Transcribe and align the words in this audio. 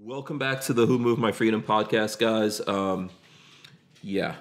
Welcome 0.00 0.38
back 0.38 0.60
to 0.60 0.72
the 0.72 0.86
Who 0.86 0.96
Moved 0.96 1.20
My 1.20 1.32
Freedom 1.32 1.60
podcast, 1.60 2.20
guys. 2.20 2.60
Um, 2.68 3.10
yeah, 4.00 4.36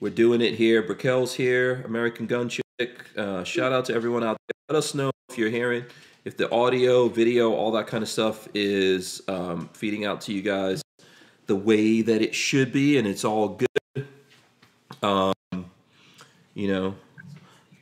we're 0.00 0.08
doing 0.08 0.40
it 0.40 0.54
here. 0.54 0.80
Raquel's 0.80 1.34
here, 1.34 1.82
American 1.82 2.26
Gun 2.26 2.48
Chick. 2.48 3.04
Uh, 3.14 3.44
shout 3.44 3.74
out 3.74 3.84
to 3.86 3.94
everyone 3.94 4.24
out 4.24 4.38
there. 4.48 4.74
Let 4.74 4.78
us 4.78 4.94
know 4.94 5.10
if 5.28 5.36
you're 5.36 5.50
hearing, 5.50 5.84
if 6.24 6.38
the 6.38 6.50
audio, 6.50 7.08
video, 7.08 7.52
all 7.52 7.70
that 7.72 7.86
kind 7.86 8.02
of 8.02 8.08
stuff 8.08 8.48
is 8.54 9.20
um, 9.28 9.68
feeding 9.74 10.06
out 10.06 10.22
to 10.22 10.32
you 10.32 10.40
guys 10.40 10.80
the 11.44 11.56
way 11.56 12.00
that 12.00 12.22
it 12.22 12.34
should 12.34 12.72
be, 12.72 12.96
and 12.96 13.06
it's 13.06 13.26
all 13.26 13.48
good. 13.48 14.06
Um, 15.02 15.34
you 16.54 16.68
know, 16.68 16.94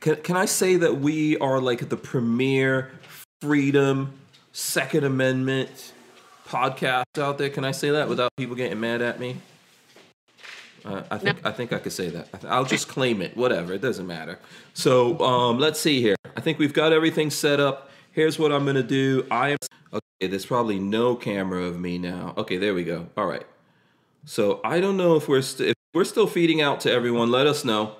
can, 0.01 0.17
can 0.17 0.35
I 0.35 0.43
say 0.43 0.75
that 0.75 0.99
we 0.99 1.37
are 1.37 1.61
like 1.61 1.87
the 1.87 1.95
premier 1.95 2.91
freedom, 3.39 4.11
Second 4.51 5.05
Amendment 5.05 5.93
podcast 6.51 7.17
out 7.17 7.37
there? 7.37 7.49
Can 7.49 7.63
I 7.63 7.71
say 7.71 7.91
that 7.91 8.09
without 8.09 8.35
people 8.35 8.55
getting 8.55 8.79
mad 8.79 9.01
at 9.01 9.19
me? 9.19 9.37
Uh, 10.83 11.03
I 11.11 11.17
think 11.17 11.45
I 11.45 11.51
think 11.51 11.73
I 11.73 11.79
could 11.79 11.91
say 11.91 12.09
that. 12.09 12.27
I'll 12.47 12.65
just 12.65 12.87
claim 12.87 13.21
it. 13.21 13.37
Whatever, 13.37 13.73
it 13.73 13.81
doesn't 13.81 14.07
matter. 14.07 14.39
So 14.73 15.19
um, 15.19 15.59
let's 15.59 15.79
see 15.79 16.01
here. 16.01 16.15
I 16.35 16.41
think 16.41 16.57
we've 16.59 16.73
got 16.73 16.91
everything 16.91 17.29
set 17.29 17.59
up. 17.59 17.89
Here's 18.11 18.39
what 18.39 18.51
I'm 18.51 18.65
gonna 18.65 18.83
do. 18.83 19.25
I 19.29 19.49
am 19.49 19.57
okay. 19.93 20.27
There's 20.27 20.45
probably 20.45 20.79
no 20.79 21.15
camera 21.15 21.63
of 21.63 21.79
me 21.79 21.97
now. 21.97 22.33
Okay, 22.35 22.57
there 22.57 22.73
we 22.73 22.83
go. 22.83 23.07
All 23.15 23.27
right. 23.27 23.45
So 24.25 24.59
I 24.63 24.79
don't 24.79 24.97
know 24.97 25.15
if 25.15 25.27
we're 25.27 25.41
st- 25.43 25.69
if 25.69 25.75
we're 25.93 26.03
still 26.03 26.27
feeding 26.27 26.61
out 26.61 26.79
to 26.81 26.91
everyone. 26.91 27.29
Let 27.31 27.47
us 27.47 27.63
know. 27.63 27.95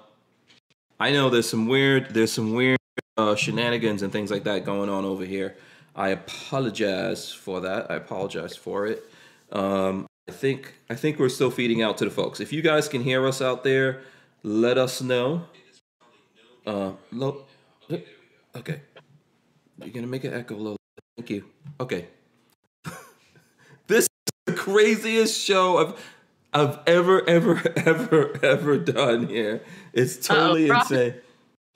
I 1.00 1.12
know 1.12 1.30
there's 1.30 1.50
some 1.50 1.68
weird 1.68 2.14
there's 2.14 2.32
some 2.32 2.54
weird 2.54 2.80
uh, 3.18 3.36
shenanigans 3.36 4.02
and 4.02 4.12
things 4.12 4.32
like 4.32 4.44
that 4.46 4.66
going 4.66 4.90
on 4.90 5.06
over 5.06 5.24
here. 5.24 5.56
I 5.96 6.10
apologize 6.10 7.32
for 7.32 7.62
that. 7.62 7.92
I 7.92 7.96
apologize 7.96 8.56
for 8.56 8.88
it. 8.88 9.04
Um, 9.52 10.08
I 10.30 10.32
think 10.32 10.76
I 10.90 10.96
think 10.96 11.20
we're 11.20 11.30
still 11.30 11.52
feeding 11.52 11.82
out 11.82 11.98
to 11.98 12.06
the 12.06 12.12
folks. 12.12 12.40
If 12.40 12.54
you 12.54 12.62
guys 12.62 12.88
can 12.88 13.04
hear 13.04 13.28
us 13.28 13.42
out 13.42 13.64
there, 13.64 14.02
let 14.44 14.78
us 14.78 15.02
know. 15.02 15.46
Uh, 16.66 16.92
low, 17.12 17.44
okay. 18.56 18.82
You're 19.80 19.90
gonna 19.90 20.08
make 20.08 20.24
it 20.24 20.34
echo 20.34 20.56
low. 20.56 20.76
Thank 21.18 21.30
you. 21.32 21.46
Okay. 21.80 22.08
this 23.88 24.04
is 24.04 24.08
the 24.46 24.54
craziest 24.54 25.40
show 25.40 25.78
I've 25.78 26.16
I've 26.54 26.80
ever 26.88 27.28
ever 27.28 27.62
ever 27.76 28.46
ever 28.46 28.78
done 28.78 29.28
here. 29.28 29.64
It's 29.92 30.16
totally 30.18 30.70
Uh-oh, 30.70 30.80
insane. 30.80 31.16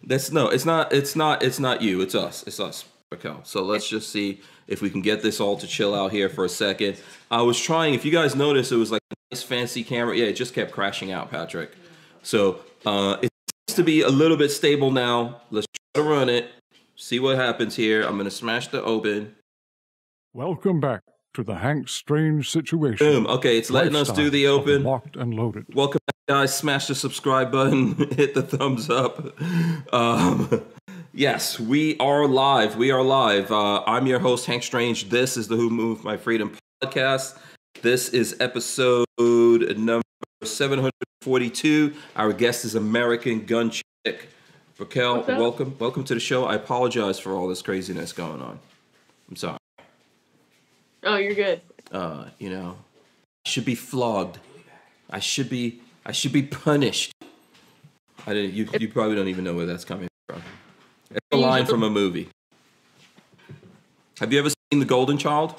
That's 0.03 0.31
no, 0.31 0.47
it's 0.49 0.65
not. 0.65 0.93
It's 0.93 1.15
not. 1.15 1.41
It's 1.43 1.59
not 1.59 1.81
you. 1.81 2.01
It's 2.01 2.13
us. 2.15 2.43
It's 2.45 2.59
us, 2.59 2.85
Raquel. 3.11 3.41
So 3.43 3.63
let's 3.63 3.87
just 3.87 4.11
see 4.11 4.41
if 4.67 4.81
we 4.81 4.89
can 4.89 5.01
get 5.01 5.21
this 5.21 5.39
all 5.39 5.57
to 5.57 5.67
chill 5.67 5.93
out 5.93 6.11
here 6.11 6.27
for 6.27 6.43
a 6.43 6.49
second. 6.49 6.97
I 7.29 7.41
was 7.43 7.59
trying. 7.59 7.93
If 7.93 8.03
you 8.03 8.11
guys 8.11 8.35
notice, 8.35 8.71
it 8.71 8.77
was 8.77 8.91
like 8.91 9.01
a 9.11 9.15
nice 9.31 9.43
fancy 9.43 9.83
camera. 9.83 10.17
Yeah, 10.17 10.25
it 10.25 10.33
just 10.33 10.53
kept 10.55 10.71
crashing 10.71 11.11
out, 11.11 11.29
Patrick. 11.29 11.71
So 12.23 12.61
uh, 12.85 13.17
it 13.21 13.29
seems 13.69 13.75
to 13.75 13.83
be 13.83 14.01
a 14.01 14.09
little 14.09 14.37
bit 14.37 14.49
stable 14.49 14.89
now. 14.89 15.41
Let's 15.51 15.67
try 15.93 16.03
to 16.03 16.09
run 16.09 16.29
it. 16.29 16.49
See 16.95 17.19
what 17.19 17.35
happens 17.37 17.75
here. 17.75 18.01
I'm 18.01 18.17
gonna 18.17 18.31
smash 18.31 18.69
the 18.69 18.81
open. 18.81 19.35
Welcome 20.33 20.79
back 20.79 21.03
to 21.35 21.43
the 21.43 21.55
Hank 21.55 21.89
Strange 21.89 22.49
situation. 22.49 23.05
Boom. 23.05 23.27
Okay, 23.27 23.57
it's 23.57 23.69
letting 23.69 23.95
us 23.95 24.09
do 24.09 24.29
the 24.31 24.47
open. 24.47 24.83
Locked 24.83 25.15
and 25.15 25.33
loaded. 25.33 25.65
Welcome 25.75 25.99
back, 26.07 26.15
guys. 26.27 26.55
Smash 26.55 26.87
the 26.87 26.95
subscribe 26.95 27.51
button, 27.51 27.95
hit 28.15 28.33
the 28.33 28.41
thumbs 28.41 28.89
up. 28.89 29.39
Um, 29.93 30.63
yes, 31.15 31.59
we 31.59 31.97
are 31.97 32.27
live. 32.27 32.75
We 32.75 32.91
are 32.91 33.01
live. 33.01 33.51
Uh, 33.51 33.83
I'm 33.87 34.05
your 34.05 34.19
host, 34.19 34.45
Hank 34.45 34.63
Strange. 34.63 35.09
This 35.09 35.37
is 35.37 35.47
the 35.47 35.55
Who 35.55 35.69
Moved 35.69 36.03
My 36.03 36.17
Freedom 36.17 36.55
podcast. 36.83 37.37
This 37.81 38.09
is 38.09 38.35
episode 38.39 39.05
number 39.17 40.03
742. 40.43 41.93
Our 42.15 42.33
guest 42.33 42.65
is 42.65 42.75
American 42.75 43.45
Gun 43.45 43.71
Chick. 43.71 44.29
Raquel, 44.77 45.23
welcome. 45.23 45.75
Welcome 45.79 46.03
to 46.03 46.13
the 46.13 46.19
show. 46.19 46.45
I 46.45 46.55
apologize 46.55 47.17
for 47.17 47.33
all 47.33 47.47
this 47.47 47.61
craziness 47.61 48.11
going 48.11 48.41
on. 48.41 48.59
I'm 49.29 49.37
sorry. 49.37 49.57
Oh, 51.03 51.15
you're 51.15 51.33
good. 51.33 51.61
Uh, 51.91 52.25
you 52.39 52.49
know, 52.49 52.77
I 53.45 53.49
should 53.49 53.65
be 53.65 53.75
flogged. 53.75 54.39
I 55.09 55.19
should 55.19 55.49
be 55.49 55.79
I 56.05 56.11
should 56.11 56.33
be 56.33 56.43
punished. 56.43 57.13
I 58.27 58.33
didn't 58.33 58.53
you 58.53 58.67
you 58.79 58.89
probably 58.89 59.15
don't 59.15 59.29
even 59.29 59.45
know 59.45 59.53
where 59.53 59.65
that's 59.65 59.85
coming 59.85 60.07
from. 60.07 60.14
It's 61.15 61.25
a 61.31 61.37
line 61.37 61.65
from 61.65 61.83
a 61.83 61.89
movie. 61.89 62.29
Have 64.19 64.31
you 64.33 64.39
ever 64.39 64.49
seen 64.49 64.79
The 64.79 64.85
Golden 64.85 65.17
Child? 65.17 65.55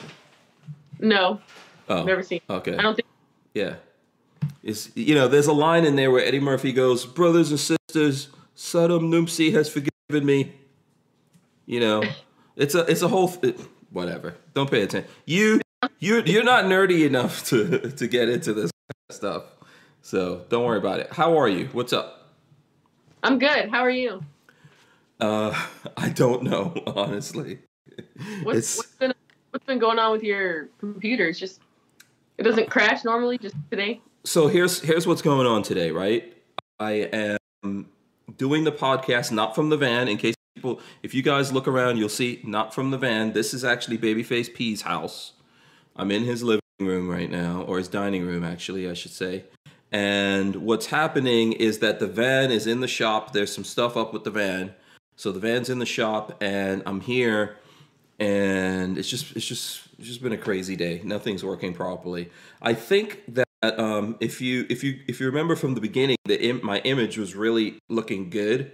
No, 1.00 1.40
Oh. 1.88 2.04
never 2.04 2.22
seen. 2.22 2.40
Okay. 2.48 2.76
I 2.76 2.82
don't 2.82 2.94
think. 2.94 3.06
Yeah. 3.54 3.76
It's 4.62 4.90
you 4.96 5.14
know, 5.14 5.28
there's 5.28 5.46
a 5.46 5.52
line 5.52 5.84
in 5.84 5.96
there 5.96 6.10
where 6.10 6.24
Eddie 6.24 6.40
Murphy 6.40 6.72
goes, 6.72 7.06
"Brothers 7.06 7.50
and 7.50 7.60
sisters, 7.60 8.28
Sardo 8.56 9.00
Numspa 9.00 9.52
has 9.52 9.68
forgiven 9.68 10.26
me." 10.26 10.52
You 11.66 11.80
know, 11.80 12.02
it's 12.56 12.74
a 12.74 12.80
it's 12.90 13.02
a 13.02 13.08
whole 13.08 13.32
it, 13.42 13.58
whatever. 13.90 14.34
Don't 14.54 14.70
pay 14.70 14.82
attention. 14.82 15.10
You 15.24 15.60
you 16.00 16.22
you're 16.26 16.44
not 16.44 16.64
nerdy 16.64 17.06
enough 17.06 17.46
to 17.48 17.90
to 17.92 18.06
get 18.08 18.28
into 18.28 18.52
this 18.52 18.70
stuff. 19.10 19.44
So, 20.02 20.44
don't 20.50 20.64
worry 20.64 20.78
about 20.78 21.00
it. 21.00 21.12
How 21.12 21.36
are 21.38 21.48
you? 21.48 21.68
What's 21.72 21.92
up? 21.92 22.30
I'm 23.24 23.38
good. 23.40 23.70
How 23.70 23.80
are 23.80 23.90
you? 23.90 24.22
Uh 25.20 25.66
I 25.96 26.08
don't 26.10 26.42
know, 26.42 26.74
honestly. 26.86 27.60
What's, 28.42 28.76
what's 28.76 28.94
been 28.96 29.14
what's 29.50 29.64
been 29.64 29.78
going 29.78 29.98
on 29.98 30.12
with 30.12 30.22
your 30.22 30.68
computer? 30.78 31.28
It's 31.28 31.38
just 31.38 31.60
it 32.38 32.42
doesn't 32.42 32.70
crash 32.70 33.04
normally. 33.04 33.38
Just 33.38 33.56
today. 33.70 34.00
so 34.24 34.48
here's 34.48 34.80
here's 34.80 35.06
what's 35.06 35.22
going 35.22 35.46
on 35.46 35.62
today, 35.62 35.90
right? 35.90 36.34
I 36.78 37.08
am 37.62 37.86
doing 38.36 38.64
the 38.64 38.72
podcast 38.72 39.32
not 39.32 39.54
from 39.54 39.70
the 39.70 39.76
van. 39.76 40.08
In 40.08 40.18
case 40.18 40.34
people, 40.54 40.80
if 41.02 41.14
you 41.14 41.22
guys 41.22 41.52
look 41.52 41.66
around, 41.66 41.96
you'll 41.96 42.08
see 42.08 42.40
not 42.44 42.74
from 42.74 42.90
the 42.90 42.98
van. 42.98 43.32
This 43.32 43.54
is 43.54 43.64
actually 43.64 43.98
Babyface 43.98 44.52
P's 44.52 44.82
house. 44.82 45.32
I'm 45.94 46.10
in 46.10 46.24
his 46.24 46.42
living 46.42 46.60
room 46.80 47.08
right 47.08 47.30
now, 47.30 47.62
or 47.62 47.78
his 47.78 47.88
dining 47.88 48.26
room, 48.26 48.44
actually, 48.44 48.88
I 48.88 48.92
should 48.92 49.12
say. 49.12 49.44
And 49.90 50.56
what's 50.56 50.86
happening 50.86 51.52
is 51.52 51.78
that 51.78 52.00
the 52.00 52.06
van 52.06 52.50
is 52.50 52.66
in 52.66 52.80
the 52.80 52.88
shop. 52.88 53.32
There's 53.32 53.54
some 53.54 53.64
stuff 53.64 53.96
up 53.96 54.12
with 54.12 54.24
the 54.24 54.30
van, 54.30 54.74
so 55.16 55.32
the 55.32 55.40
van's 55.40 55.68
in 55.68 55.78
the 55.78 55.86
shop, 55.86 56.42
and 56.42 56.82
I'm 56.86 57.00
here 57.00 57.56
and 58.18 58.96
it's 58.96 59.08
just 59.08 59.36
it's 59.36 59.44
just 59.44 59.88
it's 59.98 60.08
just 60.08 60.22
been 60.22 60.32
a 60.32 60.38
crazy 60.38 60.76
day. 60.76 61.00
Nothing's 61.04 61.44
working 61.44 61.74
properly. 61.74 62.30
I 62.62 62.74
think 62.74 63.22
that 63.28 63.46
um, 63.62 64.16
if 64.20 64.40
you 64.40 64.66
if 64.68 64.82
you 64.82 65.00
if 65.06 65.20
you 65.20 65.26
remember 65.26 65.56
from 65.56 65.74
the 65.74 65.80
beginning, 65.80 66.16
the 66.24 66.42
Im- 66.42 66.60
my 66.64 66.80
image 66.80 67.18
was 67.18 67.34
really 67.34 67.78
looking 67.88 68.30
good, 68.30 68.72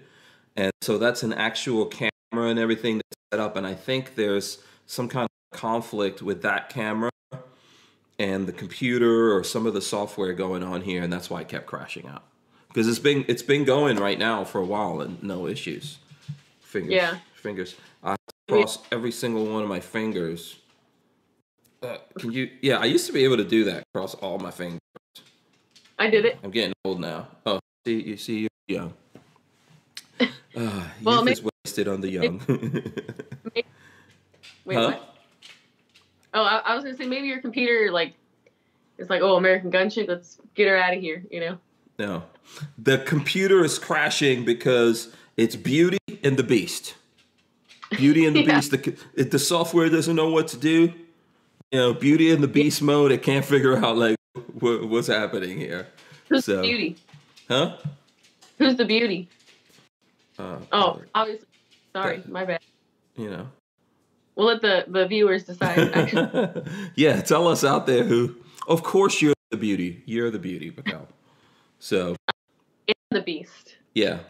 and 0.57 0.73
so 0.81 0.99
that's 0.99 1.23
an 1.23 1.33
actual 1.33 1.87
camera 1.87 2.49
and 2.49 2.59
everything 2.59 2.99
that's 2.99 3.17
set 3.33 3.41
up. 3.41 3.57
And 3.57 3.67
I 3.67 3.75
think 3.75 4.15
there's 4.15 4.59
some 4.87 5.09
kind 5.09 5.29
of 5.53 5.59
conflict 5.59 6.23
with 6.23 6.43
that 6.43 6.69
camera 6.69 7.11
and 8.19 8.47
the 8.47 8.53
computer 8.53 9.35
or 9.35 9.43
some 9.43 9.67
of 9.67 9.75
the 9.75 9.83
software 9.83 10.33
going 10.33 10.63
on 10.63 10.83
here, 10.83 11.03
and 11.03 11.13
that's 11.13 11.31
why 11.31 11.41
it 11.41 11.49
kept 11.49 11.67
crashing 11.67 12.07
out. 12.07 12.23
Because 12.69 12.87
it's 12.87 13.01
been 13.01 13.25
it's 13.27 13.43
been 13.43 13.65
going 13.65 13.97
right 13.97 14.19
now 14.19 14.45
for 14.45 14.61
a 14.61 14.65
while 14.65 15.01
and 15.01 15.21
no 15.23 15.49
issues. 15.49 15.99
Fingers, 16.73 16.95
Yeah. 16.95 17.19
fingers. 17.35 17.75
I 18.03 18.17
cross 18.49 18.79
every 18.91 19.13
single 19.13 19.45
one 19.45 19.63
of 19.63 19.69
my 19.69 19.79
fingers. 19.81 20.57
Uh, 21.83 21.99
can 22.19 22.33
you? 22.33 22.49
Yeah, 22.63 22.79
I 22.79 22.87
used 22.87 23.07
to 23.09 23.13
be 23.13 23.25
able 23.25 23.37
to 23.37 23.45
do 23.45 23.65
that. 23.65 23.85
Cross 23.93 24.15
all 24.15 24.39
my 24.39 24.51
fingers. 24.51 24.81
I 25.99 26.09
did 26.09 26.25
it. 26.25 26.39
I'm 26.43 26.51
getting 26.51 26.73
old 26.87 26.99
now. 26.99 27.29
Oh, 27.45 27.61
see, 27.87 28.01
you 28.03 28.17
see, 28.17 28.39
you're 28.41 28.49
young. 28.69 28.95
Uh, 30.55 30.85
Well, 31.03 31.17
youth 31.17 31.25
may- 31.25 31.33
is 31.33 31.43
wasted 31.65 31.89
on 31.89 32.01
the 32.03 32.09
young. 32.11 32.41
Wait, 34.65 34.77
Huh? 34.77 34.85
what? 34.93 35.17
Oh, 36.35 36.43
I, 36.43 36.59
I 36.59 36.75
was 36.75 36.85
gonna 36.85 36.97
say 36.97 37.07
maybe 37.07 37.27
your 37.27 37.41
computer 37.41 37.91
like 37.91 38.15
it's 38.99 39.11
like 39.11 39.21
oh 39.23 39.37
American 39.37 39.69
Gun 39.71 39.91
Chick, 39.91 40.09
Let's 40.09 40.39
get 40.55 40.69
her 40.69 40.77
out 40.77 40.95
of 40.95 41.01
here. 41.03 41.23
You 41.31 41.41
know. 41.41 41.59
no, 41.99 42.23
the 42.79 42.99
computer 42.99 43.63
is 43.65 43.79
crashing 43.79 44.45
because 44.45 45.15
it's 45.37 45.57
Beauty 45.57 45.97
and 46.23 46.37
the 46.37 46.43
Beast. 46.43 46.95
Beauty 47.91 48.25
and 48.27 48.35
the 48.37 48.43
Yeah. 48.45 48.55
Beast. 48.57 48.71
The, 48.71 49.25
the 49.25 49.39
software 49.39 49.89
doesn't 49.89 50.17
know 50.17 50.31
what 50.31 50.49
to 50.49 50.57
do. 50.57 50.93
You 51.71 51.79
know, 51.79 51.95
Beauty 51.95 52.31
and 52.31 52.43
the 52.43 52.49
Beast 52.49 52.83
mode. 52.83 53.13
It 53.13 53.23
can't 53.23 53.45
figure 53.45 53.77
out 53.77 53.97
like 53.97 54.17
what, 54.59 54.89
what's 54.89 55.09
happening 55.09 55.59
here. 55.59 55.89
Who's 56.29 56.45
So- 56.45 56.57
the 56.57 56.63
beauty? 56.63 56.97
Huh? 57.49 57.77
Who's 58.59 58.77
the 58.77 58.85
beauty? 58.85 59.29
Uh, 60.39 60.59
Oh, 60.73 61.03
obviously. 61.15 61.47
Sorry, 61.95 62.19
that- 62.19 62.29
my 62.31 62.45
bad. 62.45 62.61
you 63.17 63.29
know. 63.31 63.49
We'll 64.35 64.47
let 64.47 64.63
the 64.63 64.85
the 64.89 65.07
viewers 65.07 65.45
decide. 65.45 66.63
Yeah, 66.97 67.21
tell 67.21 67.49
us 67.49 67.65
out 67.65 67.87
there 67.87 68.05
who. 68.05 68.37
Of 68.67 68.83
course, 68.83 69.21
you're 69.21 69.35
the 69.51 69.57
beauty. 69.59 70.03
You're 70.07 70.31
the 70.31 70.39
beauty, 70.39 70.71
Raquel. 70.71 71.07
So 71.81 72.17
it's 72.87 72.99
the 73.11 73.21
beast. 73.21 73.77
yeah, 73.95 74.21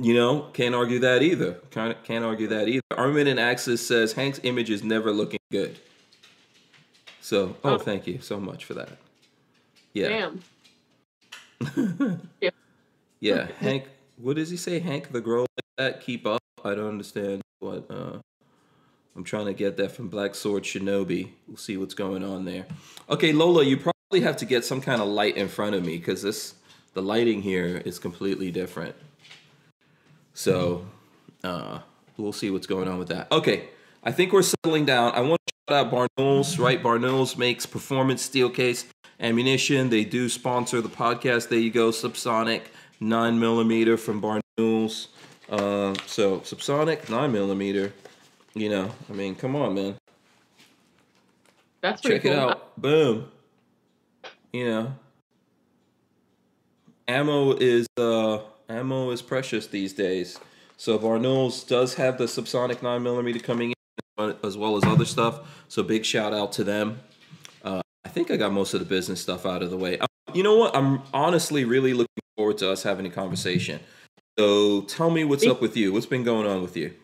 you 0.00 0.14
know, 0.14 0.42
can't 0.52 0.74
argue 0.74 1.00
that 1.00 1.22
either. 1.22 1.54
Can't 1.70 2.02
can't 2.04 2.24
argue 2.24 2.46
that 2.48 2.68
either. 2.68 2.82
Armin 2.96 3.26
and 3.26 3.38
Axis 3.40 3.84
says 3.86 4.12
Hank's 4.14 4.40
image 4.44 4.70
is 4.70 4.82
never 4.84 5.10
looking 5.12 5.40
good. 5.50 5.78
So, 7.20 7.56
oh, 7.64 7.74
Oh. 7.74 7.78
thank 7.78 8.06
you 8.06 8.20
so 8.20 8.38
much 8.40 8.64
for 8.64 8.74
that. 8.74 8.96
Yeah. 9.92 10.08
Damn. 10.08 10.42
Yeah, 12.40 12.50
Yeah. 13.20 13.48
Hank. 13.58 13.84
What 14.16 14.36
does 14.36 14.50
he 14.50 14.56
say? 14.56 14.78
Hank 14.78 15.12
the 15.12 15.20
girl 15.20 15.42
like 15.42 15.76
that. 15.76 16.00
Keep 16.00 16.26
up. 16.26 16.40
I 16.64 16.74
don't 16.74 16.88
understand 16.88 17.42
what. 17.60 17.86
uh 17.90 18.18
I'm 19.16 19.24
trying 19.24 19.46
to 19.46 19.52
get 19.52 19.76
that 19.78 19.90
from 19.90 20.08
Black 20.08 20.36
Sword 20.36 20.62
Shinobi. 20.62 21.30
We'll 21.48 21.56
see 21.56 21.76
what's 21.76 21.94
going 21.94 22.22
on 22.22 22.44
there. 22.44 22.66
Okay, 23.10 23.32
Lola, 23.32 23.64
you 23.64 23.76
probably 23.76 24.20
have 24.20 24.36
to 24.36 24.44
get 24.44 24.64
some 24.64 24.80
kind 24.80 25.02
of 25.02 25.08
light 25.08 25.36
in 25.36 25.48
front 25.48 25.74
of 25.74 25.84
me 25.84 25.96
because 25.98 26.22
this 26.22 26.54
the 26.94 27.02
lighting 27.02 27.42
here 27.42 27.82
is 27.84 27.98
completely 27.98 28.52
different. 28.52 28.94
So, 30.38 30.86
uh, 31.42 31.80
we'll 32.16 32.32
see 32.32 32.48
what's 32.52 32.68
going 32.68 32.86
on 32.86 32.96
with 33.00 33.08
that. 33.08 33.26
Okay, 33.32 33.70
I 34.04 34.12
think 34.12 34.32
we're 34.32 34.42
settling 34.42 34.84
down. 34.84 35.12
I 35.16 35.20
want 35.22 35.40
to 35.44 35.54
shout 35.68 35.86
out 35.86 35.90
Barnaul's, 36.16 36.60
right? 36.60 36.80
Barnaul's 36.80 37.36
makes 37.36 37.66
performance 37.66 38.22
steel 38.22 38.48
case 38.48 38.86
ammunition. 39.18 39.90
They 39.90 40.04
do 40.04 40.28
sponsor 40.28 40.80
the 40.80 40.88
podcast. 40.88 41.48
There 41.48 41.58
you 41.58 41.72
go, 41.72 41.90
Subsonic, 41.90 42.66
nine 43.00 43.40
millimeter 43.40 43.96
from 43.96 44.20
Barnaul's. 44.20 45.08
Uh, 45.48 45.96
so 46.06 46.38
Subsonic, 46.38 47.10
nine 47.10 47.32
millimeter. 47.32 47.92
You 48.54 48.68
know, 48.68 48.92
I 49.10 49.14
mean, 49.14 49.34
come 49.34 49.56
on, 49.56 49.74
man. 49.74 49.96
That's 51.80 52.00
pretty 52.00 52.18
Check 52.18 52.22
cool. 52.22 52.32
it 52.32 52.38
out. 52.38 52.80
Boom. 52.80 53.28
You 54.52 54.66
know, 54.68 54.94
ammo 57.08 57.54
is 57.54 57.88
uh 57.96 58.38
ammo 58.68 59.10
is 59.10 59.22
precious 59.22 59.66
these 59.66 59.92
days. 59.92 60.38
So 60.76 60.98
Barnaul's 60.98 61.64
does 61.64 61.94
have 61.94 62.18
the 62.18 62.24
Subsonic 62.24 62.76
9mm 62.76 63.42
coming 63.42 63.70
in 64.18 64.34
as 64.44 64.56
well 64.56 64.76
as 64.76 64.84
other 64.84 65.04
stuff. 65.04 65.64
So 65.68 65.82
big 65.82 66.04
shout 66.04 66.34
out 66.34 66.52
to 66.52 66.64
them. 66.64 67.00
Uh, 67.64 67.80
I 68.04 68.08
think 68.08 68.30
I 68.30 68.36
got 68.36 68.52
most 68.52 68.74
of 68.74 68.80
the 68.80 68.86
business 68.86 69.20
stuff 69.20 69.46
out 69.46 69.62
of 69.62 69.70
the 69.70 69.76
way. 69.76 69.98
Uh, 69.98 70.06
you 70.34 70.42
know 70.42 70.56
what? 70.56 70.76
I'm 70.76 71.02
honestly 71.12 71.64
really 71.64 71.94
looking 71.94 72.08
forward 72.36 72.58
to 72.58 72.70
us 72.70 72.82
having 72.82 73.06
a 73.06 73.10
conversation. 73.10 73.80
So 74.38 74.82
tell 74.82 75.10
me 75.10 75.24
what's 75.24 75.46
up 75.46 75.60
with 75.60 75.76
you. 75.76 75.92
What's 75.92 76.06
been 76.06 76.22
going 76.22 76.46
on 76.46 76.62
with 76.62 76.76
you? 76.76 76.94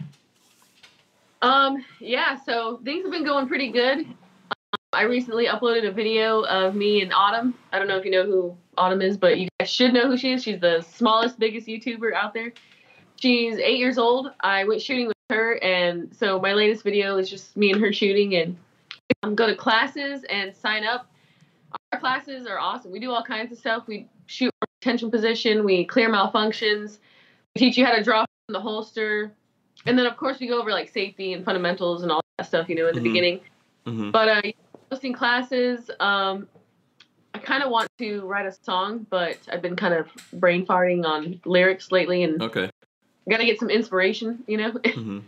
Um, 1.43 1.85
yeah, 1.99 2.39
so 2.45 2.81
things 2.85 3.05
have 3.05 3.13
been 3.13 3.25
going 3.25 3.49
pretty 3.49 3.71
good. 3.71 3.99
Um, 3.99 4.79
I 4.93 5.03
recently 5.03 5.47
uploaded 5.47 5.87
a 5.87 5.93
video 5.93 6.43
of 6.43 6.75
me 6.75 7.03
and 7.03 7.13
Autumn. 7.13 7.55
I 7.73 7.79
don't 7.79 7.89
know 7.89 7.97
if 7.97 8.05
you 8.05 8.11
know 8.11 8.25
who 8.25 8.57
Autumn 8.77 9.03
is, 9.03 9.17
but 9.17 9.39
you 9.39 9.49
guys 9.59 9.71
should 9.71 9.93
know 9.93 10.07
who 10.09 10.17
she 10.17 10.33
is. 10.33 10.43
She's 10.43 10.61
the 10.61 10.81
smallest, 10.83 11.39
biggest 11.39 11.67
YouTuber 11.67 12.13
out 12.15 12.35
there. 12.35 12.53
She's 13.17 13.59
eight 13.59 13.79
years 13.79 13.99
old. 13.99 14.33
I 14.41 14.65
went 14.65 14.83
shooting 14.83 15.07
with 15.07 15.17
her, 15.31 15.55
and 15.63 16.15
so 16.15 16.41
my 16.41 16.53
latest 16.53 16.83
video 16.83 17.17
is 17.19 17.31
just 17.31 17.57
me 17.57 17.71
and 17.73 17.81
her 17.81 17.93
shooting 17.93 18.35
and 18.35 18.57
um, 19.23 19.35
go 19.35 19.47
to 19.47 19.55
classes 19.55 20.25
and 20.29 20.55
sign 20.55 20.85
up. 20.85 21.11
Our 21.93 22.01
classes 22.01 22.47
are 22.47 22.59
awesome. 22.59 22.93
We 22.93 23.01
do 23.01 23.11
all 23.11 23.23
kinds 23.23 23.53
of 23.53 23.59
stuff. 23.59 23.85
We 23.87 24.09
shoot 24.27 24.53
from 24.61 24.69
retention 24.83 25.11
position. 25.11 25.65
We 25.65 25.85
clear 25.85 26.11
malfunctions. 26.11 26.99
We 27.55 27.61
teach 27.61 27.77
you 27.79 27.85
how 27.85 27.95
to 27.95 28.03
draw 28.03 28.25
from 28.47 28.53
the 28.53 28.61
holster 28.61 29.33
and 29.87 29.99
then 29.99 30.07
of 30.07 30.17
course 30.17 30.41
we 30.41 30.47
go 30.47 30.59
over 30.61 30.71
like 30.71 30.89
safety 30.89 31.33
and 31.33 31.45
fundamentals 31.45 32.03
and 32.03 32.13
all 32.13 32.21
that 32.39 32.47
stuff 32.47 32.69
you 32.69 32.75
know 32.75 32.89
in 32.89 32.95
the 32.95 33.01
Mhm. 33.01 33.05
beginning 33.05 33.41
hmm 33.87 34.11
but 34.11 34.29
uh 34.29 34.43
hosting 34.91 35.13
classes 35.13 35.91
um 36.01 36.49
i 37.35 37.39
kind 37.39 37.63
of 37.63 37.71
want 37.71 37.89
to 37.99 38.21
write 38.27 38.47
a 38.47 38.53
song 38.53 39.07
but 39.11 39.39
i've 39.53 39.61
been 39.63 39.77
kind 39.77 39.95
of 39.95 40.09
brain 40.35 40.65
farting 40.67 41.05
on 41.05 41.41
lyrics 41.45 41.91
lately 41.93 42.23
and 42.23 42.41
Okay. 42.43 42.71
gotta 43.29 43.45
get 43.45 43.59
some 43.59 43.71
inspiration 43.71 44.43
you 44.47 44.57
know 44.57 44.71
hmm 44.95 45.19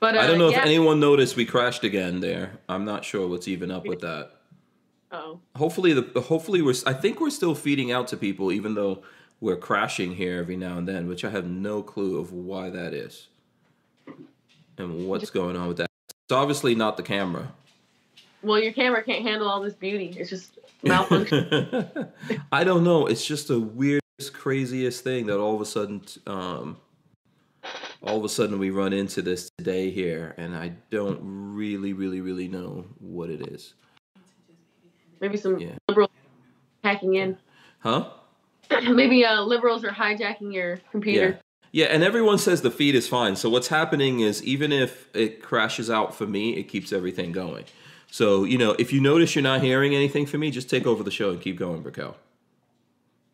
but 0.00 0.16
uh, 0.16 0.20
I 0.20 0.26
don't 0.26 0.38
know 0.38 0.50
yeah. 0.50 0.58
if 0.58 0.66
anyone 0.66 1.00
noticed 1.00 1.34
we 1.34 1.46
crashed 1.46 1.82
again 1.82 2.20
there. 2.20 2.58
I'm 2.68 2.84
not 2.84 3.06
sure 3.06 3.26
what's 3.26 3.48
even 3.48 3.70
up 3.70 3.86
with 3.86 4.00
that. 4.00 4.32
oh 5.12 5.40
Hopefully 5.56 5.94
the 5.94 6.20
hopefully 6.20 6.60
we're 6.60 6.74
I 6.84 6.92
think 6.92 7.20
we're 7.20 7.30
still 7.30 7.54
feeding 7.54 7.90
out 7.90 8.08
to 8.08 8.16
people 8.18 8.52
even 8.52 8.74
though 8.74 9.02
we're 9.40 9.56
crashing 9.56 10.16
here 10.16 10.38
every 10.38 10.56
now 10.58 10.76
and 10.76 10.86
then, 10.86 11.08
which 11.08 11.24
I 11.24 11.30
have 11.30 11.46
no 11.46 11.80
clue 11.82 12.18
of 12.18 12.32
why 12.32 12.68
that 12.68 12.92
is. 12.92 13.28
And 14.76 15.06
what's 15.08 15.30
going 15.30 15.56
on 15.56 15.68
with 15.68 15.78
that. 15.78 15.88
It's 16.10 16.32
obviously 16.32 16.74
not 16.74 16.98
the 16.98 17.02
camera. 17.02 17.52
well 18.42 18.58
your 18.62 18.72
camera 18.72 19.02
can't 19.02 19.22
handle 19.22 19.48
all 19.48 19.60
this 19.62 19.74
beauty 19.74 20.14
it's 20.18 20.28
just 20.28 20.58
malfunction 20.84 22.12
I 22.52 22.64
don't 22.64 22.84
know. 22.84 23.06
It's 23.06 23.24
just 23.24 23.48
the 23.48 23.60
weirdest, 23.60 24.32
craziest 24.32 25.02
thing 25.04 25.26
that 25.26 25.38
all 25.38 25.54
of 25.54 25.60
a 25.60 25.66
sudden, 25.66 26.02
um, 26.26 26.78
all 28.02 28.18
of 28.18 28.24
a 28.24 28.28
sudden 28.28 28.58
we 28.58 28.70
run 28.70 28.92
into 28.92 29.22
this 29.22 29.50
today 29.58 29.90
here, 29.90 30.34
and 30.38 30.54
I 30.56 30.72
don't 30.90 31.18
really, 31.22 31.92
really, 31.92 32.20
really 32.20 32.48
know 32.48 32.86
what 32.98 33.30
it 33.30 33.48
is. 33.48 33.74
maybe 35.20 35.36
some 35.36 35.58
Yeah. 35.58 35.76
liberal 35.88 36.10
hacking 36.82 37.14
in 37.14 37.38
Huh? 37.80 38.10
maybe 38.90 39.24
uh 39.24 39.42
liberals 39.42 39.84
are 39.84 39.90
hijacking 39.90 40.52
your 40.52 40.78
computer 40.90 41.28
Yeah. 41.30 41.36
Yeah, 41.72 41.86
and 41.86 42.04
everyone 42.04 42.38
says 42.38 42.62
the 42.62 42.70
feed 42.70 42.94
is 42.94 43.08
fine. 43.08 43.34
So 43.34 43.50
what's 43.50 43.66
happening 43.66 44.20
is 44.20 44.44
even 44.44 44.70
if 44.70 45.08
it 45.12 45.42
crashes 45.42 45.90
out 45.90 46.14
for 46.14 46.24
me, 46.24 46.50
it 46.56 46.68
keeps 46.68 46.92
everything 46.92 47.32
going. 47.32 47.64
So, 48.14 48.44
you 48.44 48.58
know, 48.58 48.76
if 48.78 48.92
you 48.92 49.00
notice 49.00 49.34
you're 49.34 49.42
not 49.42 49.60
hearing 49.60 49.92
anything 49.92 50.24
from 50.24 50.38
me, 50.42 50.52
just 50.52 50.70
take 50.70 50.86
over 50.86 51.02
the 51.02 51.10
show 51.10 51.30
and 51.30 51.40
keep 51.40 51.58
going, 51.58 51.82
Raquel. 51.82 52.16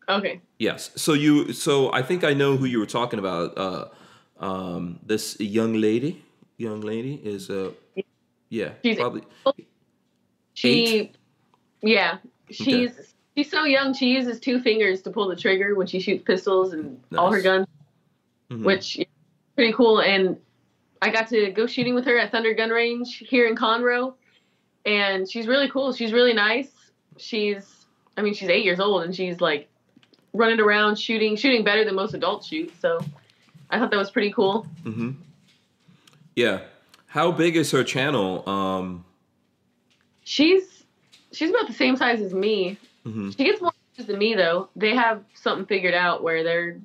okay 0.09 0.41
Yes. 0.57 0.89
So 0.95 1.13
you 1.13 1.53
so 1.53 1.93
I 1.93 2.01
think 2.01 2.23
I 2.23 2.33
know 2.33 2.57
who 2.57 2.65
you 2.65 2.79
were 2.79 2.87
talking 2.99 3.19
about. 3.19 3.55
Uh 3.65 3.85
um 4.39 4.99
this 5.05 5.39
young 5.39 5.73
lady. 5.75 6.23
Young 6.57 6.81
lady 6.81 7.13
is 7.23 7.51
uh 7.51 7.69
yeah, 8.49 8.71
She's- 8.83 8.97
probably 8.97 9.21
She, 10.55 11.11
yeah, 11.83 12.17
she's 12.49 13.13
she's 13.35 13.49
so 13.51 13.63
young. 13.65 13.93
She 13.93 14.07
uses 14.17 14.39
two 14.39 14.59
fingers 14.61 15.03
to 15.03 15.11
pull 15.11 15.27
the 15.27 15.35
trigger 15.35 15.75
when 15.75 15.85
she 15.85 15.99
shoots 15.99 16.23
pistols 16.25 16.73
and 16.73 16.99
all 17.19 17.29
her 17.31 17.37
Nice. 17.37 17.43
guns, 17.49 17.67
Mhm. 18.51 18.63
which 18.65 18.97
is 18.97 19.05
pretty 19.55 19.73
cool. 19.73 20.01
And 20.01 20.37
I 21.03 21.11
got 21.11 21.27
to 21.29 21.51
go 21.51 21.67
shooting 21.67 21.93
with 21.93 22.05
her 22.05 22.17
at 22.17 22.31
Thunder 22.31 22.53
Gun 22.55 22.71
Range 22.71 23.07
here 23.33 23.45
in 23.47 23.55
Conroe, 23.55 24.15
and 24.85 25.29
she's 25.29 25.47
really 25.47 25.69
cool. 25.69 25.93
She's 25.93 26.13
really 26.13 26.33
nice. 26.33 26.69
She's, 27.17 27.85
I 28.17 28.21
mean, 28.21 28.33
she's 28.33 28.49
eight 28.49 28.63
years 28.65 28.79
old 28.79 29.03
and 29.03 29.15
she's 29.15 29.39
like 29.41 29.67
running 30.33 30.59
around 30.59 30.97
shooting, 30.97 31.35
shooting 31.35 31.63
better 31.63 31.83
than 31.85 31.95
most 31.95 32.13
adults 32.13 32.47
shoot. 32.47 32.71
So 32.79 32.99
I 33.69 33.77
thought 33.79 33.91
that 33.91 33.97
was 33.97 34.11
pretty 34.11 34.31
cool. 34.31 34.65
Mm-hmm. 34.83 35.11
Yeah. 36.35 36.61
How 37.07 37.31
big 37.31 37.55
is 37.57 37.71
her 37.71 37.83
channel? 37.83 38.47
Um 38.49 39.05
She's 40.23 40.83
she's 41.31 41.49
about 41.49 41.67
the 41.67 41.73
same 41.73 41.95
size 41.97 42.21
as 42.21 42.33
me. 42.33 42.77
mhm. 43.05 43.35
She 43.35 43.43
gets 43.43 43.61
more 43.61 43.71
views 43.95 44.07
than 44.07 44.17
me 44.17 44.35
though. 44.35 44.69
They 44.75 44.95
have 44.95 45.23
something 45.33 45.65
figured 45.65 45.93
out 45.93 46.23
where 46.23 46.43
they're 46.43 46.79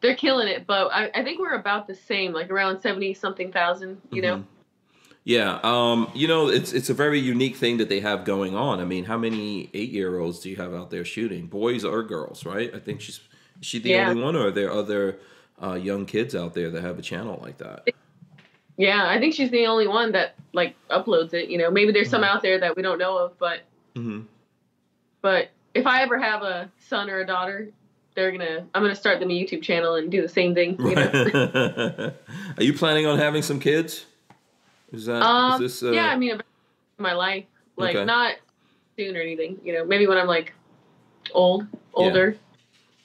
they're 0.00 0.16
killing 0.16 0.48
it, 0.48 0.66
but 0.66 0.88
I, 0.92 1.10
I 1.14 1.22
think 1.22 1.38
we're 1.38 1.54
about 1.54 1.86
the 1.86 1.94
same, 1.94 2.32
like 2.32 2.50
around 2.50 2.80
seventy 2.80 3.14
something 3.14 3.52
thousand. 3.52 4.00
You 4.10 4.22
know, 4.22 4.36
Mhm. 4.38 4.44
Yeah, 5.24 5.60
um, 5.62 6.10
you 6.14 6.26
know, 6.26 6.48
it's 6.48 6.72
it's 6.72 6.90
a 6.90 6.94
very 6.94 7.20
unique 7.20 7.56
thing 7.56 7.76
that 7.76 7.88
they 7.88 8.00
have 8.00 8.24
going 8.24 8.56
on. 8.56 8.80
I 8.80 8.84
mean, 8.84 9.04
how 9.04 9.16
many 9.16 9.70
eight 9.72 9.90
year 9.90 10.18
olds 10.18 10.40
do 10.40 10.50
you 10.50 10.56
have 10.56 10.74
out 10.74 10.90
there 10.90 11.04
shooting, 11.04 11.46
boys 11.46 11.84
or 11.84 12.02
girls? 12.02 12.44
Right? 12.44 12.74
I 12.74 12.80
think 12.80 13.00
she's 13.00 13.20
is 13.60 13.66
she 13.66 13.78
the 13.78 13.90
Yeah. 13.90 14.08
only 14.08 14.20
one, 14.20 14.34
or 14.34 14.48
are 14.48 14.50
there 14.50 14.72
other 14.72 15.20
uh, 15.62 15.74
young 15.74 16.06
kids 16.06 16.34
out 16.34 16.54
there 16.54 16.70
that 16.70 16.82
have 16.82 16.98
a 16.98 17.02
channel 17.02 17.38
like 17.40 17.58
that? 17.58 17.88
yeah, 18.76 19.08
I 19.08 19.20
think 19.20 19.34
she's 19.34 19.50
the 19.50 19.66
only 19.66 19.86
one 19.86 20.10
that 20.12 20.34
like 20.52 20.74
uploads 20.90 21.34
it. 21.34 21.48
You 21.48 21.58
know, 21.58 21.70
maybe 21.70 21.92
there's 21.92 22.10
some 22.10 22.24
out 22.24 22.42
there 22.42 22.58
that 22.58 22.74
we 22.76 22.82
don't 22.82 22.98
know 22.98 23.16
of, 23.18 23.38
but 23.38 23.60
hmm 23.94 24.22
but 25.20 25.50
if 25.74 25.86
I 25.86 26.02
ever 26.02 26.18
have 26.18 26.42
a 26.42 26.68
son 26.80 27.08
or 27.08 27.20
a 27.20 27.26
daughter, 27.26 27.68
they're 28.16 28.32
gonna 28.32 28.66
I'm 28.74 28.82
gonna 28.82 28.96
start 28.96 29.20
them 29.20 29.30
a 29.30 29.32
YouTube 29.32 29.62
channel 29.62 29.94
and 29.94 30.10
do 30.10 30.20
the 30.20 30.28
same 30.28 30.52
thing. 30.52 30.76
You 30.80 30.96
know? 30.96 32.12
Are 32.58 32.62
you 32.62 32.74
planning 32.74 33.06
on 33.06 33.20
having 33.20 33.42
some 33.42 33.60
kids? 33.60 34.06
Is 34.92 35.06
that 35.06 35.22
is 35.22 35.26
Um, 35.26 35.60
this? 35.60 35.82
Uh, 35.82 35.92
yeah, 35.92 36.08
I 36.08 36.16
mean, 36.16 36.40
my 36.98 37.14
life, 37.14 37.44
like 37.76 37.96
Okay. 37.96 38.04
not 38.04 38.34
soon 38.98 39.16
or 39.16 39.20
anything. 39.20 39.58
You 39.64 39.72
know, 39.72 39.84
maybe 39.84 40.06
when 40.06 40.18
I'm 40.18 40.26
like 40.26 40.52
old, 41.32 41.66
older. 41.94 42.36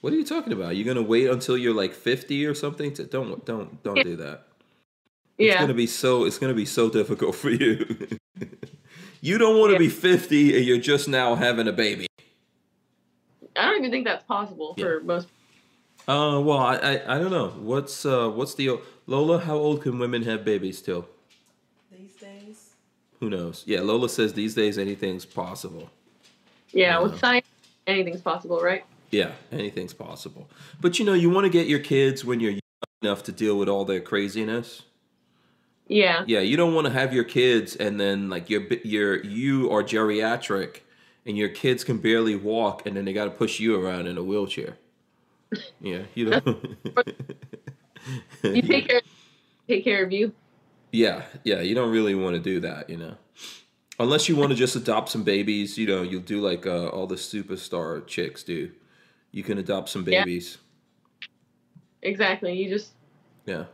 What 0.01 0.13
are 0.13 0.15
you 0.15 0.25
talking 0.25 0.53
about? 0.53 0.75
You're 0.75 0.85
gonna 0.85 1.05
wait 1.05 1.29
until 1.29 1.57
you're 1.57 1.73
like 1.73 1.93
50 1.93 2.45
or 2.45 2.53
something? 2.53 2.93
To, 2.95 3.05
don't 3.05 3.45
don't 3.45 3.81
don't 3.83 4.03
do 4.03 4.15
that. 4.17 4.47
It's 5.37 5.47
Yeah. 5.47 5.53
It's 5.53 5.59
gonna 5.61 5.73
be 5.73 5.87
so 5.87 6.25
it's 6.25 6.37
gonna 6.37 6.53
be 6.53 6.65
so 6.65 6.89
difficult 6.89 7.35
for 7.35 7.49
you. 7.49 8.07
you 9.21 9.37
don't 9.37 9.57
want 9.59 9.69
to 9.69 9.73
Yeah. 9.73 9.79
be 9.79 9.89
50 9.89 10.57
and 10.57 10.65
you're 10.65 10.77
just 10.77 11.07
now 11.07 11.35
having 11.35 11.67
a 11.67 11.73
baby. 11.73 12.07
I 13.55 13.65
don't 13.65 13.77
even 13.79 13.91
think 13.91 14.05
that's 14.05 14.23
possible 14.25 14.75
for 14.77 14.99
most. 15.01 15.29
Uh, 16.07 16.39
well, 16.41 16.59
I, 16.59 16.75
I 16.75 17.15
I 17.15 17.19
don't 17.19 17.31
know. 17.31 17.49
What's 17.49 18.05
uh 18.05 18.29
what's 18.29 18.55
the 18.55 18.79
Lola? 19.07 19.39
How 19.39 19.55
old 19.55 19.81
can 19.81 19.97
women 19.99 20.23
have 20.23 20.45
babies 20.45 20.81
till? 20.81 21.07
Who 23.19 23.29
knows? 23.29 23.63
Yeah, 23.65 23.81
Lola 23.81 24.09
says 24.09 24.33
these 24.33 24.53
days 24.55 24.77
anything's 24.77 25.25
possible. 25.25 25.89
Yeah, 26.71 26.99
Yeah. 26.99 26.99
with 27.01 27.19
science, 27.19 27.47
anything's 27.87 28.21
possible, 28.21 28.59
right? 28.61 28.83
Yeah, 29.11 29.31
anything's 29.51 29.93
possible. 29.93 30.47
But 30.81 30.99
you 30.99 31.05
know, 31.05 31.13
you 31.13 31.29
want 31.29 31.45
to 31.45 31.49
get 31.49 31.67
your 31.67 31.79
kids 31.79 32.23
when 32.25 32.39
you're 32.39 32.51
young 32.51 32.59
enough 33.01 33.23
to 33.23 33.31
deal 33.31 33.57
with 33.57 33.69
all 33.69 33.85
their 33.85 34.01
craziness. 34.01 34.83
Yeah. 35.87 36.25
Yeah, 36.27 36.41
you 36.41 36.57
don't 36.57 36.73
want 36.75 36.85
to 36.87 36.93
have 36.93 37.13
your 37.13 37.23
kids 37.23 37.75
and 37.75 37.99
then 37.99 38.29
like 38.29 38.49
your 38.49 38.63
your 38.83 39.23
you 39.23 39.71
are 39.71 39.81
geriatric 39.83 40.81
and 41.25 41.37
your 41.37 41.47
kids 41.49 41.83
can 41.85 41.97
barely 41.99 42.35
walk 42.35 42.85
and 42.85 42.97
then 42.97 43.05
they 43.05 43.13
got 43.13 43.25
to 43.25 43.31
push 43.31 43.59
you 43.61 43.79
around 43.81 44.07
in 44.07 44.17
a 44.17 44.23
wheelchair. 44.23 44.77
Yeah, 45.81 46.01
you 46.13 46.25
know. 46.29 46.41
You 48.43 48.61
take 48.61 48.87
care 48.87 49.01
take 49.67 49.83
care 49.83 50.03
of 50.03 50.11
you. 50.11 50.33
Yeah, 50.91 51.23
yeah, 51.43 51.61
you 51.61 51.75
don't 51.75 51.91
really 51.91 52.15
want 52.15 52.35
to 52.35 52.41
do 52.41 52.59
that, 52.61 52.89
you 52.89 52.97
know. 52.97 53.15
Unless 53.99 54.29
you 54.29 54.35
want 54.35 54.51
to 54.51 54.55
just 54.55 54.75
adopt 54.75 55.09
some 55.09 55.23
babies, 55.23 55.77
you 55.77 55.87
know, 55.87 56.01
you'll 56.03 56.21
do 56.21 56.39
like 56.39 56.65
uh, 56.65 56.87
all 56.87 57.07
the 57.07 57.15
superstar 57.15 58.05
chicks 58.05 58.43
do. 58.43 58.71
You 59.31 59.43
can 59.43 59.57
adopt 59.57 59.89
some 59.89 60.07
Yeah. 60.07 60.23
babies. 60.23 60.57
Exactly. 62.01 62.53
You 62.53 62.69
just 62.69 62.91
Yeah. 63.45 63.65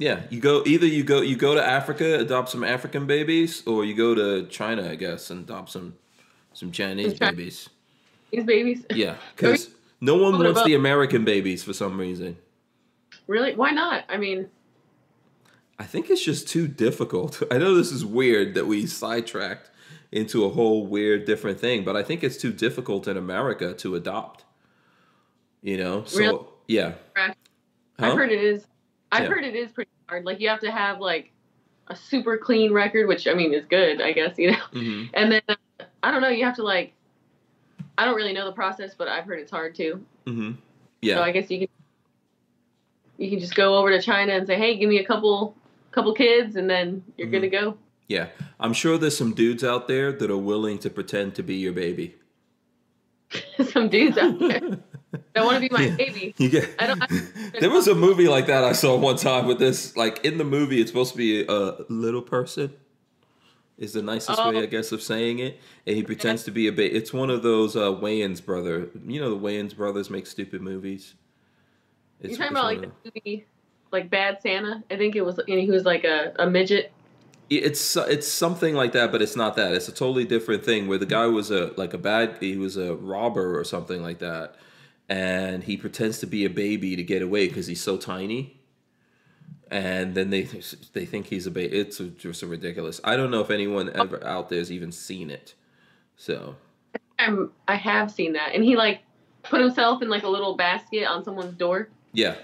Yeah, 0.00 0.22
you 0.30 0.40
go 0.40 0.62
either 0.64 0.86
you 0.86 1.04
go 1.04 1.20
you 1.20 1.36
go 1.36 1.54
to 1.54 1.62
Africa, 1.62 2.18
adopt 2.18 2.48
some 2.48 2.64
African 2.64 3.06
babies, 3.06 3.62
or 3.66 3.84
you 3.84 3.94
go 3.94 4.14
to 4.14 4.46
China, 4.46 4.88
I 4.88 4.94
guess, 4.94 5.30
and 5.30 5.44
adopt 5.44 5.70
some 5.70 5.94
some 6.54 6.72
Chinese 6.72 7.18
babies. 7.18 7.68
These 8.30 8.44
babies. 8.44 8.86
Yeah, 8.94 9.16
because 9.36 9.68
no 10.00 10.16
one 10.16 10.38
wants 10.38 10.64
the 10.64 10.74
American 10.74 11.24
babies 11.26 11.62
for 11.62 11.74
some 11.74 12.00
reason. 12.00 12.38
Really? 13.26 13.54
Why 13.54 13.72
not? 13.72 14.04
I 14.08 14.16
mean, 14.16 14.48
I 15.80 15.84
think 15.84 16.10
it's 16.10 16.22
just 16.22 16.46
too 16.46 16.68
difficult. 16.68 17.42
I 17.50 17.56
know 17.58 17.74
this 17.74 17.90
is 17.90 18.04
weird 18.04 18.54
that 18.54 18.66
we 18.66 18.86
sidetracked 18.86 19.70
into 20.12 20.44
a 20.44 20.50
whole 20.50 20.86
weird 20.86 21.24
different 21.24 21.58
thing, 21.58 21.84
but 21.84 21.96
I 21.96 22.02
think 22.02 22.22
it's 22.22 22.36
too 22.36 22.52
difficult 22.52 23.08
in 23.08 23.16
America 23.16 23.72
to 23.74 23.94
adopt. 23.94 24.44
You 25.62 25.78
know, 25.78 26.04
so 26.04 26.18
Really? 26.18 26.38
yeah. 26.68 26.92
I've 27.98 28.16
heard 28.16 28.30
it 28.32 28.42
is. 28.42 28.66
I've 29.12 29.24
Yeah. 29.24 29.28
heard 29.30 29.44
it 29.44 29.54
is 29.54 29.72
pretty 29.72 29.90
hard. 30.08 30.24
Like 30.24 30.40
you 30.40 30.48
have 30.48 30.60
to 30.60 30.70
have 30.70 31.00
like 31.00 31.32
a 31.88 31.96
super 31.96 32.36
clean 32.38 32.72
record, 32.72 33.08
which 33.08 33.26
I 33.26 33.34
mean 33.34 33.52
is 33.54 33.64
good, 33.66 34.00
I 34.02 34.12
guess 34.12 34.34
you 34.38 34.52
know. 34.52 34.58
hmm 34.72 35.04
And 35.14 35.32
then 35.32 35.42
uh, 35.48 35.54
I 36.02 36.10
don't 36.10 36.20
know. 36.22 36.28
You 36.28 36.44
have 36.44 36.56
to 36.56 36.62
like. 36.62 36.92
I 37.98 38.04
don't 38.06 38.14
really 38.16 38.32
know 38.32 38.46
the 38.46 38.52
process, 38.52 38.94
but 38.94 39.08
I've 39.08 39.24
heard 39.24 39.38
it's 39.40 39.50
hard 39.50 39.74
too. 39.74 40.04
Mm-hmm. 40.26 40.52
So 40.52 40.58
Yeah. 41.02 41.20
I 41.20 41.30
guess 41.32 41.50
you 41.50 41.58
can. 41.60 41.68
You 43.18 43.28
can 43.30 43.38
just 43.38 43.54
go 43.54 43.76
over 43.76 43.90
to 43.90 44.00
China 44.00 44.32
and 44.32 44.46
say, 44.46 44.56
"Hey, 44.56 44.78
give 44.78 44.88
me 44.88 44.98
a 44.98 45.04
couple, 45.04 45.54
couple 45.92 46.14
kids," 46.14 46.56
and 46.56 46.68
then 46.68 47.02
you're 47.16 47.28
good 47.28 47.42
to 47.42 47.48
Mm-hmm. 47.50 47.64
go. 47.66 47.78
Yeah. 48.08 48.26
I'm 48.58 48.72
sure 48.72 48.98
there's 48.98 49.16
some 49.16 49.34
dudes 49.34 49.62
out 49.62 49.86
there 49.86 50.10
that 50.12 50.30
are 50.30 50.36
willing 50.36 50.78
to 50.80 50.90
pretend 50.90 51.34
to 51.36 51.42
be 51.44 51.54
your 51.56 51.72
baby. 51.72 52.16
Some 53.70 53.88
dudes 53.88 54.18
out 54.18 54.38
there 54.40 54.60
that 55.34 55.44
want 55.44 55.54
to 55.54 55.60
be 55.60 55.68
my 55.72 55.82
Yeah. 55.86 55.94
baby. 55.96 56.34
I 56.80 56.86
don't- 56.88 57.02
there 57.60 57.70
was 57.70 57.86
a 57.86 57.94
movie 57.94 58.26
like 58.26 58.46
that 58.46 58.64
I 58.64 58.72
saw 58.72 58.96
one 58.96 59.14
time 59.16 59.46
with 59.46 59.60
this. 59.60 59.96
Like 59.96 60.24
in 60.24 60.38
the 60.38 60.44
movie, 60.44 60.80
it's 60.80 60.90
supposed 60.90 61.12
to 61.12 61.18
be 61.18 61.44
a 61.46 61.76
little 61.88 62.22
person. 62.22 62.72
Is 63.78 63.92
the 63.94 64.02
nicest 64.02 64.38
Oh. 64.42 64.50
way, 64.50 64.58
I 64.58 64.66
guess, 64.66 64.90
of 64.92 65.00
saying 65.00 65.38
it, 65.38 65.58
and 65.86 65.96
he 65.96 66.02
pretends 66.02 66.42
to 66.44 66.50
be 66.50 66.66
a 66.66 66.72
baby. 66.72 66.94
It's 66.94 67.12
one 67.14 67.30
of 67.30 67.42
those 67.42 67.76
uh, 67.76 67.92
Wayans 67.92 68.44
brother. 68.44 68.88
You 69.06 69.20
know, 69.20 69.30
the 69.30 69.40
Wayans 69.40 69.74
brothers 69.74 70.10
make 70.10 70.26
stupid 70.26 70.60
movies. 70.60 71.14
You're 72.20 72.30
It's, 72.32 72.38
talking 72.38 72.50
it's 72.56 72.60
about 72.60 72.64
like 72.64 72.80
the 73.04 73.12
movie, 73.24 73.46
like 73.92 74.10
Bad 74.10 74.40
Santa. 74.42 74.82
I 74.90 74.96
think 74.96 75.16
it 75.16 75.22
was. 75.22 75.36
Know, 75.36 75.44
he 75.46 75.70
was 75.70 75.84
like 75.84 76.04
a, 76.04 76.32
a 76.38 76.48
midget. 76.48 76.92
It's 77.48 77.96
it's 77.96 78.28
something 78.28 78.74
like 78.74 78.92
that, 78.92 79.10
but 79.10 79.20
it's 79.20 79.34
not 79.34 79.56
that. 79.56 79.72
It's 79.72 79.88
a 79.88 79.92
totally 79.92 80.24
different 80.24 80.64
thing 80.64 80.86
where 80.86 80.98
the 80.98 81.06
guy 81.06 81.26
was 81.26 81.50
a 81.50 81.72
like 81.76 81.92
a 81.94 81.98
bad 81.98 82.36
he 82.38 82.56
was 82.56 82.76
a 82.76 82.94
robber 82.94 83.58
or 83.58 83.64
something 83.64 84.02
like 84.02 84.20
that, 84.20 84.54
and 85.08 85.64
he 85.64 85.76
pretends 85.76 86.20
to 86.20 86.26
be 86.26 86.44
a 86.44 86.50
baby 86.50 86.94
to 86.94 87.02
get 87.02 87.22
away 87.22 87.48
because 87.48 87.66
he's 87.66 87.82
so 87.82 87.96
tiny, 87.96 88.60
and 89.68 90.14
then 90.14 90.30
they 90.30 90.42
they 90.92 91.04
think 91.04 91.26
he's 91.26 91.46
a 91.46 91.50
baby. 91.50 91.76
It's 91.76 91.98
just 91.98 92.44
a 92.44 92.46
ridiculous. 92.46 93.00
I 93.02 93.16
don't 93.16 93.32
know 93.32 93.40
if 93.40 93.50
anyone 93.50 93.90
ever 93.94 94.24
out 94.24 94.48
there's 94.48 94.70
even 94.70 94.92
seen 94.92 95.28
it. 95.28 95.54
So 96.16 96.54
I'm. 97.18 97.50
I 97.66 97.74
have 97.74 98.12
seen 98.12 98.34
that, 98.34 98.54
and 98.54 98.62
he 98.62 98.76
like 98.76 99.00
put 99.42 99.60
himself 99.60 100.02
in 100.02 100.08
like 100.08 100.22
a 100.22 100.28
little 100.28 100.54
basket 100.56 101.04
on 101.04 101.24
someone's 101.24 101.56
door. 101.56 101.88
yeah, 102.12 102.36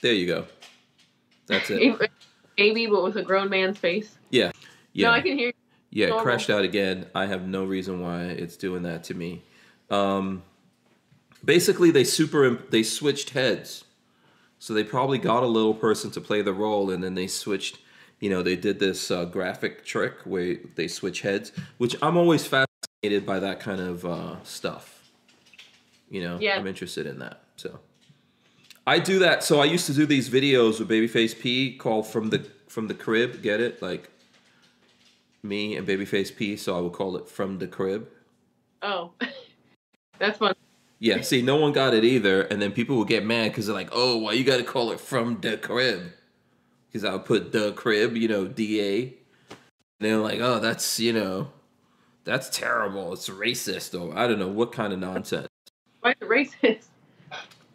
there 0.00 0.12
you 0.14 0.26
go. 0.26 0.46
That's 1.46 1.70
it. 1.70 2.10
Baby, 2.56 2.86
but 2.86 3.02
with 3.02 3.16
a 3.16 3.22
grown 3.22 3.50
man's 3.50 3.78
face. 3.78 4.16
Yeah, 4.30 4.50
yeah. 4.92 5.08
No, 5.08 5.12
I 5.12 5.20
can 5.20 5.36
hear. 5.36 5.52
Yeah, 5.90 6.06
it 6.08 6.22
crashed 6.22 6.50
out 6.50 6.64
again. 6.64 7.06
I 7.14 7.26
have 7.26 7.46
no 7.46 7.64
reason 7.64 8.00
why 8.00 8.22
it's 8.24 8.56
doing 8.56 8.82
that 8.82 9.04
to 9.04 9.14
me. 9.14 9.42
Um, 9.90 10.42
basically, 11.44 11.90
they 11.90 12.04
super 12.04 12.50
they 12.50 12.82
switched 12.82 13.30
heads, 13.30 13.84
so 14.58 14.74
they 14.74 14.84
probably 14.84 15.18
got 15.18 15.42
a 15.42 15.46
little 15.46 15.74
person 15.74 16.10
to 16.12 16.20
play 16.20 16.42
the 16.42 16.52
role, 16.52 16.90
and 16.90 17.02
then 17.04 17.14
they 17.14 17.26
switched. 17.26 17.78
You 18.20 18.30
know, 18.30 18.42
they 18.42 18.56
did 18.56 18.78
this 18.80 19.10
uh, 19.10 19.26
graphic 19.26 19.84
trick 19.84 20.14
where 20.24 20.56
they 20.76 20.88
switch 20.88 21.20
heads, 21.20 21.52
which 21.76 21.94
I'm 22.00 22.16
always 22.16 22.46
fascinated 22.46 23.26
by 23.26 23.38
that 23.40 23.60
kind 23.60 23.80
of 23.80 24.06
uh, 24.06 24.42
stuff. 24.42 25.04
You 26.08 26.22
know, 26.22 26.38
Yeah. 26.40 26.56
I'm 26.56 26.66
interested 26.66 27.06
in 27.06 27.18
that. 27.18 27.42
So 27.56 27.78
I 28.86 29.00
do 29.00 29.18
that. 29.18 29.42
So 29.42 29.60
I 29.60 29.64
used 29.64 29.86
to 29.86 29.92
do 29.92 30.06
these 30.06 30.30
videos 30.30 30.78
with 30.78 30.88
Babyface 30.88 31.38
P 31.38 31.76
called 31.76 32.06
from 32.06 32.30
the 32.30 32.46
from 32.68 32.88
the 32.88 32.94
crib. 32.94 33.42
Get 33.42 33.60
it? 33.60 33.82
Like 33.82 34.10
me 35.42 35.76
and 35.76 35.86
Babyface 35.86 36.34
P. 36.34 36.56
So 36.56 36.76
I 36.76 36.80
would 36.80 36.92
call 36.92 37.16
it 37.16 37.28
from 37.28 37.58
the 37.58 37.66
crib. 37.66 38.08
Oh, 38.82 39.12
that's 40.18 40.38
fun. 40.38 40.54
Yeah. 40.98 41.20
See, 41.22 41.42
no 41.42 41.56
one 41.56 41.72
got 41.72 41.94
it 41.94 42.04
either, 42.04 42.42
and 42.42 42.62
then 42.62 42.72
people 42.72 42.96
would 42.98 43.08
get 43.08 43.24
mad 43.24 43.50
because 43.50 43.66
they're 43.66 43.74
like, 43.74 43.90
"Oh, 43.92 44.18
why 44.18 44.32
you 44.32 44.44
got 44.44 44.58
to 44.58 44.64
call 44.64 44.92
it 44.92 45.00
from 45.00 45.40
the 45.40 45.56
crib?" 45.56 46.12
Because 46.86 47.04
I 47.04 47.12
would 47.12 47.24
put 47.24 47.52
the 47.52 47.72
crib, 47.72 48.16
you 48.16 48.28
know, 48.28 48.46
D 48.46 48.80
A. 48.80 49.02
And 49.48 49.58
they're 50.00 50.18
like, 50.18 50.40
"Oh, 50.40 50.60
that's 50.60 51.00
you 51.00 51.12
know, 51.12 51.48
that's 52.24 52.48
terrible. 52.48 53.12
It's 53.12 53.28
racist, 53.28 53.98
or 53.98 54.16
I 54.16 54.26
don't 54.26 54.38
know 54.38 54.48
what 54.48 54.72
kind 54.72 54.92
of 54.92 55.00
nonsense." 55.00 55.48
Why 56.00 56.10
is 56.12 56.16
it 56.20 56.28
racist? 56.28 56.86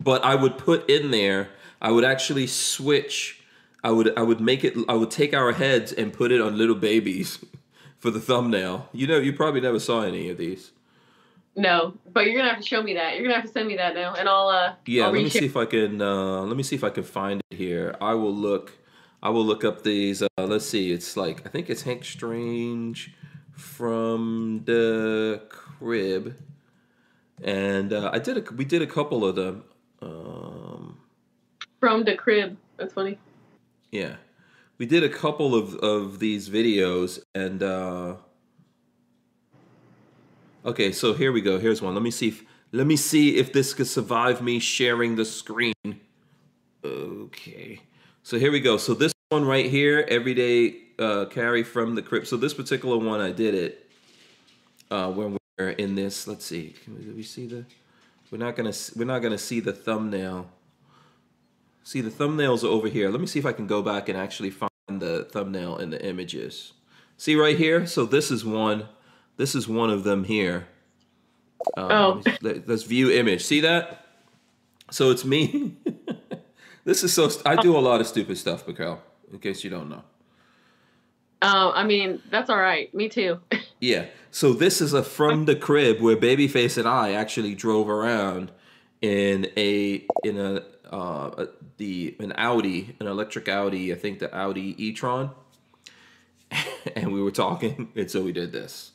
But 0.01 0.24
I 0.24 0.36
would 0.36 0.58
put 0.58 0.89
in 0.89 1.12
there. 1.12 1.50
I 1.81 1.91
would 1.91 2.03
actually 2.03 2.48
switch. 2.48 3.41
I 3.84 3.91
would 3.91 4.17
I 4.17 4.22
would 4.24 4.41
make 4.41 4.63
it. 4.63 4.75
I 4.89 4.93
would 4.93 5.12
take 5.12 5.34
our 5.34 5.53
heads 5.53 5.91
and 5.91 6.12
put 6.12 6.31
it 6.31 6.41
on 6.41 6.58
little 6.58 6.75
babies 6.75 7.43
for 8.00 8.12
the 8.12 8.20
thumbnail. 8.20 8.89
You 8.93 9.08
know, 9.08 9.17
you 9.17 9.34
probably 9.34 9.62
never 9.62 9.79
saw 9.79 10.01
any 10.01 10.29
of 10.29 10.38
these. 10.38 10.72
No, 11.55 11.93
but 12.12 12.25
you're 12.25 12.38
gonna 12.38 12.50
have 12.50 12.62
to 12.62 12.67
show 12.67 12.81
me 12.81 12.93
that. 12.93 13.15
You're 13.15 13.24
gonna 13.24 13.36
have 13.36 13.46
to 13.46 13.51
send 13.51 13.67
me 13.67 13.75
that 13.77 13.93
now, 13.93 14.13
and 14.13 14.29
I'll 14.29 14.48
uh. 14.48 14.74
Yeah, 14.86 15.05
I'll 15.05 15.12
let 15.12 15.24
me 15.24 15.29
see 15.29 15.46
if 15.46 15.58
I 15.58 15.65
can. 15.65 16.01
Uh, 16.01 16.41
let 16.41 16.55
me 16.55 16.63
see 16.63 16.75
if 16.75 16.84
I 16.84 16.89
can 16.89 17.03
find 17.03 17.41
it 17.50 17.58
here. 17.58 17.96
I 18.00 18.13
will 18.13 18.34
look. 18.34 18.72
I 19.22 19.29
will 19.29 19.46
look 19.46 19.63
up 19.63 19.84
these. 19.84 20.22
Uh, 20.22 20.27
let's 20.38 20.65
see. 20.65 20.91
It's 20.91 21.17
like 21.17 21.46
I 21.46 21.50
think 21.50 21.70
it's 21.70 21.81
Hank 21.81 22.05
Strange 22.05 23.13
from 23.51 24.63
the 24.65 25.41
crib, 25.50 26.38
and 27.43 27.91
uh, 27.91 28.12
I 28.13 28.20
did 28.20 28.38
a. 28.38 28.53
We 28.53 28.63
did 28.63 28.81
a 28.81 28.88
couple 28.88 29.25
of 29.25 29.36
them. 29.36 29.65
Um, 30.01 30.98
from 31.79 32.03
the 32.03 32.15
crib. 32.15 32.58
That's 32.77 32.93
funny. 32.93 33.17
Yeah. 33.91 34.15
We 34.77 34.86
did 34.86 35.03
a 35.03 35.10
couple 35.10 35.53
of, 35.53 35.75
of 35.75 36.20
these 36.20 36.50
videos 36.50 37.20
and 37.36 37.62
uh 37.62 38.15
Okay, 40.63 40.91
so 40.91 41.13
here 41.13 41.31
we 41.31 41.41
go. 41.41 41.58
Here's 41.58 41.81
one. 41.81 41.96
Let 41.96 42.03
me 42.03 42.12
see 42.12 42.27
if 42.27 42.43
let 42.72 42.88
me 42.88 42.96
see 42.96 43.38
if 43.38 43.51
this 43.51 43.74
could 43.74 43.88
survive 43.88 44.41
me 44.41 44.60
sharing 44.60 45.15
the 45.15 45.25
screen. 45.25 45.74
Okay. 46.86 47.81
So 48.24 48.38
here 48.38 48.51
we 48.51 48.60
go. 48.60 48.77
So 48.77 48.93
this 48.93 49.12
one 49.29 49.46
right 49.46 49.65
here, 49.70 50.05
everyday 50.08 50.75
uh 51.00 51.25
carry 51.25 51.63
from 51.63 51.96
the 51.96 52.01
crypt. 52.01 52.27
So 52.27 52.38
this 52.38 52.53
particular 52.53 52.98
one 52.98 53.22
I 53.22 53.31
did 53.31 53.55
it 53.55 53.89
uh 54.89 55.12
when 55.12 55.38
we're 55.58 55.70
in 55.70 55.96
this. 55.96 56.27
Let's 56.27 56.46
see. 56.46 56.75
Can 56.84 56.98
we, 56.98 57.12
we 57.12 57.24
see 57.24 57.48
the 57.48 57.65
We're 58.31 58.38
not 58.38 58.55
going 58.55 58.71
to 58.71 58.91
we're 58.97 59.05
not 59.05 59.19
to 59.21 59.38
see 59.38 59.59
the 59.59 59.73
thumbnail. 59.73 60.50
See, 61.83 62.00
the 62.01 62.09
thumbnails 62.09 62.63
are 62.63 62.67
over 62.67 62.88
here. 62.88 63.09
Let 63.09 63.19
me 63.19 63.27
see 63.27 63.39
if 63.39 63.45
I 63.45 63.51
can 63.51 63.67
go 63.67 63.81
back 63.81 64.07
and 64.07 64.17
actually 64.17 64.51
find 64.51 64.69
the 64.88 65.27
thumbnail 65.31 65.77
in 65.77 65.89
the 65.89 66.03
images. 66.05 66.73
See 67.17 67.35
right 67.35 67.57
here? 67.57 67.85
So 67.85 68.05
this 68.05 68.31
is 68.31 68.45
one. 68.45 68.88
This 69.38 69.53
is 69.55 69.67
one 69.67 69.89
of 69.89 70.03
them 70.03 70.23
here. 70.23 70.67
Um, 71.77 71.91
Oh. 71.91 72.21
let- 72.41 72.67
Let's 72.67 72.83
view 72.83 73.11
image. 73.11 73.43
See 73.43 73.59
that? 73.61 74.05
So 74.91 75.11
it's 75.11 75.25
me. 75.25 75.75
this 76.85 77.03
is 77.03 77.13
so. 77.13 77.27
St- 77.29 77.45
I 77.45 77.55
do 77.61 77.77
a 77.77 77.79
lot 77.79 78.01
of 78.01 78.07
stupid 78.07 78.38
stuff, 78.38 78.67
Raquel. 78.67 79.01
In 79.31 79.39
case 79.39 79.63
you 79.63 79.69
don't 79.69 79.89
know. 79.89 80.03
Um, 81.43 81.71
I 81.73 81.83
mean 81.83 82.21
that's 82.29 82.50
all 82.50 82.59
right. 82.59 82.93
Me 82.93 83.09
too. 83.09 83.39
Yeah. 83.83 84.05
So 84.31 84.53
this 84.53 84.81
is 84.81 84.93
a 84.93 85.03
from 85.03 85.45
the 85.45 85.55
crib 85.55 86.00
where 86.00 86.17
Babyface 86.17 86.77
and 86.77 86.88
I 86.88 87.11
actually 87.11 87.53
drove 87.53 87.89
around 87.89 88.51
in 89.01 89.51
a 89.57 90.05
in 90.23 90.39
a 90.39 90.63
uh 90.89 91.45
the 91.77 92.15
an 92.19 92.33
Audi, 92.38 92.95
an 93.00 93.07
electric 93.07 93.50
Audi, 93.50 93.93
I 93.93 93.95
think 93.95 94.19
the 94.19 94.33
Audi 94.35 94.75
e-tron. 94.83 95.31
and 96.95 97.13
we 97.13 97.21
were 97.21 97.31
talking, 97.31 97.91
and 97.95 98.11
so 98.11 98.23
we 98.23 98.31
did 98.31 98.51
this. 98.51 98.91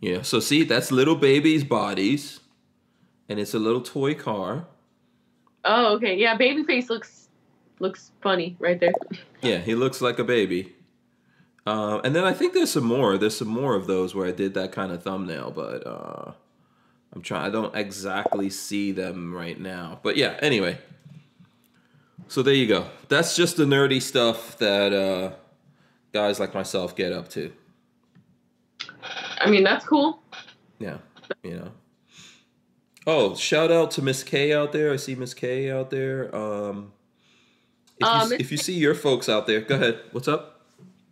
Yeah. 0.00 0.22
So 0.22 0.40
see, 0.40 0.62
that's 0.62 0.92
little 0.92 1.16
babies' 1.16 1.64
bodies, 1.64 2.40
and 3.28 3.38
it's 3.38 3.54
a 3.54 3.58
little 3.58 3.80
toy 3.80 4.14
car. 4.14 4.66
oh, 5.64 5.94
okay. 5.94 6.16
Yeah, 6.16 6.36
Babyface 6.36 6.88
looks 6.88 7.28
looks 7.80 8.12
funny 8.20 8.56
right 8.58 8.78
there. 8.78 8.92
Yeah, 9.42 9.58
he 9.58 9.74
looks 9.74 10.00
like 10.00 10.18
a 10.18 10.24
baby. 10.24 10.75
Uh, 11.66 12.00
and 12.04 12.14
then 12.14 12.24
I 12.24 12.32
think 12.32 12.54
there's 12.54 12.70
some 12.70 12.84
more. 12.84 13.18
There's 13.18 13.36
some 13.36 13.48
more 13.48 13.74
of 13.74 13.88
those 13.88 14.14
where 14.14 14.26
I 14.26 14.30
did 14.30 14.54
that 14.54 14.70
kind 14.70 14.92
of 14.92 15.02
thumbnail, 15.02 15.50
but 15.50 15.84
uh, 15.84 16.32
I'm 17.12 17.22
trying. 17.22 17.44
I 17.46 17.50
don't 17.50 17.74
exactly 17.74 18.50
see 18.50 18.92
them 18.92 19.34
right 19.34 19.58
now. 19.58 19.98
But 20.02 20.16
yeah. 20.16 20.36
Anyway, 20.40 20.78
so 22.28 22.42
there 22.42 22.54
you 22.54 22.68
go. 22.68 22.86
That's 23.08 23.34
just 23.34 23.56
the 23.56 23.64
nerdy 23.64 24.00
stuff 24.00 24.56
that 24.58 24.92
uh, 24.92 25.32
guys 26.12 26.38
like 26.38 26.54
myself 26.54 26.94
get 26.94 27.12
up 27.12 27.28
to. 27.30 27.52
I 29.38 29.50
mean, 29.50 29.64
that's 29.64 29.84
cool. 29.84 30.22
Yeah, 30.78 30.98
you 31.42 31.56
know. 31.56 31.72
Oh, 33.08 33.34
shout 33.34 33.72
out 33.72 33.90
to 33.92 34.02
Miss 34.02 34.22
K 34.22 34.52
out 34.52 34.72
there. 34.72 34.92
I 34.92 34.96
see 34.96 35.16
Miss 35.16 35.34
K 35.34 35.70
out 35.70 35.90
there. 35.90 36.34
Um, 36.34 36.92
if, 37.98 38.06
you, 38.06 38.28
Miss 38.30 38.40
if 38.40 38.52
you 38.52 38.58
see 38.58 38.74
your 38.74 38.94
folks 38.94 39.28
out 39.28 39.46
there, 39.46 39.60
go 39.60 39.74
ahead. 39.74 40.00
What's 40.12 40.28
up? 40.28 40.55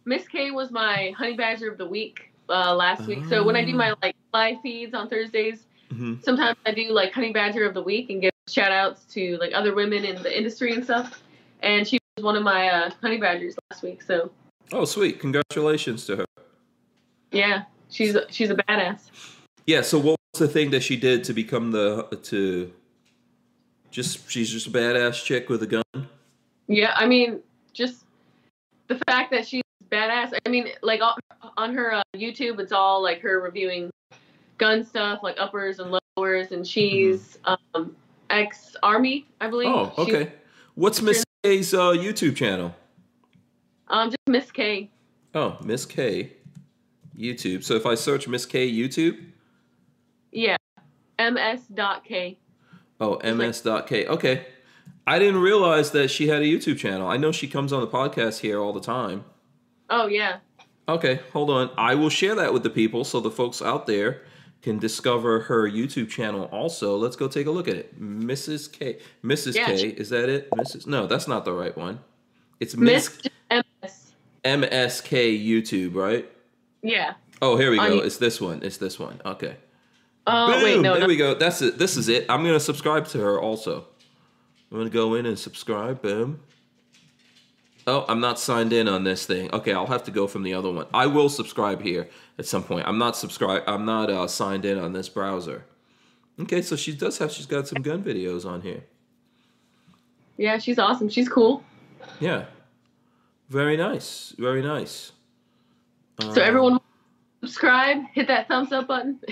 Miss 0.05 0.27
K 0.29 0.51
was 0.51 0.71
my 0.71 1.13
honey 1.17 1.35
badger 1.37 1.71
of 1.71 1.79
the 1.79 1.87
week 1.87 2.31
uh, 2.49 2.75
last 2.75 3.07
week. 3.07 3.25
So 3.27 3.43
when 3.45 3.57
I 3.57 3.65
do 3.65 3.75
my 3.75 3.95
like 4.03 4.15
live 4.33 4.57
feeds 4.63 4.95
on 4.95 5.09
Thursdays, 5.09 5.65
hmm 5.91 6.15
sometimes 6.23 6.57
I 6.67 6.73
do 6.73 6.91
like 6.93 7.13
honey 7.13 7.33
badger 7.33 7.65
of 7.67 7.75
the 7.75 7.83
week 7.83 8.11
and 8.11 8.21
give 8.23 8.31
shout 8.49 8.73
outs 8.73 9.05
to 9.15 9.37
like 9.39 9.53
other 9.55 9.75
women 9.75 10.05
in 10.05 10.23
the 10.23 10.37
industry 10.37 10.73
and 10.75 10.83
stuff. 10.85 11.23
And 11.63 11.87
she 11.87 11.99
was 12.17 12.25
one 12.25 12.37
of 12.37 12.43
my 12.43 12.69
uh, 12.69 12.91
honey 13.01 13.19
badgers 13.19 13.57
last 13.71 13.83
week. 13.83 14.03
So 14.03 14.31
Oh, 14.73 14.85
sweet! 14.87 15.21
Congratulations 15.21 16.07
to 16.07 16.17
her. 16.17 16.25
yeah, 17.33 17.65
she's 17.91 18.17
she's 18.31 18.51
a 18.51 18.55
badass. 18.57 19.11
Yeah. 19.67 19.83
So 19.83 19.99
what 19.99 20.17
was 20.33 20.41
the 20.41 20.49
thing 20.49 20.71
that 20.71 20.83
she 20.83 20.97
did 20.97 21.25
to 21.25 21.33
become 21.33 21.71
the 21.71 22.05
to? 22.25 22.73
Just 23.91 24.29
she's 24.29 24.51
just 24.51 24.67
a 24.67 24.71
badass 24.71 25.23
chick 25.25 25.49
with 25.49 25.63
a 25.63 25.67
gun. 25.67 26.09
Yeah, 26.67 26.93
I 26.97 27.07
mean, 27.07 27.41
just 27.73 28.05
the 28.89 28.99
fact 29.07 29.31
that 29.31 29.47
she's 29.47 29.63
badass. 29.91 30.37
I 30.45 30.49
mean, 30.49 30.69
like 30.83 31.01
on, 31.57 31.75
her 31.75 31.95
uh, 31.95 32.03
YouTube, 32.15 32.59
it's 32.61 32.73
all 32.73 33.03
like 33.03 33.21
her 33.21 33.41
reviewing 33.41 33.91
gun 34.59 34.85
stuff, 34.85 35.21
like 35.23 35.37
uppers 35.39 35.79
and 35.79 35.99
lowers, 36.17 36.53
and 36.53 36.67
she's 36.67 37.39
um, 37.45 37.95
ex 38.31 38.77
army, 38.83 39.27
I 39.41 39.49
believe. 39.49 39.69
Oh, 39.69 39.93
okay. 39.99 40.33
What's 40.75 41.01
Miss 41.03 41.25
K's 41.43 41.75
uh, 41.75 41.93
YouTube 41.93 42.37
channel? 42.37 42.75
um, 43.89 44.11
just 44.11 44.19
Miss 44.27 44.51
K. 44.51 44.91
Oh, 45.35 45.57
Miss 45.65 45.85
K, 45.87 46.33
YouTube. 47.17 47.63
So 47.65 47.75
if 47.75 47.87
I 47.87 47.95
search 47.95 48.27
Miss 48.29 48.47
K 48.47 48.71
YouTube, 48.71 49.25
Yeah, 50.33 50.57
ms.k. 51.19 52.39
oh 53.01 53.19
ms.k. 53.23 54.07
Okay, 54.07 54.47
I 55.07 55.19
didn't 55.19 55.41
realize 55.41 55.91
that 55.93 56.09
she 56.11 56.29
had 56.29 56.43
a 56.43 56.47
YouTube 56.47 56.79
channel. 56.79 57.09
I 57.09 57.17
know 57.17 57.31
she 57.31 57.47
comes 57.47 57.73
on 57.73 57.81
the 57.81 57.87
podcast 57.87 58.41
here 58.41 58.59
all 58.61 58.73
the 58.73 58.81
time. 58.81 59.25
Oh 59.91 60.07
yeah, 60.07 60.39
Okay, 60.89 61.21
hold 61.33 61.49
on. 61.51 61.71
I 61.79 61.95
will 61.95 62.11
share 62.11 62.35
that 62.35 62.53
with 62.53 62.63
the 62.63 62.71
people 62.71 63.05
so 63.05 63.21
the 63.21 63.31
folks 63.31 63.63
out 63.63 63.87
there 63.87 64.23
can 64.61 64.79
discover 64.79 65.41
her 65.41 65.69
YouTube 65.69 66.11
channel 66.11 66.45
also. 66.53 66.97
Let's 66.97 67.17
go 67.17 67.27
take 67.27 67.47
a 67.47 67.51
look 67.51 67.69
at 67.69 67.77
it. 67.77 68.01
Mrs. 68.01 68.71
K. 68.71 68.99
Mrs. 69.23 69.55
Yeah, 69.55 69.67
K. 69.67 69.89
Is 69.89 70.11
that 70.11 70.29
it? 70.29 70.51
Mrs. 70.51 70.87
No, 70.87 71.07
that's 71.07 71.27
not 71.27 71.45
the 71.45 71.53
right 71.53 71.77
one. 71.77 72.01
It's 72.61 72.77
Miss 72.77 73.19
MS. 73.51 74.13
MSK 74.45 75.45
YouTube, 75.45 75.95
right? 75.95 76.31
Yeah. 76.83 77.15
Oh, 77.41 77.57
here 77.57 77.71
we 77.71 77.79
go. 77.79 77.99
It's 77.99 78.19
this 78.19 78.41
one. 78.41 78.63
It's 78.63 78.77
this 78.77 78.99
one. 78.99 79.21
Okay. 79.25 79.57
Oh 80.27 80.53
Boom. 80.53 80.63
wait, 80.63 80.81
no, 80.81 80.93
there 80.93 81.03
no. 81.03 81.07
we 81.07 81.17
go. 81.17 81.35
That's 81.35 81.61
it. 81.63 81.79
This 81.79 81.97
is 81.97 82.09
it. 82.09 82.27
I'm 82.29 82.43
gonna 82.43 82.61
subscribe 82.61 83.07
to 83.09 83.21
her 83.21 83.41
also. 83.41 83.87
I'm 84.71 84.79
gonna 84.79 84.91
go 84.91 85.15
in 85.15 85.27
and 85.27 85.39
subscribe. 85.39 86.01
Boom. 86.03 86.41
Oh, 87.87 88.05
I'm 88.09 88.21
not 88.21 88.39
signed 88.39 88.73
in 88.73 88.89
on 88.89 89.05
this 89.05 89.27
thing. 89.27 89.53
Okay, 89.53 89.73
I'll 89.73 89.87
have 89.87 90.05
to 90.05 90.11
go 90.11 90.27
from 90.27 90.43
the 90.43 90.55
other 90.55 90.71
one. 90.71 90.87
I 90.95 91.07
will 91.07 91.29
subscribe 91.29 91.83
here 91.83 92.09
at 92.39 92.47
some 92.47 92.63
point. 92.63 92.87
I'm 92.89 92.99
not 92.99 93.17
subscribe. 93.17 93.63
I'm 93.67 93.85
not 93.85 94.09
uh, 94.11 94.27
signed 94.27 94.65
in 94.65 94.79
on 94.79 94.93
this 94.95 95.09
browser. 95.09 95.67
Okay, 96.41 96.63
so 96.63 96.77
she 96.77 96.95
does 96.95 97.19
have. 97.19 97.31
She's 97.31 97.47
got 97.47 97.69
some 97.69 97.83
gun 97.83 98.03
videos 98.03 98.47
on 98.47 98.63
here. 98.63 98.85
Yeah, 100.37 100.59
she's 100.59 100.79
awesome. 100.79 101.09
She's 101.09 101.29
cool. 101.29 101.63
Yeah. 102.21 102.47
Very 103.51 103.77
nice. 103.77 104.35
Very 104.39 104.63
nice. 104.63 105.13
So 106.21 106.31
Um, 106.31 106.39
everyone, 106.39 106.81
subscribe, 107.41 107.99
hit 108.13 108.27
that 108.29 108.49
thumbs 108.49 108.73
up 108.73 108.89
button. 108.89 109.21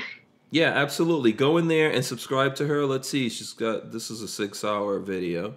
Yeah, 0.55 0.69
absolutely. 0.69 1.33
Go 1.33 1.57
in 1.57 1.69
there 1.69 1.91
and 1.91 2.05
subscribe 2.05 2.55
to 2.57 2.67
her. 2.67 2.85
Let's 2.85 3.09
see. 3.09 3.31
She's 3.31 3.55
got 3.55 3.91
this 3.91 4.11
is 4.11 4.21
a 4.21 4.29
six 4.29 4.63
hour 4.63 4.99
video 4.99 5.55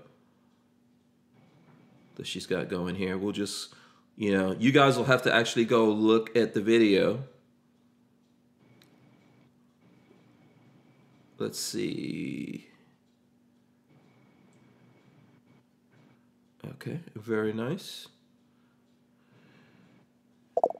that 2.15 2.27
she's 2.27 2.45
got 2.45 2.69
going 2.69 2.95
here. 2.95 3.17
We'll 3.17 3.31
just, 3.31 3.73
you 4.15 4.35
know, 4.35 4.55
you 4.57 4.71
guys 4.71 4.97
will 4.97 5.05
have 5.05 5.21
to 5.23 5.33
actually 5.33 5.65
go 5.65 5.85
look 5.85 6.35
at 6.35 6.53
the 6.53 6.61
video. 6.61 7.23
Let's 11.37 11.59
see. 11.59 12.67
Okay, 16.65 16.99
very 17.15 17.53
nice. 17.53 18.07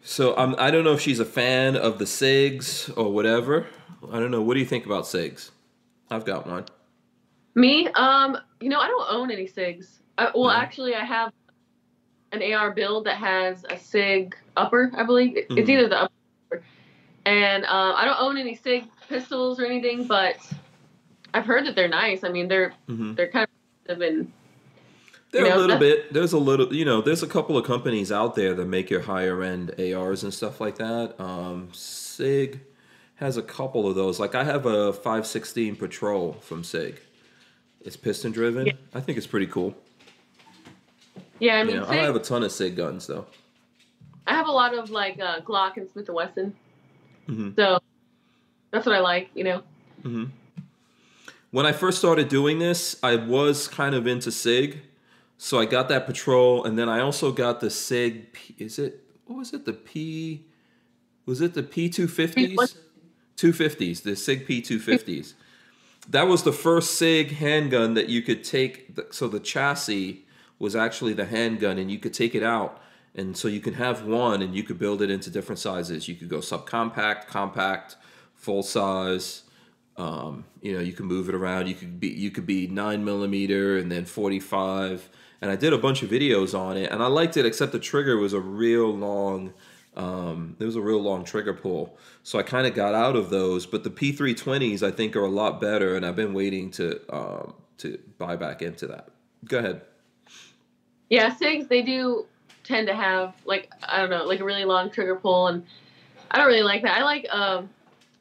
So 0.02 0.36
I'm, 0.36 0.56
I 0.58 0.72
don't 0.72 0.84
know 0.84 0.94
if 0.94 1.02
she's 1.02 1.20
a 1.20 1.26
fan 1.26 1.76
of 1.76 2.00
the 2.00 2.06
SIGs 2.06 2.96
or 2.98 3.12
whatever. 3.12 3.68
I 4.12 4.20
don't 4.20 4.32
know. 4.32 4.42
What 4.42 4.54
do 4.54 4.60
you 4.60 4.66
think 4.66 4.86
about 4.86 5.06
SIGs? 5.06 5.52
I've 6.10 6.26
got 6.26 6.48
one. 6.48 6.66
Me, 7.56 7.88
um, 7.96 8.38
you 8.60 8.70
know, 8.70 8.80
I 8.80 8.88
don't 8.88 9.08
own 9.10 9.32
any 9.32 9.48
SIGs. 9.48 10.00
I, 10.18 10.32
well, 10.34 10.46
No. 10.46 10.50
actually, 10.52 10.96
I 10.96 11.04
have 11.04 11.32
an 12.32 12.42
AR 12.54 12.72
build 12.72 13.06
that 13.06 13.18
has 13.18 13.66
a 13.70 13.78
SIG 13.78 14.36
upper, 14.58 14.92
I 14.96 15.04
believe. 15.04 15.36
It- 15.38 15.48
It's 15.52 15.70
Mhm. 15.70 15.74
either 15.74 15.90
the 15.90 16.02
upper. 16.04 16.64
And 17.26 17.66
uh, 17.66 17.94
I 17.96 18.06
don't 18.06 18.20
own 18.20 18.38
any 18.38 18.56
SIG 18.56 18.86
pistols 19.10 19.60
or 19.60 19.66
anything, 19.66 20.06
but 20.08 20.38
I've 21.34 21.46
heard 21.46 21.66
that 21.66 21.76
they're 21.76 21.88
nice. 21.88 22.24
I 22.24 22.30
mean, 22.30 22.48
they're 22.48 22.74
hmm 22.88 23.14
they're 23.16 23.28
kind 23.28 23.48
of 23.90 24.02
and 24.02 24.32
There 25.32 25.46
You 25.48 25.54
a 25.54 25.58
little 25.58 25.78
bit. 25.78 26.14
There's 26.14 26.34
a 26.34 26.38
little. 26.38 26.74
You 26.74 26.86
know, 26.86 27.02
there's 27.02 27.24
a 27.24 27.28
couple 27.28 27.58
of 27.58 27.66
companies 27.66 28.12
out 28.12 28.36
there 28.36 28.54
that 28.54 28.66
make 28.66 28.90
your 28.90 29.02
higher 29.02 29.44
end 29.44 29.72
ARs 29.80 30.24
and 30.24 30.34
stuff 30.34 30.62
like 30.62 30.78
that. 30.78 31.20
Um, 31.20 31.70
Sig 31.74 32.62
has 33.16 33.38
a 33.38 33.42
couple 33.42 33.88
of 33.88 33.96
those. 33.96 34.20
Like 34.20 34.34
I 34.36 34.44
have 34.44 34.66
a 34.66 34.94
516 34.94 35.76
Patrol 35.76 36.34
from 36.42 36.64
Sig. 36.64 37.00
It's 37.82 37.98
piston 37.98 38.32
driven. 38.32 38.68
Yeah. 38.68 38.74
I 38.94 39.02
think 39.02 39.18
it's 39.18 39.28
pretty 39.28 39.48
cool. 39.48 39.76
Yeah. 41.40 41.56
I 41.58 41.64
mean, 41.64 41.78
know, 41.78 41.86
I 41.88 41.96
don't 41.96 42.06
have 42.06 42.16
a 42.16 42.20
ton 42.20 42.44
of 42.44 42.52
Sig 42.52 42.76
guns 42.76 43.08
though. 43.08 43.26
I 44.28 44.34
have 44.34 44.48
a 44.48 44.52
lot 44.52 44.76
of 44.78 44.90
like 44.90 45.20
uh, 45.20 45.42
Glock 45.42 45.78
and 45.78 45.90
Smith 45.90 46.08
and 46.08 46.16
Wesson, 46.16 46.56
hmm 47.28 47.52
so 47.56 47.80
that's 48.72 48.86
what 48.86 48.96
I 48.96 49.00
like. 49.00 49.30
You 49.36 49.44
know. 49.44 49.64
hmm 50.02 50.26
When 51.52 51.66
I 51.66 51.72
first 51.72 51.98
started 52.00 52.28
doing 52.28 52.60
this, 52.60 52.98
I 53.04 53.16
was 53.16 53.68
kind 53.68 53.96
of 53.96 54.08
into 54.08 54.32
SIG, 54.32 54.82
so 55.38 55.60
I 55.60 55.66
got 55.66 55.90
that 55.90 56.06
Patrol, 56.06 56.64
and 56.66 56.78
then 56.78 56.90
I 56.90 57.00
also 57.02 57.32
got 57.32 57.60
the 57.60 57.70
SIG. 57.70 58.34
P, 58.34 58.56
is 58.58 58.80
it 58.80 59.04
what 59.26 59.38
was 59.38 59.54
it? 59.54 59.66
The 59.66 59.74
P 59.74 60.46
was 61.26 61.42
it 61.42 61.54
the 61.54 61.64
P 61.64 61.90
two 61.90 62.08
fifties? 62.08 62.76
Two 63.36 63.52
fifties, 63.52 64.02
the 64.02 64.16
SIG 64.16 64.46
P 64.48 64.62
two 64.62 64.80
fifties. 64.80 65.36
That 66.10 66.28
was 66.28 66.44
the 66.44 66.54
first 66.54 66.96
SIG 66.98 67.32
handgun 67.32 67.96
that 67.96 68.10
you 68.10 68.22
could 68.22 68.44
take. 68.44 68.96
the- 68.96 69.08
So 69.12 69.28
the 69.28 69.40
chassis 69.40 70.25
was 70.60 70.76
actually 70.76 71.14
the 71.14 71.26
handgun, 71.26 71.78
and 71.78 71.92
you 71.92 72.00
could 72.00 72.14
take 72.14 72.36
it 72.36 72.44
out, 72.44 72.82
and 73.14 73.36
so 73.36 73.48
you 73.48 73.60
can 73.60 73.76
have 73.76 74.06
one, 74.06 74.42
and 74.42 74.56
you 74.56 74.64
could 74.64 74.80
build 74.80 75.02
it 75.02 75.10
into 75.10 75.30
different 75.30 75.60
sizes. 75.60 76.08
You 76.08 76.16
could 76.16 76.30
go 76.30 76.38
subcompact, 76.38 77.28
compact, 77.28 77.96
full 78.34 78.64
size. 78.64 79.44
Um, 79.98 80.46
you 80.62 80.74
know, 80.74 80.82
you 80.82 80.94
can 80.94 81.06
move 81.06 81.30
it 81.30 81.36
around. 81.36 81.68
You 81.68 81.76
could 81.76 82.00
be 82.00 82.10
you 82.10 82.32
could 82.32 82.46
be 82.46 82.68
nine 82.68 83.06
millimeter 83.06 83.78
and 83.78 83.92
then 83.92 84.06
forty 84.06 84.40
five. 84.40 85.10
And 85.42 85.52
I 85.52 85.56
did 85.56 85.74
a 85.74 85.78
bunch 85.78 86.02
of 86.02 86.10
videos 86.10 86.58
on 86.58 86.78
it, 86.78 86.92
and 86.92 87.04
I 87.04 87.08
liked 87.08 87.38
it. 87.38 87.46
Except 87.46 87.72
the 87.72 87.80
trigger 87.80 88.18
was 88.18 88.34
a 88.34 88.40
real 88.40 88.94
long. 88.94 89.54
Um, 89.96 90.56
there 90.60 90.66
was 90.66 90.76
a 90.76 90.82
real 90.82 91.02
long 91.02 91.24
trigger 91.24 91.54
pull, 91.54 91.98
so 92.24 92.38
I 92.38 92.44
kind 92.44 92.68
of 92.68 92.74
got 92.74 92.94
out 92.94 93.16
of 93.16 93.30
those. 93.30 93.66
But 93.66 93.86
the 93.86 93.90
P320s 93.90 94.84
I 94.84 94.92
think 94.92 95.16
are 95.16 95.24
a 95.24 95.30
lot 95.30 95.62
better, 95.62 95.96
and 95.96 96.06
I've 96.06 96.16
been 96.18 96.34
waiting 96.34 96.72
to 96.72 97.00
um, 97.16 97.54
to 97.78 98.00
buy 98.18 98.36
back 98.36 98.62
into 98.62 98.88
that. 98.88 99.10
Go 99.46 99.60
ahead. 99.60 99.82
Yeah, 101.10 101.30
SIGs 101.30 101.68
they 101.68 101.82
do 101.82 102.26
tend 102.64 102.88
to 102.88 102.96
have 102.96 103.36
like 103.46 103.72
I 103.88 104.00
don't 104.00 104.10
know, 104.10 104.26
like 104.26 104.40
a 104.40 104.44
really 104.44 104.66
long 104.66 104.90
trigger 104.90 105.16
pull, 105.16 105.48
and 105.48 105.66
I 106.32 106.38
don't 106.38 106.48
really 106.48 106.64
like 106.64 106.82
that. 106.84 106.98
I 106.98 107.04
like 107.04 107.28
um 107.32 107.70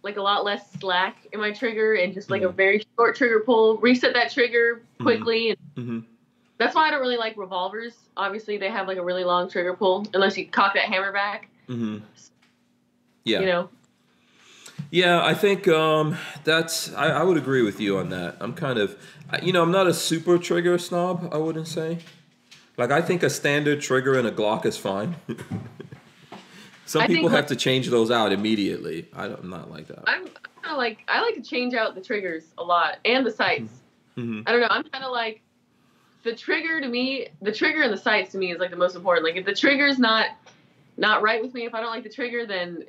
like 0.02 0.16
a 0.18 0.22
lot 0.22 0.44
less 0.44 0.70
slack 0.80 1.26
in 1.32 1.40
my 1.40 1.50
trigger 1.50 1.94
and 1.94 2.12
just 2.12 2.30
like 2.30 2.42
a 2.42 2.46
Mhm. 2.48 2.54
very 2.54 2.84
short 2.98 3.16
trigger 3.16 3.40
pull. 3.40 3.78
Reset 3.78 4.12
that 4.14 4.30
trigger 4.32 4.82
quickly, 5.00 5.50
and 5.50 5.58
hmm 5.76 5.98
that's 6.56 6.74
why 6.76 6.86
I 6.86 6.90
don't 6.90 7.00
really 7.00 7.16
like 7.16 7.36
revolvers. 7.36 7.94
Obviously, 8.16 8.58
they 8.58 8.70
have 8.70 8.86
like 8.86 8.98
a 8.98 9.04
really 9.04 9.24
long 9.24 9.50
trigger 9.50 9.74
pull 9.74 10.06
unless 10.14 10.36
you 10.36 10.46
cock 10.46 10.74
that 10.74 10.84
hammer 10.84 11.12
back. 11.12 11.48
hmm 11.66 11.98
Yeah. 13.24 13.40
You 13.40 13.46
know. 13.46 13.70
Yeah, 14.90 15.24
I 15.24 15.34
think 15.34 15.66
um, 15.68 16.16
that's. 16.44 16.92
I, 16.94 17.08
I 17.08 17.22
would 17.22 17.36
agree 17.36 17.62
with 17.62 17.80
you 17.80 17.98
on 17.98 18.10
that. 18.10 18.36
I'm 18.40 18.54
kind 18.54 18.78
of, 18.78 18.96
you 19.42 19.52
know, 19.52 19.62
I'm 19.62 19.72
not 19.72 19.86
a 19.86 19.94
super 19.94 20.38
trigger 20.38 20.78
snob. 20.78 21.30
I 21.32 21.38
wouldn't 21.38 21.66
say. 21.66 21.98
Like 22.76 22.90
I 22.90 23.00
think 23.02 23.22
a 23.22 23.30
standard 23.30 23.80
trigger 23.80 24.18
and 24.18 24.26
a 24.26 24.32
Glock 24.32 24.66
is 24.66 24.76
fine. 24.76 25.16
Some 26.86 27.02
I 27.02 27.06
think, 27.06 27.18
people 27.18 27.30
have 27.30 27.46
to 27.46 27.56
change 27.56 27.88
those 27.88 28.10
out 28.10 28.32
immediately. 28.32 29.08
I 29.14 29.28
don't, 29.28 29.40
I'm 29.40 29.50
not 29.50 29.70
like 29.70 29.86
that. 29.86 30.04
I'm 30.06 30.24
kind 30.26 30.72
of 30.72 30.76
like 30.76 31.04
I 31.08 31.22
like 31.22 31.34
to 31.36 31.42
change 31.42 31.74
out 31.74 31.94
the 31.94 32.00
triggers 32.00 32.44
a 32.58 32.64
lot 32.64 32.98
and 33.04 33.24
the 33.24 33.30
sights. 33.30 33.72
hmm 34.16 34.42
I 34.46 34.52
don't 34.52 34.60
know. 34.60 34.68
I'm 34.70 34.82
kind 34.84 35.04
of 35.04 35.12
like 35.12 35.40
the 36.24 36.34
trigger 36.34 36.80
to 36.80 36.88
me. 36.88 37.28
The 37.42 37.52
trigger 37.52 37.82
and 37.82 37.92
the 37.92 37.98
sights 37.98 38.32
to 38.32 38.38
me 38.38 38.52
is 38.52 38.58
like 38.58 38.70
the 38.70 38.76
most 38.76 38.96
important. 38.96 39.24
Like 39.24 39.36
if 39.36 39.46
the 39.46 39.54
trigger's 39.54 39.98
not 39.98 40.28
not 40.96 41.22
right 41.22 41.42
with 41.42 41.54
me, 41.54 41.64
if 41.64 41.74
I 41.74 41.80
don't 41.80 41.90
like 41.90 42.04
the 42.04 42.10
trigger, 42.10 42.44
then 42.46 42.84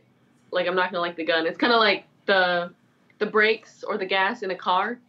like 0.52 0.68
I'm 0.68 0.76
not 0.76 0.92
gonna 0.92 1.02
like 1.02 1.16
the 1.16 1.26
gun. 1.26 1.46
It's 1.48 1.58
kind 1.58 1.74
of 1.74 1.80
like 1.80 2.06
the 2.26 2.74
the 3.20 3.26
brakes 3.26 3.84
or 3.88 3.98
the 3.98 4.06
gas 4.06 4.42
in 4.42 4.52
a 4.52 4.56
car. 4.56 5.00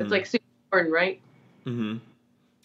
It's 0.00 0.10
like 0.10 0.26
super 0.26 0.44
important, 0.66 0.92
right? 0.92 1.20
Mm-hmm. 1.66 1.98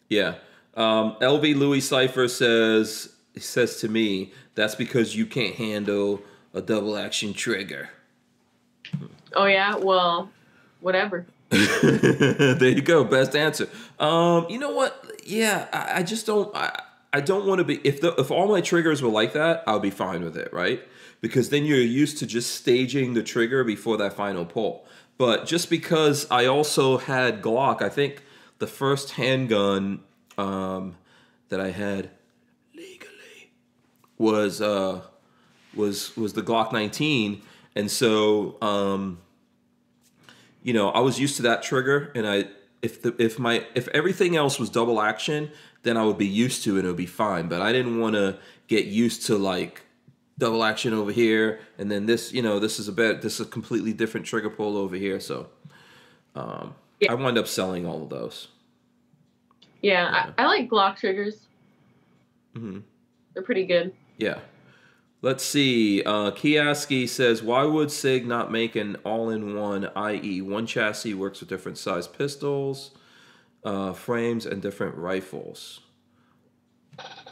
Yeah. 0.10 0.36
Um, 0.76 1.16
LV 1.22 1.56
Louis 1.56 1.82
Cipher 1.82 2.28
says 2.28 3.14
says 3.38 3.78
to 3.78 3.88
me 3.88 4.34
that's 4.56 4.76
because 4.76 5.16
you 5.16 5.26
can't 5.26 5.56
handle 5.56 6.22
a 6.54 6.62
double 6.62 6.98
action 6.98 7.34
trigger. 7.34 7.90
Oh 9.34 9.46
yeah. 9.46 9.76
Well, 9.76 10.30
whatever. 10.82 11.26
there 11.50 12.70
you 12.70 12.82
go. 12.82 13.04
Best 13.04 13.36
answer. 13.36 13.68
Um, 14.00 14.46
you 14.50 14.60
know 14.60 14.72
what? 14.72 15.20
Yeah, 15.26 15.68
I, 15.74 16.00
I 16.00 16.04
just 16.04 16.26
don't. 16.26 16.56
I, 16.56 16.82
I 17.12 17.22
don't 17.22 17.46
want 17.48 17.60
to 17.60 17.66
be. 17.66 17.80
If 17.84 18.02
the 18.02 18.14
if 18.16 18.30
all 18.32 18.48
my 18.48 18.62
triggers 18.62 19.02
were 19.02 19.10
like 19.10 19.34
that, 19.34 19.64
I'll 19.66 19.80
be 19.80 19.90
fine 19.90 20.24
with 20.24 20.38
it, 20.38 20.54
right? 20.54 20.82
Because 21.22 21.50
then 21.50 21.66
you're 21.66 21.80
used 21.80 22.18
to 22.20 22.28
just 22.28 22.54
staging 22.56 23.14
the 23.14 23.24
trigger 23.24 23.64
before 23.64 23.98
that 23.98 24.14
final 24.14 24.46
pull. 24.46 24.86
But 25.18 25.46
just 25.46 25.70
because 25.70 26.28
I 26.32 26.46
also 26.46 26.98
had 26.98 27.42
Glock, 27.42 27.82
I 27.82 27.90
think 27.90 28.24
the 28.60 28.68
first 28.68 29.12
handgun 29.12 30.02
um, 30.40 30.96
that 31.50 31.60
I 31.60 31.72
had 31.72 32.10
legally 32.74 33.52
was 34.18 34.62
uh, 34.62 35.02
was 35.76 36.16
was 36.16 36.34
the 36.34 36.42
Glock 36.42 36.72
19, 36.72 37.42
and 37.76 37.90
so. 37.92 38.58
Um, 38.62 39.20
you 40.62 40.74
know, 40.74 40.90
I 40.90 41.00
was 41.00 41.18
used 41.18 41.38
to 41.38 41.44
that 41.44 41.64
trigger, 41.64 42.12
and 42.16 42.28
I 42.28 42.46
if 42.82 43.02
the 43.02 43.16
if 43.18 43.40
my 43.40 43.66
if 43.76 43.88
everything 43.90 44.36
else 44.36 44.60
was 44.60 44.70
double 44.70 45.02
action, 45.02 45.52
then 45.84 45.98
I 45.98 46.04
would 46.04 46.18
be 46.18 46.28
used 46.28 46.64
to 46.66 46.76
it 46.76 46.80
and 46.80 46.86
it 46.86 46.88
would 46.88 46.98
be 46.98 47.06
fine. 47.06 47.48
But 47.48 47.62
I 47.62 47.72
didn't 47.72 48.00
want 48.00 48.16
to 48.16 48.38
get 48.68 48.86
used 48.86 49.26
to 49.28 49.38
like 49.38 49.82
double 50.38 50.64
action 50.64 50.94
over 50.94 51.12
here, 51.12 51.60
and 51.78 51.90
then 51.92 52.06
this, 52.06 52.32
you 52.34 52.42
know, 52.42 52.60
this 52.60 52.80
is 52.80 52.88
a 52.88 52.92
bit 52.92 53.22
this 53.22 53.40
is 53.40 53.48
a 53.48 53.50
completely 53.50 53.94
different 53.94 54.26
trigger 54.26 54.50
pull 54.50 54.78
over 54.78 54.96
here. 54.96 55.20
So, 55.20 55.48
um, 56.36 56.76
Yeah. 57.00 57.12
I 57.12 57.16
wound 57.16 57.38
up 57.38 57.48
selling 57.48 57.86
all 57.86 58.04
of 58.04 58.10
those. 58.10 58.50
Yeah, 59.82 60.10
Yeah. 60.12 60.32
I, 60.38 60.44
I 60.44 60.48
like 60.48 60.70
Glock 60.70 60.98
triggers. 60.98 61.48
hmm 62.56 62.80
They're 63.34 63.44
pretty 63.44 63.66
good. 63.66 63.94
Yeah. 64.18 64.40
Let's 65.22 65.44
see. 65.44 66.02
Uh, 66.04 66.32
Kioski 66.32 67.08
says, 67.08 67.44
why 67.44 67.64
would 67.64 67.92
SIG 67.92 68.26
not 68.26 68.52
make 68.54 68.78
an 68.78 68.96
all-in-one, 69.04 69.90
i.e., 69.96 70.42
one 70.42 70.66
chassis 70.66 71.14
works 71.14 71.42
with 71.42 71.50
different 71.50 71.78
size 71.78 72.08
pistols, 72.08 72.92
uh, 73.66 73.92
frames, 73.92 74.46
and 74.46 74.62
different 74.62 74.96
rifles? 74.96 75.82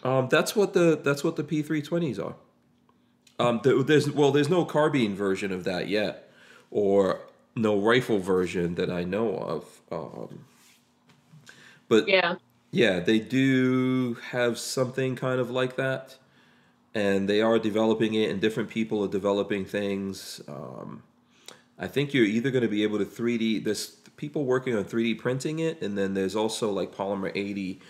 Um, 0.03 0.27
that's 0.29 0.55
what 0.55 0.73
the 0.73 0.99
that's 1.01 1.23
what 1.23 1.35
the 1.37 1.43
P320s 1.43 2.19
are. 2.23 2.35
Um, 3.39 3.61
there- 3.63 3.81
there's 3.83 4.09
well, 4.11 4.31
there's 4.31 4.49
no 4.49 4.65
carbine 4.65 5.15
version 5.15 5.51
of 5.51 5.63
that 5.65 5.87
yet, 5.87 6.29
or 6.71 7.21
no 7.55 7.77
rifle 7.79 8.19
version 8.19 8.75
that 8.75 8.89
I 8.89 9.03
know 9.03 9.35
of. 9.37 9.81
Um, 9.91 10.45
but 11.89 12.07
Yeah. 12.07 12.35
yeah, 12.71 12.99
they 12.99 13.19
do 13.19 14.15
have 14.31 14.57
something 14.59 15.15
kind 15.15 15.39
of 15.39 15.49
like 15.51 15.75
that, 15.77 16.17
and 16.95 17.29
they 17.29 17.41
are 17.41 17.59
developing 17.59 18.15
it, 18.15 18.29
and 18.31 18.41
different 18.41 18.69
people 18.69 19.03
are 19.03 19.07
developing 19.09 19.65
things. 19.65 20.41
Um, 20.47 21.03
I 21.79 21.87
think 21.87 22.13
you're 22.13 22.25
either 22.25 22.51
going 22.51 22.63
to 22.63 22.69
be 22.69 22.83
able 22.83 22.99
to 22.99 23.05
3D. 23.05 23.59
There's 23.59 23.97
people 24.17 24.45
working 24.45 24.75
on 24.75 24.85
3D 24.85 25.15
printing 25.15 25.59
it, 25.59 25.81
and 25.81 25.97
then 25.97 26.13
there's 26.13 26.35
also 26.35 26.71
like 26.71 26.93
polymer 26.93 27.31
80 27.35 27.81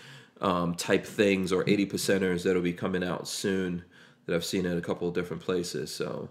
um, 0.42 0.76
type 0.76 1.06
things 1.06 1.52
or 1.52 1.64
80 1.68 1.88
percenters 1.88 2.44
that'll 2.44 2.62
be 2.62 2.74
coming 2.74 3.04
out 3.04 3.28
soon 3.28 3.84
that 4.26 4.36
I've 4.36 4.46
seen 4.46 4.66
at 4.66 4.78
a 4.78 4.82
couple 4.82 5.08
of 5.08 5.14
different 5.14 5.44
places. 5.44 5.94
So. 5.94 6.30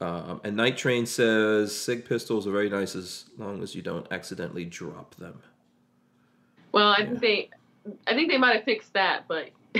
Um, 0.00 0.40
and 0.44 0.56
Night 0.56 0.76
Train 0.78 1.04
says 1.06 1.76
SIG 1.76 2.06
pistols 2.06 2.46
are 2.46 2.50
very 2.52 2.70
nice 2.70 2.94
as 2.96 3.26
long 3.38 3.62
as 3.62 3.74
you 3.74 3.82
don't 3.82 4.06
accidentally 4.10 4.64
drop 4.64 5.14
them. 5.16 5.42
Well, 6.72 6.88
I 6.88 7.00
Yeah. 7.00 7.06
think 7.08 7.20
they, 7.20 7.50
I 8.06 8.14
think 8.14 8.30
they 8.30 8.38
might 8.38 8.54
have 8.56 8.64
fixed 8.64 8.92
that, 8.94 9.24
but 9.28 9.50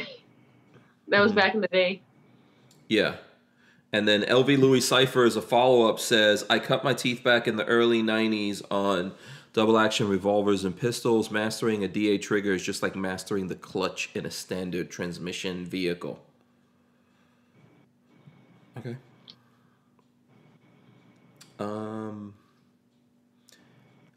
that 1.09 1.21
was 1.21 1.33
Mhm. 1.33 1.37
back 1.37 1.55
in 1.55 1.61
the 1.61 1.69
day. 1.69 2.01
Yeah. 2.89 3.17
And 3.93 4.07
then 4.07 4.23
LV 4.25 4.57
Louis 4.57 4.81
Cipher 4.81 5.25
as 5.25 5.37
a 5.37 5.43
follow 5.43 5.89
up 5.89 5.99
says, 5.99 6.45
I 6.49 6.59
cut 6.59 6.85
my 6.85 6.95
teeth 6.95 7.25
back 7.25 7.49
in 7.49 7.57
the 7.57 7.65
early 7.67 8.03
90s 8.03 8.63
on 8.71 9.13
double 9.53 9.79
action 9.79 10.09
revolvers 10.09 10.65
and 10.65 10.77
pistols. 10.77 11.31
Mastering 11.31 11.83
a 11.83 11.89
DA 11.89 12.17
trigger 12.19 12.55
is 12.55 12.63
just 12.63 12.83
like 12.85 12.95
mastering 12.95 13.49
the 13.49 13.57
clutch 13.57 14.11
in 14.15 14.27
a 14.27 14.31
standard 14.31 14.91
transmission 14.91 15.65
vehicle. 15.65 16.23
Okay. 18.79 18.97
Um, 21.59 22.33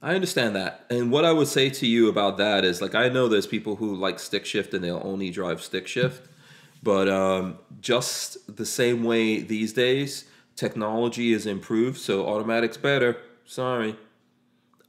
I 0.04 0.16
understand 0.16 0.56
that. 0.58 0.86
And 0.90 1.12
what 1.12 1.24
I 1.24 1.32
would 1.32 1.48
say 1.48 1.70
to 1.70 1.88
you 1.88 2.10
about 2.10 2.38
that 2.38 2.66
is 2.66 2.82
like, 2.82 2.94
I 2.94 3.08
know 3.08 3.30
there's 3.30 3.48
people 3.48 3.78
who 3.78 3.96
like 3.96 4.20
stick 4.20 4.46
shift 4.46 4.74
and 4.74 4.84
they'll 4.84 5.02
only 5.04 5.30
drive 5.30 5.62
stick 5.62 5.88
shift. 5.88 6.28
But 6.84 7.08
um, 7.08 7.58
just 7.80 8.54
the 8.58 8.66
same 8.66 9.06
way 9.06 9.40
these 9.40 9.72
days, 9.72 10.26
technology 10.58 11.32
is 11.32 11.46
improved, 11.46 11.98
so 11.98 12.28
automatic's 12.28 12.76
better. 12.76 13.16
Sorry. 13.46 13.96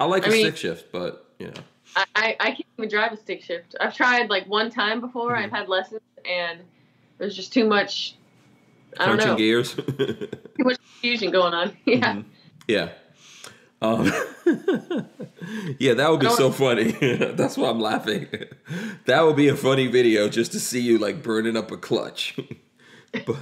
I 0.01 0.07
like 0.07 0.25
I 0.25 0.27
a 0.27 0.31
mean- 0.33 0.47
stick 0.47 0.57
shift, 0.57 0.91
but 0.91 1.33
you 1.39 1.47
know. 1.47 1.63
I, 2.17 2.37
I, 2.41 2.47
can't 2.51 2.67
even 2.77 2.89
drive 2.91 3.13
a 3.13 3.17
stick 3.17 3.41
shift. 3.45 3.77
I've 3.81 3.95
tried 3.95 4.29
like 4.29 4.49
one 4.49 4.69
time 4.69 5.01
before. 5.01 5.37
Mhm. 5.37 5.45
I've 5.45 5.51
had 5.53 5.69
lessons, 5.69 6.01
and 6.29 6.59
there's 7.19 7.37
just 7.37 7.53
too 7.53 7.69
much. 7.69 8.17
I 8.99 9.07
don't 9.07 9.19
know. 9.19 9.37
gears. 9.37 9.75
Too 9.75 10.29
much 10.59 10.79
confusion 10.79 11.31
going 11.31 11.55
on. 11.55 11.77
Yeah. 11.85 12.15
Mhm. 12.15 12.25
Yeah. 12.67 12.89
Um, 13.85 14.07
yeah, 15.79 15.93
that 15.95 16.11
would 16.11 16.21
be 16.21 16.31
so 16.31 16.51
funny. 16.51 16.93
That's 17.35 17.59
why 17.59 17.69
I'm 17.69 17.81
laughing. 17.81 18.29
That 19.05 19.23
would 19.23 19.37
be 19.37 19.49
a 19.49 19.57
funny 19.57 19.89
video 19.89 20.29
just 20.29 20.53
to 20.53 20.61
see 20.61 20.81
you 20.81 20.97
like 20.99 21.23
burning 21.23 21.55
up 21.57 21.71
a 21.71 21.77
clutch. 21.77 22.39
but 23.27 23.37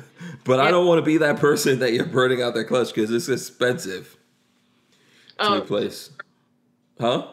but 0.45 0.59
I 0.59 0.73
don't 0.73 0.87
want 0.87 0.99
to 0.99 1.03
be 1.03 1.19
that 1.19 1.39
person 1.39 1.79
that 1.79 1.93
you're 1.93 2.07
burning 2.07 2.43
out 2.43 2.55
their 2.55 2.65
clutch 2.65 2.93
because 2.93 3.11
it's 3.13 3.29
expensive 3.29 4.17
to 5.39 5.45
Oh, 5.47 5.59
replace. 5.61 6.11
Huh? 7.01 7.29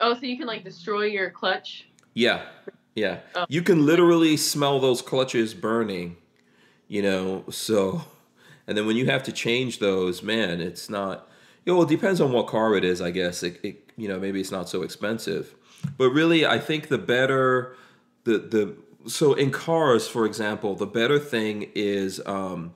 oh, 0.00 0.14
so 0.14 0.20
you 0.22 0.38
can 0.38 0.46
like 0.46 0.64
destroy 0.64 1.04
your 1.04 1.30
clutch. 1.30 1.86
Yeah, 2.14 2.46
yeah. 2.94 3.20
Oh. 3.34 3.44
You 3.50 3.60
can 3.60 3.84
literally 3.84 4.38
smell 4.38 4.80
those 4.80 5.02
clutches 5.02 5.52
burning, 5.52 6.16
you 6.88 7.02
know. 7.02 7.44
So, 7.50 8.02
and 8.66 8.76
then 8.76 8.86
when 8.86 8.96
you 8.96 9.04
have 9.06 9.22
to 9.24 9.32
change 9.32 9.80
those, 9.80 10.22
man, 10.22 10.62
it's 10.62 10.88
not. 10.88 11.28
You 11.66 11.74
know, 11.74 11.82
it 11.82 11.88
depends 11.88 12.20
on 12.22 12.32
what 12.32 12.46
car 12.46 12.74
it 12.76 12.84
is, 12.84 13.02
I 13.02 13.10
guess. 13.10 13.42
It, 13.42 13.60
it 13.62 13.92
you 13.98 14.08
know, 14.08 14.18
maybe 14.18 14.40
it's 14.40 14.50
not 14.50 14.68
so 14.70 14.82
expensive, 14.82 15.54
but 15.98 16.08
really, 16.10 16.46
I 16.46 16.58
think 16.58 16.88
the 16.88 16.98
better, 16.98 17.76
the 18.24 18.38
the 18.38 18.76
so 19.10 19.34
in 19.34 19.50
cars, 19.50 20.08
for 20.08 20.24
example, 20.24 20.74
the 20.74 20.86
better 20.86 21.18
thing 21.18 21.70
is. 21.74 22.24
um 22.26 22.72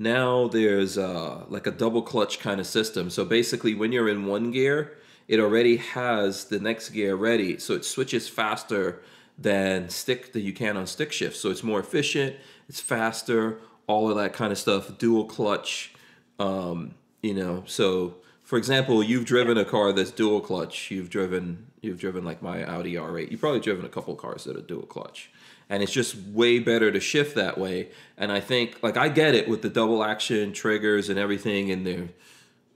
now 0.00 0.46
there's 0.46 0.96
uh, 0.96 1.44
like 1.48 1.66
a 1.66 1.72
double 1.72 2.02
clutch 2.02 2.38
kind 2.38 2.60
of 2.60 2.66
system. 2.68 3.10
So 3.10 3.24
basically, 3.24 3.74
when 3.74 3.90
you're 3.90 4.08
in 4.08 4.26
one 4.26 4.52
gear, 4.52 4.96
it 5.26 5.40
already 5.40 5.76
has 5.78 6.44
the 6.44 6.60
next 6.60 6.90
gear 6.90 7.16
ready, 7.16 7.58
so 7.58 7.74
it 7.74 7.84
switches 7.84 8.28
faster 8.28 9.02
than 9.36 9.88
stick 9.88 10.32
that 10.34 10.40
you 10.40 10.52
can 10.52 10.76
on 10.76 10.86
stick 10.86 11.10
shift. 11.10 11.36
So 11.36 11.50
it's 11.50 11.64
more 11.64 11.80
efficient, 11.80 12.36
it's 12.68 12.80
faster, 12.80 13.58
all 13.88 14.08
of 14.08 14.16
that 14.16 14.32
kind 14.32 14.52
of 14.52 14.58
stuff. 14.58 14.98
Dual 14.98 15.24
clutch, 15.24 15.92
um, 16.38 16.94
you 17.22 17.34
know. 17.34 17.64
So 17.66 18.16
for 18.42 18.56
example, 18.56 19.02
you've 19.02 19.26
driven 19.26 19.58
a 19.58 19.64
car 19.64 19.92
that's 19.92 20.10
dual 20.10 20.40
clutch. 20.40 20.90
You've 20.90 21.10
driven 21.10 21.66
you've 21.82 22.00
driven 22.00 22.24
like 22.24 22.42
my 22.42 22.64
Audi 22.64 22.94
R8. 22.94 23.30
You've 23.30 23.40
probably 23.40 23.60
driven 23.60 23.84
a 23.84 23.88
couple 23.88 24.14
cars 24.16 24.44
that 24.44 24.56
are 24.56 24.62
dual 24.62 24.86
clutch. 24.86 25.30
And 25.70 25.82
it's 25.82 25.92
just 25.92 26.16
way 26.16 26.58
better 26.58 26.90
to 26.90 26.98
shift 26.98 27.36
that 27.36 27.58
way. 27.58 27.90
And 28.16 28.32
I 28.32 28.40
think 28.40 28.82
like 28.82 28.96
I 28.96 29.10
get 29.10 29.34
it 29.34 29.48
with 29.48 29.62
the 29.62 29.68
double 29.68 30.02
action 30.02 30.52
triggers 30.52 31.10
and 31.10 31.18
everything 31.18 31.70
and 31.70 31.86
they're 31.86 32.08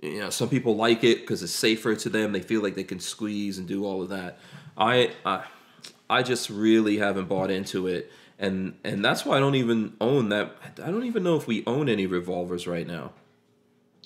you 0.03 0.19
know 0.19 0.31
some 0.31 0.49
people 0.49 0.77
like 0.77 1.05
it 1.05 1.21
because 1.21 1.43
it's 1.43 1.53
safer 1.53 1.95
to 1.95 2.09
them 2.09 2.33
they 2.33 2.41
feel 2.41 2.61
like 2.61 2.75
they 2.75 2.85
can 2.85 3.01
squeeze 3.01 3.57
and 3.57 3.69
do 3.69 3.87
all 3.87 4.03
of 4.03 4.09
that 4.09 4.39
i 4.77 5.13
i, 5.25 5.45
I 6.11 6.23
just 6.23 6.51
really 6.51 6.99
haven't 6.99 7.29
bought 7.29 7.51
into 7.51 7.87
it 7.87 8.11
and 8.39 8.75
and 8.83 9.05
that's 9.05 9.25
why 9.25 9.37
i 9.37 9.41
don't 9.41 9.55
even 9.55 9.95
own 10.01 10.29
that 10.31 10.57
i 10.83 10.91
don't 10.91 11.05
even 11.05 11.23
know 11.23 11.37
if 11.37 11.47
we 11.47 11.63
own 11.67 11.89
any 11.89 12.07
revolvers 12.07 12.67
right 12.67 12.87
now 12.87 13.13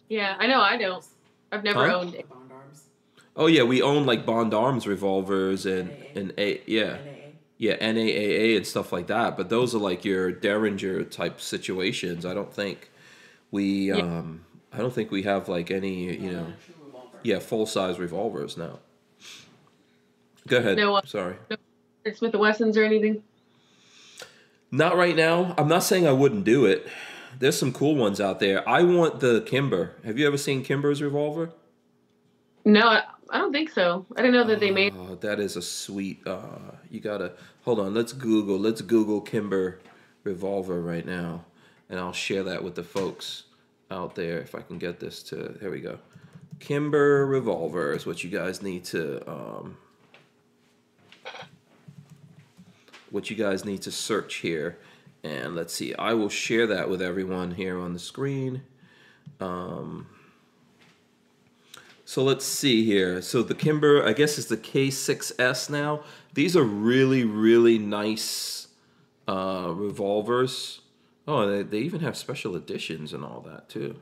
Yeah, 0.08 0.36
I 0.38 0.46
know. 0.46 0.60
I 0.60 0.76
don't. 0.76 1.04
I've 1.52 1.64
never 1.64 1.88
Huh? 1.88 1.96
owned 1.98 2.14
it. 2.14 2.28
Bond 2.28 2.50
arms. 2.52 2.82
oh 3.36 3.46
yeah 3.46 3.62
we 3.62 3.82
own 3.82 4.06
like 4.06 4.24
bond 4.26 4.52
arms 4.54 4.86
revolvers 4.86 5.66
and 5.66 5.90
and 6.14 6.32
a 6.38 6.60
yeah 6.66 6.98
yeah, 7.58 7.76
NAAA 7.78 8.56
and 8.58 8.66
stuff 8.66 8.92
like 8.92 9.06
that. 9.06 9.34
But 9.38 9.48
those 9.48 9.74
are 9.74 9.78
like 9.78 10.04
your 10.04 10.30
Derringer 10.30 11.04
type 11.04 11.40
situations. 11.40 12.26
I 12.26 12.34
don't 12.34 12.52
think 12.52 12.90
we, 13.50 13.90
um, 13.90 14.44
I 14.74 14.76
don't 14.76 14.92
think 14.92 15.10
we 15.10 15.22
have 15.22 15.48
like 15.48 15.70
any, 15.70 16.14
you 16.18 16.32
know, 16.32 16.52
yeah, 17.22 17.38
full 17.38 17.64
size 17.64 17.98
revolvers 17.98 18.58
now. 18.58 18.80
Go 20.46 20.58
ahead. 20.58 20.76
No, 20.76 20.96
uh, 20.96 21.02
Sorry. 21.06 21.36
Smith 22.14 22.34
and 22.34 22.40
Wessons 22.42 22.76
or 22.76 22.84
anything? 22.84 23.22
Not 24.70 24.94
right 24.94 25.16
now. 25.16 25.54
I'm 25.56 25.68
not 25.68 25.82
saying 25.82 26.06
I 26.06 26.12
wouldn't 26.12 26.44
do 26.44 26.66
it. 26.66 26.86
There's 27.38 27.58
some 27.58 27.72
cool 27.72 27.94
ones 27.96 28.20
out 28.20 28.40
there. 28.40 28.66
I 28.68 28.82
want 28.82 29.20
the 29.20 29.42
Kimber. 29.42 29.94
Have 30.04 30.18
you 30.18 30.26
ever 30.26 30.38
seen 30.38 30.64
Kimber's 30.64 31.02
revolver? 31.02 31.50
No, 32.64 32.88
I, 32.88 33.02
I 33.30 33.38
don't 33.38 33.52
think 33.52 33.70
so. 33.70 34.06
I 34.16 34.22
didn't 34.22 34.34
know 34.34 34.44
that 34.44 34.60
they 34.60 34.70
made. 34.70 34.94
Oh, 34.96 35.16
that 35.16 35.38
is 35.38 35.56
a 35.56 35.62
sweet. 35.62 36.26
Uh, 36.26 36.72
you 36.90 37.00
gotta 37.00 37.32
hold 37.62 37.78
on. 37.78 37.94
Let's 37.94 38.12
Google. 38.12 38.58
Let's 38.58 38.80
Google 38.80 39.20
Kimber 39.20 39.80
revolver 40.24 40.80
right 40.80 41.04
now, 41.04 41.44
and 41.88 42.00
I'll 42.00 42.12
share 42.12 42.42
that 42.44 42.64
with 42.64 42.74
the 42.74 42.82
folks 42.82 43.44
out 43.90 44.14
there 44.14 44.38
if 44.40 44.54
I 44.54 44.60
can 44.60 44.78
get 44.78 44.98
this 44.98 45.22
to. 45.24 45.56
There 45.60 45.70
we 45.70 45.80
go. 45.80 45.98
Kimber 46.58 47.26
revolver 47.26 47.92
is 47.92 48.06
what 48.06 48.24
you 48.24 48.30
guys 48.30 48.62
need 48.62 48.84
to. 48.86 49.30
Um, 49.30 49.76
what 53.10 53.30
you 53.30 53.36
guys 53.36 53.64
need 53.64 53.82
to 53.82 53.90
search 53.90 54.36
here, 54.36 54.78
and 55.22 55.54
let's 55.54 55.74
see. 55.74 55.94
I 55.94 56.14
will 56.14 56.28
share 56.28 56.66
that 56.68 56.88
with 56.88 57.02
everyone 57.02 57.52
here 57.52 57.78
on 57.78 57.92
the 57.92 57.98
screen. 57.98 58.62
Um, 59.40 60.06
so 62.04 62.22
let's 62.22 62.44
see 62.44 62.84
here. 62.84 63.20
So 63.20 63.42
the 63.42 63.54
Kimber, 63.54 64.06
I 64.06 64.12
guess, 64.12 64.38
is 64.38 64.46
the 64.46 64.56
K6S 64.56 65.68
now. 65.68 66.04
These 66.34 66.56
are 66.56 66.62
really, 66.62 67.24
really 67.24 67.78
nice 67.78 68.68
uh, 69.26 69.72
revolvers. 69.74 70.80
Oh, 71.26 71.50
they, 71.50 71.62
they 71.62 71.78
even 71.78 72.00
have 72.00 72.16
special 72.16 72.54
editions 72.54 73.12
and 73.12 73.24
all 73.24 73.40
that 73.48 73.68
too. 73.68 74.00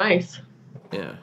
Nice. 0.00 0.40
Yeah. 0.92 1.14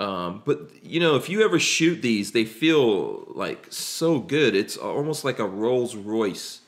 Um, 0.00 0.42
but 0.44 0.70
you 0.82 1.00
know, 1.00 1.16
if 1.16 1.28
you 1.28 1.44
ever 1.44 1.58
shoot 1.58 2.02
these, 2.02 2.32
they 2.32 2.44
feel 2.44 3.24
like 3.28 3.66
so 3.70 4.18
good. 4.18 4.54
It's 4.54 4.76
almost 4.76 5.24
like 5.24 5.38
a 5.38 5.46
Rolls 5.46 5.94
Royce 5.94 6.60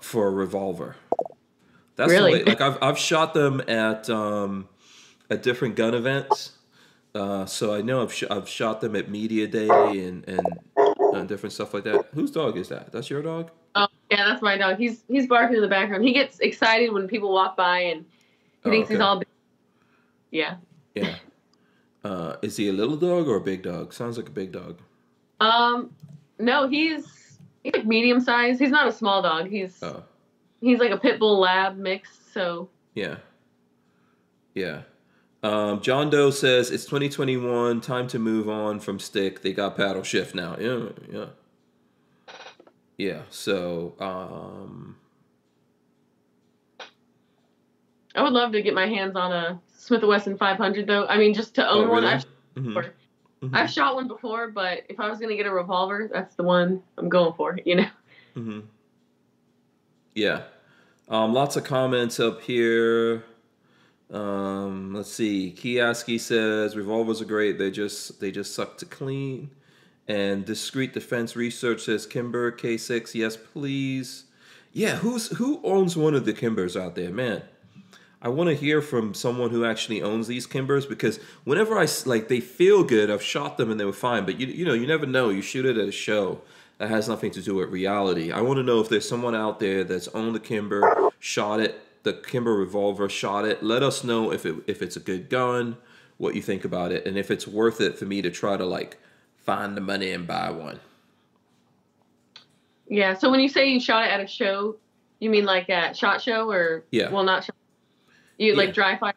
for 0.00 0.26
a 0.28 0.30
revolver. 0.30 0.96
That's 1.96 2.10
Really? 2.10 2.44
like 2.44 2.60
I've 2.60 2.78
I've 2.82 2.98
shot 2.98 3.34
them 3.34 3.60
at 3.68 4.08
um, 4.08 4.68
at 5.30 5.42
different 5.42 5.74
gun 5.76 5.94
events. 5.94 6.52
Uh, 7.14 7.44
so 7.46 7.74
I 7.74 7.82
know 7.82 8.02
I've 8.02 8.12
sh- 8.12 8.24
I've 8.30 8.48
shot 8.48 8.80
them 8.80 8.94
at 8.94 9.10
media 9.10 9.46
day 9.48 9.68
and 9.68 10.24
and 10.28 10.46
uh, 11.12 11.24
different 11.24 11.52
stuff 11.52 11.74
like 11.74 11.84
that. 11.84 12.06
Whose 12.14 12.30
dog 12.30 12.56
is 12.56 12.68
that? 12.68 12.92
That's 12.92 13.10
your 13.10 13.22
dog? 13.22 13.50
Oh, 13.74 13.88
yeah, 14.10 14.24
that's 14.28 14.42
my 14.42 14.56
dog. 14.56 14.78
He's 14.78 15.02
he's 15.08 15.26
barking 15.26 15.56
in 15.56 15.62
the 15.62 15.68
background. 15.68 16.04
He 16.04 16.12
gets 16.12 16.38
excited 16.40 16.92
when 16.92 17.08
people 17.08 17.32
walk 17.32 17.56
by 17.56 17.80
and 17.80 18.04
he 18.62 18.68
Oh, 18.68 18.70
thinks 18.70 18.88
he's 18.88 18.96
okay. 18.98 19.04
all. 19.04 19.22
Yeah. 20.30 20.56
Yeah. 20.94 21.16
Uh, 22.04 22.36
is 22.42 22.56
he 22.56 22.68
a 22.68 22.72
little 22.72 22.96
dog 22.96 23.26
or 23.26 23.36
a 23.36 23.40
big 23.40 23.62
dog? 23.62 23.92
Sounds 23.92 24.16
like 24.16 24.28
a 24.28 24.32
big 24.32 24.52
dog. 24.52 24.78
Um, 25.40 25.90
no, 26.38 26.68
he's 26.68 27.17
he's 27.62 27.72
like 27.74 27.86
medium 27.86 28.20
size. 28.20 28.58
He's 28.58 28.70
not 28.70 28.86
a 28.88 28.92
small 28.92 29.22
dog. 29.22 29.48
He's 29.48 29.82
Oh. 29.82 30.02
he's 30.60 30.78
like 30.78 30.90
a 30.90 30.96
pit 30.98 31.18
bull 31.18 31.38
lab 31.40 31.76
mix. 31.76 32.10
So 32.32 32.68
Yeah. 32.94 33.16
Yeah. 34.54 34.82
Um, 35.42 35.80
John 35.80 36.10
Doe 36.10 36.30
says 36.30 36.70
it's 36.72 36.84
2021, 36.84 37.80
time 37.80 38.08
to 38.08 38.18
move 38.18 38.48
on 38.48 38.80
from 38.80 38.98
stick. 38.98 39.42
They 39.42 39.52
got 39.52 39.76
paddle 39.76 40.02
shift 40.02 40.34
now. 40.34 40.56
Yeah, 40.58 40.88
yeah. 41.12 41.26
Yeah, 42.96 43.22
so 43.30 43.94
um 44.00 44.96
I 48.14 48.22
would 48.22 48.32
love 48.32 48.50
to 48.52 48.62
get 48.62 48.74
my 48.74 48.86
hands 48.86 49.14
on 49.14 49.32
a 49.32 49.60
Smith 49.76 50.02
Wesson 50.02 50.36
500 50.36 50.86
though. 50.86 51.06
I 51.06 51.18
mean, 51.18 51.34
just 51.34 51.54
to 51.56 51.68
own 51.70 51.86
oh, 51.86 51.90
one. 51.92 52.02
really? 52.02 52.14
I've, 52.14 52.26
Mhm, 52.56 52.74
before. 52.74 52.92
Mhm, 53.42 53.54
I've 53.54 53.70
shot 53.70 53.94
one 53.94 54.08
before, 54.08 54.48
but 54.48 54.84
if 54.88 54.98
I 55.00 55.08
was 55.08 55.18
gonna 55.18 55.36
get 55.36 55.46
a 55.46 55.52
revolver, 55.52 56.08
that's 56.12 56.34
the 56.34 56.42
one 56.42 56.82
I'm 56.96 57.08
going 57.08 57.34
for. 57.34 57.58
You 57.64 57.76
know. 57.76 57.88
mhm. 58.36 58.62
Yeah. 60.14 60.42
Um, 61.08 61.32
lots 61.32 61.56
of 61.56 61.64
comments 61.64 62.20
up 62.20 62.42
here. 62.42 63.24
Um, 64.10 64.94
let's 64.94 65.12
see. 65.12 65.54
Kiaski 65.56 66.18
says 66.18 66.76
revolvers 66.76 67.20
are 67.20 67.26
great. 67.26 67.58
They 67.58 67.70
just 67.70 68.20
they 68.20 68.30
just 68.30 68.54
suck 68.54 68.78
to 68.78 68.86
clean. 68.86 69.50
And 70.06 70.44
discreet 70.46 70.94
defense 70.94 71.36
research 71.36 71.82
says 71.82 72.06
Kimber 72.06 72.50
K6. 72.50 73.14
Yes, 73.14 73.36
please. 73.36 74.24
Yeah, 74.72 74.96
who's 74.96 75.28
who 75.36 75.60
owns 75.62 75.96
one 75.96 76.14
of 76.14 76.24
the 76.24 76.32
Kimbers 76.32 76.80
out 76.80 76.94
there, 76.94 77.10
man? 77.10 77.42
I 78.20 78.28
want 78.28 78.48
to 78.48 78.54
hear 78.54 78.82
from 78.82 79.14
someone 79.14 79.50
who 79.50 79.64
actually 79.64 80.02
owns 80.02 80.26
these 80.26 80.46
Kimbers 80.46 80.88
because 80.88 81.18
whenever 81.44 81.78
I 81.78 81.86
like 82.04 82.28
they 82.28 82.40
feel 82.40 82.82
good, 82.82 83.10
I've 83.10 83.22
shot 83.22 83.58
them 83.58 83.70
and 83.70 83.78
they 83.78 83.84
were 83.84 83.92
fine. 83.92 84.24
But 84.24 84.40
you 84.40 84.48
you 84.48 84.64
know 84.64 84.74
you 84.74 84.86
never 84.86 85.06
know. 85.06 85.28
You 85.28 85.42
shoot 85.42 85.64
it 85.64 85.76
at 85.76 85.88
a 85.88 85.92
show 85.92 86.40
that 86.78 86.88
has 86.88 87.08
nothing 87.08 87.30
to 87.32 87.42
do 87.42 87.54
with 87.54 87.70
reality. 87.70 88.32
I 88.32 88.40
want 88.40 88.58
to 88.58 88.62
know 88.62 88.80
if 88.80 88.88
there's 88.88 89.08
someone 89.08 89.34
out 89.34 89.60
there 89.60 89.84
that's 89.84 90.08
owned 90.08 90.34
the 90.34 90.40
Kimber, 90.40 91.10
shot 91.20 91.60
it, 91.60 91.80
the 92.02 92.12
Kimber 92.12 92.54
revolver, 92.54 93.08
shot 93.08 93.44
it. 93.44 93.62
Let 93.62 93.82
us 93.82 94.02
know 94.02 94.32
if 94.32 94.44
it 94.44 94.56
if 94.66 94.82
it's 94.82 94.96
a 94.96 95.00
good 95.00 95.28
gun, 95.30 95.76
what 96.16 96.34
you 96.34 96.42
think 96.42 96.64
about 96.64 96.90
it, 96.90 97.06
and 97.06 97.16
if 97.16 97.30
it's 97.30 97.46
worth 97.46 97.80
it 97.80 97.98
for 97.98 98.04
me 98.04 98.20
to 98.22 98.30
try 98.30 98.56
to 98.56 98.66
like 98.66 98.98
find 99.36 99.76
the 99.76 99.80
money 99.80 100.10
and 100.10 100.26
buy 100.26 100.50
one. 100.50 100.80
Yeah. 102.88 103.14
So 103.14 103.30
when 103.30 103.40
you 103.40 103.48
say 103.48 103.68
you 103.68 103.78
shot 103.78 104.04
it 104.06 104.10
at 104.10 104.20
a 104.20 104.26
show, 104.26 104.76
you 105.20 105.30
mean 105.30 105.44
like 105.44 105.70
at 105.70 105.96
shot 105.96 106.20
show 106.20 106.50
or 106.50 106.84
Yeah. 106.90 107.10
Well, 107.10 107.22
not 107.22 107.44
shot. 107.44 107.54
You 108.38 108.52
Yeah. 108.52 108.56
like 108.58 108.72
dry 108.74 108.96
fire. 108.96 109.14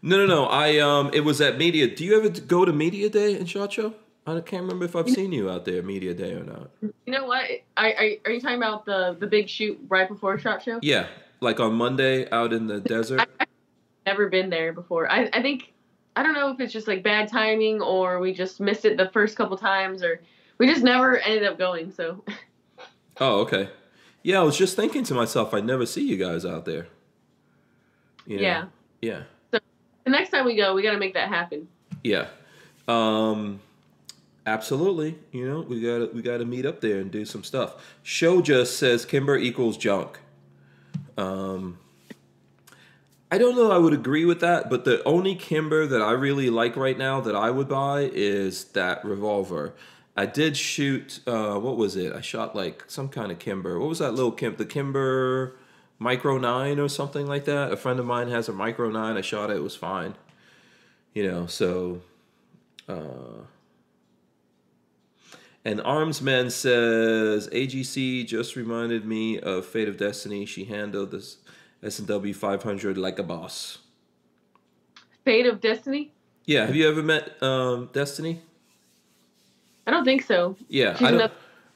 No, 0.00 0.16
no, 0.16 0.26
no. 0.26 0.44
I 0.46 0.78
um, 0.78 1.10
it 1.12 1.20
was 1.20 1.40
at 1.40 1.58
media. 1.58 1.94
Do 1.94 2.04
you 2.04 2.16
ever 2.16 2.28
go 2.28 2.64
to 2.64 2.72
media 2.72 3.08
day 3.10 3.36
in 3.38 3.46
Shot 3.46 3.72
Show? 3.72 3.94
I 4.26 4.40
can't 4.40 4.62
remember 4.62 4.84
if 4.84 4.94
I've 4.94 5.08
seen 5.08 5.32
you 5.32 5.48
out 5.50 5.64
there 5.64 5.82
media 5.82 6.12
day 6.12 6.32
or 6.32 6.44
not. 6.44 6.70
You 6.82 6.92
know 7.06 7.24
what? 7.24 7.44
I, 7.76 7.92
I 7.92 8.18
are 8.26 8.30
you 8.30 8.40
talking 8.40 8.58
about 8.58 8.84
the 8.84 9.16
the 9.18 9.26
big 9.26 9.48
shoot 9.48 9.78
right 9.88 10.06
before 10.06 10.38
shot 10.38 10.62
show? 10.62 10.78
Yeah, 10.82 11.06
like 11.40 11.60
on 11.60 11.72
Monday 11.74 12.28
out 12.30 12.52
in 12.52 12.66
the 12.66 12.78
desert. 12.94 13.26
Never 14.06 14.28
been 14.28 14.50
there 14.50 14.72
before. 14.72 15.10
I 15.10 15.30
I 15.32 15.40
think 15.40 15.72
I 16.14 16.22
don't 16.22 16.34
know 16.34 16.50
if 16.50 16.60
it's 16.60 16.72
just 16.72 16.86
like 16.86 17.02
bad 17.02 17.28
timing 17.28 17.80
or 17.80 18.18
we 18.20 18.34
just 18.34 18.60
missed 18.60 18.84
it 18.84 18.98
the 18.98 19.08
first 19.08 19.34
couple 19.36 19.56
times 19.56 20.02
or 20.02 20.20
we 20.58 20.66
just 20.66 20.82
never 20.84 21.16
ended 21.18 21.44
up 21.44 21.58
going. 21.58 21.90
So 21.90 22.22
Oh, 23.20 23.40
okay. 23.40 23.70
Yeah, 24.22 24.40
I 24.40 24.42
was 24.42 24.56
just 24.58 24.76
thinking 24.76 25.04
to 25.04 25.14
myself, 25.14 25.54
I 25.54 25.60
never 25.60 25.86
see 25.86 26.06
you 26.06 26.16
guys 26.16 26.44
out 26.44 26.66
there. 26.66 26.88
You 28.28 28.36
know? 28.36 28.42
Yeah. 28.42 28.64
Yeah. 29.00 29.22
So 29.52 29.58
the 30.04 30.10
next 30.10 30.30
time 30.30 30.44
we 30.44 30.54
go, 30.54 30.74
we 30.74 30.82
got 30.82 30.92
to 30.92 30.98
make 30.98 31.14
that 31.14 31.28
happen. 31.28 31.66
Yeah. 32.04 32.28
Um 32.86 33.60
absolutely. 34.46 35.18
You 35.32 35.46
know, 35.48 35.60
we 35.60 35.80
gotta 35.80 36.10
we 36.12 36.22
gotta 36.22 36.44
meet 36.44 36.64
up 36.64 36.80
there 36.80 37.00
and 37.00 37.10
do 37.10 37.24
some 37.24 37.44
stuff. 37.44 37.74
Show 38.02 38.40
just 38.40 38.78
says 38.78 39.04
Kimber 39.04 39.36
equals 39.36 39.76
junk. 39.76 40.18
Um 41.16 41.78
I 43.30 43.36
don't 43.36 43.56
know 43.56 43.70
I 43.70 43.78
would 43.78 43.92
agree 43.92 44.24
with 44.24 44.40
that, 44.40 44.70
but 44.70 44.84
the 44.84 45.04
only 45.04 45.34
Kimber 45.34 45.86
that 45.86 46.00
I 46.00 46.12
really 46.12 46.48
like 46.48 46.76
right 46.76 46.96
now 46.96 47.20
that 47.20 47.36
I 47.36 47.50
would 47.50 47.68
buy 47.68 48.10
is 48.12 48.64
that 48.66 49.04
revolver. 49.04 49.74
I 50.16 50.24
did 50.24 50.56
shoot 50.56 51.20
uh 51.26 51.58
what 51.58 51.76
was 51.76 51.94
it? 51.96 52.14
I 52.14 52.22
shot 52.22 52.56
like 52.56 52.84
some 52.86 53.08
kind 53.10 53.30
of 53.30 53.38
Kimber. 53.38 53.78
What 53.78 53.88
was 53.90 53.98
that 53.98 54.12
little 54.12 54.32
Kim 54.32 54.56
the 54.56 54.64
Kimber 54.64 55.56
Micro 55.98 56.38
9 56.38 56.78
or 56.78 56.88
something 56.88 57.26
like 57.26 57.44
that? 57.46 57.72
A 57.72 57.76
friend 57.76 57.98
of 57.98 58.06
mine 58.06 58.28
has 58.28 58.48
a 58.48 58.52
Micro 58.52 58.90
9. 58.90 59.16
I 59.16 59.20
shot 59.20 59.50
it, 59.50 59.56
it 59.56 59.62
was 59.62 59.76
fine. 59.76 60.14
You 61.14 61.30
know, 61.30 61.46
so 61.46 62.02
uh, 62.88 63.42
and 65.64 65.80
Armsman 65.80 66.50
says 66.50 67.48
AGC 67.48 68.26
just 68.26 68.56
reminded 68.56 69.04
me 69.04 69.38
of 69.38 69.66
Fate 69.66 69.88
of 69.88 69.96
Destiny. 69.96 70.46
She 70.46 70.64
handled 70.64 71.10
this 71.10 71.38
S&W 71.82 72.32
500 72.32 72.96
like 72.96 73.18
a 73.18 73.22
boss. 73.22 73.78
Fate 75.24 75.46
of 75.46 75.60
Destiny? 75.60 76.12
Yeah, 76.46 76.64
have 76.64 76.74
you 76.74 76.88
ever 76.88 77.02
met 77.02 77.42
um, 77.42 77.90
Destiny? 77.92 78.40
I 79.86 79.90
don't 79.90 80.04
think 80.04 80.22
so. 80.22 80.56
Yeah, 80.68 80.94
She's 80.94 81.06
I 81.06 81.10
don't. 81.10 81.32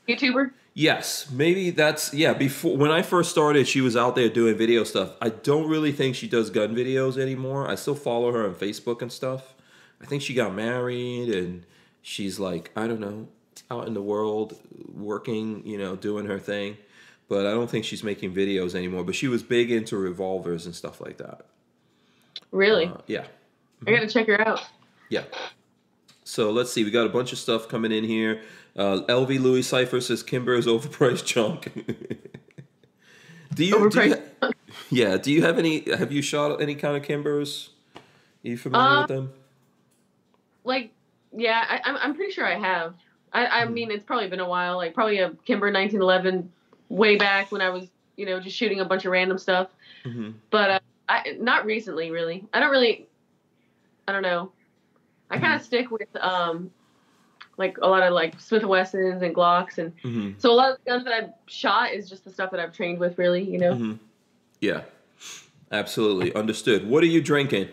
YouTuber. 0.09 0.53
Yes, 0.75 1.31
maybe 1.31 1.71
that's 1.71 2.15
yeah. 2.15 2.33
Before 2.33 2.77
when 2.77 2.91
I 2.91 3.03
first 3.03 3.31
started, 3.31 3.69
she 3.69 3.83
was 3.83 3.97
out 3.97 4.17
there 4.17 4.31
doing 4.31 4.57
video 4.57 4.85
stuff. 4.85 5.11
I 5.21 5.29
don't 5.29 5.69
really 5.69 5.93
think 5.93 6.17
she 6.17 6.27
does 6.29 6.49
gun 6.49 6.75
videos 6.75 7.19
anymore. 7.19 7.71
I 7.71 7.75
still 7.75 7.95
follow 7.95 8.33
her 8.33 8.47
on 8.47 8.55
Facebook 8.55 9.03
and 9.03 9.13
stuff. 9.13 9.55
I 10.01 10.07
think 10.07 10.23
she 10.23 10.33
got 10.33 10.55
married 10.55 11.29
and 11.29 11.67
she's 12.01 12.41
like 12.41 12.71
I 12.75 12.87
don't 12.87 13.01
know 13.01 13.29
out 13.71 13.87
in 13.87 13.93
the 13.93 14.03
world 14.03 14.59
working, 14.95 15.67
you 15.67 15.77
know, 15.77 15.95
doing 15.95 16.27
her 16.27 16.39
thing. 16.39 16.79
But 17.29 17.47
I 17.47 17.51
don't 17.51 17.71
think 17.71 17.85
she's 17.85 18.03
making 18.03 18.35
videos 18.35 18.75
anymore. 18.75 19.05
But 19.05 19.15
she 19.15 19.29
was 19.29 19.43
big 19.43 19.71
into 19.71 19.97
revolvers 19.97 20.65
and 20.65 20.75
stuff 20.75 21.01
like 21.01 21.19
that. 21.19 21.47
Really? 22.51 22.87
Uh, 22.87 22.97
yeah, 23.07 23.27
I 23.87 23.91
got 23.91 24.01
to 24.01 24.09
check 24.09 24.27
her 24.27 24.41
out. 24.47 24.61
yeah. 25.11 25.25
So 26.25 26.51
let's 26.51 26.73
see. 26.73 26.85
We 26.85 26.91
got 26.91 27.07
a 27.07 27.11
bunch 27.11 27.33
of 27.33 27.39
stuff 27.39 27.69
coming 27.69 27.93
in 27.93 28.05
here. 28.05 28.43
Uh, 28.77 29.01
LV 29.09 29.41
Louis 29.41 29.63
Cipher 29.63 30.01
says 30.01 30.23
Kimber 30.23 30.55
is 30.55 30.67
overpriced 30.67 31.27
junk. 31.27 31.73
do 33.55 33.65
you? 33.65 33.91
Do 33.91 34.05
you 34.05 34.15
Overpriced 34.15 34.23
yeah. 34.91 35.17
Do 35.19 35.31
you 35.31 35.43
have 35.43 35.59
any? 35.59 35.91
Have 35.91 36.11
you 36.13 36.23
shot 36.23 36.61
any 36.63 36.75
kind 36.75 36.97
of 36.97 37.03
Kimbers? 37.03 37.71
Are 37.97 38.01
you 38.49 38.57
familiar 38.57 38.95
Uh, 38.95 38.99
with 39.01 39.09
them? 39.09 39.33
Like, 40.65 40.93
yeah, 41.37 41.65
I, 41.69 41.81
I'm 41.85 41.97
I'm 41.97 42.15
pretty 42.15 42.33
sure 42.33 42.47
I 42.47 42.55
have. 42.59 42.95
I 43.33 43.47
I 43.47 43.67
Hmm. 43.67 43.75
mean, 43.75 43.91
it's 43.91 44.05
probably 44.05 44.29
been 44.29 44.41
a 44.41 44.49
while. 44.49 44.77
Like 44.77 44.95
probably 44.95 45.19
a 45.19 45.31
Kimber 45.45 45.71
1911 45.71 46.51
way 46.89 47.17
back 47.17 47.53
when 47.53 47.61
I 47.61 47.69
was 47.71 47.89
you 48.17 48.27
know 48.27 48.41
just 48.41 48.57
shooting 48.57 48.81
a 48.81 48.85
bunch 48.85 49.05
of 49.05 49.13
random 49.13 49.39
stuff. 49.39 49.69
hmm 50.05 50.31
But 50.51 50.71
uh, 50.71 50.81
I 51.09 51.37
not 51.41 51.67
recently 51.67 52.11
really. 52.11 52.47
I 52.55 52.61
don't 52.61 52.71
really. 52.71 53.07
I 54.09 54.13
don't 54.13 54.23
know. 54.23 54.53
I 55.31 55.39
kind 55.39 55.55
of 55.55 55.63
stick 55.63 55.91
with 55.91 56.09
um, 56.21 56.71
like 57.59 57.79
a 57.79 57.89
lot 57.89 58.03
of 58.03 58.13
like 58.13 58.39
Smith 58.41 58.63
and 58.63 58.71
Wessons 58.71 59.23
and 59.23 59.35
Glocks 59.35 59.79
and 59.79 59.93
hmm 60.03 60.31
so 60.39 60.51
a 60.51 60.55
lot 60.55 60.73
of 60.73 60.79
the 60.85 60.91
guns 60.91 61.05
that 61.05 61.13
I've 61.13 61.31
shot 61.47 61.93
is 61.93 62.09
just 62.09 62.25
the 62.25 62.31
stuff 62.31 62.51
that 62.51 62.59
I've 62.59 62.75
trained 62.75 62.99
with 62.99 63.19
really. 63.19 63.43
You 63.43 63.59
know. 63.59 63.75
hmm 63.75 63.93
Yeah. 64.61 64.83
Absolutely 65.71 66.35
understood. 66.35 66.87
What 66.87 67.03
are 67.03 67.07
you 67.07 67.23
drinking? 67.23 67.69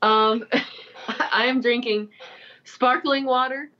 Um, 0.00 0.44
I 1.08 1.46
am 1.46 1.60
drinking 1.60 2.10
sparkling 2.64 3.24
water 3.24 3.70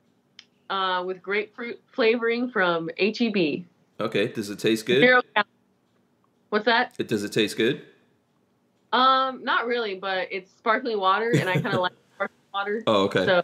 uh, 0.69 1.05
with 1.07 1.23
grapefruit 1.23 1.81
flavoring 1.93 2.51
from 2.51 2.91
HEB. 2.99 3.65
Okay. 4.01 4.29
Does 4.29 4.51
it 4.51 4.59
taste 4.59 4.87
good? 4.87 5.01
Zero 5.01 5.23
What's 6.51 6.65
that? 6.65 6.95
It 6.99 7.09
does 7.09 7.23
it 7.23 7.33
taste 7.33 7.57
good? 7.57 7.83
Um, 8.93 9.45
not 9.45 9.67
really, 9.67 9.97
but 9.97 10.29
it's 10.31 10.51
sparkling 10.53 10.99
water, 10.99 11.33
and 11.33 11.51
I 11.51 11.61
kind 11.61 11.75
of 11.75 11.81
like 11.83 11.93
sparkling 12.15 12.39
water. 12.55 12.83
Oh, 12.87 13.05
okay. 13.05 13.27
So 13.27 13.43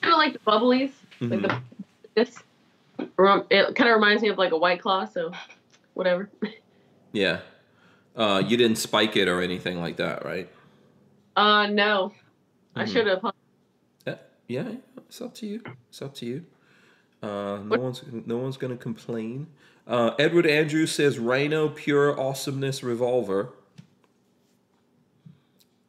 kind 0.00 0.12
of 0.14 0.18
like 0.18 0.32
the 0.32 0.38
bubblies, 0.40 0.92
like 1.20 1.42
the 1.42 1.60
this. 2.14 2.38
It 2.98 3.74
kind 3.76 3.90
of 3.90 3.94
reminds 3.96 4.22
me 4.22 4.28
of 4.28 4.38
like 4.38 4.52
a 4.52 4.56
white 4.58 4.80
claw. 4.80 5.04
So 5.06 5.32
whatever. 5.94 6.30
Yeah. 7.12 7.40
Uh, 8.14 8.42
you 8.46 8.58
didn't 8.58 8.76
spike 8.76 9.16
it 9.16 9.26
or 9.26 9.40
anything 9.40 9.80
like 9.80 9.96
that, 9.96 10.22
right? 10.24 10.50
Uh, 11.34 11.66
no, 11.68 12.12
I 12.74 12.84
Mhm. 12.84 12.92
should 12.92 13.06
have. 13.06 13.24
Yeah, 14.06 14.16
yeah, 14.48 14.72
it's 14.98 15.22
up 15.22 15.34
to 15.36 15.46
you. 15.46 15.62
It's 15.88 16.02
up 16.02 16.14
to 16.16 16.26
you. 16.26 16.44
Uh, 17.22 17.58
no 17.64 17.78
one's 17.78 18.02
no 18.26 18.36
one's 18.36 18.58
gonna 18.58 18.76
complain. 18.76 19.46
Uh, 19.86 20.10
Edward 20.18 20.46
Andrews 20.46 20.92
says 20.92 21.18
Rhino 21.18 21.68
Pure 21.70 22.20
Awesomeness 22.20 22.82
Revolver. 22.82 23.50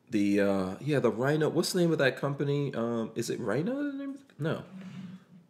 The 0.10 0.42
uh, 0.42 0.76
yeah, 0.80 1.00
the 1.00 1.12
Rhino. 1.12 1.50
What's 1.50 1.74
the 1.74 1.82
name 1.82 1.92
of 1.92 1.98
that 1.98 2.18
company? 2.18 2.74
Um, 2.74 3.12
is 3.16 3.30
it 3.30 3.40
Rhino? 3.40 3.76
The 3.76 3.92
the, 3.92 4.16
no. 4.40 4.64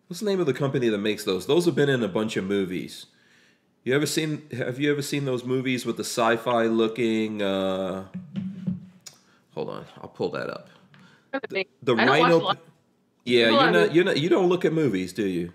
What's 0.08 0.22
the 0.22 0.26
name 0.26 0.40
of 0.40 0.46
the 0.46 0.54
company 0.54 0.90
that 0.90 0.98
makes 0.98 1.26
those? 1.26 1.48
Those 1.48 1.66
have 1.66 1.76
been 1.76 1.90
in 1.90 2.02
a 2.02 2.08
bunch 2.08 2.38
of 2.38 2.46
movies. 2.46 3.08
You 3.84 3.96
ever 3.96 4.06
seen? 4.06 4.50
Have 4.52 4.80
you 4.80 4.92
ever 4.92 5.02
seen 5.02 5.26
those 5.26 5.44
movies 5.44 5.86
with 5.86 5.98
the 5.98 6.04
sci-fi 6.04 6.64
looking? 6.64 7.42
Uh, 7.42 8.06
hold 9.54 9.70
on, 9.70 9.86
I'll 10.02 10.10
pull 10.10 10.30
that 10.32 10.50
up. 10.50 10.70
The 11.32 11.60
I 11.60 11.66
don't 11.84 11.98
watch 11.98 12.10
a 12.10 12.22
Rhino. 12.22 12.54
Yeah, 13.26 13.50
you're 13.50 13.72
not. 13.72 13.94
You're 13.94 14.06
not. 14.06 14.18
You 14.18 14.30
don't 14.30 14.50
look 14.50 14.66
at 14.66 14.74
movies, 14.74 15.14
do 15.14 15.26
you? 15.26 15.54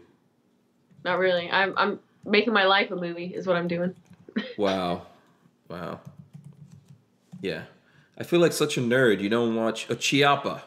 Not 1.05 1.19
really. 1.19 1.51
I'm 1.51 1.75
I'm 1.77 2.01
making 2.25 2.53
my 2.53 2.65
life 2.65 2.91
a 2.91 2.97
movie. 2.97 3.35
Is 3.35 3.47
what 3.47 3.57
I'm 3.57 3.69
doing. 3.69 3.95
Wow, 4.57 5.07
wow. 5.69 6.01
Yeah, 7.41 7.65
I 8.19 8.25
feel 8.25 8.41
like 8.41 8.53
such 8.53 8.77
a 8.77 8.81
nerd. 8.81 9.21
You 9.21 9.29
don't 9.29 9.55
watch 9.55 9.89
a 9.91 9.95
Chiappa. 9.95 10.63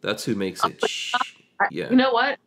That's 0.00 0.24
who 0.24 0.34
makes 0.34 0.64
it. 0.64 0.84
Shh. 0.88 1.14
Yeah. 1.70 1.90
You 1.90 1.96
know 1.96 2.12
what? 2.12 2.38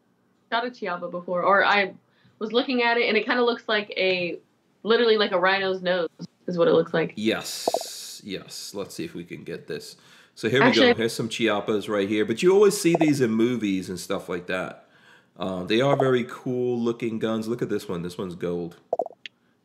Shot 0.52 0.66
a 0.66 0.70
Chiappa 0.70 1.10
before, 1.10 1.44
or 1.44 1.64
I 1.64 1.94
was 2.40 2.52
looking 2.52 2.84
at 2.84 2.98
it, 2.98 3.08
and 3.08 3.18
it 3.18 3.26
kind 3.26 3.40
of 3.40 3.46
looks 3.46 3.68
like 3.68 3.90
a, 3.92 4.40
literally 4.84 5.18
like 5.18 5.32
a 5.32 5.40
rhino's 5.40 5.82
nose, 5.82 6.10
is 6.48 6.58
what 6.58 6.68
it 6.68 6.74
looks 6.74 6.94
like. 6.94 7.14
Yes, 7.16 8.22
yes. 8.24 8.74
Let's 8.74 8.94
see 8.94 9.06
if 9.06 9.14
we 9.16 9.24
can 9.24 9.44
get 9.44 9.68
this. 9.68 9.96
So 10.36 10.50
here 10.50 10.64
we 10.66 10.72
go. 10.74 10.94
Here's 10.94 11.14
some 11.14 11.30
Chiappas 11.30 11.88
right 11.88 12.10
here. 12.10 12.26
But 12.26 12.44
you 12.44 12.54
always 12.54 12.80
see 12.80 12.96
these 13.00 13.22
in 13.22 13.32
movies 13.32 13.90
and 13.90 13.98
stuff 13.98 14.28
like 14.28 14.48
that. 14.48 14.88
Uh, 15.38 15.64
they 15.64 15.80
are 15.80 15.96
very 15.96 16.26
cool 16.30 16.78
looking 16.78 17.20
guns. 17.20 17.48
Look 17.48 17.62
at 17.62 17.70
this 17.70 17.88
one. 17.88 18.02
This 18.02 18.18
one's 18.18 18.36
gold. 18.36 18.76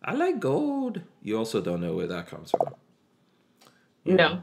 I 0.02 0.14
like 0.14 0.38
gold. 0.38 1.02
You 1.22 1.36
also 1.36 1.60
don't 1.60 1.80
know 1.80 1.94
where 1.94 2.06
that 2.06 2.28
comes 2.28 2.52
from. 2.52 2.74
Yeah. 4.04 4.14
No. 4.14 4.42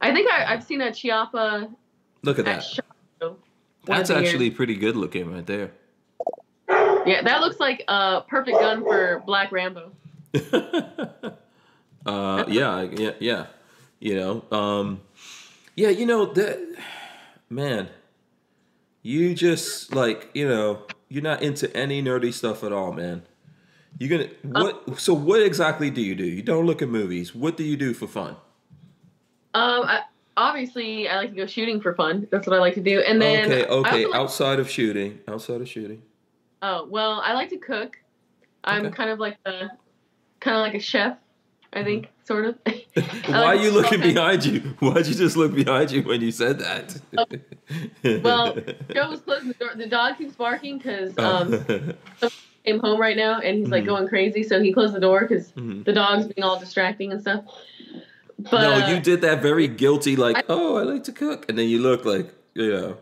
I 0.00 0.12
think 0.12 0.30
I, 0.30 0.52
I've 0.52 0.64
seen 0.64 0.80
a 0.80 0.90
Chiappa 0.90 1.72
Look 2.22 2.38
at 2.38 2.46
at 2.48 2.62
that. 2.62 3.36
That's 3.84 4.10
of 4.10 4.16
the 4.16 4.22
years. 4.22 4.32
actually 4.32 4.50
pretty 4.50 4.76
good 4.76 4.96
looking 4.96 5.32
right 5.32 5.46
there. 5.46 5.72
yeah. 7.06 7.22
That 7.22 7.40
looks 7.40 7.58
like 7.58 7.84
a 7.88 8.22
perfect 8.28 8.58
gun 8.58 8.82
for 8.82 9.22
Black 9.26 9.50
Rambo. 9.52 9.92
uh, 12.06 12.44
yeah, 12.48 12.82
yeah, 12.82 13.12
yeah. 13.18 13.46
You 14.00 14.16
know, 14.16 14.44
um, 14.56 15.00
yeah, 15.76 15.90
you 15.90 16.06
know 16.06 16.26
that 16.26 16.76
man. 17.50 17.88
You 19.02 19.34
just 19.34 19.94
like 19.94 20.30
you 20.32 20.48
know 20.48 20.86
you're 21.08 21.22
not 21.22 21.42
into 21.42 21.74
any 21.76 22.02
nerdy 22.02 22.32
stuff 22.32 22.64
at 22.64 22.72
all, 22.72 22.92
man. 22.92 23.22
You're 23.98 24.18
gonna 24.18 24.30
what? 24.42 24.98
so 25.00 25.14
what 25.14 25.42
exactly 25.42 25.90
do 25.90 26.00
you 26.00 26.14
do? 26.14 26.24
You 26.24 26.42
don't 26.42 26.66
look 26.66 26.82
at 26.82 26.88
movies. 26.88 27.34
What 27.34 27.56
do 27.56 27.62
you 27.64 27.76
do 27.76 27.94
for 27.94 28.06
fun? 28.06 28.36
Um, 29.54 29.82
I, 29.84 30.00
obviously 30.36 31.08
I 31.08 31.16
like 31.16 31.30
to 31.30 31.36
go 31.36 31.46
shooting 31.46 31.80
for 31.80 31.94
fun. 31.94 32.26
That's 32.30 32.46
what 32.46 32.56
I 32.56 32.60
like 32.60 32.74
to 32.74 32.80
do. 32.80 33.00
And 33.00 33.20
then 33.20 33.44
okay, 33.52 33.66
okay. 33.66 34.06
like- 34.06 34.14
outside 34.14 34.58
of 34.58 34.68
shooting, 34.68 35.20
outside 35.28 35.60
of 35.60 35.68
shooting. 35.68 36.02
oh 36.62 36.86
well, 36.90 37.20
I 37.24 37.34
like 37.34 37.50
to 37.50 37.58
cook. 37.58 37.96
I'm 38.64 38.86
Okay. 38.86 38.94
kind 38.96 39.10
of 39.10 39.18
like 39.18 39.36
a 39.46 39.68
kind 40.40 40.56
of 40.56 40.62
like 40.62 40.74
a 40.74 40.80
chef. 40.80 41.16
I 41.74 41.82
think 41.84 42.08
sort 42.24 42.44
of. 42.46 42.58
Why 43.26 43.44
are 43.44 43.54
you 43.56 43.70
looking 43.70 44.00
behind 44.12 44.44
you? 44.44 44.60
Why'd 44.80 45.06
you 45.06 45.14
just 45.14 45.36
look 45.36 45.54
behind 45.54 45.90
you 45.90 46.02
when 46.02 46.20
you 46.20 46.30
said 46.32 46.58
that? 46.58 47.00
Well, 48.22 48.56
Joe 48.94 49.08
was 49.10 49.20
closing 49.20 49.48
the 49.48 49.54
door. 49.54 49.70
The 49.76 49.86
dog 49.86 50.18
keeps 50.18 50.34
barking 50.34 50.78
because 50.78 51.14
Oh. 51.18 51.94
um, 52.22 52.30
came 52.64 52.78
home 52.78 53.00
right 53.00 53.16
now 53.16 53.40
and 53.40 53.58
he's 53.58 53.68
like 53.68 53.84
Mhm. 53.84 53.88
going 53.88 54.08
crazy. 54.08 54.42
So 54.42 54.60
he 54.60 54.72
closed 54.72 54.94
the 54.94 55.00
door 55.00 55.22
because 55.22 55.52
Mhm. 55.52 55.84
the 55.84 55.92
dog's 55.92 56.26
being 56.26 56.44
all 56.44 56.58
distracting 56.58 57.12
and 57.12 57.20
stuff. 57.20 57.44
But 58.38 58.60
no, 58.62 58.86
you 58.88 59.00
did 59.00 59.20
that 59.22 59.40
very 59.42 59.68
guilty, 59.68 60.16
like, 60.16 60.36
I- 60.38 60.44
oh, 60.48 60.76
I 60.76 60.82
like 60.82 61.04
to 61.04 61.12
cook. 61.12 61.46
And 61.48 61.58
then 61.58 61.68
you 61.68 61.78
look 61.80 62.04
like, 62.04 62.32
you 62.54 62.72
know, 62.72 62.96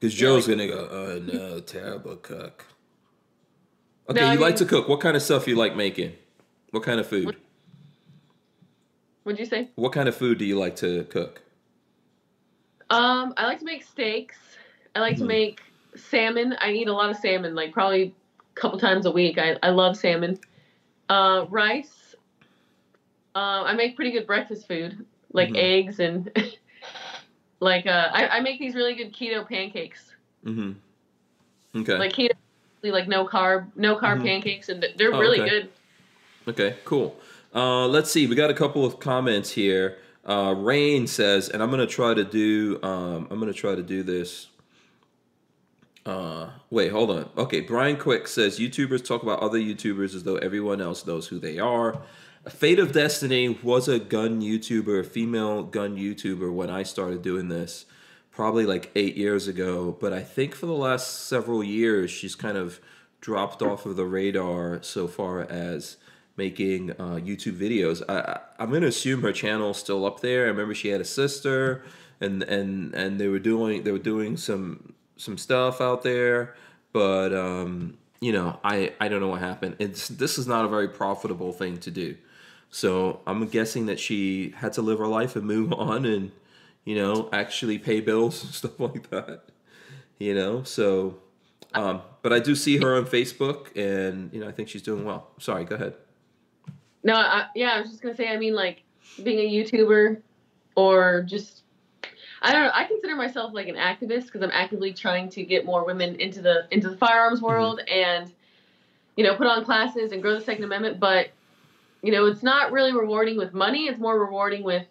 because 0.00 0.14
Yeah, 0.14 0.26
Joe's 0.26 0.48
like- 0.48 0.56
going 0.58 0.68
to 0.70 0.74
go, 0.74 0.88
oh, 0.90 1.18
no, 1.32 1.60
terrible 1.60 2.16
cook. 2.16 2.64
Okay, 4.10 4.20
No, 4.20 4.26
I 4.26 4.34
you 4.34 4.40
like 4.40 4.56
to 4.56 4.66
cook. 4.66 4.88
What 4.88 5.00
kind 5.00 5.16
of 5.16 5.22
stuff 5.22 5.48
you 5.48 5.54
like 5.56 5.74
making? 5.76 6.12
What 6.70 6.82
kind 6.82 7.00
of 7.00 7.06
food? 7.06 7.36
What'd 9.22 9.38
you 9.38 9.46
say? 9.46 9.70
What 9.76 9.92
kind 9.92 10.08
of 10.08 10.14
food 10.14 10.36
do 10.38 10.44
you 10.44 10.58
like 10.58 10.76
to 10.76 11.04
cook? 11.04 11.40
Um, 12.90 13.32
I 13.38 13.46
like 13.46 13.60
to 13.60 13.64
make 13.64 13.82
steaks. 13.82 14.36
I 14.94 15.00
like 15.00 15.14
Mhm. 15.16 15.20
to 15.20 15.24
make 15.24 15.60
salmon. 15.96 16.54
I 16.60 16.72
eat 16.72 16.88
a 16.88 16.92
lot 16.92 17.08
of 17.08 17.16
salmon, 17.16 17.54
like 17.54 17.72
probably 17.72 18.14
a 18.56 18.60
couple 18.60 18.78
times 18.78 19.06
a 19.06 19.10
week. 19.10 19.38
I, 19.38 19.56
I 19.62 19.70
love 19.70 19.96
salmon. 19.96 20.38
Uh, 21.08 21.46
rice. 21.48 22.14
Uh, 23.34 23.64
I 23.64 23.74
make 23.74 23.96
pretty 23.96 24.12
good 24.12 24.26
breakfast 24.26 24.68
food, 24.68 25.04
like 25.32 25.50
Mhm. 25.50 25.56
eggs 25.56 25.98
and 26.00 26.30
like 27.60 27.86
uh, 27.86 28.10
I, 28.12 28.28
I 28.28 28.40
make 28.40 28.60
these 28.60 28.74
really 28.74 28.94
good 28.94 29.12
keto 29.12 29.46
pancakes. 29.48 30.14
Mm-hmm. 30.46 31.80
Okay. 31.80 31.98
Like 31.98 32.12
keto, 32.12 32.30
like 32.84 33.08
no 33.08 33.26
carb, 33.26 33.70
no 33.76 33.96
carb 33.96 34.18
Mhm. 34.20 34.24
pancakes, 34.24 34.68
and 34.68 34.86
they're 34.96 35.12
Oh, 35.12 35.18
really 35.18 35.40
okay. 35.40 35.50
good. 35.50 35.68
Okay, 36.46 36.76
cool. 36.84 37.16
Uh, 37.54 37.86
let's 37.88 38.10
see. 38.10 38.26
We 38.26 38.36
got 38.36 38.50
a 38.50 38.54
couple 38.54 38.84
of 38.84 39.00
comments 39.00 39.50
here. 39.50 39.98
Uh, 40.24 40.54
Rain 40.56 41.06
says, 41.06 41.48
and 41.48 41.62
I'm 41.62 41.70
gonna 41.70 41.86
try 41.86 42.14
to 42.14 42.24
do. 42.24 42.78
Um, 42.82 43.26
I'm 43.30 43.40
gonna 43.40 43.52
try 43.52 43.74
to 43.74 43.82
do 43.82 44.02
this. 44.02 44.48
Uh, 46.06 46.50
wait, 46.68 46.92
hold 46.92 47.10
on. 47.10 47.30
Okay, 47.36 47.60
Brian 47.60 47.96
Quick 47.96 48.28
says 48.28 48.58
YouTubers 48.58 49.04
talk 49.04 49.22
about 49.22 49.40
other 49.40 49.58
YouTubers 49.58 50.14
as 50.14 50.24
though 50.24 50.36
everyone 50.36 50.80
else 50.80 51.06
knows 51.06 51.28
who 51.28 51.38
they 51.38 51.58
are. 51.58 52.02
Fate 52.48 52.78
of 52.78 52.92
Destiny 52.92 53.48
was 53.62 53.88
a 53.88 53.98
gun 53.98 54.42
YouTuber, 54.42 55.00
a 55.00 55.04
female 55.04 55.62
gun 55.62 55.96
YouTuber 55.96 56.52
when 56.52 56.68
I 56.68 56.82
started 56.82 57.22
doing 57.22 57.48
this, 57.48 57.86
probably 58.30 58.66
like 58.66 58.90
eight 58.94 59.16
years 59.16 59.48
ago. 59.48 59.96
But 59.98 60.12
I 60.12 60.22
think 60.22 60.54
for 60.54 60.66
the 60.66 60.72
last 60.72 61.26
several 61.26 61.64
years, 61.64 62.10
she's 62.10 62.34
kind 62.34 62.58
of 62.58 62.80
dropped 63.22 63.62
off 63.62 63.86
of 63.86 63.96
the 63.96 64.04
radar 64.04 64.82
so 64.82 65.08
far 65.08 65.40
as 65.40 65.96
making 66.36 66.90
uh, 66.92 67.16
YouTube 67.16 67.58
videos. 67.58 68.02
I, 68.06 68.18
I, 68.18 68.40
I'm 68.58 68.70
gonna 68.70 68.88
assume 68.88 69.22
her 69.22 69.32
channel's 69.32 69.78
still 69.78 70.04
up 70.04 70.20
there. 70.20 70.44
I 70.44 70.48
remember 70.48 70.74
she 70.74 70.88
had 70.88 71.00
a 71.00 71.06
sister, 71.06 71.82
and 72.20 72.42
and 72.42 72.94
and 72.94 73.18
they 73.18 73.28
were 73.28 73.38
doing 73.38 73.84
they 73.84 73.92
were 73.92 73.98
doing 73.98 74.36
some 74.36 74.92
some 75.16 75.38
stuff 75.38 75.80
out 75.80 76.02
there, 76.02 76.54
but 76.92 77.32
um, 77.32 77.98
you 78.20 78.32
know, 78.32 78.58
I 78.64 78.92
I 79.00 79.08
don't 79.08 79.20
know 79.20 79.28
what 79.28 79.40
happened. 79.40 79.76
It's 79.78 80.08
this 80.08 80.38
is 80.38 80.46
not 80.46 80.64
a 80.64 80.68
very 80.68 80.88
profitable 80.88 81.52
thing 81.52 81.78
to 81.78 81.90
do. 81.90 82.16
So 82.70 83.20
I'm 83.26 83.46
guessing 83.46 83.86
that 83.86 84.00
she 84.00 84.54
had 84.56 84.72
to 84.74 84.82
live 84.82 84.98
her 84.98 85.06
life 85.06 85.36
and 85.36 85.46
move 85.46 85.72
on, 85.78 86.04
and 86.04 86.32
you 86.84 86.94
know, 86.94 87.28
actually 87.32 87.78
pay 87.78 88.00
bills 88.00 88.42
and 88.44 88.52
stuff 88.60 88.78
like 88.78 89.10
that. 89.10 89.42
You 90.18 90.34
know, 90.34 90.62
so 90.62 91.18
um, 91.74 92.02
but 92.22 92.32
I 92.32 92.38
do 92.38 92.54
see 92.54 92.78
her 92.78 92.96
on 92.96 93.04
Facebook, 93.04 93.76
and 93.76 94.32
you 94.32 94.40
know, 94.40 94.48
I 94.48 94.52
think 94.52 94.68
she's 94.68 94.82
doing 94.82 95.04
well. 95.04 95.28
Sorry, 95.38 95.64
go 95.64 95.74
ahead. 95.74 95.94
No, 97.02 97.14
I, 97.14 97.46
yeah, 97.54 97.74
I 97.74 97.80
was 97.80 97.90
just 97.90 98.00
gonna 98.00 98.14
say. 98.14 98.28
I 98.28 98.36
mean, 98.36 98.54
like 98.54 98.82
being 99.22 99.40
a 99.40 99.52
YouTuber, 99.52 100.22
or 100.76 101.22
just 101.22 101.63
I 102.44 102.52
don't 102.52 102.64
know. 102.64 102.70
I 102.74 102.84
consider 102.84 103.16
myself 103.16 103.54
like 103.54 103.68
an 103.68 103.76
activist 103.76 104.26
because 104.26 104.42
I'm 104.42 104.50
actively 104.52 104.92
trying 104.92 105.30
to 105.30 105.42
get 105.44 105.64
more 105.64 105.84
women 105.86 106.16
into 106.16 106.42
the 106.42 106.66
into 106.70 106.90
the 106.90 106.96
firearms 106.96 107.40
world 107.40 107.80
and 107.90 108.30
you 109.16 109.24
know 109.24 109.34
put 109.34 109.46
on 109.46 109.64
classes 109.64 110.12
and 110.12 110.20
grow 110.20 110.34
the 110.34 110.42
Second 110.42 110.64
Amendment. 110.64 111.00
But 111.00 111.30
you 112.02 112.12
know, 112.12 112.26
it's 112.26 112.42
not 112.42 112.70
really 112.70 112.92
rewarding 112.92 113.38
with 113.38 113.54
money. 113.54 113.86
It's 113.86 113.98
more 113.98 114.20
rewarding 114.20 114.62
with 114.62 114.86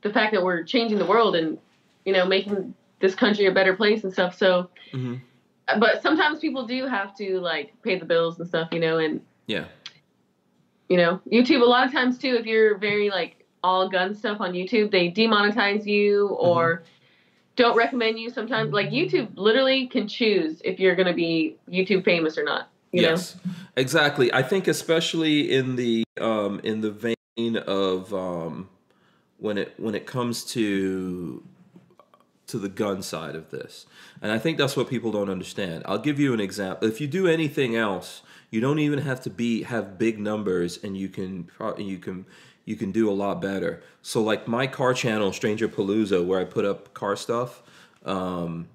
the 0.00 0.10
fact 0.10 0.32
that 0.32 0.42
we're 0.42 0.62
changing 0.62 0.98
the 0.98 1.04
world 1.04 1.36
and 1.36 1.58
you 2.06 2.14
know 2.14 2.24
making 2.24 2.74
this 3.00 3.14
country 3.14 3.44
a 3.44 3.52
better 3.52 3.76
place 3.76 4.02
and 4.04 4.12
stuff. 4.12 4.34
So, 4.34 4.68
hmm 4.90 5.16
but 5.78 6.02
sometimes 6.02 6.40
people 6.40 6.66
do 6.66 6.86
have 6.86 7.14
to 7.16 7.38
like 7.40 7.74
pay 7.82 7.96
the 7.98 8.04
bills 8.06 8.40
and 8.40 8.48
stuff, 8.48 8.70
you 8.72 8.80
know, 8.80 8.98
and 8.98 9.20
Yeah. 9.46 9.66
you 10.88 10.96
know, 10.96 11.20
YouTube 11.30 11.60
a 11.62 11.64
lot 11.64 11.86
of 11.86 11.92
times 11.92 12.18
too, 12.18 12.34
if 12.34 12.46
you're 12.46 12.76
very 12.78 13.10
like 13.10 13.39
all 13.62 13.88
gun 13.88 14.14
stuff 14.14 14.40
on 14.40 14.52
YouTube, 14.52 14.90
they 14.90 15.10
demonetize 15.10 15.86
you 15.86 16.28
or 16.28 16.82
don't 17.56 17.76
recommend 17.76 18.18
you 18.18 18.30
sometimes. 18.30 18.72
Like 18.72 18.90
YouTube 18.90 19.28
literally 19.36 19.86
can 19.86 20.08
choose 20.08 20.60
if 20.64 20.80
you're 20.80 20.94
gonna 20.94 21.12
be 21.12 21.56
YouTube 21.68 22.04
famous 22.04 22.38
or 22.38 22.44
not. 22.44 22.68
You 22.92 23.02
yes, 23.02 23.36
exactly. 23.76 24.32
I 24.32 24.42
think 24.42 24.66
especially 24.66 25.52
in 25.52 25.76
the 25.76 26.04
um, 26.20 26.60
in 26.64 26.80
the 26.80 26.90
vein 26.90 27.56
of 27.56 28.12
um, 28.14 28.68
when 29.38 29.58
it 29.58 29.74
when 29.78 29.94
it 29.94 30.06
comes 30.06 30.44
to 30.46 31.42
to 32.48 32.58
the 32.58 32.68
gun 32.68 33.02
side 33.02 33.36
of 33.36 33.50
this, 33.50 33.86
and 34.20 34.32
I 34.32 34.38
think 34.38 34.58
that's 34.58 34.76
what 34.76 34.88
people 34.88 35.12
don't 35.12 35.30
understand. 35.30 35.84
I'll 35.86 35.98
give 35.98 36.18
you 36.18 36.34
an 36.34 36.40
example. 36.40 36.88
If 36.88 37.00
you 37.00 37.06
do 37.06 37.28
anything 37.28 37.76
else, 37.76 38.22
you 38.50 38.60
don't 38.60 38.80
even 38.80 39.00
have 39.00 39.20
to 39.22 39.30
be 39.30 39.62
have 39.62 39.98
big 39.98 40.18
numbers, 40.18 40.82
and 40.82 40.96
you 40.96 41.08
can 41.08 41.44
pro- 41.44 41.78
you 41.78 41.98
can 41.98 42.26
you 42.70 42.76
can 42.76 42.92
do 42.92 43.10
a 43.10 43.12
lot 43.12 43.42
better. 43.42 43.82
So 44.00 44.22
like 44.22 44.46
my 44.46 44.68
car 44.68 44.94
channel, 44.94 45.32
Stranger 45.32 45.68
Palooza, 45.68 46.24
where 46.24 46.38
I 46.40 46.44
put 46.44 46.64
up 46.64 46.94
car 46.94 47.16
stuff. 47.16 47.62
Um, 48.04 48.68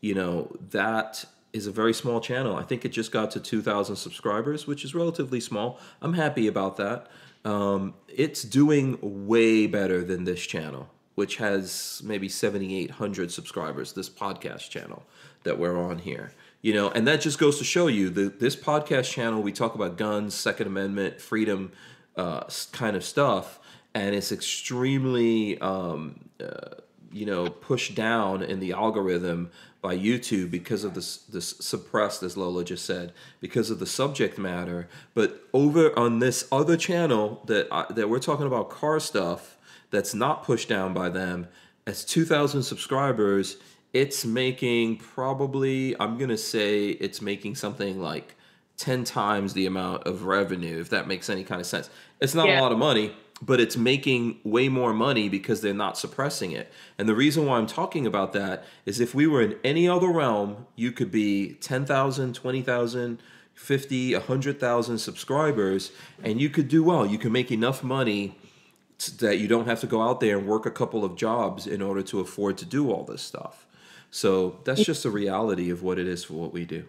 you 0.00 0.14
know 0.14 0.56
that 0.70 1.24
is 1.52 1.66
a 1.66 1.72
very 1.72 1.92
small 1.92 2.20
channel. 2.20 2.56
I 2.56 2.62
think 2.62 2.84
it 2.84 2.90
just 2.90 3.10
got 3.10 3.32
to 3.32 3.40
2,000 3.40 3.96
subscribers, 3.96 4.66
which 4.66 4.84
is 4.84 4.94
relatively 4.94 5.40
small. 5.40 5.80
I'm 6.00 6.14
happy 6.14 6.46
about 6.46 6.76
that. 6.76 7.08
Um, 7.44 7.94
it's 8.08 8.42
doing 8.42 8.98
way 9.02 9.66
better 9.66 10.02
than 10.04 10.24
this 10.24 10.46
channel, 10.46 10.88
which 11.14 11.36
has 11.36 12.00
maybe 12.04 12.28
7,800 12.28 13.30
subscribers. 13.32 13.92
This 13.92 14.08
podcast 14.08 14.70
channel 14.70 15.04
that 15.42 15.58
we're 15.58 15.78
on 15.78 15.98
here, 15.98 16.32
you 16.62 16.72
know, 16.72 16.90
and 16.90 17.06
that 17.06 17.20
just 17.20 17.38
goes 17.38 17.58
to 17.58 17.64
show 17.64 17.88
you 17.88 18.10
that 18.10 18.40
this 18.40 18.56
podcast 18.56 19.10
channel 19.10 19.42
we 19.42 19.52
talk 19.52 19.74
about 19.74 19.96
guns, 19.96 20.34
Second 20.34 20.66
Amendment, 20.66 21.20
freedom, 21.20 21.72
uh, 22.16 22.44
kind 22.72 22.96
of 22.96 23.04
stuff, 23.04 23.58
and 23.94 24.14
it's 24.14 24.32
extremely. 24.32 25.58
Um, 25.60 26.28
uh, 26.40 26.80
you 27.14 27.24
know 27.24 27.48
pushed 27.48 27.94
down 27.94 28.42
in 28.42 28.58
the 28.58 28.72
algorithm 28.72 29.50
by 29.80 29.96
YouTube 29.96 30.50
because 30.50 30.82
of 30.82 30.94
this 30.94 31.18
this 31.18 31.50
suppressed 31.60 32.22
as 32.22 32.36
Lola 32.36 32.64
just 32.64 32.84
said 32.84 33.12
because 33.40 33.70
of 33.70 33.78
the 33.78 33.86
subject 33.86 34.36
matter 34.36 34.88
but 35.14 35.46
over 35.52 35.96
on 35.96 36.18
this 36.18 36.48
other 36.50 36.76
channel 36.76 37.40
that 37.46 37.68
I, 37.70 37.86
that 37.90 38.10
we're 38.10 38.18
talking 38.18 38.46
about 38.46 38.68
car 38.68 38.98
stuff 38.98 39.56
that's 39.90 40.12
not 40.12 40.42
pushed 40.42 40.68
down 40.68 40.92
by 40.92 41.08
them 41.08 41.46
as 41.86 42.04
2000 42.04 42.64
subscribers 42.64 43.58
it's 43.92 44.24
making 44.24 44.96
probably 44.96 45.94
I'm 46.00 46.18
to 46.30 46.36
say 46.36 46.88
it's 46.88 47.22
making 47.22 47.54
something 47.54 48.00
like 48.00 48.34
10 48.76 49.04
times 49.04 49.54
the 49.54 49.66
amount 49.66 50.06
of 50.06 50.24
revenue 50.24 50.80
if 50.80 50.90
that 50.90 51.06
makes 51.06 51.30
any 51.30 51.44
kind 51.44 51.60
of 51.60 51.66
sense 51.66 51.88
it's 52.20 52.34
not 52.34 52.48
a 52.48 52.60
lot 52.60 52.72
of 52.72 52.78
money 52.78 53.14
but 53.42 53.60
it's 53.60 53.76
making 53.76 54.38
way 54.44 54.68
more 54.68 54.92
money 54.92 55.28
because 55.28 55.60
they're 55.60 55.74
not 55.74 55.98
suppressing 55.98 56.52
it. 56.52 56.72
And 56.98 57.08
the 57.08 57.14
reason 57.14 57.46
why 57.46 57.58
I'm 57.58 57.66
talking 57.66 58.06
about 58.06 58.32
that 58.32 58.64
is 58.86 59.00
if 59.00 59.14
we 59.14 59.26
were 59.26 59.42
in 59.42 59.56
any 59.64 59.88
other 59.88 60.08
realm, 60.08 60.66
you 60.76 60.92
could 60.92 61.10
be 61.10 61.54
10,000, 61.54 62.34
20,000, 62.34 63.22
50, 63.54 64.14
100,000 64.14 64.98
subscribers, 64.98 65.92
and 66.22 66.40
you 66.40 66.48
could 66.48 66.68
do 66.68 66.82
well. 66.82 67.06
You 67.06 67.18
can 67.18 67.32
make 67.32 67.50
enough 67.50 67.82
money 67.82 68.38
that 69.18 69.38
you 69.38 69.48
don't 69.48 69.66
have 69.66 69.80
to 69.80 69.86
go 69.86 70.02
out 70.02 70.20
there 70.20 70.38
and 70.38 70.46
work 70.46 70.64
a 70.66 70.70
couple 70.70 71.04
of 71.04 71.16
jobs 71.16 71.66
in 71.66 71.82
order 71.82 72.02
to 72.02 72.20
afford 72.20 72.56
to 72.58 72.64
do 72.64 72.90
all 72.90 73.04
this 73.04 73.22
stuff. 73.22 73.66
So 74.10 74.60
that's 74.64 74.84
just 74.84 75.02
the 75.02 75.10
reality 75.10 75.70
of 75.70 75.82
what 75.82 75.98
it 75.98 76.06
is 76.06 76.24
for 76.24 76.34
what 76.34 76.52
we 76.52 76.64
do. 76.64 76.84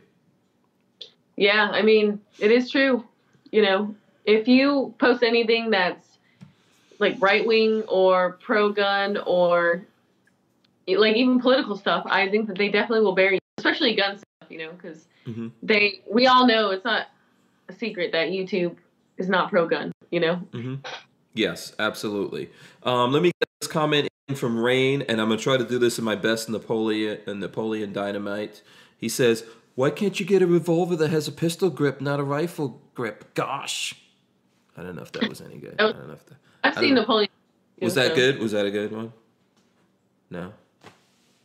Yeah, 1.36 1.70
I 1.72 1.82
mean, 1.82 2.20
it 2.40 2.52
is 2.52 2.70
true. 2.70 3.04
You 3.52 3.62
know, 3.62 3.96
if 4.26 4.48
you 4.48 4.94
post 5.00 5.24
anything 5.24 5.70
that's 5.70 6.18
like 7.00 7.18
right 7.20 7.46
wing 7.46 7.84
or 7.88 8.34
pro 8.42 8.72
gun 8.72 9.18
or 9.26 9.86
like 10.88 11.16
even 11.16 11.40
political 11.40 11.76
stuff, 11.76 12.06
I 12.10 12.30
think 12.30 12.48
that 12.48 12.58
they 12.58 12.70
definitely 12.70 13.04
will 13.04 13.16
bury 13.16 13.36
you, 13.36 13.40
especially 13.58 13.96
gun 13.96 14.18
stuff, 14.18 14.50
you 14.52 14.60
know, 14.60 14.72
because 14.72 15.08
Mhm. 15.26 15.52
they, 15.64 16.02
we 16.10 16.28
all 16.28 16.46
know 16.48 16.70
it's 16.70 16.86
not 16.86 17.08
a 17.68 17.74
secret 17.74 18.12
that 18.12 18.30
YouTube 18.30 18.76
is 19.18 19.28
not 19.28 19.50
pro 19.50 19.68
gun, 19.68 19.92
you 20.12 20.20
know? 20.20 20.42
Yes, 21.34 21.74
absolutely. 21.80 22.50
Um, 22.84 23.12
let 23.12 23.22
me 23.24 23.32
get 23.42 23.50
this 23.60 23.68
comment 23.68 24.08
in 24.28 24.36
from 24.36 24.58
Rain, 24.60 25.02
and 25.04 25.20
I'm 25.20 25.28
gonna 25.30 25.42
try 25.42 25.58
to 25.58 25.66
do 25.66 25.80
this 25.80 25.98
in 25.98 26.06
my 26.06 26.16
best 26.16 26.48
Napoleon 26.50 27.20
uh, 27.28 27.34
Napoleon 27.34 27.92
Dynamite. 27.92 28.62
He 28.98 29.10
says, 29.10 29.44
"Why 29.76 29.90
can't 29.92 30.20
you 30.20 30.26
get 30.26 30.42
a 30.42 30.48
revolver 30.48 30.96
that 30.96 31.12
has 31.12 31.28
a 31.28 31.32
pistol 31.32 31.70
grip, 31.70 32.02
not 32.02 32.20
a 32.20 32.24
rifle 32.24 32.82
grip?" 32.94 33.34
Gosh, 33.36 33.96
I 34.76 34.84
don't 34.84 34.96
know 34.96 35.04
if 35.04 35.12
that 35.14 35.30
was 35.30 35.42
any 35.42 35.58
good. 35.58 35.76
I 35.80 35.84
don't 35.92 36.08
know 36.08 36.14
if 36.14 36.26
that 36.26 36.38
I've 36.64 36.78
seen 36.78 36.96
know. 36.96 37.02
Napoleon. 37.02 37.30
was 37.80 37.96
that 37.96 38.16
good. 38.16 38.40
Was 38.40 38.52
that 38.54 38.66
a 38.66 38.72
good 38.72 38.92
one? 38.92 39.14
No. 40.30 40.54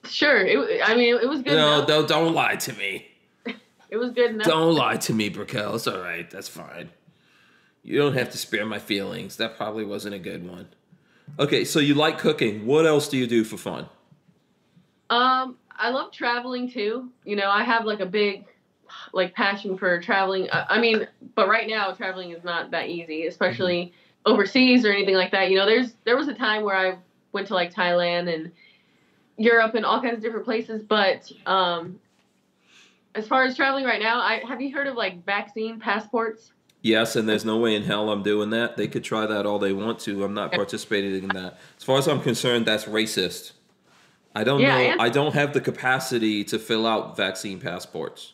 Sure. 0.05 0.45
It, 0.45 0.81
I 0.83 0.97
mean, 0.97 1.15
it 1.15 1.29
was 1.29 1.43
good. 1.43 1.55
No, 1.55 1.77
enough. 1.77 1.89
don't 1.89 2.09
don't 2.09 2.35
lie 2.35 2.57
to 2.57 2.73
me. 2.75 3.07
It 3.91 3.97
was 3.97 4.13
good 4.13 4.31
enough. 4.31 4.47
Don't 4.47 4.77
lie 4.77 4.99
to 4.99 5.13
me, 5.13 5.31
Brickell. 5.31 5.75
It's 5.75 5.89
all 5.89 5.99
right. 5.99 6.31
That's 6.31 6.47
fine. 6.47 6.91
You 7.83 7.99
don't 7.99 8.15
have 8.15 8.31
to 8.31 8.39
spare 8.39 8.65
my 8.65 8.79
feelings. 8.79 9.37
That 9.37 9.57
probably 9.57 9.85
wasn't 9.85 10.15
a 10.15 10.19
good 10.21 10.49
one. 10.49 10.69
Okay, 11.41 11.65
so 11.65 11.81
you 11.81 11.95
like 11.95 12.17
cooking. 12.19 12.67
What 12.67 12.87
else 12.87 13.09
do 13.09 13.19
you 13.19 13.27
do 13.27 13.43
for 13.43 13.57
fun? 13.57 13.89
Um, 15.09 15.57
I 15.81 15.89
love 15.91 16.13
traveling 16.13 16.71
too. 16.71 17.11
You 17.25 17.37
know, 17.37 17.51
I 17.51 17.65
have 17.65 17.87
like 17.87 18.01
a 18.01 18.07
big 18.07 18.45
like 19.13 19.35
passion 19.35 19.79
for 19.79 20.01
traveling. 20.01 20.49
I, 20.53 20.77
I 20.77 20.81
mean, 20.81 21.09
but 21.35 21.49
right 21.49 21.67
now 21.67 21.93
traveling 21.93 22.31
is 22.33 22.45
not 22.45 22.71
that 22.73 22.89
easy, 22.89 23.27
especially 23.27 23.93
overseas 24.27 24.85
or 24.85 24.93
anything 24.93 25.15
like 25.15 25.33
that. 25.33 25.51
You 25.51 25.57
know, 25.57 25.67
there's 25.67 25.95
there 26.05 26.17
was 26.17 26.29
a 26.29 26.35
time 26.35 26.63
where 26.65 26.77
I 26.77 26.99
went 27.33 27.47
to 27.49 27.55
like 27.55 27.73
Thailand 27.73 28.33
and 28.33 28.53
Europe 29.39 29.75
and 29.75 29.87
all 29.87 30.03
kinds 30.03 30.19
of 30.19 30.23
different 30.23 30.45
places, 30.45 30.83
but 30.83 31.33
um 31.47 31.99
as 33.15 33.27
far 33.27 33.43
as 33.45 33.57
traveling 33.57 33.85
right 33.85 34.01
now, 34.01 34.21
I 34.21 34.43
have 34.47 34.61
you 34.61 34.73
heard 34.73 34.87
of 34.87 34.97
like 34.97 35.25
vaccine 35.25 35.81
passports? 35.81 36.53
Yes, 36.83 37.17
and 37.17 37.29
there's 37.29 37.45
no 37.45 37.59
way 37.59 37.75
in 37.75 37.83
hell 37.83 38.11
I'm 38.11 38.23
doing 38.23 38.51
that. 38.51 38.77
They 38.77 38.89
could 38.89 39.05
try 39.05 39.27
that 39.27 39.45
all 39.47 39.59
they 39.59 39.73
want 39.73 39.99
to. 40.01 40.25
I'm 40.25 40.33
not 40.33 40.53
participating 40.53 41.25
in 41.25 41.29
that. 41.31 41.59
As 41.77 41.85
far 41.85 41.99
as 41.99 42.09
I'm 42.09 42.23
concerned, 42.23 42.65
that's 42.67 42.85
racist. 42.85 43.53
I 44.35 44.45
don't 44.45 44.61
Yeah, 44.61 44.69
know. 44.77 44.83
and- 44.93 45.01
I 45.03 45.09
don't 45.09 45.35
have 45.35 45.53
the 45.53 45.61
capacity 45.61 46.45
to 46.45 46.59
fill 46.59 46.87
out 46.87 47.17
vaccine 47.17 47.59
passports. 47.61 48.33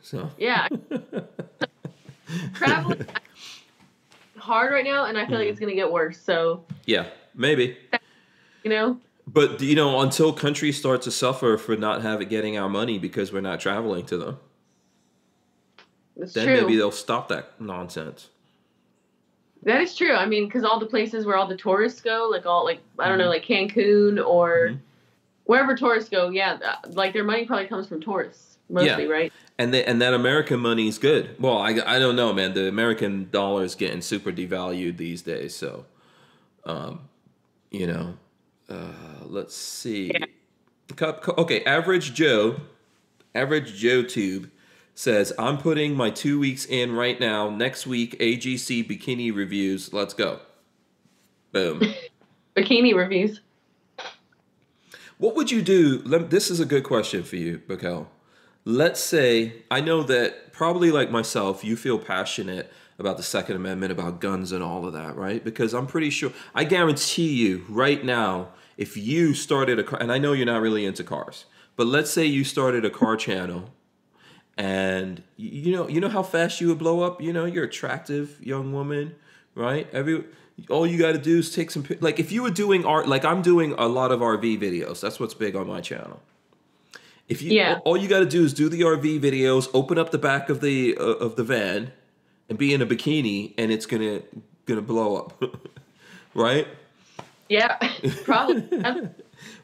So 0.00 0.30
Yeah. 0.38 0.68
traveling 2.54 3.06
hard 4.36 4.72
right 4.72 4.84
now 4.84 5.04
and 5.06 5.16
I 5.18 5.26
feel 5.26 5.38
like 5.38 5.48
it's 5.48 5.60
going 5.60 5.70
to 5.70 5.76
get 5.76 5.90
worse. 5.90 6.20
So, 6.20 6.64
yeah, 6.86 7.06
maybe. 7.34 7.76
you 8.64 8.70
know, 8.70 8.98
But 9.26 9.60
you 9.60 9.74
know, 9.76 10.00
until 10.00 10.32
countries 10.32 10.78
start 10.78 11.02
to 11.02 11.10
suffer 11.10 11.56
for 11.56 11.76
not 11.76 12.02
having 12.02 12.28
getting 12.28 12.58
our 12.58 12.68
money 12.68 12.98
because 12.98 13.32
we're 13.32 13.40
not 13.40 13.60
traveling 13.60 14.04
to 14.06 14.16
them, 14.16 14.38
it's 16.16 16.32
then 16.34 16.46
true. 16.46 16.56
maybe 16.60 16.76
they'll 16.76 16.90
stop 16.90 17.28
that 17.28 17.60
nonsense. 17.60 18.28
That 19.64 19.80
is 19.80 19.94
true. 19.94 20.12
I 20.14 20.26
mean, 20.26 20.46
because 20.46 20.64
all 20.64 20.80
the 20.80 20.86
places 20.86 21.24
where 21.24 21.36
all 21.36 21.46
the 21.46 21.56
tourists 21.56 22.00
go, 22.00 22.28
like 22.30 22.46
all 22.46 22.64
like 22.64 22.80
I 22.98 23.08
don't 23.08 23.18
know, 23.18 23.30
Mm-hmm. 23.30 23.30
like 23.30 23.44
Cancun 23.74 24.24
or 24.26 24.74
wherever 25.44 25.74
tourists 25.76 26.08
go, 26.10 26.30
yeah, 26.30 26.58
like 26.90 27.12
their 27.12 27.24
money 27.24 27.44
probably 27.44 27.66
comes 27.66 27.88
from 27.88 28.00
tourists 28.00 28.58
mostly, 28.70 29.04
Yeah. 29.04 29.10
right? 29.10 29.32
And 29.58 29.72
they, 29.74 29.84
and 29.84 30.00
that 30.00 30.14
American 30.14 30.60
money 30.60 30.88
is 30.88 30.98
good. 30.98 31.36
Well, 31.38 31.58
I, 31.58 31.78
I 31.86 31.98
don't 31.98 32.16
know, 32.16 32.32
man. 32.32 32.54
The 32.54 32.68
American 32.68 33.28
dollar 33.30 33.64
is 33.64 33.74
getting 33.74 34.00
super 34.00 34.32
devalued 34.32 34.96
these 34.96 35.22
days. 35.22 35.54
So, 35.54 35.84
um, 36.64 37.08
you 37.70 37.86
know, 37.86 38.14
uh, 38.68 38.92
let's 39.26 39.54
see. 39.54 40.10
Yeah. 40.14 40.24
Co- 40.96 41.12
co- 41.14 41.34
Okay, 41.38 41.62
average 41.64 42.14
Joe, 42.14 42.56
average 43.34 43.74
Joe 43.74 44.02
Tube 44.02 44.50
says, 44.94 45.32
"I'm 45.38 45.58
putting 45.58 45.94
my 45.94 46.10
two 46.10 46.38
weeks 46.38 46.64
in 46.66 46.92
right 46.94 47.18
now. 47.20 47.48
Next 47.50 47.86
week, 47.86 48.18
AGC 48.20 48.82
bikini 48.88 49.34
reviews. 49.34 49.92
Let's 49.92 50.14
go." 50.14 50.40
Boom. 51.52 51.80
Bikini 52.56 52.94
reviews. 52.94 53.40
What 55.22 55.36
would 55.36 55.52
you 55.52 55.62
do? 55.62 55.98
This 55.98 56.50
is 56.50 56.58
a 56.58 56.66
good 56.66 56.82
question 56.82 57.22
for 57.22 57.36
you, 57.36 57.62
Raquel. 57.68 58.10
Let's 58.64 59.00
say 59.00 59.62
I 59.70 59.80
know 59.80 60.02
that 60.02 60.52
probably 60.52 60.90
like 60.90 61.12
myself, 61.12 61.62
you 61.62 61.76
feel 61.76 61.96
passionate 61.96 62.72
about 62.98 63.18
the 63.18 63.22
Second 63.22 63.54
Amendment, 63.54 63.92
about 63.92 64.20
guns 64.20 64.50
and 64.50 64.64
all 64.64 64.84
of 64.84 64.94
that, 64.94 65.14
right? 65.14 65.44
Because 65.44 65.74
I'm 65.74 65.86
pretty 65.86 66.10
sure, 66.10 66.32
I 66.56 66.64
guarantee 66.64 67.28
you 67.28 67.64
right 67.68 68.04
now, 68.04 68.48
if 68.76 68.96
you 68.96 69.32
started 69.32 69.78
a 69.78 69.84
car, 69.84 70.02
and 70.02 70.10
I 70.10 70.18
know 70.18 70.32
you're 70.32 70.44
not 70.44 70.60
really 70.60 70.84
into 70.84 71.04
cars, 71.04 71.44
but 71.76 71.86
let's 71.86 72.10
say 72.10 72.26
you 72.26 72.42
started 72.42 72.84
a 72.84 72.90
car 72.90 73.16
channel 73.16 73.70
and 74.58 75.22
you 75.36 75.72
know 75.72 75.88
you 75.88 76.00
know 76.00 76.08
how 76.08 76.24
fast 76.24 76.60
you 76.60 76.68
would 76.68 76.78
blow 76.78 77.00
up 77.00 77.22
you 77.22 77.32
know 77.32 77.46
you're 77.46 77.64
attractive 77.64 78.36
young 78.42 78.70
woman 78.70 79.14
right 79.54 79.88
every 79.94 80.24
all 80.70 80.86
you 80.86 80.98
got 80.98 81.12
to 81.12 81.18
do 81.18 81.38
is 81.38 81.54
take 81.54 81.70
some 81.70 81.84
like 82.00 82.18
if 82.20 82.30
you 82.30 82.42
were 82.42 82.50
doing 82.50 82.84
art 82.84 83.08
like 83.08 83.24
i'm 83.24 83.42
doing 83.42 83.72
a 83.78 83.86
lot 83.86 84.12
of 84.12 84.20
rv 84.20 84.58
videos 84.60 85.00
that's 85.00 85.18
what's 85.18 85.34
big 85.34 85.56
on 85.56 85.66
my 85.66 85.80
channel. 85.80 86.20
If 87.28 87.40
you 87.40 87.52
Yeah. 87.52 87.78
all 87.84 87.96
you 87.96 88.08
got 88.08 88.20
to 88.20 88.26
do 88.26 88.44
is 88.44 88.52
do 88.52 88.68
the 88.68 88.80
rv 88.82 89.20
videos 89.20 89.68
open 89.72 89.98
up 89.98 90.10
the 90.10 90.18
back 90.18 90.48
of 90.50 90.60
the 90.60 90.96
uh, 90.98 91.02
of 91.26 91.36
the 91.36 91.44
van 91.44 91.92
and 92.48 92.58
be 92.58 92.74
in 92.74 92.82
a 92.82 92.86
bikini 92.86 93.54
and 93.56 93.72
it's 93.72 93.86
gonna 93.86 94.22
gonna 94.66 94.82
blow 94.82 95.16
up 95.16 95.42
right? 96.34 96.66
Yeah, 97.48 97.76
probably. 98.24 98.82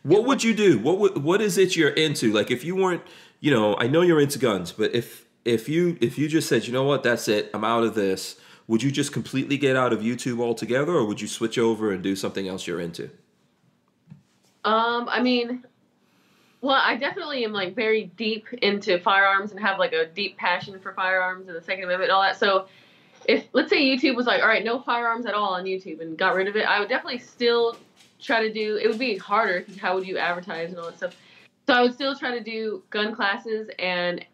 What 0.03 0.25
would 0.25 0.43
you 0.43 0.55
do? 0.55 0.79
What 0.79 0.99
would, 0.99 1.23
what 1.23 1.41
is 1.41 1.57
it 1.57 1.77
you're 1.77 1.91
into? 1.91 2.33
Like 2.33 2.51
if 2.51 2.65
you 2.65 2.75
weren't 2.77 3.03
you 3.41 3.51
know 3.53 3.77
i 3.79 3.87
know 3.87 4.01
you're 4.03 4.21
into 4.21 4.39
guns 4.39 4.73
but 4.73 4.93
if 4.95 5.25
if 5.45 5.69
you 5.69 5.97
if 6.01 6.19
you 6.19 6.27
just 6.29 6.49
said 6.49 6.67
you 6.67 6.73
know 6.73 6.83
what? 6.85 7.03
That's 7.03 7.29
it. 7.29 7.51
I'm 7.55 7.65
out 7.65 7.85
of 7.85 7.95
this 7.95 8.37
would 8.69 8.83
you 8.83 8.91
just 8.93 9.13
completely 9.13 9.57
get 9.57 9.75
out 9.75 9.93
of 9.93 10.01
youtube 10.01 10.41
altogether 10.41 10.93
or 10.93 11.05
would 11.05 11.21
you 11.21 11.27
switch 11.27 11.59
over 11.59 11.91
and 11.93 12.03
do 12.03 12.15
something 12.15 12.47
else 12.47 12.67
you're 12.67 12.81
into 12.81 13.11
Um, 14.65 15.09
I 15.09 15.23
mean, 15.23 15.65
well, 16.61 16.81
I 16.83 16.97
definitely 16.97 17.45
am 17.45 17.53
like 17.53 17.75
very 17.75 18.11
deep 18.17 18.47
into 18.61 18.99
firearms 18.99 19.53
and 19.53 19.61
have 19.61 19.79
like 19.79 19.93
a 19.93 20.07
deep 20.07 20.37
passion 20.37 20.79
for 20.79 20.93
firearms 20.93 21.49
and 21.49 21.57
the 21.57 21.63
Second 21.63 21.85
Amendment 21.85 22.11
and 22.11 22.13
all 22.13 22.23
that. 22.23 22.37
So, 22.37 22.67
if 23.27 23.47
let's 23.53 23.71
say 23.71 23.81
YouTube 23.83 24.17
was 24.17 24.27
like, 24.27 24.43
all 24.43 24.49
right, 24.49 24.65
no 24.65 24.81
firearms 24.81 25.25
at 25.27 25.35
all 25.35 25.55
on 25.55 25.65
YouTube 25.65 26.01
and 26.01 26.19
got 26.19 26.35
rid 26.35 26.49
of 26.49 26.57
it, 26.57 26.67
I 26.67 26.81
would 26.81 26.89
definitely 26.89 27.21
still 27.21 27.77
try 28.21 28.43
to 28.43 28.53
do. 28.53 28.77
It 28.77 28.89
would 28.89 28.99
be 28.99 29.17
harder 29.17 29.61
because 29.61 29.79
how 29.79 29.95
would 29.95 30.07
you 30.07 30.19
advertise 30.19 30.71
and 30.71 30.79
all 30.79 30.87
that 30.87 30.97
stuff. 30.97 31.17
So 31.67 31.75
I 31.75 31.81
would 31.83 31.95
still 31.95 32.15
try 32.17 32.33
to 32.37 32.43
do 32.43 32.83
gun 32.91 33.15
classes 33.15 33.71
and 33.79 34.25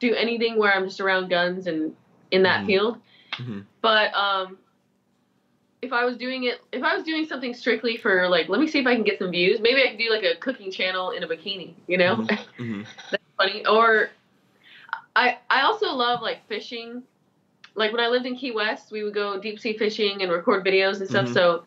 do 0.00 0.14
anything 0.14 0.58
where 0.58 0.72
I'm 0.72 0.84
just 0.84 1.00
around 1.00 1.28
guns 1.30 1.66
and 1.66 1.96
in 2.30 2.42
that 2.42 2.62
Mhm. 2.62 2.66
field. 2.66 2.98
Mhm. 3.36 3.64
But 3.82 4.14
um, 4.14 4.58
if 5.82 5.92
I 5.92 6.04
was 6.04 6.16
doing 6.16 6.44
it, 6.44 6.60
if 6.72 6.82
I 6.82 6.94
was 6.96 7.04
doing 7.04 7.26
something 7.26 7.52
strictly 7.54 7.96
for 7.96 8.28
like, 8.28 8.48
let 8.48 8.60
me 8.60 8.66
see 8.66 8.78
if 8.78 8.86
I 8.86 8.94
can 8.94 9.04
get 9.04 9.18
some 9.18 9.30
views. 9.30 9.60
Maybe 9.60 9.82
I 9.82 9.88
could 9.90 9.98
do 9.98 10.10
like 10.10 10.24
a 10.24 10.36
cooking 10.36 10.70
channel 10.70 11.10
in 11.10 11.22
a 11.22 11.28
bikini. 11.28 11.74
You 11.86 11.98
know, 11.98 12.16
hmm 12.56 12.82
that's 13.10 13.22
funny. 13.36 13.66
Or 13.66 14.10
I 15.16 15.38
I 15.50 15.62
also 15.62 15.92
love 15.92 16.22
like 16.22 16.46
fishing. 16.48 17.02
Like 17.76 17.90
when 17.92 18.00
I 18.00 18.06
lived 18.08 18.24
in 18.26 18.36
Key 18.36 18.52
West, 18.52 18.92
we 18.92 19.02
would 19.02 19.14
go 19.14 19.38
deep 19.40 19.58
sea 19.58 19.76
fishing 19.76 20.22
and 20.22 20.30
record 20.30 20.64
videos 20.64 21.00
and 21.00 21.08
stuff. 21.08 21.26
Mhm. 21.26 21.34
So 21.34 21.64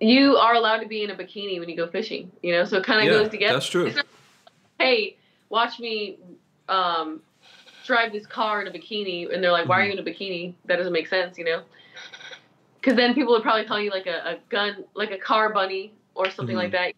you 0.00 0.36
are 0.36 0.54
allowed 0.54 0.78
to 0.80 0.88
be 0.88 1.04
in 1.04 1.10
a 1.10 1.14
bikini 1.14 1.60
when 1.60 1.68
you 1.68 1.76
go 1.76 1.86
fishing. 1.86 2.30
You 2.42 2.52
know, 2.52 2.64
so 2.64 2.78
it 2.78 2.84
kind 2.84 3.00
of 3.00 3.06
yeah 3.06 3.22
goes 3.22 3.30
together. 3.30 3.54
that's 3.54 3.66
true 3.66 3.90
not- 3.92 4.06
Hey, 4.78 5.16
watch 5.48 5.78
me 5.78 6.18
um, 6.68 7.22
drive 7.84 8.12
this 8.12 8.26
car 8.26 8.62
in 8.62 8.68
a 8.68 8.70
bikini, 8.70 9.32
and 9.32 9.42
they're 9.42 9.52
like, 9.52 9.68
"Why 9.68 9.80
are 9.80 9.84
you 9.84 9.92
in 9.92 9.98
a 9.98 10.02
bikini? 10.02 10.54
That 10.66 10.76
doesn't 10.76 10.92
make 10.92 11.06
sense," 11.08 11.36
you 11.38 11.44
know. 11.44 11.62
Because 12.80 12.96
then 12.96 13.14
people 13.14 13.32
would 13.34 13.42
probably 13.42 13.64
call 13.64 13.80
you 13.80 13.90
like 13.90 14.06
a, 14.06 14.16
a 14.32 14.38
gun, 14.48 14.84
like 14.94 15.10
a 15.12 15.18
car 15.18 15.52
bunny 15.52 15.92
or 16.14 16.30
something 16.30 16.54
Mhm. 16.56 16.58
like 16.58 16.72
that. 16.72 16.92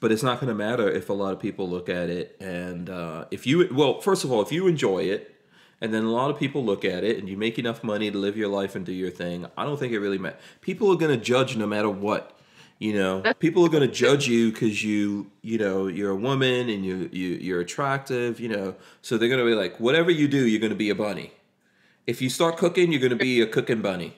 but 0.00 0.10
it's 0.10 0.22
not 0.24 0.40
going 0.40 0.48
to 0.48 0.54
matter 0.54 0.90
if 0.90 1.08
a 1.08 1.12
lot 1.12 1.32
of 1.32 1.38
people 1.38 1.68
look 1.70 1.88
at 1.88 2.10
it 2.10 2.36
and 2.40 2.90
uh, 2.90 3.24
if 3.30 3.46
you 3.46 3.68
well 3.72 4.00
first 4.00 4.24
of 4.24 4.32
all 4.32 4.42
if 4.42 4.50
you 4.50 4.66
enjoy 4.66 4.98
it 4.98 5.32
and 5.80 5.94
then 5.94 6.02
a 6.02 6.10
lot 6.10 6.28
of 6.28 6.36
people 6.38 6.64
look 6.64 6.84
at 6.84 7.04
it 7.04 7.18
and 7.18 7.28
you 7.28 7.36
make 7.36 7.56
enough 7.56 7.84
money 7.84 8.10
to 8.10 8.18
live 8.18 8.36
your 8.36 8.48
life 8.48 8.74
and 8.74 8.84
do 8.84 8.92
your 8.92 9.10
thing 9.10 9.46
i 9.56 9.64
don't 9.64 9.78
think 9.78 9.92
it 9.92 10.00
really 10.00 10.18
matters 10.18 10.40
people 10.60 10.90
are 10.92 10.96
going 10.96 11.16
to 11.16 11.24
judge 11.24 11.56
no 11.56 11.68
matter 11.68 11.88
what 11.88 12.36
you 12.82 12.92
know 12.92 13.18
That's- 13.18 13.36
people 13.38 13.64
are 13.64 13.68
going 13.68 13.88
to 13.88 13.94
judge 14.04 14.26
you 14.26 14.50
because 14.52 14.82
you 14.82 15.30
you 15.42 15.56
know 15.56 15.86
you're 15.86 16.10
a 16.10 16.16
woman 16.16 16.68
and 16.68 16.84
you, 16.84 17.08
you 17.12 17.28
you're 17.46 17.60
attractive 17.60 18.40
you 18.40 18.48
know 18.48 18.74
so 19.02 19.16
they're 19.16 19.28
going 19.28 19.38
to 19.44 19.46
be 19.46 19.54
like 19.54 19.78
whatever 19.78 20.10
you 20.10 20.26
do 20.26 20.46
you're 20.48 20.60
going 20.60 20.72
to 20.78 20.82
be 20.86 20.90
a 20.90 20.94
bunny 20.94 21.32
if 22.06 22.20
you 22.20 22.28
start 22.28 22.56
cooking 22.56 22.90
you're 22.90 23.00
going 23.00 23.10
to 23.18 23.24
be 23.30 23.40
a 23.40 23.46
cooking 23.46 23.80
bunny 23.82 24.16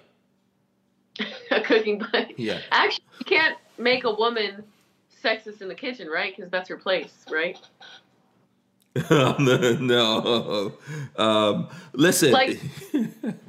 a 1.51 1.61
cooking 1.61 1.99
bunny. 2.13 2.35
yeah 2.39 2.61
Actually, 2.73 3.05
you 3.19 3.25
can't 3.27 3.59
make 3.77 4.05
a 4.05 4.15
woman 4.15 4.63
sexist 5.23 5.61
in 5.63 5.69
the 5.69 5.75
kitchen, 5.75 6.09
right? 6.09 6.35
Because 6.37 6.51
that's 6.51 6.69
her 6.69 6.77
place, 6.77 7.25
right? 7.31 7.59
no 9.11 10.73
um, 11.17 11.69
listen 11.93 12.31
Like- 12.33 12.61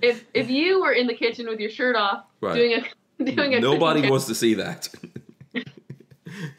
If 0.01 0.25
if 0.33 0.49
you 0.49 0.81
were 0.81 0.93
in 0.93 1.07
the 1.07 1.13
kitchen 1.13 1.47
with 1.47 1.59
your 1.59 1.69
shirt 1.69 1.95
off, 1.95 2.25
Right. 2.41 2.55
doing 2.55 2.73
a 2.73 2.81
doing 3.23 3.55
a 3.55 3.59
Nobody 3.59 4.09
wants 4.09 4.25
to 4.27 4.35
see 4.35 4.55
that. 4.55 4.89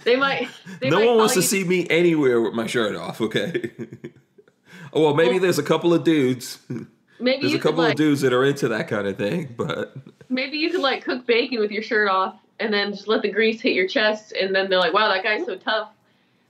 they 0.04 0.16
might. 0.16 0.48
They 0.80 0.90
no 0.90 0.98
might 1.00 1.06
one 1.06 1.16
wants 1.18 1.34
to 1.34 1.40
you- 1.40 1.46
see 1.46 1.64
me 1.64 1.86
anywhere 1.90 2.40
with 2.40 2.54
my 2.54 2.66
shirt 2.66 2.96
off. 2.96 3.20
Okay. 3.20 3.70
oh 4.92 5.02
well, 5.02 5.14
maybe 5.14 5.32
Well- 5.32 5.40
there's 5.40 5.58
a 5.58 5.62
couple 5.62 5.92
of 5.94 6.04
dudes. 6.04 6.58
Maybe 7.18 7.40
There's 7.42 7.54
a 7.54 7.58
couple 7.58 7.78
like 7.82 7.92
of 7.92 7.96
dudes 7.96 8.20
that 8.20 8.34
are 8.34 8.44
into 8.44 8.68
that 8.68 8.88
kind 8.88 9.06
of 9.06 9.16
thing, 9.16 9.54
but 9.56 9.96
maybe 10.28 10.58
you 10.58 10.68
could 10.70 10.82
like 10.82 11.02
cook 11.02 11.26
bacon 11.26 11.60
with 11.60 11.70
your 11.70 11.82
shirt 11.82 12.10
off 12.10 12.38
and 12.60 12.70
then 12.74 12.92
just 12.92 13.08
let 13.08 13.22
the 13.22 13.30
grease 13.32 13.58
hit 13.62 13.72
your 13.72 13.88
chest, 13.88 14.32
and 14.38 14.54
then 14.54 14.68
they're 14.68 14.78
like, 14.78 14.92
"Wow, 14.92 15.08
that 15.08 15.22
guy's 15.24 15.46
so 15.46 15.56
tough." 15.56 15.88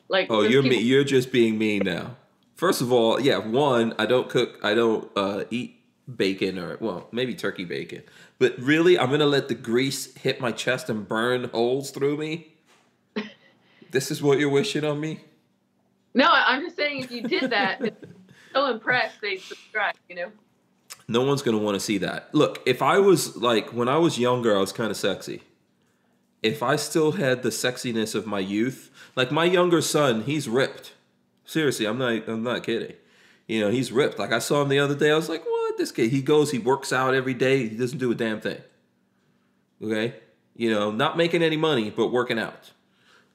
Like, 0.08 0.26
oh, 0.28 0.40
you're 0.42 0.64
me. 0.64 0.78
You're 0.78 1.04
just 1.04 1.30
being 1.30 1.56
mean 1.56 1.82
now. 1.84 2.16
First 2.56 2.80
of 2.80 2.92
all, 2.92 3.20
yeah, 3.20 3.38
one, 3.38 3.94
I 3.96 4.06
don't 4.06 4.28
cook. 4.28 4.58
I 4.64 4.74
don't 4.74 5.08
uh, 5.16 5.44
eat 5.50 5.75
bacon 6.14 6.58
or 6.58 6.76
well, 6.80 7.08
maybe 7.12 7.34
turkey 7.34 7.64
bacon. 7.64 8.02
But 8.38 8.58
really, 8.58 8.98
I'm 8.98 9.10
gonna 9.10 9.26
let 9.26 9.48
the 9.48 9.54
grease 9.54 10.14
hit 10.14 10.40
my 10.40 10.52
chest 10.52 10.88
and 10.88 11.06
burn 11.06 11.44
holes 11.50 11.90
through 11.90 12.16
me. 12.16 12.48
This 13.92 14.10
is 14.10 14.20
what 14.20 14.40
you're 14.40 14.50
wishing 14.50 14.84
on 14.84 15.00
me. 15.00 15.20
No, 16.12 16.26
I'm 16.28 16.60
just 16.60 16.76
saying 16.76 17.04
if 17.04 17.10
you 17.10 17.22
did 17.22 17.50
that, 17.50 17.80
so 18.52 18.66
impressed 18.70 19.20
they'd 19.20 19.40
subscribe. 19.40 19.94
You 20.08 20.16
know. 20.16 20.32
No 21.08 21.22
one's 21.22 21.40
gonna 21.40 21.58
want 21.58 21.76
to 21.76 21.80
see 21.80 21.98
that. 21.98 22.34
Look, 22.34 22.60
if 22.66 22.82
I 22.82 22.98
was 22.98 23.36
like 23.36 23.72
when 23.72 23.88
I 23.88 23.98
was 23.98 24.18
younger, 24.18 24.56
I 24.56 24.60
was 24.60 24.72
kind 24.72 24.90
of 24.90 24.96
sexy. 24.96 25.42
If 26.42 26.62
I 26.62 26.76
still 26.76 27.12
had 27.12 27.42
the 27.42 27.50
sexiness 27.50 28.14
of 28.14 28.26
my 28.26 28.40
youth, 28.40 28.90
like 29.14 29.30
my 29.30 29.44
younger 29.44 29.80
son, 29.80 30.24
he's 30.24 30.48
ripped. 30.48 30.92
Seriously, 31.44 31.86
I'm 31.86 31.98
not. 31.98 32.28
I'm 32.28 32.42
not 32.42 32.64
kidding. 32.64 32.96
You 33.46 33.60
know, 33.60 33.70
he's 33.70 33.92
ripped. 33.92 34.18
Like 34.18 34.32
I 34.32 34.40
saw 34.40 34.62
him 34.62 34.68
the 34.68 34.80
other 34.80 34.96
day. 34.96 35.12
I 35.12 35.16
was 35.16 35.28
like, 35.28 35.44
"What? 35.44 35.55
This 35.76 35.92
kid? 35.92 36.10
He 36.10 36.22
goes. 36.22 36.50
He 36.50 36.58
works 36.58 36.92
out 36.92 37.14
every 37.14 37.34
day. 37.34 37.68
He 37.68 37.76
doesn't 37.76 37.98
do 37.98 38.10
a 38.10 38.14
damn 38.14 38.40
thing." 38.40 38.60
Okay, 39.82 40.14
you 40.54 40.70
know, 40.70 40.90
not 40.90 41.16
making 41.16 41.42
any 41.42 41.56
money, 41.56 41.90
but 41.90 42.08
working 42.08 42.38
out. 42.38 42.72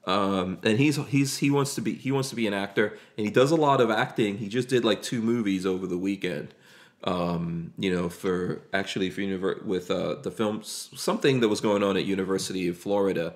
Um, 0.04 0.58
and 0.64 0.78
he's 0.78 0.96
he's 1.06 1.38
he 1.38 1.50
wants 1.50 1.74
to 1.76 1.80
be 1.80 1.94
he 1.94 2.10
wants 2.10 2.30
to 2.30 2.36
be 2.36 2.46
an 2.46 2.54
actor, 2.54 2.98
and 3.16 3.26
he 3.26 3.32
does 3.32 3.50
a 3.50 3.56
lot 3.56 3.80
of 3.80 3.90
acting. 3.90 4.38
He 4.38 4.48
just 4.48 4.68
did 4.68 4.84
like 4.84 5.02
two 5.02 5.22
movies 5.22 5.64
over 5.64 5.86
the 5.86 5.98
weekend 5.98 6.54
um, 7.04 7.72
you 7.78 7.94
know, 7.94 8.08
for 8.08 8.62
actually 8.72 9.10
for 9.10 9.20
univer- 9.20 9.64
with 9.64 9.90
uh, 9.90 10.16
the 10.16 10.30
film 10.30 10.62
something 10.62 11.40
that 11.40 11.48
was 11.48 11.60
going 11.60 11.82
on 11.82 11.96
at 11.96 12.04
University 12.04 12.68
of 12.68 12.76
Florida. 12.76 13.34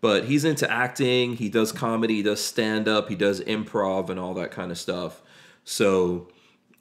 But 0.00 0.26
he's 0.26 0.44
into 0.44 0.70
acting. 0.70 1.36
He 1.36 1.48
does 1.48 1.72
comedy. 1.72 2.16
He 2.16 2.22
does 2.22 2.42
stand 2.42 2.86
up. 2.86 3.08
He 3.08 3.16
does 3.16 3.40
improv 3.40 4.10
and 4.10 4.20
all 4.20 4.34
that 4.34 4.52
kind 4.52 4.70
of 4.70 4.78
stuff. 4.78 5.20
So, 5.64 6.28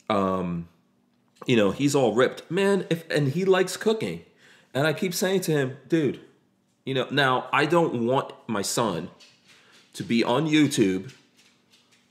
um, 0.08 0.68
you 1.48 1.56
know, 1.56 1.72
he's 1.72 1.96
all 1.96 2.14
ripped, 2.14 2.52
man. 2.52 2.86
If 2.90 3.10
and 3.10 3.30
he 3.30 3.46
likes 3.46 3.78
cooking, 3.78 4.24
and 4.74 4.86
I 4.86 4.94
keep 4.94 5.14
saying 5.14 5.42
to 5.42 5.52
him, 5.52 5.78
dude, 5.88 6.20
you 6.86 6.94
know, 6.94 7.08
now 7.10 7.48
I 7.52 7.66
don't 7.66 8.06
want 8.06 8.34
my 8.48 8.62
son 8.62 9.10
to 9.94 10.04
be 10.04 10.24
on 10.24 10.48
YouTube 10.48 11.14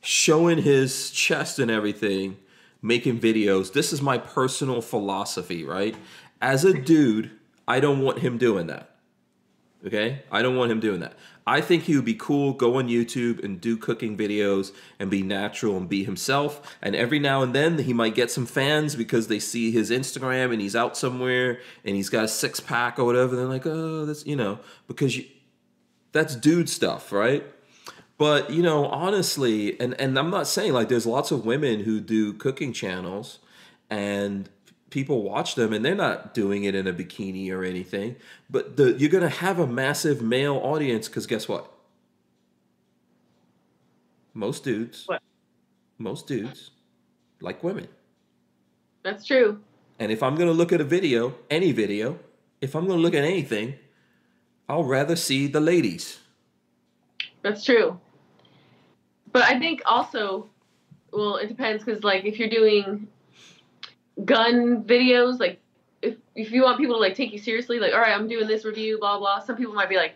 showing 0.00 0.62
his 0.62 1.10
chest 1.10 1.58
and 1.58 1.70
everything, 1.70 2.38
making 2.80 3.20
videos. 3.20 3.72
This 3.72 3.92
is 3.92 4.00
my 4.00 4.18
personal 4.18 4.80
philosophy, 4.80 5.64
right? 5.64 5.94
As 6.40 6.64
a 6.64 6.72
dude, 6.72 7.30
I 7.68 7.78
don't 7.80 8.00
want 8.00 8.20
him 8.20 8.38
doing 8.38 8.68
that. 8.68 8.95
Okay? 9.84 10.22
I 10.30 10.42
don't 10.42 10.56
want 10.56 10.70
him 10.70 10.80
doing 10.80 11.00
that. 11.00 11.14
I 11.46 11.60
think 11.60 11.84
he 11.84 11.94
would 11.94 12.04
be 12.04 12.14
cool, 12.14 12.52
go 12.52 12.76
on 12.76 12.88
YouTube 12.88 13.42
and 13.44 13.60
do 13.60 13.76
cooking 13.76 14.16
videos 14.16 14.72
and 14.98 15.10
be 15.10 15.22
natural 15.22 15.76
and 15.76 15.88
be 15.88 16.02
himself. 16.04 16.76
And 16.82 16.96
every 16.96 17.18
now 17.18 17.42
and 17.42 17.54
then 17.54 17.78
he 17.78 17.92
might 17.92 18.14
get 18.14 18.30
some 18.30 18.46
fans 18.46 18.96
because 18.96 19.28
they 19.28 19.38
see 19.38 19.70
his 19.70 19.90
Instagram 19.90 20.52
and 20.52 20.60
he's 20.60 20.74
out 20.74 20.96
somewhere 20.96 21.60
and 21.84 21.94
he's 21.94 22.08
got 22.08 22.24
a 22.24 22.28
six 22.28 22.58
pack 22.58 22.98
or 22.98 23.04
whatever. 23.04 23.36
They're 23.36 23.46
like, 23.46 23.66
oh, 23.66 24.06
that's, 24.06 24.26
you 24.26 24.34
know, 24.34 24.58
because 24.88 25.16
you, 25.16 25.24
that's 26.10 26.34
dude 26.34 26.68
stuff, 26.68 27.12
right? 27.12 27.44
But 28.18 28.50
you 28.50 28.62
know, 28.62 28.86
honestly, 28.86 29.78
and 29.78 29.98
and 30.00 30.18
I'm 30.18 30.30
not 30.30 30.46
saying 30.46 30.72
like 30.72 30.88
there's 30.88 31.06
lots 31.06 31.30
of 31.30 31.44
women 31.44 31.80
who 31.80 32.00
do 32.00 32.32
cooking 32.32 32.72
channels, 32.72 33.40
and 33.90 34.48
people 34.96 35.22
watch 35.22 35.56
them, 35.56 35.74
and 35.74 35.84
they're 35.84 35.94
not 35.94 36.32
doing 36.32 36.64
it 36.64 36.74
in 36.74 36.86
a 36.86 36.92
bikini 36.92 37.52
or 37.52 37.62
anything. 37.62 38.16
But 38.48 38.78
the 38.78 38.94
you're 38.94 39.10
gonna 39.10 39.28
have 39.28 39.58
a 39.58 39.66
massive 39.66 40.22
male 40.22 40.56
audience 40.56 41.06
because 41.06 41.26
guess 41.26 41.46
what? 41.46 41.70
most 44.32 44.64
dudes, 44.64 45.04
What? 45.06 45.20
most 45.98 46.26
dudes 46.26 46.70
like 47.40 47.62
women. 47.62 47.88
That's 49.02 49.26
true. 49.26 49.60
And 49.98 50.10
if 50.12 50.22
I'm 50.22 50.34
going 50.34 50.48
to 50.48 50.52
look 50.52 50.72
at 50.74 50.80
a 50.82 50.84
video, 50.84 51.34
any 51.50 51.72
video, 51.72 52.18
if 52.60 52.76
I'm 52.76 52.86
going 52.86 52.98
to 52.98 53.02
look 53.02 53.14
at 53.14 53.24
anything, 53.24 53.76
I'll 54.68 54.84
rather 54.84 55.16
see 55.16 55.46
the 55.46 55.60
ladies. 55.60 56.18
That's 57.40 57.64
true. 57.64 57.98
But 59.32 59.44
I 59.44 59.58
think 59.58 59.80
also, 59.86 60.50
well, 61.12 61.36
it 61.36 61.48
depends 61.48 61.82
because 61.82 62.04
like 62.04 62.26
if 62.26 62.38
you're 62.38 62.50
doing 62.60 63.08
gun 64.24 64.82
videos, 64.84 65.38
like 65.38 65.60
if 66.02 66.16
if 66.34 66.50
you 66.50 66.62
want 66.62 66.78
people 66.78 66.94
to 66.94 67.00
like 67.00 67.14
take 67.14 67.32
you 67.32 67.38
seriously, 67.38 67.78
like 67.78 67.92
all 67.92 68.00
right, 68.00 68.14
I'm 68.14 68.28
doing 68.28 68.46
this 68.46 68.64
review, 68.64 68.98
blah 68.98 69.18
blah. 69.18 69.40
Some 69.40 69.56
people 69.56 69.74
might 69.74 69.88
be 69.88 69.96
like, 69.96 70.14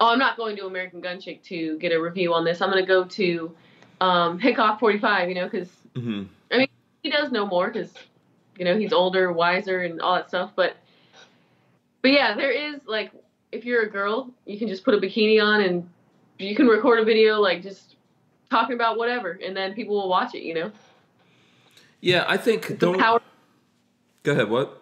oh, 0.00 0.08
I'm 0.08 0.18
not 0.18 0.36
going 0.36 0.56
to 0.56 0.66
American 0.66 1.00
Gun 1.00 1.20
Chick 1.20 1.42
to 1.44 1.78
get 1.78 1.92
a 1.92 2.00
review 2.00 2.34
on 2.34 2.44
this. 2.44 2.60
I'm 2.60 2.70
gonna 2.70 2.86
go 2.86 3.04
to 3.04 3.54
um, 4.00 4.38
Hickok 4.38 4.80
45, 4.80 5.28
you 5.28 5.34
know, 5.34 5.44
because 5.44 5.68
hmm 5.94 6.24
I 6.50 6.58
mean 6.58 6.68
he 7.02 7.10
does 7.10 7.30
know 7.30 7.46
more 7.46 7.70
because 7.70 7.92
you 8.58 8.64
know 8.64 8.76
he's 8.76 8.92
older, 8.92 9.32
wiser, 9.32 9.80
and 9.80 10.00
all 10.00 10.14
that 10.14 10.28
stuff. 10.28 10.52
But 10.56 10.76
but 12.02 12.10
yeah, 12.12 12.34
there 12.34 12.50
is 12.50 12.80
like 12.86 13.12
if 13.52 13.64
you're 13.64 13.82
a 13.82 13.90
girl, 13.90 14.30
you 14.46 14.58
can 14.58 14.68
just 14.68 14.84
put 14.84 14.94
a 14.94 14.98
bikini 14.98 15.42
on 15.42 15.60
and 15.62 15.88
you 16.38 16.56
can 16.56 16.66
record 16.66 16.98
a 16.98 17.04
video 17.04 17.40
like 17.40 17.62
just 17.62 17.96
talking 18.50 18.74
about 18.74 18.98
whatever, 18.98 19.38
and 19.44 19.56
then 19.56 19.74
people 19.74 19.94
will 19.94 20.08
watch 20.08 20.34
it. 20.34 20.42
You 20.42 20.54
know, 20.54 20.72
Yeah, 22.00 22.24
I 22.26 22.36
think 22.36 22.66
the 22.66 22.74
don't 22.74 22.98
power 22.98 23.20
go 24.24 24.32
ahead. 24.32 24.50
What? 24.50 24.80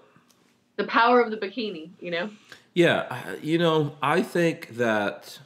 the 0.76 0.84
power 0.84 1.20
of 1.20 1.30
the 1.30 1.36
bikini. 1.36 1.90
You 2.00 2.10
know, 2.10 2.30
Yeah, 2.74 3.34
you 3.42 3.58
know, 3.58 3.96
I 4.02 4.22
think 4.22 4.76
that 4.76 5.38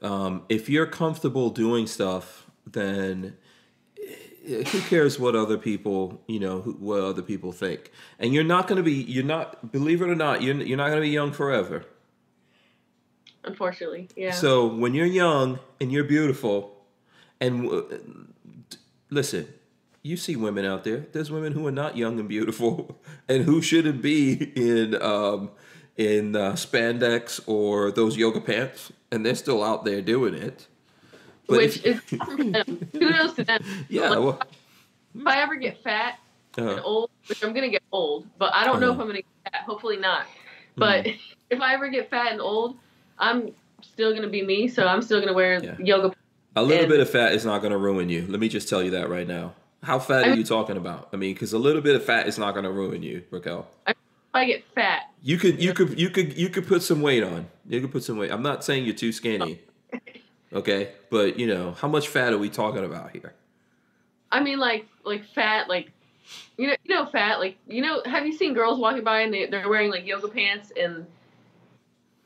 um, 0.00 0.42
if 0.48 0.68
you're 0.68 0.86
comfortable 0.86 1.50
doing 1.50 1.86
stuff, 1.86 2.46
then 2.66 3.36
eh, 3.98 4.64
who 4.64 4.80
cares 4.82 5.18
what 5.18 5.36
other 5.36 5.58
people, 5.58 6.22
you 6.26 6.40
know, 6.40 6.60
who, 6.62 6.72
what 6.72 7.00
other 7.00 7.22
people 7.22 7.52
think? 7.52 7.90
And 8.18 8.32
you're 8.32 8.44
not 8.44 8.66
going 8.66 8.78
to 8.78 8.82
be, 8.82 8.94
you're 8.94 9.24
not, 9.24 9.70
believe 9.70 10.02
it 10.02 10.08
or 10.08 10.14
not, 10.14 10.42
you're, 10.42 10.56
you're 10.56 10.78
not 10.78 10.88
going 10.88 11.02
to 11.02 11.06
be 11.06 11.10
young 11.10 11.32
forever. 11.32 11.84
unfortunately, 13.44 14.08
yeah. 14.16 14.32
So 14.32 14.66
when 14.66 14.94
you're 14.94 15.06
young 15.06 15.58
and 15.80 15.92
you're 15.92 16.04
beautiful, 16.04 16.76
and 17.40 17.68
uh, 17.68 17.82
listen, 19.10 19.52
you 20.02 20.16
see 20.16 20.36
women 20.36 20.64
out 20.64 20.84
there. 20.84 21.06
There's 21.12 21.30
women 21.30 21.52
who 21.52 21.66
are 21.66 21.72
not 21.72 21.96
young 21.96 22.18
and 22.18 22.28
beautiful, 22.28 22.98
and 23.28 23.44
who 23.44 23.62
shouldn't 23.62 24.02
be 24.02 24.32
in 24.56 25.00
um, 25.02 25.50
in 25.96 26.34
uh, 26.36 26.52
spandex 26.52 27.40
or 27.46 27.90
those 27.90 28.16
yoga 28.16 28.40
pants, 28.40 28.92
and 29.10 29.24
they're 29.24 29.34
still 29.34 29.62
out 29.62 29.84
there 29.84 30.00
doing 30.02 30.34
it. 30.34 30.66
But 31.48 31.58
Which 31.58 31.84
if- 31.84 32.12
is 32.12 32.18
kudos 32.20 33.34
to 33.34 33.44
them. 33.44 33.62
yeah, 33.88 34.08
Like, 34.10 34.18
well, 34.20 34.40
if 35.14 35.26
I 35.26 35.42
ever 35.42 35.56
get 35.56 35.82
fat 35.82 36.18
and 36.56 36.68
uh, 36.68 36.82
old, 36.82 37.10
which 37.28 37.42
I'm 37.44 37.52
gonna 37.52 37.68
get 37.68 37.82
old, 37.92 38.26
but 38.38 38.54
I 38.54 38.64
don't 38.64 38.80
know 38.80 38.86
if 38.88 38.92
Uh-huh. 38.92 39.02
I'm 39.02 39.06
gonna 39.08 39.18
get 39.22 39.52
fat. 39.52 39.62
Hopefully 39.62 39.96
not. 39.96 40.26
But 40.76 41.06
if 41.50 41.60
I 41.60 41.74
ever 41.74 41.88
get 41.88 42.10
fat 42.10 42.32
and 42.32 42.40
old, 42.40 42.76
I'm 43.18 43.50
still 43.82 44.14
gonna 44.14 44.28
be 44.28 44.42
me. 44.44 44.68
So 44.68 44.86
I'm 44.86 45.02
still 45.02 45.20
gonna 45.20 45.32
wear 45.34 45.62
Yeah. 45.62 45.76
yoga. 45.78 46.14
a 46.56 46.62
little 46.62 46.84
and- 46.84 46.88
bit 46.90 47.00
of 47.00 47.10
fat 47.10 47.32
is 47.32 47.44
not 47.44 47.60
going 47.60 47.72
to 47.72 47.78
ruin 47.78 48.08
you. 48.08 48.26
Let 48.28 48.40
me 48.40 48.48
just 48.48 48.68
tell 48.68 48.82
you 48.82 48.90
that 48.92 49.08
right 49.10 49.26
now. 49.26 49.54
How 49.82 49.98
fat 49.98 50.28
are 50.28 50.34
you 50.34 50.44
talking 50.44 50.76
about? 50.76 51.08
I 51.12 51.16
mean, 51.16 51.34
because 51.34 51.52
a 51.52 51.58
little 51.58 51.82
bit 51.82 51.96
of 51.96 52.04
fat 52.04 52.28
is 52.28 52.38
not 52.38 52.52
going 52.52 52.64
to 52.64 52.70
ruin 52.70 53.02
you, 53.02 53.24
Raquel. 53.30 53.66
If 53.86 53.96
I 54.32 54.44
get 54.46 54.64
fat, 54.74 55.10
You 55.22 55.36
could 55.38 55.62
you 55.62 55.74
could 55.74 55.98
you 55.98 56.08
could 56.08 56.38
you 56.38 56.48
could 56.48 56.66
put 56.66 56.82
some 56.82 57.02
weight 57.02 57.22
on. 57.22 57.46
You 57.66 57.80
could 57.80 57.90
put 57.92 58.04
some 58.04 58.16
weight. 58.16 58.30
I'm 58.30 58.42
not 58.42 58.64
saying 58.64 58.84
you're 58.84 58.94
too 58.94 59.12
skinny. 59.12 59.60
Okay? 60.54 60.90
But 61.08 61.38
you 61.38 61.46
know, 61.46 61.72
how 61.72 61.88
much 61.88 62.08
fat 62.08 62.32
are 62.34 62.38
we 62.38 62.50
talking 62.50 62.84
about 62.84 63.12
here? 63.12 63.32
I 64.30 64.40
mean 64.40 64.58
like 64.58 64.86
like 65.04 65.24
fat, 65.34 65.68
like 65.68 65.90
you 66.58 66.66
know 66.66 66.76
you 66.84 66.94
know 66.94 67.06
fat, 67.06 67.38
like 67.40 67.56
you 67.66 67.80
know. 67.80 68.02
Have 68.04 68.26
you 68.26 68.32
seen 68.32 68.52
girls 68.54 68.78
walking 68.78 69.02
by 69.02 69.22
and 69.22 69.32
they 69.32 69.46
they're 69.46 69.68
wearing 69.68 69.90
like 69.90 70.06
yoga 70.06 70.28
pants 70.28 70.70
and 70.78 71.06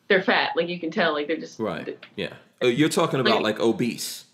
they're 0.08 0.22
fat? 0.22 0.50
Like 0.56 0.68
you 0.68 0.78
can 0.80 0.90
tell, 0.90 1.12
like 1.12 1.28
they're 1.28 1.36
just 1.36 1.58
Right. 1.60 1.98
Yeah. 2.16 2.34
Oh, 2.60 2.66
you're 2.66 2.88
talking 2.88 3.20
about 3.20 3.42
like 3.42 3.60
obese. 3.60 4.25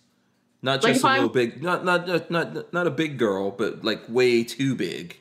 Not 0.63 0.83
Like 0.85 0.93
just 0.95 1.05
a 1.05 1.09
little 1.09 1.23
I'm- 1.25 1.33
big 1.33 1.63
not 1.63 1.85
not 1.85 2.07
not 2.07 2.31
not 2.31 2.73
not 2.73 2.87
a 2.87 2.91
big 2.91 3.19
girl, 3.19 3.51
but 3.51 3.85
like 3.85 4.03
way 4.09 4.45
too 4.45 4.75
big 4.77 5.17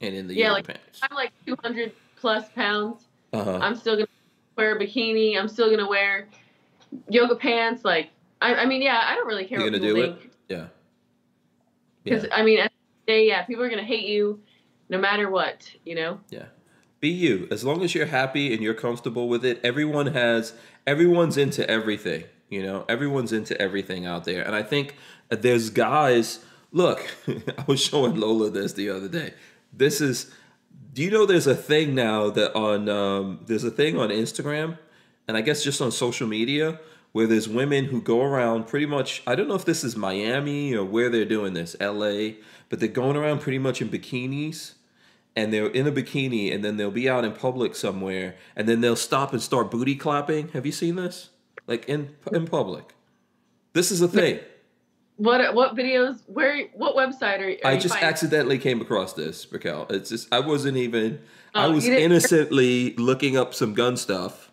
and 0.00 0.14
in 0.14 0.26
the 0.28 0.34
Yeah, 0.34 0.48
yoga 0.48 0.54
like- 0.54 0.66
pants. 0.66 1.00
I'm 1.02 1.16
like 1.16 1.32
200 1.46 1.92
plus 2.16 2.48
pounds. 2.50 3.06
Uh-huh. 3.32 3.58
I'm 3.62 3.74
still 3.74 3.94
gonna 3.96 4.08
wear 4.56 4.76
a 4.76 4.78
bikini. 4.78 5.38
I'm 5.38 5.48
still 5.48 5.70
gonna 5.70 5.88
wear 5.88 6.28
yoga 7.08 7.36
pants. 7.36 7.84
Like 7.84 8.10
I, 8.42 8.54
I 8.56 8.66
mean, 8.66 8.82
yeah, 8.82 9.00
I 9.04 9.14
don't 9.14 9.26
really 9.26 9.44
care 9.46 9.60
You're 9.60 9.70
what 9.70 9.80
gonna 9.80 9.94
do 9.94 10.02
it? 10.02 10.32
Yeah. 10.48 10.66
Because 12.04 12.26
I 12.32 12.42
mean, 12.42 12.58
at 12.58 12.72
the 13.06 13.12
day, 13.12 13.28
yeah, 13.28 13.42
people 13.44 13.64
are 13.64 13.70
gonna 13.70 13.84
hate 13.84 14.04
you 14.06 14.40
no 14.88 14.98
matter 14.98 15.30
what. 15.30 15.70
You 15.84 15.94
know. 15.94 16.20
Yeah 16.30 16.46
be 17.00 17.08
you. 17.08 17.48
As 17.50 17.64
long 17.64 17.82
as 17.82 17.96
you're 17.96 18.06
happy 18.06 18.54
and 18.54 18.62
you're 18.62 18.74
comfortable 18.74 19.28
with 19.28 19.44
it, 19.44 19.58
everyone 19.64 20.06
has 20.06 20.52
everyone's 20.86 21.36
into 21.36 21.68
everything, 21.68 22.22
you 22.52 22.62
know? 22.62 22.84
Everyone's 22.88 23.32
into 23.32 23.60
everything 23.60 24.06
out 24.06 24.24
there. 24.24 24.42
And 24.42 24.54
I 24.54 24.62
think 24.62 24.96
there's 25.30 25.70
guys, 25.70 26.40
look, 26.70 27.04
I 27.28 27.64
was 27.66 27.80
showing 27.80 28.16
Lola 28.16 28.50
this 28.50 28.74
the 28.74 28.90
other 28.90 29.08
day. 29.08 29.34
This 29.72 30.00
is 30.00 30.30
do 30.92 31.02
you 31.02 31.10
know 31.10 31.24
there's 31.24 31.46
a 31.46 31.54
thing 31.54 31.94
now 31.94 32.28
that 32.30 32.54
on 32.54 32.88
um, 32.88 33.40
there's 33.46 33.64
a 33.64 33.70
thing 33.70 33.98
on 33.98 34.10
Instagram 34.10 34.78
and 35.26 35.36
I 35.36 35.40
guess 35.40 35.64
just 35.64 35.80
on 35.80 35.90
social 35.90 36.26
media 36.26 36.78
where 37.12 37.26
there's 37.26 37.48
women 37.48 37.86
who 37.86 38.00
go 38.00 38.22
around 38.22 38.66
pretty 38.66 38.86
much 38.86 39.22
I 39.26 39.34
don't 39.34 39.48
know 39.48 39.54
if 39.54 39.64
this 39.64 39.84
is 39.84 39.96
Miami 39.96 40.74
or 40.74 40.84
where 40.84 41.08
they're 41.08 41.24
doing 41.24 41.54
this, 41.54 41.74
LA, 41.80 42.34
but 42.68 42.78
they're 42.78 42.88
going 42.88 43.16
around 43.16 43.40
pretty 43.40 43.58
much 43.58 43.80
in 43.80 43.88
bikinis 43.88 44.74
and 45.34 45.52
they're 45.52 45.68
in 45.68 45.86
a 45.86 45.92
bikini 45.92 46.54
and 46.54 46.62
then 46.62 46.76
they'll 46.76 46.90
be 46.90 47.08
out 47.08 47.24
in 47.24 47.32
public 47.32 47.74
somewhere 47.74 48.36
and 48.54 48.68
then 48.68 48.82
they'll 48.82 48.96
stop 48.96 49.32
and 49.32 49.40
start 49.40 49.70
booty 49.70 49.94
clapping. 49.94 50.48
Have 50.48 50.66
you 50.66 50.72
seen 50.72 50.96
this? 50.96 51.30
Like 51.72 51.88
in 51.88 52.14
in 52.34 52.46
public. 52.46 52.92
This 53.72 53.90
is 53.90 54.02
a 54.02 54.08
thing. 54.08 54.40
What 55.16 55.54
what 55.54 55.74
videos? 55.74 56.20
Where? 56.26 56.66
What 56.74 56.94
website 56.94 57.40
are? 57.40 57.66
are 57.66 57.72
I 57.72 57.78
just 57.78 57.94
finding? 57.94 58.10
accidentally 58.10 58.58
came 58.58 58.82
across 58.82 59.14
this, 59.14 59.50
Raquel. 59.50 59.86
It's 59.88 60.10
just 60.10 60.28
I 60.30 60.40
wasn't 60.40 60.76
even 60.76 61.18
I 61.54 61.64
Oh, 61.64 61.72
was 61.72 61.86
innocently 61.86 62.94
looking 62.96 63.38
up 63.38 63.54
some 63.54 63.72
gun 63.72 63.96
stuff. 63.96 64.50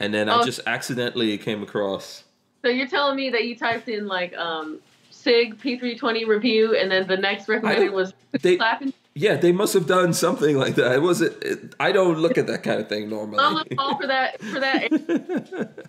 And 0.00 0.14
then 0.14 0.30
I 0.30 0.40
Oh. 0.40 0.42
just 0.42 0.60
accidentally 0.66 1.36
came 1.36 1.62
across 1.62 2.24
So 2.62 2.68
you're 2.70 2.88
telling 2.88 3.16
me 3.16 3.28
that 3.28 3.44
you 3.44 3.54
typed 3.54 3.90
in 3.90 4.06
like 4.06 4.34
um 4.38 4.78
Sig 5.10 5.58
P320 5.58 6.26
review, 6.26 6.74
and 6.76 6.90
then 6.90 7.06
the 7.06 7.18
next 7.18 7.46
recommended 7.46 7.92
was 7.92 8.14
they 8.40 8.56
clapping. 8.56 8.94
Yeah, 9.14 9.36
they 9.36 9.52
must 9.52 9.74
have 9.74 9.86
done 9.86 10.12
something 10.14 10.56
like 10.56 10.74
that. 10.76 10.92
It 10.92 11.02
wasn't 11.02 11.42
it, 11.42 11.74
I 11.78 11.92
don't 11.92 12.18
look 12.18 12.38
at 12.38 12.46
that 12.46 12.62
kind 12.62 12.80
of 12.80 12.88
thing 12.88 13.08
normally. 13.10 13.38
I'm 13.78 13.96
for 13.96 14.06
that 14.06 14.40
for 14.40 14.60
that. 14.60 15.84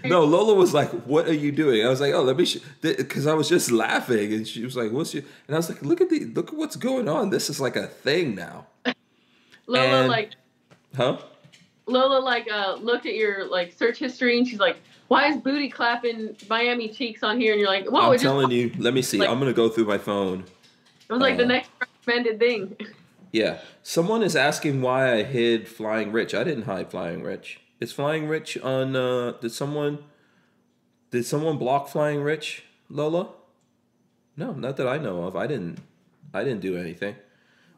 no, 0.04 0.24
Lola 0.24 0.54
was 0.54 0.72
like, 0.74 0.90
"What 1.06 1.26
are 1.26 1.34
you 1.34 1.50
doing?" 1.52 1.84
I 1.84 1.88
was 1.88 2.00
like, 2.00 2.14
"Oh, 2.14 2.22
let 2.22 2.36
me," 2.36 2.46
because 2.82 3.26
I 3.26 3.34
was 3.34 3.48
just 3.48 3.70
laughing, 3.70 4.32
and 4.32 4.46
she 4.46 4.64
was 4.64 4.76
like, 4.76 4.92
"What's 4.92 5.12
your?" 5.14 5.24
And 5.46 5.56
I 5.56 5.58
was 5.58 5.68
like, 5.68 5.82
"Look 5.82 6.00
at 6.00 6.08
the 6.10 6.26
look 6.26 6.48
at 6.48 6.54
what's 6.54 6.76
going 6.76 7.08
on. 7.08 7.30
This 7.30 7.50
is 7.50 7.60
like 7.60 7.76
a 7.76 7.86
thing 7.86 8.34
now, 8.34 8.66
Lola 9.66 10.00
And- 10.02 10.08
like 10.08 10.32
huh?" 10.94 11.18
Lola 11.86 12.18
like 12.18 12.46
uh 12.52 12.76
looked 12.80 13.06
at 13.06 13.14
your 13.14 13.46
like 13.46 13.72
search 13.72 13.98
history 13.98 14.36
and 14.36 14.46
she's 14.46 14.58
like, 14.60 14.76
why 15.08 15.28
is 15.30 15.38
booty 15.38 15.70
clapping 15.70 16.36
Miami 16.46 16.90
cheeks 16.90 17.22
on 17.22 17.40
here? 17.40 17.52
And 17.52 17.60
you're 17.62 17.70
like, 17.70 17.86
whoa, 17.90 18.12
I'm 18.12 18.18
telling 18.18 18.50
you. 18.50 18.70
Let 18.76 18.92
me 18.92 19.00
see. 19.00 19.16
like- 19.16 19.30
I'm 19.30 19.38
gonna 19.38 19.54
go 19.54 19.70
through 19.70 19.86
my 19.86 19.96
phone. 19.96 20.44
it 21.08 21.12
was 21.12 21.22
like 21.22 21.38
the 21.38 21.44
uh, 21.44 21.46
next 21.46 21.70
recommended 22.08 22.38
thing. 22.38 22.76
Yeah, 23.32 23.58
someone 23.82 24.22
is 24.22 24.34
asking 24.34 24.80
why 24.80 25.12
I 25.12 25.22
hid 25.22 25.68
Flying 25.68 26.12
Rich. 26.12 26.34
I 26.34 26.44
didn't 26.44 26.64
hide 26.64 26.90
Flying 26.90 27.22
Rich. 27.22 27.60
Is 27.80 27.92
Flying 27.92 28.26
Rich 28.26 28.56
on? 28.58 28.96
uh 28.96 29.32
Did 29.40 29.52
someone? 29.52 29.98
Did 31.10 31.24
someone 31.26 31.58
block 31.58 31.88
Flying 31.88 32.22
Rich, 32.22 32.64
Lola? 32.88 33.30
No, 34.36 34.52
not 34.52 34.76
that 34.76 34.86
I 34.88 34.98
know 34.98 35.24
of. 35.24 35.36
I 35.36 35.46
didn't. 35.46 35.78
I 36.32 36.44
didn't 36.44 36.60
do 36.60 36.76
anything. 36.76 37.16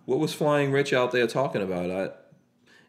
What 0.04 0.18
was 0.18 0.32
Flying 0.32 0.72
Rich 0.72 0.92
out 0.92 1.10
there 1.12 1.26
talking 1.26 1.62
about? 1.62 1.90
I. 1.90 2.10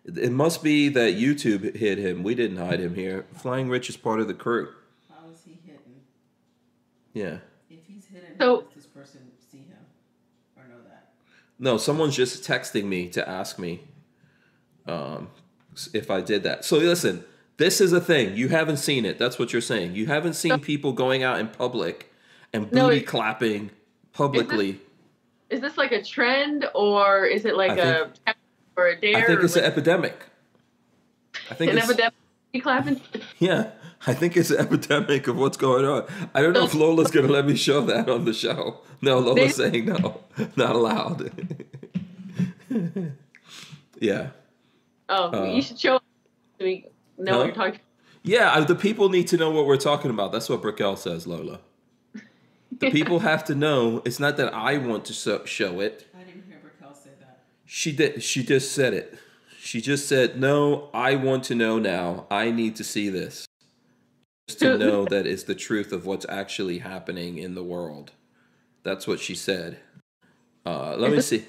It 0.03 0.31
must 0.31 0.63
be 0.63 0.89
that 0.89 1.13
YouTube 1.15 1.75
hid 1.75 1.99
him. 1.99 2.23
We 2.23 2.33
didn't 2.33 2.57
hide 2.57 2.79
him 2.79 2.95
here. 2.95 3.25
Flying 3.35 3.69
Rich 3.69 3.89
is 3.89 3.97
part 3.97 4.19
of 4.19 4.27
the 4.27 4.33
crew. 4.33 4.69
How 5.09 5.29
is 5.31 5.43
he 5.45 5.59
hidden? 5.63 6.01
Yeah. 7.13 7.37
If 7.69 7.85
he's 7.87 8.05
hidden, 8.07 8.35
So- 8.39 8.55
how 8.55 8.61
does 8.61 8.73
this 8.75 8.85
person 8.87 9.19
see 9.51 9.59
him 9.59 9.77
or 10.57 10.63
know 10.63 10.81
that? 10.89 11.11
No, 11.61 11.77
someone's 11.77 12.15
just 12.15 12.43
texting 12.43 12.85
me 12.85 13.07
to 13.09 13.27
ask 13.29 13.57
me 13.59 13.81
um, 14.87 15.29
if 15.93 16.09
I 16.09 16.19
did 16.19 16.41
that. 16.43 16.65
So 16.65 16.77
listen, 16.79 17.23
this 17.57 17.79
is 17.79 17.93
a 17.93 18.01
thing. 18.01 18.35
You 18.35 18.49
haven't 18.49 18.77
seen 18.77 19.05
it. 19.05 19.19
That's 19.19 19.37
what 19.37 19.53
you're 19.53 19.61
saying. 19.61 19.93
You 19.95 20.07
haven't 20.07 20.33
seen 20.33 20.59
people 20.59 20.91
going 20.91 21.21
out 21.21 21.39
in 21.39 21.47
public 21.47 22.11
and 22.51 22.71
No, 22.71 22.87
booty 22.87 22.97
it- 22.97 23.07
clapping 23.07 23.69
publicly. 24.11 24.79
Is 25.51 25.61
this 25.61 25.77
like 25.77 25.91
a 25.91 26.01
trend 26.03 26.65
or 26.73 27.25
is 27.25 27.45
it 27.45 27.55
like 27.55 27.71
I 27.71 27.75
a 27.75 28.07
or 28.75 28.87
a 28.87 28.99
dare? 28.99 29.17
I 29.17 29.27
think 29.27 29.43
it's 29.43 29.55
like 29.55 29.63
an 29.65 29.71
epidemic. 29.71 30.17
I 31.49 31.53
think 31.53 31.71
an 31.73 31.77
epidemic 31.77 32.13
clapping. 32.63 33.01
yeah. 33.37 33.71
I 34.07 34.13
think 34.13 34.35
it's 34.35 34.49
an 34.49 34.57
epidemic 34.57 35.27
of 35.27 35.37
what's 35.37 35.57
going 35.57 35.85
on. 35.85 36.05
I 36.33 36.41
don't 36.41 36.53
know 36.53 36.63
if 36.65 36.73
Lola's 36.73 37.11
gonna 37.11 37.27
let 37.27 37.45
me 37.45 37.55
show 37.55 37.81
that 37.85 38.09
on 38.09 38.25
the 38.25 38.33
show. 38.33 38.79
No, 39.01 39.19
Lola's 39.19 39.55
saying 39.55 39.85
no, 39.85 40.21
not 40.55 40.75
allowed. 40.75 41.31
yeah, 43.99 44.29
Oh, 45.09 45.41
Uh, 45.41 45.45
you 45.53 45.61
should 45.61 45.79
show 45.79 45.97
so 45.97 46.65
we 46.65 46.85
know 47.17 47.31
huh? 47.33 47.37
what 47.39 47.45
you're 47.47 47.55
talking. 47.55 47.79
yeah. 48.23 48.53
I- 48.55 48.61
The 48.63 48.75
people 48.75 49.09
need 49.09 49.27
to 49.27 49.37
know 49.37 49.51
what 49.51 49.65
we're 49.65 49.77
talking 49.77 50.09
about. 50.09 50.31
That's 50.31 50.47
what 50.49 50.61
Brickell 50.61 50.95
says, 50.95 51.27
Lola. 51.27 51.59
The 52.79 52.89
people 52.97 53.19
have 53.19 53.43
to 53.45 53.55
know. 53.55 54.01
It's 54.05 54.19
not 54.19 54.37
that 54.37 54.53
I 54.53 54.77
want 54.77 55.05
to 55.05 55.13
so- 55.13 55.43
show 55.45 55.79
it. 55.81 56.07
I 56.17 56.23
didn't 56.23 56.45
hear 56.47 56.59
Raquel 56.63 56.95
say 56.95 57.09
that. 57.19 57.41
She 57.65 57.91
did. 57.91 58.23
She 58.23 58.43
just 58.43 58.71
said 58.71 58.93
it. 58.93 59.17
She 59.59 59.79
just 59.81 60.07
said, 60.07 60.39
"No, 60.39 60.89
I 60.93 61.15
want 61.15 61.43
to 61.45 61.55
know 61.55 61.77
now. 61.77 62.25
I 62.31 62.49
need 62.51 62.75
to 62.77 62.83
see 62.83 63.09
this, 63.09 63.33
just 63.35 63.47
to 64.55 64.77
know 64.77 65.05
that 65.09 65.25
it's 65.25 65.43
the 65.43 65.55
truth 65.55 65.91
of 65.91 66.05
what's 66.05 66.25
actually 66.29 66.79
happening 66.79 67.37
in 67.37 67.55
the 67.55 67.63
world." 67.63 68.11
That's 68.83 69.07
what 69.07 69.19
she 69.19 69.35
said. 69.35 69.77
Uh, 70.65 70.95
let 70.95 71.11
Is 71.13 71.31
me 71.31 71.37
see. 71.39 71.45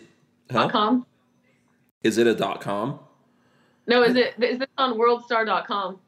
Huh? 0.51 0.69
com? 0.69 1.07
Is 2.03 2.19
it 2.19 2.27
a 2.27 2.35
dot 2.35 2.61
com? 2.61 3.01
No, 3.87 4.03
is 4.03 4.17
it 4.17 4.35
is 4.43 4.59
this 4.59 4.69
on 4.79 4.99
worldstar.com? 4.99 5.99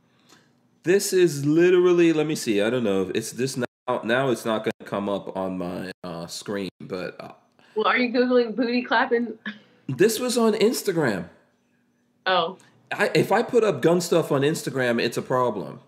This 0.83 1.13
is 1.13 1.45
literally. 1.47 2.13
Let 2.13 2.27
me 2.27 2.35
see. 2.35 2.61
I 2.61 2.71
don't 2.71 2.85
know. 2.85 3.11
It's 3.15 3.33
this 3.33 3.57
now. 3.57 3.65
Now 4.03 4.31
it's 4.31 4.45
not 4.45 4.65
going 4.65 4.73
to 4.81 4.87
come 4.87 5.09
up 5.09 5.37
on 5.37 5.59
my 5.59 5.93
uh, 6.03 6.27
screen, 6.27 6.71
but 6.81 7.17
uh, 7.21 7.33
Well, 7.75 7.87
are 7.87 7.99
you 7.99 8.13
googling 8.13 8.55
booty 8.57 8.83
clapping? 8.83 9.39
this 9.89 10.19
was 10.19 10.39
on 10.39 10.55
Instagram. 10.55 11.29
Oh, 12.27 12.57
I, 12.91 13.11
if 13.15 13.31
I 13.33 13.43
put 13.43 13.65
up 13.65 13.83
gun 13.83 14.01
stuff 14.01 14.33
on 14.33 14.43
Instagram, 14.43 15.01
it's 15.03 15.17
a 15.17 15.23
problem. 15.23 15.81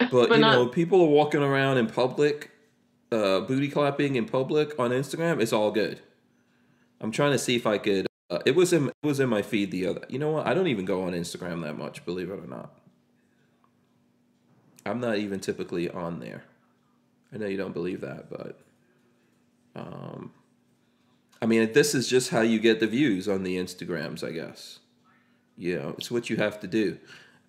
But, 0.00 0.10
But 0.10 0.30
you 0.32 0.38
not- 0.38 0.52
know, 0.54 0.66
people 0.66 1.00
are 1.02 1.08
walking 1.08 1.42
around 1.42 1.76
in 1.78 1.86
public, 1.86 2.50
uh, 3.12 3.40
booty 3.40 3.68
clapping 3.68 4.16
in 4.16 4.24
public 4.24 4.78
on 4.78 4.90
Instagram. 4.90 5.40
It's 5.40 5.52
all 5.52 5.70
good. 5.70 6.00
I'm 7.00 7.12
trying 7.12 7.32
to 7.32 7.38
see 7.38 7.54
if 7.54 7.66
I 7.66 7.78
could. 7.78 8.06
Uh, 8.30 8.38
it 8.46 8.54
was 8.54 8.72
in 8.72 8.88
it 8.88 8.94
was 9.06 9.20
in 9.20 9.28
my 9.28 9.42
feed 9.42 9.70
the 9.70 9.86
other. 9.86 10.02
You 10.08 10.18
know 10.18 10.30
what? 10.30 10.46
I 10.46 10.54
don't 10.54 10.68
even 10.68 10.84
go 10.84 11.02
on 11.02 11.12
Instagram 11.12 11.62
that 11.62 11.76
much, 11.76 12.04
believe 12.04 12.30
it 12.30 12.38
or 12.38 12.46
not. 12.46 12.72
I'm 14.86 15.00
not 15.00 15.18
even 15.18 15.40
typically 15.40 15.88
on 15.90 16.20
there. 16.20 16.44
I 17.32 17.36
know 17.38 17.46
you 17.46 17.56
don't 17.56 17.74
believe 17.74 18.00
that, 18.00 18.30
but 18.30 18.58
um, 19.76 20.32
I 21.42 21.46
mean, 21.46 21.72
this 21.72 21.94
is 21.94 22.08
just 22.08 22.30
how 22.30 22.40
you 22.40 22.58
get 22.58 22.80
the 22.80 22.86
views 22.86 23.28
on 23.28 23.42
the 23.42 23.56
Instagrams, 23.56 24.24
I 24.26 24.32
guess. 24.32 24.78
You 25.56 25.78
know, 25.78 25.94
it's 25.98 26.10
what 26.10 26.30
you 26.30 26.36
have 26.36 26.58
to 26.60 26.66
do. 26.66 26.98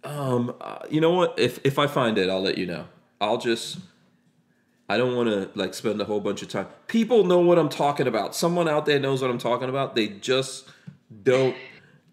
Um, 0.03 0.55
uh, 0.61 0.79
you 0.89 1.01
know 1.01 1.11
what? 1.11 1.37
If 1.37 1.59
if 1.63 1.77
I 1.77 1.87
find 1.87 2.17
it, 2.17 2.29
I'll 2.29 2.41
let 2.41 2.57
you 2.57 2.65
know. 2.65 2.87
I'll 3.19 3.37
just. 3.37 3.79
I 4.89 4.97
don't 4.97 5.15
want 5.15 5.29
to 5.29 5.49
like 5.57 5.73
spend 5.73 6.01
a 6.01 6.05
whole 6.05 6.19
bunch 6.19 6.41
of 6.41 6.49
time. 6.49 6.67
People 6.87 7.23
know 7.23 7.39
what 7.39 7.57
I'm 7.57 7.69
talking 7.69 8.07
about. 8.07 8.35
Someone 8.35 8.67
out 8.67 8.85
there 8.85 8.99
knows 8.99 9.21
what 9.21 9.31
I'm 9.31 9.37
talking 9.37 9.69
about. 9.69 9.95
They 9.95 10.07
just 10.07 10.69
don't. 11.23 11.55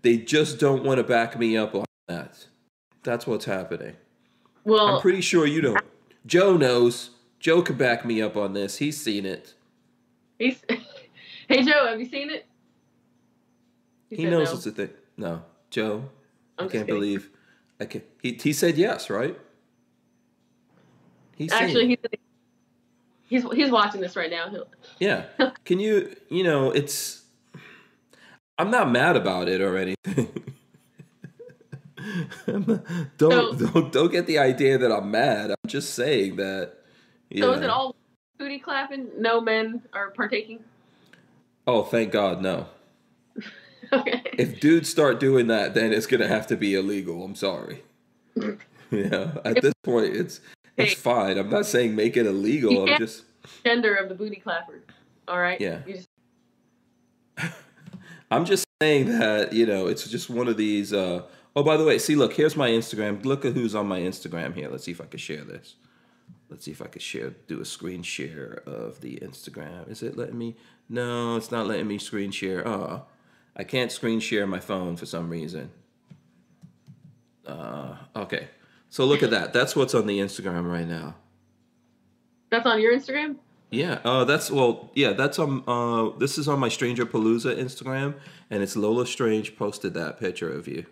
They 0.02 0.18
just 0.18 0.60
don't 0.60 0.84
want 0.84 0.98
to 0.98 1.04
back 1.04 1.38
me 1.38 1.56
up 1.56 1.74
on 1.74 1.84
that. 2.06 2.46
That's 3.02 3.26
what's 3.26 3.46
happening. 3.46 3.96
well, 4.64 4.86
I'm 4.86 5.00
pretty 5.00 5.22
sure 5.22 5.46
you 5.46 5.60
don't. 5.60 5.80
Joe 6.26 6.56
knows. 6.56 7.10
Joe 7.40 7.62
could 7.62 7.78
back 7.78 8.04
me 8.04 8.20
up 8.20 8.36
on 8.36 8.52
this. 8.52 8.78
He's 8.78 9.00
seen 9.00 9.24
it. 9.24 9.54
he's. 10.38 10.62
hey 11.48 11.62
Joe, 11.64 11.86
have 11.86 11.98
you 11.98 12.08
seen 12.08 12.30
it? 12.30 12.46
He 14.10 14.16
said 14.16 14.30
knows 14.30 14.48
no. 14.50 14.54
it's 14.54 14.66
a 14.66 14.70
thing. 14.70 14.90
No, 15.16 15.42
Joe. 15.70 16.04
I 16.58 16.62
I'm 16.62 16.66
just 16.68 16.74
can't 16.74 16.86
believe. 16.86 17.30
Can 17.86 18.02
He 18.22 18.32
he 18.32 18.52
said 18.52 18.76
yes, 18.76 19.08
right? 19.10 19.38
He's 21.36 21.52
Actually, 21.52 21.86
he's 21.88 21.98
he's 23.28 23.52
he's 23.52 23.70
watching 23.70 24.00
this 24.00 24.16
right 24.16 24.30
now. 24.30 24.52
Yeah. 24.98 25.26
Can 25.64 25.78
you? 25.78 26.14
You 26.28 26.42
know, 26.44 26.70
it's. 26.72 27.22
I'm 28.58 28.70
not 28.72 28.90
mad 28.90 29.14
about 29.16 29.48
it 29.48 29.60
or 29.60 29.76
anything. 29.76 30.28
Not- 32.48 32.84
don't 33.18 33.58
So- 33.58 33.66
don't 33.72 33.92
don't 33.92 34.10
get 34.12 34.26
the 34.26 34.38
idea 34.38 34.78
that 34.78 34.90
I'm 34.90 35.10
mad. 35.10 35.50
I'm 35.50 35.68
just 35.68 35.94
saying 35.94 36.36
that. 36.36 36.74
You 37.30 37.42
So 37.42 37.52
is 37.52 37.60
it 37.60 37.66
know. 37.68 37.72
all 37.72 37.96
booty 38.38 38.58
clapping? 38.58 39.08
No 39.18 39.40
men 39.40 39.82
are 39.92 40.10
partaking. 40.10 40.64
Oh, 41.66 41.82
thank 41.84 42.10
God, 42.12 42.40
no. 42.42 42.66
Okay. 43.92 44.22
If 44.34 44.60
dudes 44.60 44.88
start 44.88 45.18
doing 45.18 45.46
that, 45.48 45.74
then 45.74 45.92
it's 45.92 46.06
gonna 46.06 46.28
have 46.28 46.46
to 46.48 46.56
be 46.56 46.74
illegal. 46.74 47.24
I'm 47.24 47.34
sorry. 47.34 47.82
yeah, 48.90 49.32
at 49.44 49.62
this 49.62 49.72
point, 49.82 50.14
it's 50.14 50.40
it's 50.76 50.92
Hey. 50.92 50.94
fine. 50.96 51.38
I'm 51.38 51.48
not 51.50 51.66
saying 51.66 51.96
make 51.96 52.16
it 52.16 52.26
illegal. 52.26 52.72
You 52.72 52.92
I'm 52.92 52.98
just 52.98 53.24
Gender 53.64 53.94
of 53.94 54.08
the 54.08 54.14
booty 54.14 54.36
clapper. 54.36 54.82
All 55.26 55.38
right. 55.40 55.60
Yeah. 55.60 55.80
Just, 55.86 56.08
I'm 58.30 58.44
just 58.44 58.64
saying 58.82 59.18
that 59.18 59.52
you 59.52 59.66
know 59.66 59.86
it's 59.86 60.06
just 60.08 60.28
one 60.30 60.48
of 60.48 60.56
these. 60.56 60.92
Uh, 60.92 61.22
oh, 61.56 61.62
by 61.62 61.76
the 61.76 61.84
way, 61.84 61.98
see, 61.98 62.14
look, 62.14 62.34
here's 62.34 62.56
my 62.56 62.68
Instagram. 62.68 63.24
Look 63.24 63.44
at 63.44 63.54
who's 63.54 63.74
on 63.74 63.86
my 63.86 64.00
Instagram 64.00 64.54
here. 64.54 64.68
Let's 64.68 64.84
see 64.84 64.92
if 64.92 65.00
I 65.00 65.06
can 65.06 65.18
share 65.18 65.44
this. 65.44 65.76
Let's 66.50 66.64
see 66.64 66.70
if 66.70 66.80
I 66.80 66.86
can 66.86 67.00
share, 67.00 67.30
do 67.46 67.60
a 67.60 67.64
screen 67.64 68.02
share 68.02 68.62
of 68.66 69.00
the 69.02 69.16
Instagram. 69.16 69.90
Is 69.90 70.02
it 70.02 70.16
letting 70.16 70.38
me? 70.38 70.56
No, 70.88 71.36
it's 71.36 71.50
not 71.50 71.66
letting 71.66 71.86
me 71.86 71.98
screen 71.98 72.30
share. 72.30 72.66
Oh, 72.66 73.02
I 73.58 73.64
can't 73.64 73.90
screen 73.90 74.20
share 74.20 74.46
my 74.46 74.60
phone 74.60 74.96
for 74.96 75.04
some 75.06 75.28
reason. 75.28 75.70
Uh, 77.46 77.96
okay, 78.14 78.48
so 78.88 79.04
look 79.04 79.22
at 79.22 79.30
that. 79.30 79.52
That's 79.52 79.74
what's 79.74 79.94
on 79.94 80.06
the 80.06 80.20
Instagram 80.20 80.70
right 80.70 80.86
now. 80.86 81.16
that's 82.50 82.66
on 82.66 82.80
your 82.80 82.96
Instagram. 82.96 83.36
Yeah, 83.70 83.98
uh, 84.04 84.24
that's 84.24 84.50
well, 84.50 84.90
yeah, 84.94 85.12
that's 85.12 85.38
on. 85.38 85.62
Uh, 85.66 86.16
this 86.18 86.38
is 86.38 86.48
on 86.48 86.58
my 86.58 86.68
Stranger 86.68 87.04
Palooza 87.04 87.56
Instagram, 87.58 88.14
and 88.48 88.62
it's 88.62 88.76
Lola 88.76 89.06
Strange 89.06 89.56
posted 89.56 89.92
that 89.94 90.18
picture 90.18 90.50
of 90.50 90.68
you. 90.68 90.86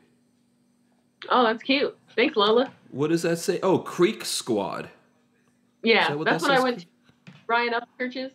Oh, 1.30 1.44
that's 1.44 1.62
cute. 1.62 1.96
Thanks, 2.14 2.36
Lola. 2.36 2.70
What 2.90 3.08
does 3.08 3.22
that 3.22 3.38
say? 3.38 3.60
Oh, 3.62 3.78
Creek 3.78 4.24
Squad. 4.24 4.90
Yeah, 5.82 6.08
that 6.08 6.18
what 6.18 6.24
that's 6.24 6.42
that 6.44 6.50
what 6.50 6.58
I 6.58 6.62
went 6.62 6.80
to. 6.80 6.86
Ryan 7.46 7.74
Upchurch's. 7.74 8.32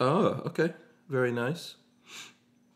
Oh, 0.00 0.42
okay, 0.46 0.72
very 1.08 1.32
nice. 1.32 1.76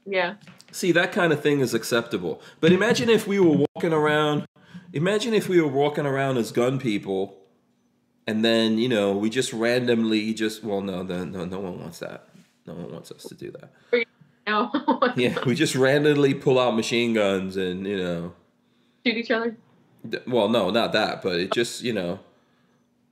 Yeah. 0.05 0.35
See, 0.73 0.93
that 0.93 1.13
kind 1.13 1.33
of 1.33 1.41
thing 1.41 1.61
is 1.61 1.75
acceptable. 1.75 2.41
But 2.61 2.73
imagine 2.73 3.09
if 3.09 3.27
we 3.27 3.39
were 3.39 3.67
walking 3.75 3.93
around. 3.93 4.47
Imagine 4.93 5.35
if 5.35 5.49
we 5.49 5.61
were 5.61 5.69
walking 5.69 6.07
around 6.07 6.37
as 6.37 6.53
gun 6.53 6.79
people, 6.79 7.37
and 8.27 8.45
then 8.45 8.79
you 8.79 8.89
know 8.89 9.17
we 9.17 9.31
just 9.31 9.53
randomly 9.53 10.33
just 10.35 10.63
well, 10.65 10.81
no, 10.81 11.03
no, 11.03 11.25
no, 11.25 11.45
no 11.45 11.61
one 11.61 11.81
wants 11.81 11.99
that. 12.01 12.29
No 12.67 12.75
one 12.75 12.93
wants 12.93 13.11
us 13.11 13.23
to 13.25 13.35
do 13.35 13.53
that. 13.53 14.07
No. 14.47 14.71
Yeah, 15.17 15.39
we 15.45 15.55
just 15.55 15.75
randomly 15.75 16.35
pull 16.35 16.59
out 16.59 16.77
machine 16.77 17.15
guns 17.15 17.57
and 17.57 17.87
you 17.87 17.97
know. 17.97 18.33
Shoot 19.05 19.17
each 19.17 19.31
other. 19.31 19.57
Well 20.27 20.49
no 20.49 20.71
not 20.71 20.93
that 20.93 21.23
but 21.23 21.37
it 21.37 21.53
just 21.53 21.83
you 21.83 21.93
know 21.93 22.21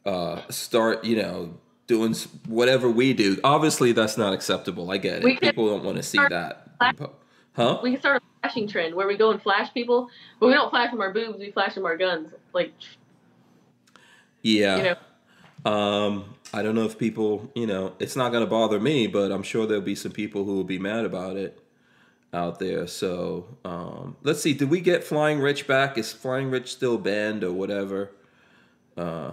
uh 0.06 0.42
start 0.48 1.04
you 1.04 1.16
know 1.16 1.58
doing 1.86 2.14
whatever 2.46 2.88
we 2.88 3.12
do 3.12 3.38
obviously 3.42 3.92
that's 3.92 4.16
not 4.16 4.32
acceptable 4.32 4.90
i 4.90 4.96
get 4.96 5.24
it 5.24 5.40
people 5.40 5.68
don't 5.68 5.84
want 5.84 5.96
to 5.96 6.02
see 6.02 6.18
that 6.18 6.68
huh 7.54 7.80
We 7.82 7.92
can 7.92 8.00
start 8.00 8.22
a 8.22 8.40
flashing 8.42 8.68
trend 8.68 8.94
where 8.94 9.06
we 9.06 9.16
go 9.16 9.30
and 9.30 9.40
flash 9.42 9.72
people, 9.72 10.08
but 10.40 10.46
we 10.46 10.52
don't 10.52 10.70
flash 10.70 10.90
them 10.90 11.00
our 11.00 11.12
boobs. 11.12 11.38
We 11.38 11.50
flash 11.50 11.74
them 11.74 11.86
our 11.86 11.96
guns. 11.96 12.32
Like 12.52 12.72
yeah 14.44 14.76
you 14.76 14.82
know. 15.64 15.70
um 15.72 16.34
i 16.52 16.62
don't 16.62 16.74
know 16.74 16.84
if 16.84 16.98
people 16.98 17.50
you 17.54 17.66
know 17.66 17.94
it's 17.98 18.14
not 18.14 18.30
going 18.30 18.44
to 18.44 18.50
bother 18.50 18.78
me 18.78 19.06
but 19.06 19.32
i'm 19.32 19.42
sure 19.42 19.66
there'll 19.66 19.82
be 19.82 19.94
some 19.94 20.12
people 20.12 20.44
who 20.44 20.54
will 20.54 20.64
be 20.64 20.78
mad 20.78 21.04
about 21.04 21.36
it 21.36 21.58
out 22.34 22.58
there 22.58 22.86
so 22.86 23.46
um 23.64 24.16
let's 24.22 24.42
see 24.42 24.52
did 24.52 24.68
we 24.68 24.80
get 24.80 25.02
flying 25.02 25.40
rich 25.40 25.66
back 25.66 25.96
is 25.96 26.12
flying 26.12 26.50
rich 26.50 26.70
still 26.72 26.98
banned 26.98 27.42
or 27.42 27.52
whatever 27.52 28.10
uh 28.98 29.30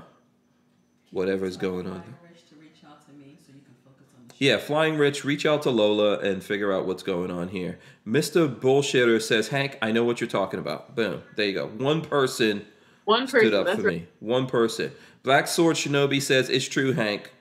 whatever's 1.12 1.58
going 1.58 1.86
on 1.88 2.02
Flying 2.02 2.16
Rich 2.32 2.48
to 2.50 2.56
reach 2.56 2.86
out 2.88 3.06
to 3.06 3.12
me 3.14 3.38
so 3.46 3.52
you 3.52 3.60
can 3.66 3.76
focus 3.84 4.08
on 4.18 4.26
the 4.30 4.31
show. 4.31 4.31
Yeah, 4.42 4.58
Flying 4.58 4.98
Rich, 4.98 5.24
reach 5.24 5.46
out 5.46 5.62
to 5.62 5.70
Lola 5.70 6.18
and 6.18 6.44
figure 6.44 6.74
out 6.74 6.88
what's 6.88 7.04
going 7.04 7.30
on 7.30 7.50
here. 7.50 7.78
Mr. 8.08 8.52
Bullshitter 8.52 9.22
says, 9.22 9.50
Hank, 9.50 9.78
I 9.84 9.92
know 9.92 10.04
what 10.04 10.20
you're 10.20 10.28
talking 10.28 10.60
about. 10.60 10.96
Boom. 10.96 11.22
There 11.36 11.46
you 11.46 11.54
go. 11.54 11.68
One 11.68 12.02
person 12.02 12.66
One 13.06 13.28
person. 13.28 13.42
stood 13.42 13.54
up 13.54 13.68
for 13.78 13.84
right. 13.84 14.02
me. 14.02 14.08
One 14.20 14.48
person. 14.48 14.94
Black 15.22 15.48
Sword 15.48 15.76
Shinobi 15.76 16.20
says, 16.20 16.50
it's 16.50 16.68
true, 16.68 16.94
Hank. 16.94 17.32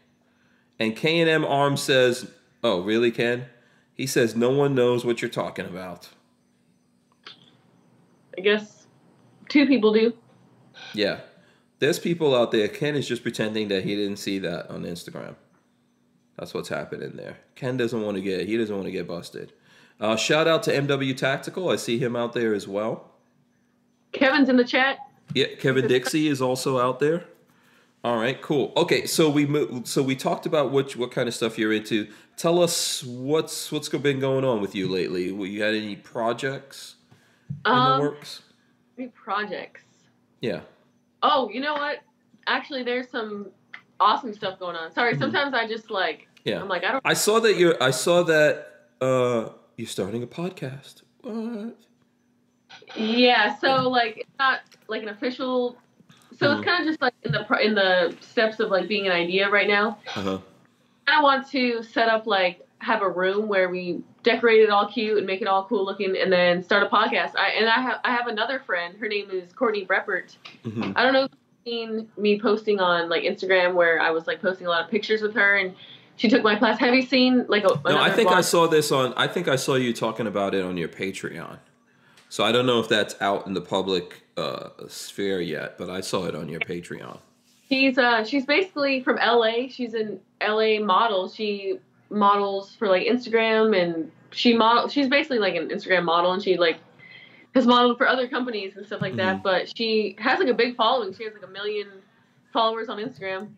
And 0.79 0.95
K&M 0.95 1.43
Arms 1.43 1.81
says, 1.81 2.31
oh, 2.63 2.83
really, 2.83 3.11
Ken? 3.11 3.47
He 3.95 4.07
says, 4.07 4.37
no 4.37 4.51
one 4.51 4.75
knows 4.75 5.03
what 5.03 5.23
you're 5.23 5.31
talking 5.31 5.65
about. 5.65 6.11
I 8.37 8.43
guess 8.43 8.87
two 9.49 9.67
people 9.67 9.95
do. 9.95 10.13
Yeah. 10.93 11.21
There's 11.79 11.99
people 11.99 12.37
out 12.37 12.51
there. 12.51 12.69
Ken 12.69 12.95
is 12.95 13.09
just 13.09 13.23
pretending 13.23 13.69
that 13.69 13.85
he 13.85 13.97
didn't 13.97 14.19
see 14.19 14.39
that 14.41 14.69
on 14.69 14.83
Instagram. 14.83 15.37
That's 16.41 16.55
what's 16.55 16.71
happening 16.71 17.13
there. 17.17 17.37
Ken 17.55 17.77
doesn't 17.77 18.01
want 18.03 18.17
to 18.17 18.23
get 18.23 18.49
he 18.49 18.57
doesn't 18.57 18.75
want 18.75 18.87
to 18.87 18.91
get 18.91 19.07
busted. 19.07 19.53
Uh, 20.01 20.17
shout 20.17 20.49
out 20.49 20.63
to 20.63 20.73
MW 20.73 21.15
Tactical. 21.15 21.69
I 21.69 21.77
see 21.77 21.99
him 21.99 22.17
out 22.17 22.33
there 22.33 22.55
as 22.55 22.67
well. 22.67 23.11
Kevin's 24.13 24.49
in 24.49 24.57
the 24.57 24.65
chat. 24.65 24.97
Yeah, 25.35 25.55
Kevin 25.59 25.87
Dixie 25.87 26.29
is 26.29 26.41
also 26.41 26.81
out 26.81 26.99
there. 26.99 27.25
All 28.03 28.17
right, 28.17 28.41
cool. 28.41 28.73
Okay, 28.79 29.05
so 29.05 29.29
we 29.29 29.45
mo- 29.45 29.83
so 29.85 30.03
we 30.03 30.17
talked 30.17 30.47
about 30.47 30.71
what 30.71 30.97
what 30.97 31.13
kind 31.13 31.29
of 31.29 31.35
stuff 31.35 31.59
you're 31.59 31.75
into. 31.75 32.09
Tell 32.39 32.63
us 32.63 33.05
what's 33.05 33.71
what's 33.71 33.91
been 33.91 34.19
going 34.19 34.47
on 34.47 34.63
with 34.63 34.75
you 34.75 34.89
lately. 34.89 35.25
You 35.25 35.63
had 35.63 35.75
any 35.75 35.97
projects 35.97 36.95
in 37.67 37.71
Um, 37.71 37.99
the 38.01 38.09
works? 38.09 38.41
Any 38.97 39.09
projects? 39.09 39.83
Yeah. 40.41 40.61
Oh, 41.23 41.51
you 41.51 41.61
know 41.61 41.75
what? 41.75 41.99
Actually, 42.47 42.83
there's 42.83 43.11
some 43.11 43.51
awesome 44.01 44.33
stuff 44.33 44.59
going 44.59 44.75
on. 44.75 44.91
Sorry, 44.91 45.15
sometimes 45.19 45.53
I 45.53 45.69
just 45.69 45.91
like 45.91 46.21
Mm-hmm. 46.21 46.30
Yeah. 46.45 46.61
I'm 46.61 46.69
like 46.69 46.85
I 46.85 46.93
don't. 46.93 47.03
I 47.05 47.15
saw 47.15 47.41
that 47.41 47.57
you're. 47.57 47.81
I 47.83 47.91
saw 47.91 48.23
that 48.25 48.67
uh, 49.01 49.51
you're 49.77 49.87
starting 49.87 50.23
a 50.23 50.27
podcast. 50.27 51.03
What? 51.23 51.77
Yeah, 52.97 53.57
so 53.59 53.89
like 53.89 54.19
it's 54.19 54.39
not 54.39 54.61
like 54.89 55.03
an 55.03 55.09
official. 55.09 55.77
So 56.39 56.47
Mhm. 56.47 56.57
it's 56.59 56.65
kind 56.65 56.83
of 56.83 56.89
just 56.89 57.03
like 57.03 57.15
in 57.25 57.33
the 57.33 57.47
in 57.63 57.75
the 57.75 58.17
steps 58.21 58.61
of 58.61 58.71
like 58.71 58.89
being 58.89 59.07
an 59.07 59.13
idea 59.13 59.51
right 59.51 59.69
now. 59.69 59.99
Uh 60.17 60.21
huh. 60.23 60.39
I 61.07 61.23
want 61.23 61.49
to 61.51 61.83
set 61.83 62.09
up 62.09 62.27
like 62.27 62.67
have 62.79 63.03
a 63.03 63.09
room 63.09 63.47
where 63.49 63.69
we 63.69 64.03
decorate 64.23 64.61
it 64.63 64.71
all 64.71 64.87
cute 64.87 65.19
and 65.19 65.27
make 65.27 65.43
it 65.43 65.49
all 65.49 65.65
cool 65.65 65.85
looking, 65.85 66.17
and 66.17 66.33
then 66.33 66.63
start 66.63 66.83
a 66.83 66.87
podcast. 66.87 67.37
I 67.37 67.51
and 67.59 67.69
I 67.69 67.81
have 67.81 68.01
I 68.05 68.13
have 68.13 68.27
another 68.29 68.61
friend. 68.61 68.97
Her 68.99 69.09
name 69.09 69.31
is 69.31 69.53
Courtney 69.53 69.85
Reppert. 69.87 70.37
hmm 70.65 70.93
I 70.97 71.03
don't 71.03 71.13
know 71.13 71.25
if 71.25 71.31
you've 71.33 71.73
seen 71.73 72.09
me 72.17 72.41
posting 72.41 72.81
on 72.81 73.09
like 73.09 73.25
Instagram 73.25 73.75
where 73.75 74.01
I 74.01 74.11
was 74.11 74.27
like 74.27 74.41
posting 74.41 74.67
a 74.67 74.71
lot 74.71 74.85
of 74.85 74.91
pictures 74.91 75.21
with 75.21 75.35
her 75.35 75.57
and 75.57 75.75
she 76.21 76.29
took 76.29 76.43
my 76.43 76.55
class. 76.55 76.79
Have 76.79 76.95
you 76.95 77.01
seen 77.01 77.47
like 77.49 77.65
a 77.65 77.81
No, 77.83 77.99
I 77.99 78.11
think 78.11 78.31
I 78.31 78.43
saw 78.43 78.67
this 78.67 78.93
on. 78.93 79.15
I 79.17 79.27
think 79.27 79.49
I 79.49 79.57
saw 79.57 79.77
you 79.77 79.95
talking 79.95 80.27
about 80.27 80.55
it 80.55 80.63
on 80.63 80.77
your 80.77 80.89
Patreon. 80.89 81.59
So 82.29 82.45
I 82.45 82.53
don't 82.53 82.67
know 82.67 82.79
if 82.79 82.89
that's 82.91 83.17
out 83.23 83.47
in 83.47 83.55
the 83.55 83.63
public 83.63 84.23
uh, 84.37 84.69
sphere 84.87 85.41
yet, 85.41 85.79
but 85.79 85.89
I 85.89 86.03
saw 86.03 86.27
it 86.27 86.35
on 86.35 86.47
your 86.51 86.61
Patreon. 86.61 87.19
She's 87.71 87.97
uh 87.97 88.23
she's 88.25 88.45
basically 88.45 89.03
from 89.03 89.17
LA. 89.17 89.69
She's 89.71 89.95
an 89.95 90.21
LA 90.47 90.79
model. 90.81 91.31
She 91.31 91.79
models 92.11 92.75
for 92.75 92.87
like 92.89 93.07
Instagram 93.07 93.81
and 93.81 94.11
she 94.33 94.55
model 94.55 94.89
she's 94.89 95.09
basically 95.09 95.39
like 95.39 95.55
an 95.55 95.69
Instagram 95.71 96.05
model 96.05 96.33
and 96.33 96.43
she 96.43 96.59
like 96.59 96.79
has 97.55 97.67
modeled 97.67 97.97
for 97.97 98.07
other 98.07 98.29
companies 98.29 98.77
and 98.77 98.85
stuff 98.85 99.01
like 99.01 99.17
that. 99.17 99.39
Mhm. 99.39 99.43
But 99.43 99.75
she 99.75 100.17
has 100.19 100.39
like 100.39 100.49
a 100.49 100.55
big 100.55 100.77
following. 100.77 101.15
She 101.15 101.25
has 101.25 101.33
like 101.33 101.45
a 101.45 101.51
million 101.51 101.89
followers 102.53 102.91
on 102.91 102.99
Instagram. 102.99 103.49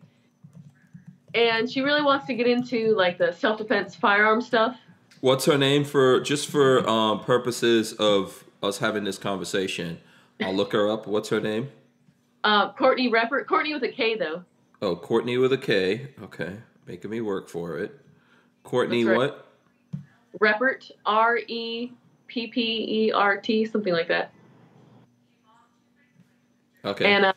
And 1.33 1.69
she 1.69 1.81
really 1.81 2.01
wants 2.01 2.27
to 2.27 2.33
get 2.33 2.47
into 2.47 2.95
like 2.95 3.17
the 3.17 3.31
self 3.31 3.57
defense 3.57 3.95
firearm 3.95 4.41
stuff. 4.41 4.77
What's 5.21 5.45
her 5.45 5.57
name 5.57 5.83
for 5.83 6.19
just 6.19 6.49
for 6.49 6.87
um, 6.87 7.21
purposes 7.21 7.93
of 7.93 8.43
us 8.61 8.79
having 8.79 9.03
this 9.03 9.17
conversation? 9.17 9.99
I'll 10.41 10.53
look 10.53 10.73
her 10.73 10.89
up. 10.89 11.07
What's 11.07 11.29
her 11.29 11.39
name? 11.39 11.69
Uh, 12.43 12.73
Courtney 12.73 13.09
Reppert. 13.09 13.47
Courtney 13.47 13.73
with 13.73 13.83
a 13.83 13.89
K 13.89 14.17
though. 14.17 14.43
Oh, 14.81 14.95
Courtney 14.95 15.37
with 15.37 15.53
a 15.53 15.57
K. 15.57 16.09
Okay, 16.21 16.57
making 16.85 17.09
me 17.09 17.21
work 17.21 17.47
for 17.47 17.77
it. 17.77 17.97
Courtney, 18.63 19.05
right. 19.05 19.17
what? 19.17 19.47
Reppert. 20.39 20.91
R 21.05 21.39
E 21.47 21.91
P 22.27 22.47
P 22.47 23.05
E 23.07 23.11
R 23.11 23.37
T. 23.37 23.65
Something 23.65 23.93
like 23.93 24.09
that. 24.09 24.33
Okay. 26.85 27.05
And 27.05 27.25
uh, 27.25 27.33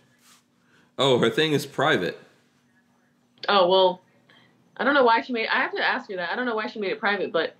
oh, 0.98 1.18
her 1.18 1.30
thing 1.30 1.52
is 1.52 1.66
private. 1.66 2.18
Oh 3.48 3.68
well, 3.68 4.02
I 4.76 4.84
don't 4.84 4.94
know 4.94 5.04
why 5.04 5.20
she 5.22 5.32
made. 5.32 5.48
I 5.48 5.60
have 5.60 5.72
to 5.72 5.82
ask 5.82 6.10
her 6.10 6.16
that. 6.16 6.30
I 6.30 6.36
don't 6.36 6.46
know 6.46 6.56
why 6.56 6.66
she 6.66 6.78
made 6.78 6.90
it 6.90 7.00
private, 7.00 7.32
but 7.32 7.56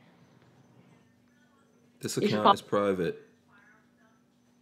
This 2.01 2.17
account 2.17 2.55
is 2.55 2.63
private. 2.63 3.23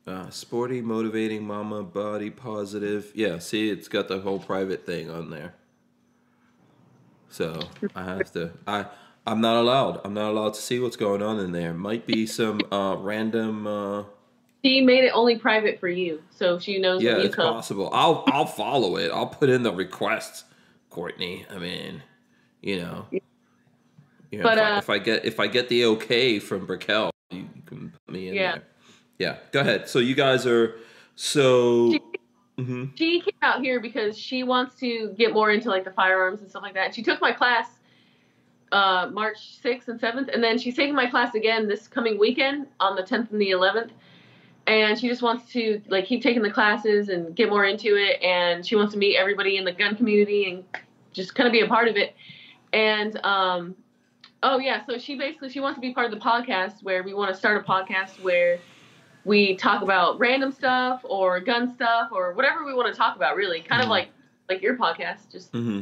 Uh, 0.07 0.29
sporty, 0.29 0.83
motivating, 0.83 1.47
mama, 1.47 1.83
body 1.83 2.29
positive. 2.29 3.11
Yeah, 3.15 3.39
see, 3.39 3.71
it's 3.71 3.89
got 3.89 4.09
the 4.09 4.21
whole 4.21 4.39
private 4.39 4.85
thing 4.85 5.11
on 5.11 5.31
there. 5.31 5.55
So 7.31 7.59
I 7.95 8.05
have 8.05 8.33
to. 8.35 8.53
I 8.67 8.87
I'm 9.27 9.41
not 9.41 9.57
allowed. 9.57 10.01
I'm 10.05 10.15
not 10.15 10.31
allowed 10.31 10.55
to 10.55 10.61
see 10.61 10.79
what's 10.79 10.97
going 10.97 11.23
on 11.23 11.41
in 11.41 11.53
there. 11.53 11.73
Might 11.73 12.07
be 12.07 12.27
some 12.27 12.61
uh, 12.71 12.97
random. 12.99 13.67
Uh, 13.67 14.05
she 14.63 14.83
made 14.83 15.05
it 15.05 15.13
only 15.15 15.39
private 15.39 15.81
for 15.81 15.89
you, 15.89 16.23
so 16.31 16.59
she 16.59 16.79
knows 16.79 17.03
yeah, 17.03 17.17
it's 17.17 17.35
come. 17.35 17.55
possible. 17.55 17.91
I'll 17.93 18.25
I'll 18.29 18.47
follow 18.47 18.97
it. 18.97 19.11
I'll 19.11 19.27
put 19.27 19.49
in 19.49 19.63
the 19.63 19.73
request, 19.73 20.45
Courtney. 20.95 21.45
I 21.51 21.59
mean, 21.59 22.05
you 22.63 22.81
know. 22.81 23.07
You 24.31 24.39
know, 24.39 24.45
But, 24.45 24.59
if, 24.59 24.65
I, 24.65 24.71
uh, 24.71 24.79
if 24.79 24.91
I 24.91 24.99
get 24.99 25.25
if 25.25 25.41
I 25.41 25.47
get 25.49 25.69
the 25.69 25.85
okay 25.87 26.39
from 26.39 26.67
Brickell, 26.67 27.11
you, 27.31 27.49
can 27.67 27.93
put 28.07 28.15
me 28.15 28.29
in 28.29 28.35
Yeah. 28.35 28.53
there. 28.53 28.63
Yeah, 29.19 29.37
go 29.51 29.61
ahead. 29.61 29.89
So 29.89 29.99
you 29.99 30.15
guys 30.15 30.47
are 30.47 30.77
so. 31.17 31.91
She- 31.93 32.01
hmm 32.63 32.85
She 32.95 33.21
came 33.21 33.35
out 33.43 33.61
here 33.61 33.81
because 33.81 34.17
she 34.17 34.45
wants 34.45 34.77
to 34.77 35.13
get 35.19 35.33
more 35.33 35.51
into 35.51 35.69
like 35.69 35.83
the 35.83 35.91
firearms 35.91 36.41
and 36.41 36.49
stuff 36.49 36.63
like 36.63 36.75
that. 36.75 36.95
She 36.95 37.03
took 37.03 37.21
my 37.21 37.33
class 37.33 37.67
uh, 38.71 39.11
March 39.13 39.61
6th 39.61 39.89
and 39.89 40.01
7th, 40.01 40.33
and 40.33 40.43
then 40.43 40.59
she's 40.59 40.77
taking 40.77 40.95
my 40.95 41.07
class 41.07 41.35
again 41.35 41.67
this 41.67 41.89
coming 41.89 42.19
weekend 42.19 42.69
on 42.79 42.95
the 42.95 43.03
10th 43.03 43.33
and 43.33 43.41
the 43.41 43.51
11th. 43.51 43.91
And 44.69 44.99
she 44.99 45.09
just 45.09 45.23
wants 45.23 45.51
to 45.53 45.83
like 45.89 46.07
keep 46.07 46.23
taking 46.23 46.43
the 46.43 46.51
classes 46.51 47.09
and 47.09 47.35
get 47.35 47.51
more 47.51 47.65
into 47.65 47.97
it. 47.97 48.23
And 48.23 48.65
she 48.65 48.77
wants 48.77 48.93
to 48.95 48.99
meet 48.99 49.17
everybody 49.17 49.57
in 49.57 49.65
the 49.65 49.73
gun 49.73 49.97
community 49.97 50.49
and 50.51 50.65
just 51.15 51.35
kind 51.35 51.47
of 51.47 51.53
be 51.53 51.61
a 51.61 51.67
part 51.67 51.89
of 51.89 51.97
it. 51.97 52.15
And 52.75 53.19
um, 53.25 53.75
oh 54.43 54.59
yeah, 54.59 54.85
so 54.85 54.99
she 54.99 55.15
basically 55.17 55.49
she 55.49 55.61
wants 55.61 55.77
to 55.77 55.81
be 55.81 55.95
part 55.95 56.05
of 56.07 56.13
the 56.13 56.23
podcast 56.25 56.83
where 56.83 57.03
we 57.03 57.15
want 57.15 57.33
to 57.33 57.39
start 57.39 57.57
a 57.65 57.67
podcast 57.67 58.21
where 58.21 58.59
we 59.25 59.57
talk 59.57 59.81
about 59.83 60.19
random 60.19 60.53
stuff 60.53 61.01
or 61.05 61.41
gun 61.41 61.73
stuff 61.75 62.11
or 62.13 62.35
whatever 62.35 62.65
we 62.65 62.75
want 62.75 62.93
to 62.93 62.99
talk 62.99 63.17
about 63.17 63.37
really 63.37 63.61
kind 63.63 63.81
of 63.81 63.87
Mhm. 63.87 63.91
like 63.91 64.09
like 64.51 64.61
your 64.61 64.77
podcast 64.77 65.33
just 65.33 65.51
hmm 65.53 65.81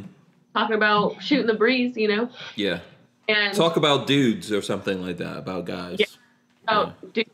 talking 0.53 0.75
about 0.75 1.21
shooting 1.21 1.47
the 1.47 1.53
breeze 1.53 1.97
you 1.97 2.07
know 2.07 2.29
Yeah. 2.55 2.79
and 3.27 3.53
Talk 3.55 3.75
about 3.75 4.05
dudes 4.07 4.51
or 4.51 4.61
something 4.61 5.01
like 5.05 5.17
that 5.17 5.35
about 5.37 5.65
guys. 5.65 5.99
Yeah. 5.99 6.05
how 6.67 6.93
dude, 7.11 7.25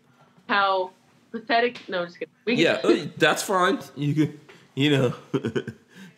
how 0.47 0.91
pathetic 1.31 1.87
no 1.89 2.05
just 2.05 2.17
kidding 2.17 2.33
we 2.45 2.55
Yeah, 2.55 2.81
that's 3.17 3.43
fine. 3.43 3.79
You 3.95 4.15
can, 4.15 4.39
you 4.73 4.89
know, 4.97 5.13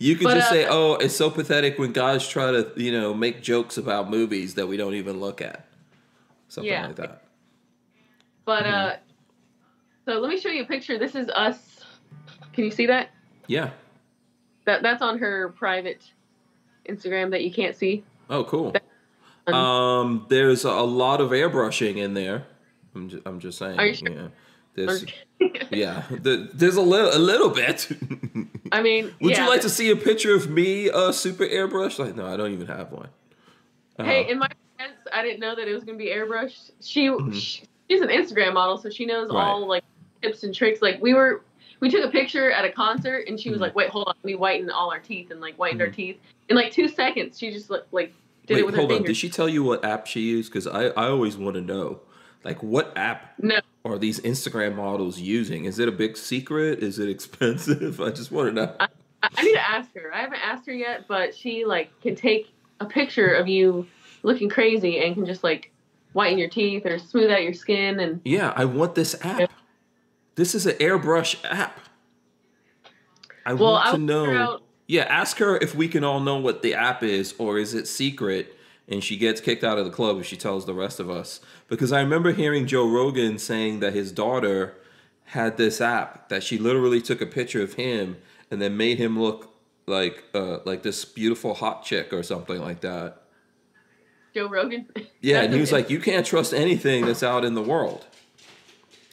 you 0.01 0.15
can 0.15 0.23
But, 0.25 0.35
just 0.35 0.49
uh, 0.51 0.53
say, 0.53 0.67
"Oh, 0.67 0.93
it's 0.95 1.15
so 1.15 1.29
pathetic 1.29 1.77
when 1.77 1.91
guys 1.91 2.27
try 2.27 2.51
to, 2.51 2.71
you 2.75 2.91
know, 2.91 3.13
make 3.13 3.41
jokes 3.43 3.77
about 3.77 4.09
movies 4.09 4.55
that 4.55 4.65
we 4.67 4.75
don't 4.75 4.95
even 4.95 5.19
look 5.19 5.41
at." 5.41 5.65
Something 6.47 6.71
Yeah. 6.73 6.87
like 6.87 6.95
that. 6.97 7.23
but 8.45 8.63
Mm-hmm. 8.63 8.73
uh 8.73 8.95
so 10.05 10.19
let 10.19 10.29
me 10.29 10.37
show 10.39 10.49
you 10.49 10.63
a 10.63 10.65
picture 10.65 10.97
this 10.97 11.13
is 11.15 11.29
us 11.29 11.85
can 12.53 12.65
you 12.65 12.71
see 12.71 12.87
that 12.87 13.09
Yeah. 13.47 13.69
that 14.65 14.81
that's 14.81 15.01
on 15.03 15.19
her 15.19 15.49
private 15.49 16.01
instagram 16.89 17.29
that 17.31 17.43
you 17.43 17.51
can't 17.53 17.75
see 17.75 18.03
Oh, 18.29 18.43
cool. 18.45 18.73
Um, 19.47 19.53
Um, 19.53 20.25
there's 20.29 20.63
a 20.65 20.71
lot 20.71 21.19
of 21.21 21.29
airbrushing 21.31 21.97
in 21.97 22.13
there. 22.15 22.45
I'm 22.95 23.09
just, 23.09 23.23
I'm 23.27 23.39
just 23.39 23.57
saying. 23.57 23.77
Are 23.79 23.85
you 23.85 23.93
sure? 23.93 24.09
Yeah. 24.09 24.27
There's, 24.73 25.05
yeah. 25.71 26.03
The, 26.09 26.49
there's 26.53 26.75
a 26.77 26.81
little, 26.81 27.15
a 27.15 27.19
little 27.19 27.49
bit. 27.49 27.89
i 28.71 28.81
mean 28.81 29.13
Would 29.21 29.31
yeah, 29.31 29.43
you 29.43 29.49
like 29.49 29.61
to 29.61 29.69
see 29.69 29.89
a 29.91 29.95
picture 29.95 30.33
of 30.33 30.49
me, 30.49 30.89
uh, 30.89 31.11
super 31.11 31.45
airbrush? 31.45 31.99
Like, 31.99 32.15
no, 32.15 32.25
I 32.25 32.37
don't 32.37 32.51
even 32.53 32.67
have 32.67 32.91
one. 32.91 33.09
Uh, 33.99 34.03
Hey, 34.03 34.29
in 34.29 34.39
my 34.39 34.47
defense, 34.47 34.97
I 35.13 35.21
didn't 35.21 35.39
know 35.41 35.55
that 35.55 35.67
it 35.67 35.73
was 35.73 35.83
gonna 35.83 35.97
be 35.97 36.07
airbrushed. 36.07 36.71
She, 36.81 37.07
Mhm. 37.07 37.33
she 37.33 37.63
she's 37.89 38.01
an 38.01 38.07
Instagram 38.09 38.53
model, 38.53 38.77
so 38.77 38.89
she 38.89 39.05
knows 39.05 39.29
Right. 39.29 39.43
all 39.43 39.67
like 39.67 39.83
tips 40.21 40.43
and 40.43 40.55
tricks. 40.55 40.81
Like 40.81 41.01
we 41.01 41.13
were, 41.13 41.43
we 41.81 41.89
took 41.89 42.05
a 42.05 42.09
picture 42.09 42.49
at 42.51 42.63
a 42.63 42.71
concert, 42.71 43.27
and 43.27 43.37
she 43.39 43.49
was 43.49 43.57
Mhm. 43.59 43.63
like, 43.63 43.75
"Wait, 43.75 43.89
hold 43.89 44.07
on, 44.07 44.15
we 44.23 44.33
whitened 44.33 44.71
all 44.71 44.89
our 44.91 44.99
teeth 44.99 45.31
and 45.31 45.41
like 45.41 45.55
whitened 45.55 45.81
our 45.81 45.89
Mhm. 45.89 45.95
teeth 45.95 46.17
in 46.49 46.55
like 46.55 46.71
two 46.71 46.87
seconds." 46.87 47.37
She 47.37 47.51
just 47.51 47.69
like, 47.69 47.83
like 47.91 48.13
did 48.47 48.55
Wait, 48.55 48.59
it 48.61 48.65
with 48.65 48.75
hold 48.75 48.89
her 48.89 48.95
on. 48.95 48.99
fingers. 49.01 49.09
Did 49.09 49.17
she 49.17 49.29
tell 49.29 49.49
you 49.49 49.63
what 49.63 49.83
app 49.83 50.07
she 50.07 50.21
used? 50.21 50.51
Because 50.51 50.65
I, 50.67 50.85
I 50.87 51.07
always 51.09 51.35
want 51.37 51.55
to 51.55 51.61
know, 51.61 51.99
like, 52.43 52.63
what 52.63 52.91
app 52.97 53.33
No, 53.41 53.59
are 53.83 53.97
these 53.97 54.19
Instagram 54.19 54.75
models 54.75 55.19
using? 55.19 55.65
Is 55.65 55.79
it 55.79 55.87
a 55.87 55.91
big 55.91 56.17
secret? 56.17 56.79
Is 56.79 56.99
it 56.99 57.09
expensive? 57.15 57.99
I 57.99 58.09
just 58.09 58.31
want 58.31 58.49
to 58.49 58.53
know. 58.53 58.75
I, 58.79 58.87
I 59.23 59.43
need 59.43 59.53
to 59.53 59.69
ask 59.69 59.93
her. 59.95 60.13
I 60.13 60.21
haven't 60.21 60.39
asked 60.39 60.65
her 60.67 60.73
yet, 60.73 61.07
but 61.07 61.35
she 61.35 61.65
like 61.65 61.91
can 62.01 62.15
take 62.15 62.53
a 62.79 62.85
picture 62.85 63.33
of 63.33 63.47
you 63.47 63.87
looking 64.23 64.49
crazy 64.49 64.99
and 64.99 65.15
can 65.15 65.25
just 65.25 65.43
like 65.43 65.71
whiten 66.13 66.37
your 66.37 66.49
teeth 66.49 66.85
or 66.85 66.99
smooth 66.99 67.31
out 67.31 67.43
your 67.43 67.53
skin 67.53 67.99
and 67.99 68.21
Yeah, 68.23 68.53
I 68.55 68.65
want 68.65 68.95
this 68.95 69.15
app. 69.23 69.51
This 70.35 70.55
is 70.55 70.65
an 70.65 70.75
airbrush 70.75 71.43
app. 71.45 71.79
I 73.45 73.53
well, 73.53 73.73
want 73.73 73.95
to 73.95 73.97
know. 73.97 74.31
out. 74.31 74.63
Yeah, 74.87 75.03
ask 75.03 75.37
her 75.37 75.57
if 75.57 75.73
we 75.73 75.87
can 75.87 76.03
all 76.03 76.19
know 76.19 76.37
what 76.37 76.61
the 76.61 76.73
app 76.73 77.01
is, 77.01 77.33
or 77.37 77.57
is 77.57 77.73
it 77.73 77.87
secret? 77.87 78.55
And 78.87 79.03
she 79.03 79.15
gets 79.15 79.39
kicked 79.39 79.63
out 79.63 79.77
of 79.77 79.85
the 79.85 79.91
club 79.91 80.19
if 80.19 80.25
she 80.25 80.35
tells 80.35 80.65
the 80.65 80.73
rest 80.73 80.99
of 80.99 81.09
us. 81.09 81.39
Because 81.67 81.91
I 81.91 82.01
remember 82.01 82.33
hearing 82.33 82.67
Joe 82.67 82.87
Rogan 82.87 83.37
saying 83.37 83.79
that 83.79 83.93
his 83.93 84.11
daughter 84.11 84.75
had 85.25 85.57
this 85.57 85.79
app 85.79 86.27
that 86.29 86.43
she 86.43 86.57
literally 86.57 87.01
took 87.01 87.21
a 87.21 87.25
picture 87.25 87.61
of 87.61 87.75
him 87.75 88.17
and 88.49 88.61
then 88.61 88.75
made 88.75 88.97
him 88.97 89.17
look 89.17 89.51
like 89.87 90.23
uh, 90.33 90.59
like 90.65 90.83
this 90.83 91.05
beautiful 91.05 91.53
hot 91.53 91.83
chick 91.83 92.11
or 92.11 92.23
something 92.23 92.59
like 92.59 92.81
that. 92.81 93.21
Joe 94.33 94.47
Rogan. 94.47 94.87
Yeah, 95.23 95.41
and 95.41 95.53
he 95.53 95.59
was 95.59 95.71
like, 95.71 95.91
"You 95.91 95.99
can't 95.99 96.25
trust 96.25 96.51
anything 96.51 97.05
that's 97.05 97.21
out 97.21 97.45
in 97.45 97.53
the 97.53 97.61
world." 97.61 98.07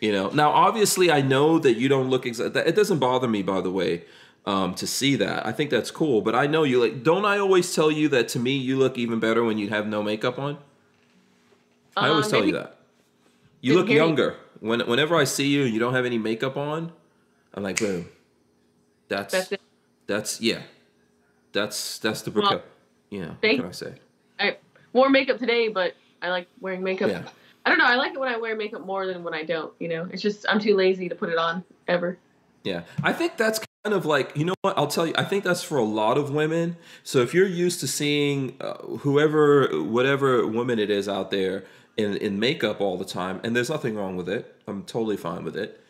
You 0.01 0.11
know. 0.11 0.31
Now, 0.31 0.53
obviously, 0.53 1.13
I 1.13 1.21
know 1.21 1.59
that 1.59 1.75
you 1.75 1.87
don't 1.87 2.09
look 2.09 2.25
exactly. 2.25 2.63
It 2.63 2.75
doesn't 2.75 2.99
bother 2.99 3.29
me, 3.29 3.43
by 3.43 3.61
the 3.61 3.71
way, 3.71 4.05
um, 4.49 4.75
to 4.77 4.87
see 4.87 5.15
that. 5.17 5.45
I 5.47 5.53
think 5.53 5.69
that's 5.71 5.91
cool. 5.91 6.23
But 6.23 6.35
I 6.35 6.47
know 6.47 6.63
you 6.65 6.81
like. 6.81 7.03
Don't 7.03 7.25
I 7.27 7.39
always 7.39 7.75
tell 7.75 7.91
you 7.91 8.09
that 8.09 8.29
to 8.29 8.39
me 8.39 8.57
you 8.57 8.79
look 8.79 8.97
even 8.97 9.21
better 9.21 9.45
when 9.45 9.59
you 9.59 9.69
have 9.69 9.87
no 9.87 10.03
makeup 10.03 10.39
on? 10.39 10.59
I 11.97 12.09
always 12.09 12.27
Um, 12.27 12.31
tell 12.33 12.45
you 12.45 12.53
that. 12.53 12.77
You 13.61 13.75
look 13.75 13.89
hear 13.89 13.97
you. 13.99 14.05
younger. 14.07 14.37
When 14.61 14.81
whenever 14.81 15.17
I 15.17 15.25
see 15.25 15.49
you 15.49 15.65
and 15.65 15.73
you 15.75 15.79
don't 15.81 15.95
have 15.95 16.07
any 16.07 16.19
makeup 16.19 16.57
on, 16.57 16.93
I'm 17.55 17.63
like, 17.63 17.79
boom. 17.79 18.09
That's 19.09 19.33
That's 19.33 19.53
that's 20.07 20.41
yeah. 20.41 20.63
That's 21.53 21.99
that's 21.99 22.23
the 22.23 22.31
Well, 22.31 22.49
Brickell. 22.49 22.63
yeah. 23.11 23.27
What 23.41 23.41
can 23.41 23.65
I 23.67 23.71
say? 23.73 23.95
I 24.39 24.57
wore 24.93 25.09
makeup 25.11 25.39
today, 25.39 25.69
but 25.69 25.95
I 26.23 26.31
like 26.31 26.49
wearing 26.61 26.83
makeup. 26.83 27.11
Yeah. 27.11 27.23
I 27.67 27.71
don't 27.71 27.79
know. 27.79 27.87
I 27.87 27.97
like 27.97 28.15
it 28.15 28.21
when 28.21 28.33
I 28.33 28.37
wear 28.39 28.57
makeup 28.57 28.85
more 28.87 29.07
than 29.07 29.23
when 29.25 29.35
I 29.35 29.43
don't. 29.45 29.73
You 29.79 29.89
know, 29.89 30.09
it's 30.13 30.23
just 30.23 30.47
I'm 30.49 30.59
too 30.61 30.75
lazy 30.75 31.09
to 31.09 31.15
put 31.15 31.29
it 31.29 31.39
on 31.39 31.65
ever. 31.87 32.17
Yeah, 32.65 32.83
I 33.03 33.13
think 33.13 33.37
that's 33.37 33.61
kind 33.89 33.99
of 33.99 34.05
like 34.05 34.37
you 34.37 34.45
know 34.45 34.55
what 34.61 34.77
I'll 34.77 34.87
tell 34.87 35.07
you. 35.07 35.15
I 35.17 35.25
think 35.25 35.45
that's 35.45 35.63
for 35.63 35.79
a 35.79 35.85
lot 35.85 36.19
of 36.19 36.31
women. 36.31 36.77
So 37.05 37.21
if 37.21 37.33
you're 37.33 37.47
used 37.47 37.81
to 37.81 37.89
seeing 37.89 38.57
uh, 38.61 38.75
whoever, 39.03 39.83
whatever 39.83 40.47
woman 40.47 40.79
it 40.79 40.91
is 40.91 41.09
out 41.09 41.31
there 41.31 41.65
in 41.97 42.17
in 42.17 42.39
makeup 42.39 42.81
all 42.81 42.99
the 42.99 43.05
time, 43.05 43.41
and 43.43 43.57
there's 43.57 43.71
nothing 43.71 43.97
wrong 43.97 44.17
with 44.17 44.29
it. 44.29 44.55
I'm 44.67 44.83
totally 44.85 45.17
fine 45.17 45.43
with 45.43 45.57
it. 45.57 45.81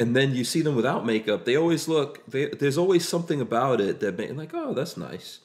And 0.00 0.16
then 0.16 0.34
you 0.34 0.42
see 0.42 0.60
them 0.60 0.74
without 0.74 1.06
makeup, 1.06 1.44
they 1.44 1.56
always 1.56 1.86
look. 1.86 2.26
They, 2.26 2.46
there's 2.46 2.76
always 2.76 3.06
something 3.06 3.40
about 3.40 3.80
it 3.80 4.00
that 4.00 4.18
make 4.18 4.36
like, 4.36 4.52
oh, 4.52 4.74
that's 4.74 4.96
nice. 4.96 5.38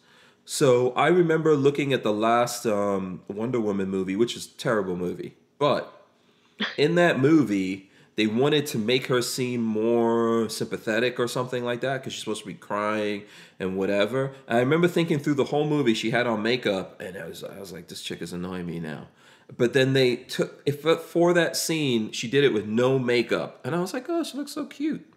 So 0.43 0.91
I 0.93 1.09
remember 1.09 1.55
looking 1.55 1.93
at 1.93 2.01
the 2.01 2.11
last 2.11 2.65
um, 2.65 3.21
Wonder 3.27 3.59
Woman 3.59 3.89
movie, 3.89 4.15
which 4.15 4.35
is 4.35 4.47
terrible 4.47 4.95
movie, 4.95 5.35
but 5.59 5.93
in 6.77 6.95
that 6.95 7.19
movie, 7.19 7.88
they 8.19 8.27
wanted 8.27 8.65
to 8.65 8.77
make 8.77 9.07
her 9.07 9.21
seem 9.21 9.61
more 9.61 10.49
sympathetic 10.49 11.21
or 11.21 11.27
something 11.29 11.63
like 11.63 11.79
that 11.79 11.99
because 11.99 12.11
she's 12.11 12.19
supposed 12.19 12.41
to 12.41 12.47
be 12.47 12.53
crying 12.53 13.23
and 13.61 13.77
whatever. 13.77 14.33
And 14.45 14.57
I 14.57 14.59
remember 14.59 14.89
thinking 14.89 15.19
through 15.19 15.35
the 15.35 15.45
whole 15.45 15.65
movie, 15.65 15.93
she 15.93 16.11
had 16.11 16.27
on 16.27 16.43
makeup, 16.43 17.01
and 17.01 17.15
I 17.17 17.29
was, 17.29 17.45
I 17.45 17.57
was 17.57 17.71
like, 17.71 17.87
this 17.87 18.01
chick 18.01 18.21
is 18.21 18.33
annoying 18.33 18.65
me 18.65 18.81
now. 18.81 19.07
But 19.55 19.71
then 19.71 19.93
they 19.93 20.17
took, 20.17 20.61
if 20.65 20.81
for 20.81 21.31
that 21.31 21.55
scene, 21.55 22.11
she 22.11 22.27
did 22.27 22.43
it 22.43 22.51
with 22.53 22.65
no 22.65 22.99
makeup, 22.99 23.61
and 23.63 23.73
I 23.73 23.79
was 23.79 23.93
like, 23.93 24.09
oh, 24.09 24.21
she 24.25 24.37
looks 24.37 24.51
so 24.51 24.65
cute. 24.65 25.13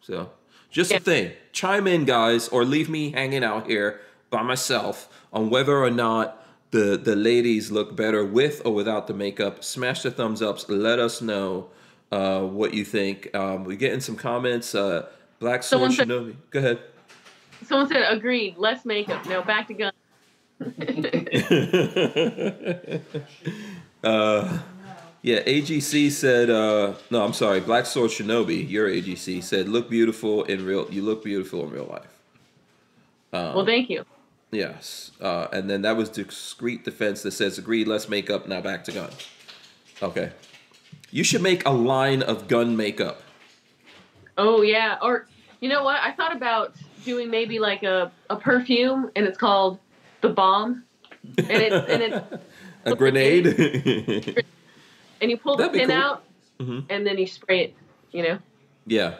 So, 0.00 0.30
just 0.70 0.92
a 0.92 1.00
thing. 1.00 1.32
Chime 1.52 1.86
in, 1.86 2.06
guys, 2.06 2.48
or 2.48 2.64
leave 2.64 2.88
me 2.88 3.10
hanging 3.10 3.44
out 3.44 3.66
here 3.66 4.00
by 4.30 4.40
myself 4.40 5.10
on 5.30 5.50
whether 5.50 5.76
or 5.76 5.90
not 5.90 6.42
the 6.70 6.96
the 6.96 7.16
ladies 7.16 7.70
look 7.70 7.94
better 7.94 8.24
with 8.24 8.62
or 8.64 8.72
without 8.72 9.08
the 9.08 9.14
makeup. 9.14 9.62
Smash 9.62 10.02
the 10.02 10.10
thumbs 10.10 10.40
ups. 10.40 10.70
Let 10.70 10.98
us 10.98 11.20
know 11.20 11.68
uh, 12.12 12.40
what 12.40 12.74
you 12.74 12.84
think. 12.84 13.34
Um, 13.34 13.64
we 13.64 13.76
get 13.76 13.92
in 13.92 14.00
some 14.00 14.16
comments. 14.16 14.74
Uh, 14.74 15.06
Black 15.38 15.62
Sword 15.62 15.92
said- 15.92 16.08
Shinobi. 16.08 16.36
Go 16.50 16.58
ahead. 16.58 16.78
Someone 17.66 17.88
said 17.88 18.04
agreed. 18.12 18.58
Less 18.58 18.84
makeup. 18.84 19.26
No, 19.26 19.42
back 19.42 19.68
to 19.68 19.74
gun. 19.74 19.92
uh, 24.04 24.58
yeah, 25.22 25.40
AGC 25.40 26.10
said. 26.10 26.50
Uh, 26.50 26.94
no, 27.10 27.24
I'm 27.24 27.32
sorry. 27.32 27.60
Black 27.60 27.86
Sword 27.86 28.10
Shinobi. 28.10 28.68
Your 28.68 28.88
AGC 28.88 29.42
said, 29.42 29.68
"Look 29.68 29.88
beautiful 29.88 30.44
in 30.44 30.66
real. 30.66 30.86
You 30.90 31.02
look 31.02 31.24
beautiful 31.24 31.64
in 31.64 31.70
real 31.70 31.86
life." 31.86 32.10
well, 33.32 33.64
thank 33.64 33.88
you. 33.88 34.04
Yes. 34.54 35.10
Uh, 35.20 35.48
and 35.52 35.68
then 35.68 35.82
that 35.82 35.96
was 35.96 36.08
discreet 36.08 36.84
defense 36.84 37.22
that 37.22 37.32
says, 37.32 37.58
agreed, 37.58 37.88
let's 37.88 38.08
make 38.08 38.30
up, 38.30 38.46
now 38.46 38.60
back 38.60 38.84
to 38.84 38.92
gun. 38.92 39.10
Okay. 40.02 40.30
You 41.14 41.22
should 41.22 41.42
make 41.42 41.64
a 41.64 41.70
line 41.70 42.22
of 42.22 42.48
gun 42.48 42.76
makeup. 42.76 43.22
Oh 44.36 44.62
yeah. 44.62 44.98
Or 45.00 45.28
you 45.60 45.68
know 45.68 45.84
what? 45.84 46.00
I 46.02 46.10
thought 46.10 46.34
about 46.34 46.74
doing 47.04 47.30
maybe 47.30 47.60
like 47.60 47.84
a, 47.84 48.10
a 48.30 48.34
perfume, 48.34 49.12
and 49.14 49.24
it's 49.24 49.38
called 49.38 49.78
the 50.22 50.30
bomb, 50.30 50.82
and 51.38 51.50
it's 51.50 51.88
and 51.88 52.02
it's 52.02 52.26
a 52.84 52.96
grenade? 52.96 53.46
and 55.20 55.30
you 55.30 55.36
pull 55.36 55.56
the 55.56 55.62
That'd 55.68 55.72
be 55.72 55.78
pin 55.86 55.90
cool. 55.90 55.96
out, 55.96 56.24
Mhm. 56.58 56.84
and 56.90 57.06
then 57.06 57.16
you 57.16 57.28
spray 57.28 57.60
it. 57.66 57.74
You 58.10 58.22
know. 58.24 58.38
yeah. 58.86 59.14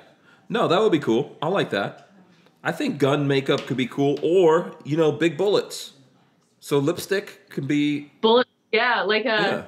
No, 0.48 0.66
that 0.66 0.80
would 0.80 0.90
be 0.92 0.98
cool. 0.98 1.36
I 1.40 1.46
like 1.46 1.70
that. 1.70 2.10
I 2.64 2.72
think 2.72 2.98
gun 2.98 3.28
makeup 3.28 3.66
could 3.66 3.76
be 3.76 3.86
cool, 3.86 4.18
or, 4.20 4.74
you 4.84 4.96
know, 4.96 5.12
big 5.12 5.36
bullets. 5.38 5.92
So 6.60 6.78
lipstick 6.78 7.48
could 7.50 7.66
be, 7.68 8.10
Bullet. 8.20 8.46
Yeah, 8.72 9.02
like 9.02 9.24
yeah. 9.24 9.64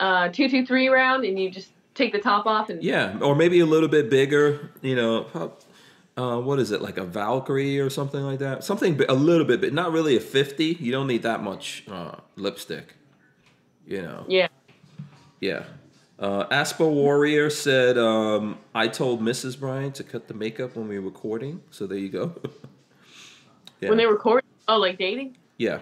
Uh, 0.00 0.28
two 0.28 0.48
two 0.48 0.64
three 0.66 0.88
round, 0.88 1.24
and 1.24 1.38
you 1.38 1.50
just 1.50 1.70
take 1.94 2.12
the 2.12 2.18
top 2.20 2.46
off 2.46 2.70
and 2.70 2.82
Yeah, 2.82 3.16
or 3.20 3.34
maybe 3.34 3.60
a 3.60 3.66
little 3.66 3.88
bit 3.88 4.10
bigger, 4.10 4.70
you 4.82 4.96
know, 4.96 5.52
uh, 6.16 6.40
what 6.40 6.58
is 6.58 6.70
it, 6.72 6.80
like 6.82 6.96
a 6.98 7.04
Valkyrie 7.04 7.78
or 7.78 7.88
something 7.90 8.20
like 8.22 8.40
that? 8.40 8.64
Something 8.64 9.00
a 9.08 9.14
little 9.14 9.44
bit, 9.46 9.60
but 9.60 9.72
not 9.72 9.92
really 9.92 10.16
a 10.16 10.20
50. 10.20 10.78
You 10.80 10.90
don't 10.92 11.06
need 11.06 11.22
that 11.22 11.42
much 11.42 11.84
uh, 11.88 12.16
lipstick, 12.36 12.94
you 13.86 14.02
know. 14.02 14.24
yeah. 14.28 14.48
Yeah. 15.40 15.64
Uh, 16.18 16.46
Aspa 16.50 16.86
Warrior 16.88 17.50
said, 17.50 17.98
um, 17.98 18.58
I 18.74 18.88
told 18.88 19.20
Mrs. 19.20 19.58
Bryant 19.58 19.96
to 19.96 20.04
cut 20.04 20.26
the 20.28 20.34
makeup 20.34 20.74
when 20.76 20.88
we 20.88 20.98
were 20.98 21.04
recording. 21.04 21.60
So 21.70 21.86
there 21.86 21.98
you 21.98 22.08
go. 22.08 22.34
yeah. 23.80 23.88
When 23.88 23.98
they 23.98 24.06
record, 24.06 24.42
oh, 24.68 24.78
like 24.78 24.96
dating. 24.98 25.36
yeah. 25.58 25.80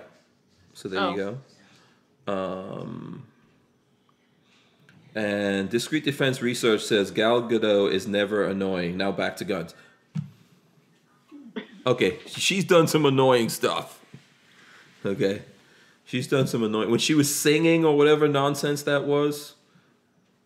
So 0.75 0.89
there 0.89 1.01
you 1.15 1.23
Oh. 1.23 1.39
go. 2.27 2.33
Um, 2.33 3.27
and 5.15 5.69
Discreet 5.69 6.05
Defense 6.05 6.41
Research 6.41 6.83
says 6.83 7.11
Gal 7.11 7.43
Gadot 7.43 7.93
is 7.93 8.07
never 8.07 8.45
annoying. 8.45 8.97
Now 8.97 9.13
back 9.13 9.37
to 9.37 9.45
guns. 9.45 9.75
Okay, 11.87 12.19
she's 12.27 12.65
done 12.65 12.87
some 12.87 13.05
annoying 13.05 13.49
stuff. 13.49 14.01
Okay. 15.05 15.43
She's 16.05 16.29
done 16.29 16.47
some 16.47 16.63
annoying 16.63 16.91
when 16.91 17.01
she 17.01 17.15
was 17.15 17.35
singing 17.35 17.85
or 17.85 17.97
whatever 17.97 18.29
nonsense 18.29 18.83
that 18.83 19.05
was. 19.05 19.55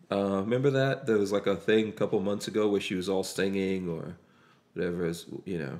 Uh, 0.09 0.41
remember 0.41 0.69
that 0.69 1.05
there 1.05 1.17
was 1.17 1.31
like 1.31 1.45
a 1.45 1.55
thing 1.55 1.89
a 1.89 1.91
couple 1.91 2.19
months 2.21 2.47
ago 2.47 2.67
where 2.69 2.79
she 2.79 2.95
was 2.95 3.09
all 3.09 3.23
singing 3.23 3.89
or 3.89 4.15
whatever 4.73 5.05
is 5.05 5.25
you 5.45 5.57
know. 5.57 5.79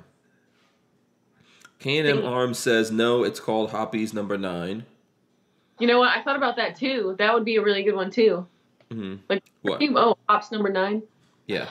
K 1.78 1.98
and 1.98 2.08
M. 2.08 2.24
Arms 2.24 2.58
says 2.58 2.90
no. 2.90 3.22
It's 3.22 3.40
called 3.40 3.70
Hoppe's 3.70 4.12
Number 4.12 4.36
Nine. 4.36 4.84
You 5.78 5.86
know 5.86 6.00
what? 6.00 6.10
I 6.10 6.22
thought 6.22 6.36
about 6.36 6.56
that 6.56 6.76
too. 6.76 7.14
That 7.18 7.32
would 7.32 7.44
be 7.44 7.56
a 7.56 7.62
really 7.62 7.84
good 7.84 7.94
one 7.94 8.10
too. 8.10 8.46
Hmm 8.90 9.16
Like 9.28 9.42
What? 9.62 9.82
oh, 9.82 10.16
hops 10.28 10.50
number 10.50 10.70
nine. 10.70 11.02
Yeah, 11.46 11.68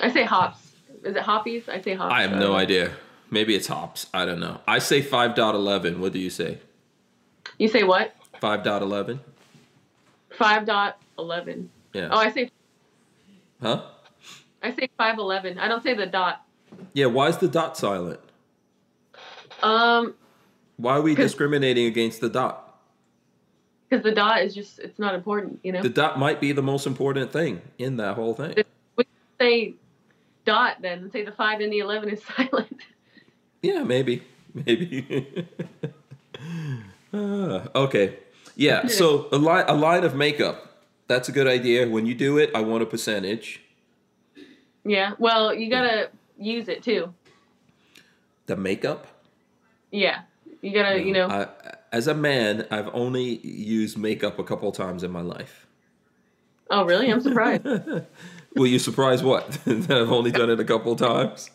I 0.00 0.10
say 0.10 0.24
hops. 0.24 0.58
Is 1.04 1.16
it 1.16 1.22
hoppies? 1.22 1.68
I 1.68 1.80
say 1.80 1.94
hops. 1.94 2.12
I 2.14 2.22
have 2.22 2.32
no 2.32 2.54
idea. 2.54 2.92
Maybe 3.30 3.54
it's 3.54 3.66
hops. 3.68 4.06
I 4.12 4.24
don't 4.24 4.40
know. 4.40 4.60
I 4.66 4.78
say 4.80 5.02
five 5.02 5.34
dot 5.34 5.54
eleven. 5.54 6.00
What 6.00 6.12
do 6.12 6.18
you 6.18 6.30
say? 6.30 6.58
You 7.58 7.68
say 7.68 7.84
what? 7.84 8.14
Five 8.40 8.64
dot 8.64 8.82
eleven. 8.82 9.20
Five 10.30 10.66
dot 10.66 10.98
eleven. 11.18 11.70
Yeah. 11.92 12.08
Oh, 12.10 12.18
I 12.18 12.30
say 12.30 12.50
Huh? 13.62 13.82
I 14.62 14.72
say 14.74 14.88
five 14.96 15.18
eleven. 15.18 15.58
I 15.58 15.68
don't 15.68 15.82
say 15.82 15.94
the 15.94 16.06
dot. 16.06 16.42
Yeah. 16.92 17.06
Why 17.06 17.28
is 17.28 17.36
the 17.38 17.48
dot 17.48 17.76
silent? 17.76 18.20
Um, 19.62 20.14
Why 20.76 20.94
are 20.96 21.02
we 21.02 21.14
discriminating 21.14 21.86
against 21.86 22.20
the 22.20 22.28
dot? 22.30 22.69
Because 23.90 24.04
the 24.04 24.12
dot 24.12 24.42
is 24.42 24.54
just 24.54 24.78
it's 24.78 24.98
not 24.98 25.14
important. 25.14 25.58
You 25.64 25.72
know. 25.72 25.82
The 25.82 25.88
dot 25.88 26.18
might 26.18 26.40
be 26.40 26.52
the 26.52 26.62
most 26.62 26.86
important 26.86 27.32
thing 27.32 27.60
in 27.78 27.96
that 27.96 28.14
whole 28.14 28.34
thing. 28.34 28.54
We 28.96 29.04
say 29.40 29.74
dot 30.44 30.76
then. 30.80 31.10
Say 31.10 31.24
the 31.24 31.32
five 31.32 31.60
and 31.60 31.72
the 31.72 31.78
eleven 31.80 32.08
is 32.08 32.22
silent. 32.36 32.80
Yeah, 33.62 33.82
maybe, 33.82 34.22
maybe. 34.54 35.46
Ah, 37.12 37.66
okay, 37.74 38.16
yeah. 38.54 38.86
So 38.88 39.26
a 39.32 39.36
line, 39.36 39.64
a 39.66 39.74
line 39.74 40.04
of 40.04 40.14
makeup. 40.14 40.84
That's 41.08 41.28
a 41.28 41.32
good 41.32 41.48
idea. 41.48 41.88
When 41.88 42.06
you 42.06 42.14
do 42.14 42.38
it, 42.38 42.50
I 42.54 42.60
want 42.60 42.84
a 42.84 42.86
percentage. 42.86 43.60
yeah. 44.84 45.14
Well, 45.18 45.52
you 45.52 45.68
gotta 45.68 46.10
use 46.38 46.68
it 46.68 46.84
too. 46.84 47.12
The 48.46 48.56
makeup. 48.56 49.08
Yeah. 49.90 50.20
You 50.62 50.72
gotta. 50.72 51.02
You 51.02 51.12
know. 51.12 51.26
I, 51.28 51.48
as 51.92 52.06
a 52.06 52.14
man, 52.14 52.66
I've 52.70 52.88
only 52.94 53.38
used 53.46 53.98
makeup 53.98 54.38
a 54.38 54.44
couple 54.44 54.70
times 54.72 55.02
in 55.02 55.10
my 55.10 55.22
life. 55.22 55.66
oh, 56.70 56.84
really? 56.84 57.10
I'm 57.10 57.20
surprised. 57.20 57.66
Well, 58.56 58.66
you 58.66 58.80
surprised 58.80 59.22
what? 59.24 59.48
that 59.64 59.92
I've 59.96 60.10
only 60.10 60.32
done 60.32 60.50
it 60.50 60.58
a 60.58 60.64
couple 60.64 60.96
times. 60.96 61.50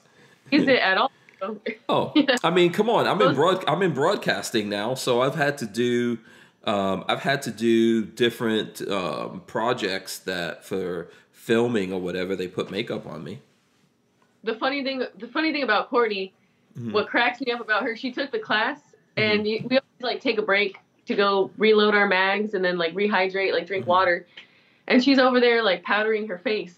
Is 0.49 0.63
it 0.63 0.79
at 0.79 0.97
all. 0.97 1.11
Oh, 1.89 2.13
I 2.41 2.49
mean, 2.49 2.71
come 2.71 2.89
on. 2.89 3.05
I'm 3.05 3.21
in 3.21 3.35
broad. 3.35 3.63
I'm 3.67 3.81
in 3.83 3.93
broadcasting 3.93 4.69
now, 4.69 4.95
so 4.95 5.21
I've 5.21 5.35
had 5.35 5.57
to 5.59 5.65
do. 5.65 6.17
Um, 6.63 7.03
I've 7.09 7.19
had 7.19 7.41
to 7.43 7.51
do 7.51 8.05
different 8.05 8.81
um, 8.89 9.41
projects 9.45 10.19
that 10.19 10.63
for 10.63 11.09
filming 11.33 11.91
or 11.91 11.99
whatever 11.99 12.35
they 12.35 12.47
put 12.47 12.71
makeup 12.71 13.05
on 13.05 13.23
me. 13.25 13.41
the 14.45 14.55
funny 14.55 14.81
thing 14.81 15.03
the 15.19 15.27
funny 15.27 15.51
thing 15.51 15.63
about 15.63 15.89
Courtney, 15.89 16.33
Mhm. 16.79 16.93
what 16.93 17.07
cracks 17.07 17.41
me 17.41 17.51
up 17.51 17.59
about 17.59 17.83
her, 17.83 17.95
she 17.97 18.11
took 18.11 18.31
the 18.31 18.39
class 18.39 18.79
and 19.17 19.47
you, 19.47 19.59
we 19.69 19.77
always 19.77 20.01
like 20.01 20.21
take 20.21 20.37
a 20.37 20.41
break 20.41 20.77
to 21.07 21.15
go 21.15 21.51
reload 21.57 21.93
our 21.95 22.07
mags 22.07 22.53
and 22.53 22.63
then 22.65 22.77
like 22.77 22.93
rehydrate, 22.95 23.53
like 23.53 23.67
drink 23.67 23.85
water. 23.87 24.25
and 24.87 25.03
she's 25.03 25.19
over 25.19 25.39
there 25.39 25.63
like 25.63 25.83
powdering 25.83 26.27
her 26.27 26.37
face, 26.39 26.75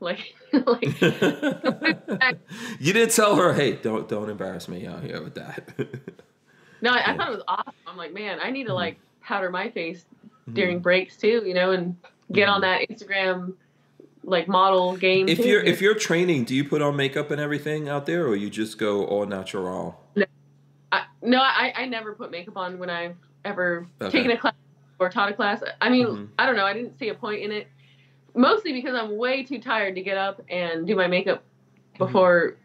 like 0.00 0.34
like 0.52 0.84
you 2.80 2.92
didn't 2.92 3.12
tell 3.12 3.36
her, 3.36 3.52
hey, 3.52 3.72
don't 3.72 4.08
don't 4.08 4.28
embarrass 4.30 4.68
me 4.68 4.86
out 4.86 5.02
here 5.02 5.22
with 5.22 5.34
that. 5.34 5.68
no, 6.80 6.90
I, 6.90 7.12
I 7.12 7.16
thought 7.16 7.28
it 7.28 7.34
was 7.36 7.44
awesome. 7.48 7.72
I'm 7.86 7.96
like, 7.96 8.12
man, 8.12 8.38
I 8.42 8.50
need 8.50 8.64
to 8.64 8.70
Mhm. 8.72 8.74
like 8.76 8.98
powder 9.22 9.50
my 9.50 9.70
face 9.70 10.04
Mm-hmm. 10.42 10.54
during 10.54 10.78
breaks 10.80 11.16
too, 11.16 11.44
you 11.46 11.54
know, 11.54 11.70
and 11.70 11.94
get 12.32 12.48
on 12.48 12.62
that 12.62 12.80
Instagram 12.90 13.54
like 14.24 14.48
model 14.48 14.96
game. 14.96 15.28
if 15.28 15.38
too. 15.38 15.46
you're 15.48 15.62
if 15.62 15.80
you're 15.80 15.94
training, 15.94 16.42
do 16.44 16.54
you 16.56 16.64
put 16.64 16.82
on 16.82 16.96
makeup 16.96 17.30
and 17.30 17.40
everything 17.40 17.88
out 17.88 18.06
there, 18.06 18.26
or 18.26 18.34
you 18.34 18.50
just 18.50 18.76
go 18.76 19.04
all 19.04 19.24
natural? 19.24 20.00
I, 20.92 21.04
no, 21.22 21.38
I, 21.40 21.72
I 21.74 21.86
never 21.86 22.12
put 22.14 22.30
makeup 22.30 22.56
on 22.56 22.78
when 22.78 22.90
I've 22.90 23.16
ever 23.44 23.86
Okay. 24.00 24.10
taken 24.18 24.30
a 24.30 24.36
class 24.36 24.54
or 24.98 25.08
taught 25.08 25.30
a 25.30 25.34
class. 25.34 25.62
I 25.80 25.88
mean, 25.88 26.06
Mhm. 26.06 26.28
I 26.38 26.46
don't 26.46 26.54
know. 26.56 26.66
I 26.66 26.74
didn't 26.74 26.98
see 26.98 27.08
a 27.08 27.14
point 27.14 27.40
in 27.42 27.50
it. 27.50 27.66
Mostly 28.34 28.72
because 28.72 28.94
I'm 28.94 29.16
way 29.16 29.42
too 29.42 29.58
tired 29.58 29.94
to 29.96 30.02
get 30.02 30.16
up 30.16 30.40
and 30.48 30.86
do 30.86 30.94
my 30.94 31.06
makeup 31.06 31.42
Mm-hmm. 31.94 32.04
before 32.06 32.56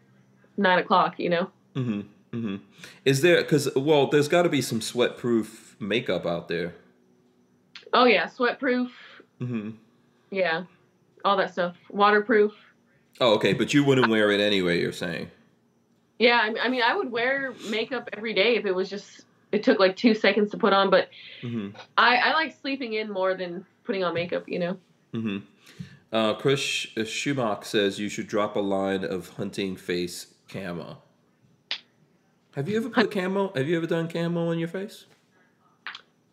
nine 0.56 0.78
o'clock. 0.78 1.18
You 1.18 1.30
know. 1.30 1.50
hmm 1.74 2.00
hmm 2.32 2.56
Is 3.04 3.20
there 3.22 3.42
because 3.42 3.74
well, 3.74 4.06
there's 4.08 4.28
got 4.28 4.42
to 4.42 4.48
be 4.48 4.62
some 4.62 4.80
sweat-proof 4.80 5.76
makeup 5.80 6.26
out 6.26 6.48
there. 6.48 6.74
Oh 7.92 8.04
yeah, 8.04 8.26
sweat 8.28 8.58
proof. 8.58 8.90
hmm 9.38 9.70
Yeah, 10.30 10.64
all 11.24 11.36
that 11.38 11.52
stuff. 11.52 11.76
Waterproof. 11.90 12.52
Oh, 13.20 13.34
okay, 13.34 13.52
but 13.52 13.72
you 13.74 13.84
wouldn't 13.84 14.08
wear 14.10 14.30
it 14.30 14.40
anyway. 14.40 14.80
You're 14.80 14.92
saying. 14.92 15.30
Yeah, 16.18 16.52
I 16.60 16.68
mean, 16.68 16.82
I 16.82 16.96
would 16.96 17.10
wear 17.12 17.52
makeup 17.70 18.08
every 18.12 18.34
day 18.34 18.56
if 18.56 18.66
it 18.66 18.74
was 18.74 18.90
just 18.90 19.22
it 19.52 19.62
took 19.62 19.78
like 19.78 19.96
two 19.96 20.14
seconds 20.14 20.50
to 20.50 20.58
put 20.58 20.72
on. 20.72 20.90
But 20.90 21.08
hmm 21.40 21.68
I, 21.96 22.16
I 22.16 22.32
like 22.34 22.56
sleeping 22.60 22.94
in 22.94 23.10
more 23.10 23.34
than 23.34 23.64
putting 23.84 24.04
on 24.04 24.14
makeup. 24.14 24.48
You 24.48 24.58
know. 24.58 24.78
hmm 25.12 25.38
Uh, 26.12 26.34
Chris 26.34 26.86
uh, 26.96 27.00
Schumach 27.02 27.64
says 27.64 27.98
you 27.98 28.08
should 28.08 28.26
drop 28.26 28.56
a 28.56 28.60
line 28.60 29.04
of 29.04 29.28
hunting 29.36 29.76
face 29.76 30.34
camo. 30.48 30.98
Have 32.56 32.68
you 32.68 32.76
ever 32.78 32.88
put 32.88 33.10
camo? 33.10 33.52
Have 33.54 33.68
you 33.68 33.76
ever 33.76 33.86
done 33.86 34.08
camo 34.08 34.50
on 34.50 34.58
your 34.58 34.68
face? 34.68 35.04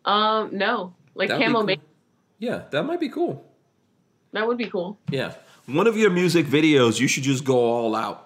Um, 0.04 0.50
no, 0.56 0.94
like 1.14 1.28
That'd 1.28 1.44
camo 1.44 1.58
cool. 1.58 1.66
makeup. 1.66 1.84
Yeah, 2.38 2.62
that 2.70 2.84
might 2.84 3.00
be 3.00 3.08
cool. 3.08 3.44
That 4.32 4.46
would 4.46 4.58
be 4.58 4.68
cool. 4.68 4.98
Yeah, 5.10 5.34
one 5.66 5.86
of 5.86 5.96
your 5.96 6.10
music 6.10 6.46
videos, 6.46 7.00
you 7.00 7.08
should 7.08 7.22
just 7.22 7.44
go 7.44 7.58
all 7.58 7.94
out. 7.94 8.25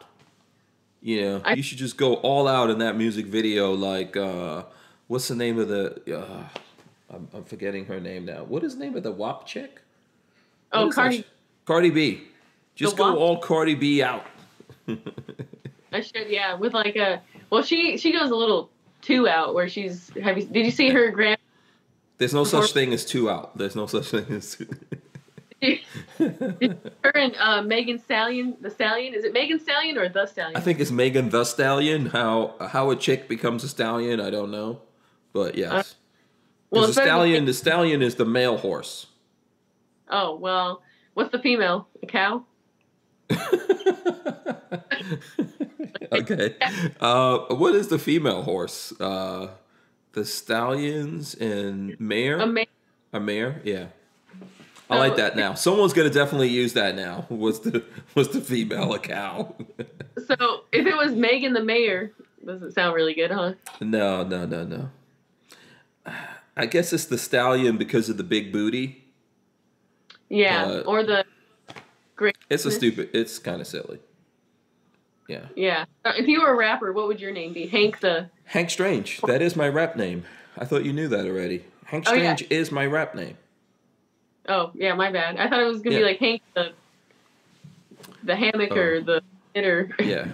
You 1.03 1.21
know, 1.23 1.43
I- 1.45 1.55
you 1.55 1.63
should 1.63 1.79
just 1.79 1.97
go 1.97 2.15
all 2.17 2.47
out 2.47 2.71
in 2.71 2.79
that 2.79 2.97
music 2.97 3.27
video. 3.27 3.73
Like, 3.73 4.17
uh, 4.17 4.65
what's 5.09 5.29
the 5.29 5.35
name 5.35 5.59
of 5.59 5.69
the? 5.69 6.19
Uh, 6.19 6.45
I'm, 7.15 7.29
I'm 7.35 7.45
forgetting 7.45 7.87
her 7.87 7.99
name 8.01 8.25
now. 8.27 8.45
What 8.45 8.63
is 8.65 8.77
the 8.77 8.85
name 8.85 8.97
of 8.97 9.03
the 9.03 9.13
WAP 9.13 9.47
chick? 9.47 9.81
What 10.71 10.81
Oh, 10.83 10.89
is 10.89 10.95
that 10.95 11.03
Cardi. 11.03 11.25
Cardi 11.65 11.91
B. 11.91 12.23
Just 12.75 12.97
go 12.97 13.17
all 13.17 13.39
Cardi 13.39 13.75
B 13.75 14.03
out. 14.03 14.25
I 15.93 16.01
should, 16.01 16.29
yeah, 16.29 16.55
with 16.55 16.73
like 16.75 16.97
a. 16.97 17.21
Well, 17.51 17.63
she 17.63 17.97
she 17.97 18.13
goes 18.13 18.31
a 18.31 18.37
little 18.37 18.71
too 19.03 19.27
out 19.29 19.55
where 19.55 19.69
she's. 19.69 20.11
Have 20.23 20.39
you? 20.39 20.45
Did 20.45 20.65
you 20.67 20.71
see 20.71 20.91
her 20.91 21.11
grand? 21.11 21.39
There's 22.19 22.35
no 22.35 22.45
Before- 22.45 22.63
such 22.63 22.73
thing 22.75 22.93
as 22.93 23.05
two 23.05 23.29
out. 23.31 23.57
There's 23.57 23.75
no 23.75 23.87
such 23.87 24.07
thing 24.09 24.27
as 24.31 24.55
two. 24.57 24.69
her 25.63 26.75
uh, 27.39 27.63
Megan 27.63 27.99
Stallion. 27.99 28.57
The 28.61 28.71
Stallion. 28.71 29.15
Is 29.15 29.25
it 29.25 29.33
Megan 29.33 29.61
Stallion 29.61 29.99
or 29.99 30.09
the 30.09 30.27
Stallion? 30.27 30.57
I 30.57 30.61
think 30.61 30.81
it's 30.81 30.91
Megan 30.91 31.29
Thee 31.31 31.45
Stallion. 31.45 32.07
How 32.07 32.55
how 32.61 32.91
a 32.91 32.97
chick 32.97 33.29
becomes 33.29 33.65
a 33.65 33.69
stallion, 33.69 34.21
I 34.21 34.31
don't 34.31 34.51
know, 34.51 34.81
but 35.33 35.55
yes. 35.55 35.73
Uh, 35.73 35.85
well, 36.71 36.87
the 36.87 36.93
stallion, 36.93 37.45
the 37.47 37.55
stallion 37.55 38.01
is 38.03 38.15
the 38.15 38.25
male 38.25 38.57
horse. 38.57 39.07
Oh 40.09 40.37
well, 40.37 40.83
what's 41.15 41.31
the 41.33 41.39
female? 41.39 41.89
A 42.03 42.07
cow. 42.07 42.45
okay. 46.13 46.57
Uh, 47.01 47.39
what 47.55 47.75
is 47.75 47.89
the 47.89 47.99
female 47.99 48.43
horse? 48.43 48.93
Uh, 49.01 49.49
the 50.13 50.25
stallions 50.25 51.35
and 51.35 51.99
mare. 52.01 52.39
A 52.39 52.47
ma- 52.47 52.65
a 53.13 53.21
mare. 53.21 53.61
Yeah. 53.65 53.87
I 54.91 54.99
like 54.99 55.17
that 55.17 55.37
now. 55.37 55.55
Someone's 55.55 55.93
gonna 55.93 56.11
definitely 56.11 56.49
use 56.49 56.73
that 56.75 56.95
now. 56.97 57.27
Was 57.31 57.61
the 57.61 57.85
was 58.15 58.29
the 58.31 58.41
female 58.41 58.93
a 58.93 58.99
cow? 58.99 59.55
so 60.27 60.65
if 60.73 60.87
it 60.87 60.97
was 60.97 61.13
Megan 61.13 61.53
the 61.53 61.63
Mayor, 61.63 62.13
doesn't 62.45 62.73
sound 62.73 62.95
really 62.95 63.15
good, 63.15 63.31
huh? 63.31 63.55
no, 63.81 64.25
no, 64.25 64.45
no, 64.47 64.65
no. 64.65 64.89
I 66.57 66.67
guess 66.67 66.93
it's 66.93 67.05
the 67.07 67.19
stallion 67.19 67.77
because 67.77 68.09
of 68.09 68.17
the 68.17 68.25
big 68.25 68.53
booty. 68.53 69.05
Yeah, 70.29 70.65
Uh, 70.65 70.81
or 70.81 71.03
the. 71.05 71.25
Great. 72.17 72.37
It's 72.51 72.65
a 72.67 72.71
stupid. 72.71 73.11
It's 73.15 73.39
kind 73.39 73.61
of 73.61 73.67
silly. 73.67 73.99
Yeah. 75.29 75.47
Yeah. 75.57 75.85
Uh, 76.05 76.13
If 76.17 76.27
you 76.27 76.41
were 76.43 76.51
a 76.51 76.57
rapper, 76.57 76.93
what 76.93 77.07
would 77.07 77.21
your 77.21 77.31
name 77.33 77.53
be? 77.53 77.67
Hank 77.67 78.01
the. 78.01 78.29
Hank 78.45 78.71
Strange. 78.71 79.21
That 79.23 79.41
is 79.41 79.55
my 79.57 79.69
rap 79.69 79.97
name. 79.97 80.25
I 80.59 80.65
thought 80.65 80.85
you 80.85 80.93
knew 80.93 81.09
that 81.09 81.25
already. 81.27 81.65
Hank 81.87 82.05
Oh, 82.09 82.13
yeah. 82.15 82.35
Strange 82.35 82.51
is 82.53 82.71
my 82.73 82.85
rap 82.85 83.15
name. 83.15 83.39
Oh 84.51 84.73
yeah, 84.75 84.95
my 84.95 85.11
bad. 85.11 85.37
I 85.39 85.49
thought 85.49 85.61
it 85.63 85.67
was 85.67 85.81
gonna 85.81 85.97
be 85.97 86.05
like 86.05 86.19
Hank 86.19 86.43
the. 86.55 86.73
The 88.25 88.37
hammock 88.37 88.73
Oh. 88.73 88.77
or 88.77 89.01
the 89.01 89.23
knitter. 89.55 89.91
Yeah. 90.01 90.29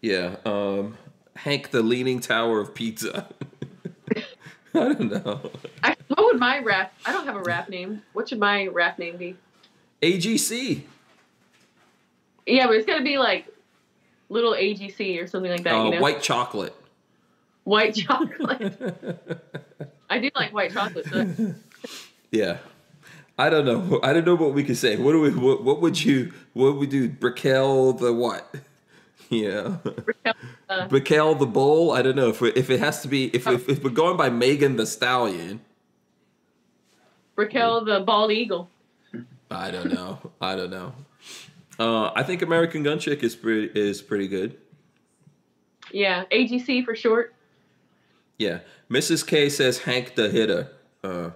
Yeah. 0.00 0.36
Um, 0.44 0.96
Hank 1.36 1.70
the 1.70 1.82
Leaning 1.82 2.20
Tower 2.20 2.60
of 2.60 2.74
Pizza. 2.74 3.26
I 4.74 4.78
don't 4.78 5.10
know. 5.10 5.40
I, 5.82 5.96
what 6.08 6.24
would 6.26 6.38
my 6.38 6.60
rap? 6.60 6.92
I 7.04 7.12
don't 7.12 7.24
have 7.26 7.34
a 7.36 7.42
rap 7.42 7.68
name. 7.68 8.02
What 8.12 8.28
should 8.28 8.38
my 8.38 8.66
rap 8.68 8.98
name 8.98 9.16
be? 9.16 9.36
AGC. 10.02 10.82
Yeah, 12.46 12.66
but 12.68 12.76
it's 12.76 12.86
gotta 12.86 13.02
be 13.02 13.18
like 13.18 13.46
little 14.28 14.52
AGC 14.52 15.20
or 15.22 15.26
something 15.26 15.50
like 15.50 15.64
that. 15.64 15.74
Uh, 15.74 15.84
you 15.86 15.90
know, 15.92 16.00
White 16.00 16.22
chocolate. 16.22 16.74
white 17.64 17.94
chocolate. 17.96 19.18
I 20.08 20.18
do 20.18 20.30
like 20.36 20.52
white 20.52 20.72
chocolate. 20.72 21.06
So 21.06 21.54
yeah. 22.30 22.58
I 23.40 23.48
don't 23.48 23.64
know. 23.64 24.00
I 24.02 24.12
don't 24.12 24.26
know 24.26 24.34
what 24.34 24.52
we 24.52 24.62
could 24.62 24.76
say. 24.76 24.96
What 24.96 25.12
do 25.12 25.20
we? 25.20 25.30
What, 25.30 25.64
what 25.64 25.80
would 25.80 26.04
you? 26.04 26.32
What 26.52 26.72
would 26.72 26.76
we 26.76 26.86
do? 26.86 27.08
Brickell 27.08 27.92
the 27.94 28.12
what? 28.12 28.54
Yeah. 29.32 29.76
uh, 30.68 30.88
Brickell 30.88 31.36
the 31.36 31.46
bull. 31.46 31.92
I 31.92 32.02
don't 32.02 32.16
know 32.16 32.30
if 32.30 32.40
we, 32.40 32.50
if 32.54 32.68
it 32.68 32.80
has 32.80 33.00
to 33.02 33.08
be 33.08 33.26
if, 33.26 33.46
if 33.46 33.68
if 33.68 33.84
we're 33.84 33.90
going 33.90 34.16
by 34.16 34.28
Megan 34.28 34.74
the 34.74 34.84
stallion. 34.84 35.60
Raquel 37.36 37.84
the 37.84 38.00
bald 38.00 38.32
eagle. 38.32 38.68
I 39.48 39.70
don't 39.70 39.92
know. 39.92 40.18
I 40.40 40.56
don't 40.56 40.70
know. 40.70 40.94
Uh, 41.78 42.10
I 42.12 42.24
think 42.24 42.42
American 42.42 42.82
Gun 42.82 42.98
Chick 42.98 43.22
is 43.22 43.36
pretty 43.36 43.70
is 43.80 44.02
pretty 44.02 44.26
good. 44.26 44.58
Yeah, 45.92 46.24
AGC 46.32 46.84
for 46.84 46.96
short. 46.96 47.32
Yeah. 48.36 48.60
Mrs. 48.90 49.24
K 49.24 49.48
says 49.48 49.78
Hank 49.78 50.16
the 50.16 50.28
hitter. 50.28 50.72
Uh, 51.04 51.30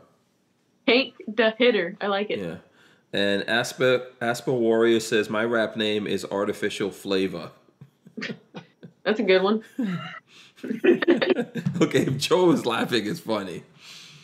Hank 0.86 1.14
the 1.26 1.54
hitter. 1.56 1.96
I 2.00 2.06
like 2.08 2.30
it. 2.30 2.38
yeah. 2.38 2.56
And 3.12 3.48
Aspa 3.48 4.06
Aspa 4.20 4.52
Warrior 4.52 5.00
says 5.00 5.30
my 5.30 5.44
rap 5.44 5.76
name 5.76 6.06
is 6.06 6.24
Artificial 6.24 6.90
Flavor. 6.90 7.50
That's 9.04 9.20
a 9.20 9.22
good 9.22 9.42
one. 9.42 9.62
okay, 10.64 12.06
if 12.06 12.18
Joe 12.18 12.50
is 12.52 12.64
laughing, 12.66 13.06
it's 13.06 13.20
funny. 13.20 13.62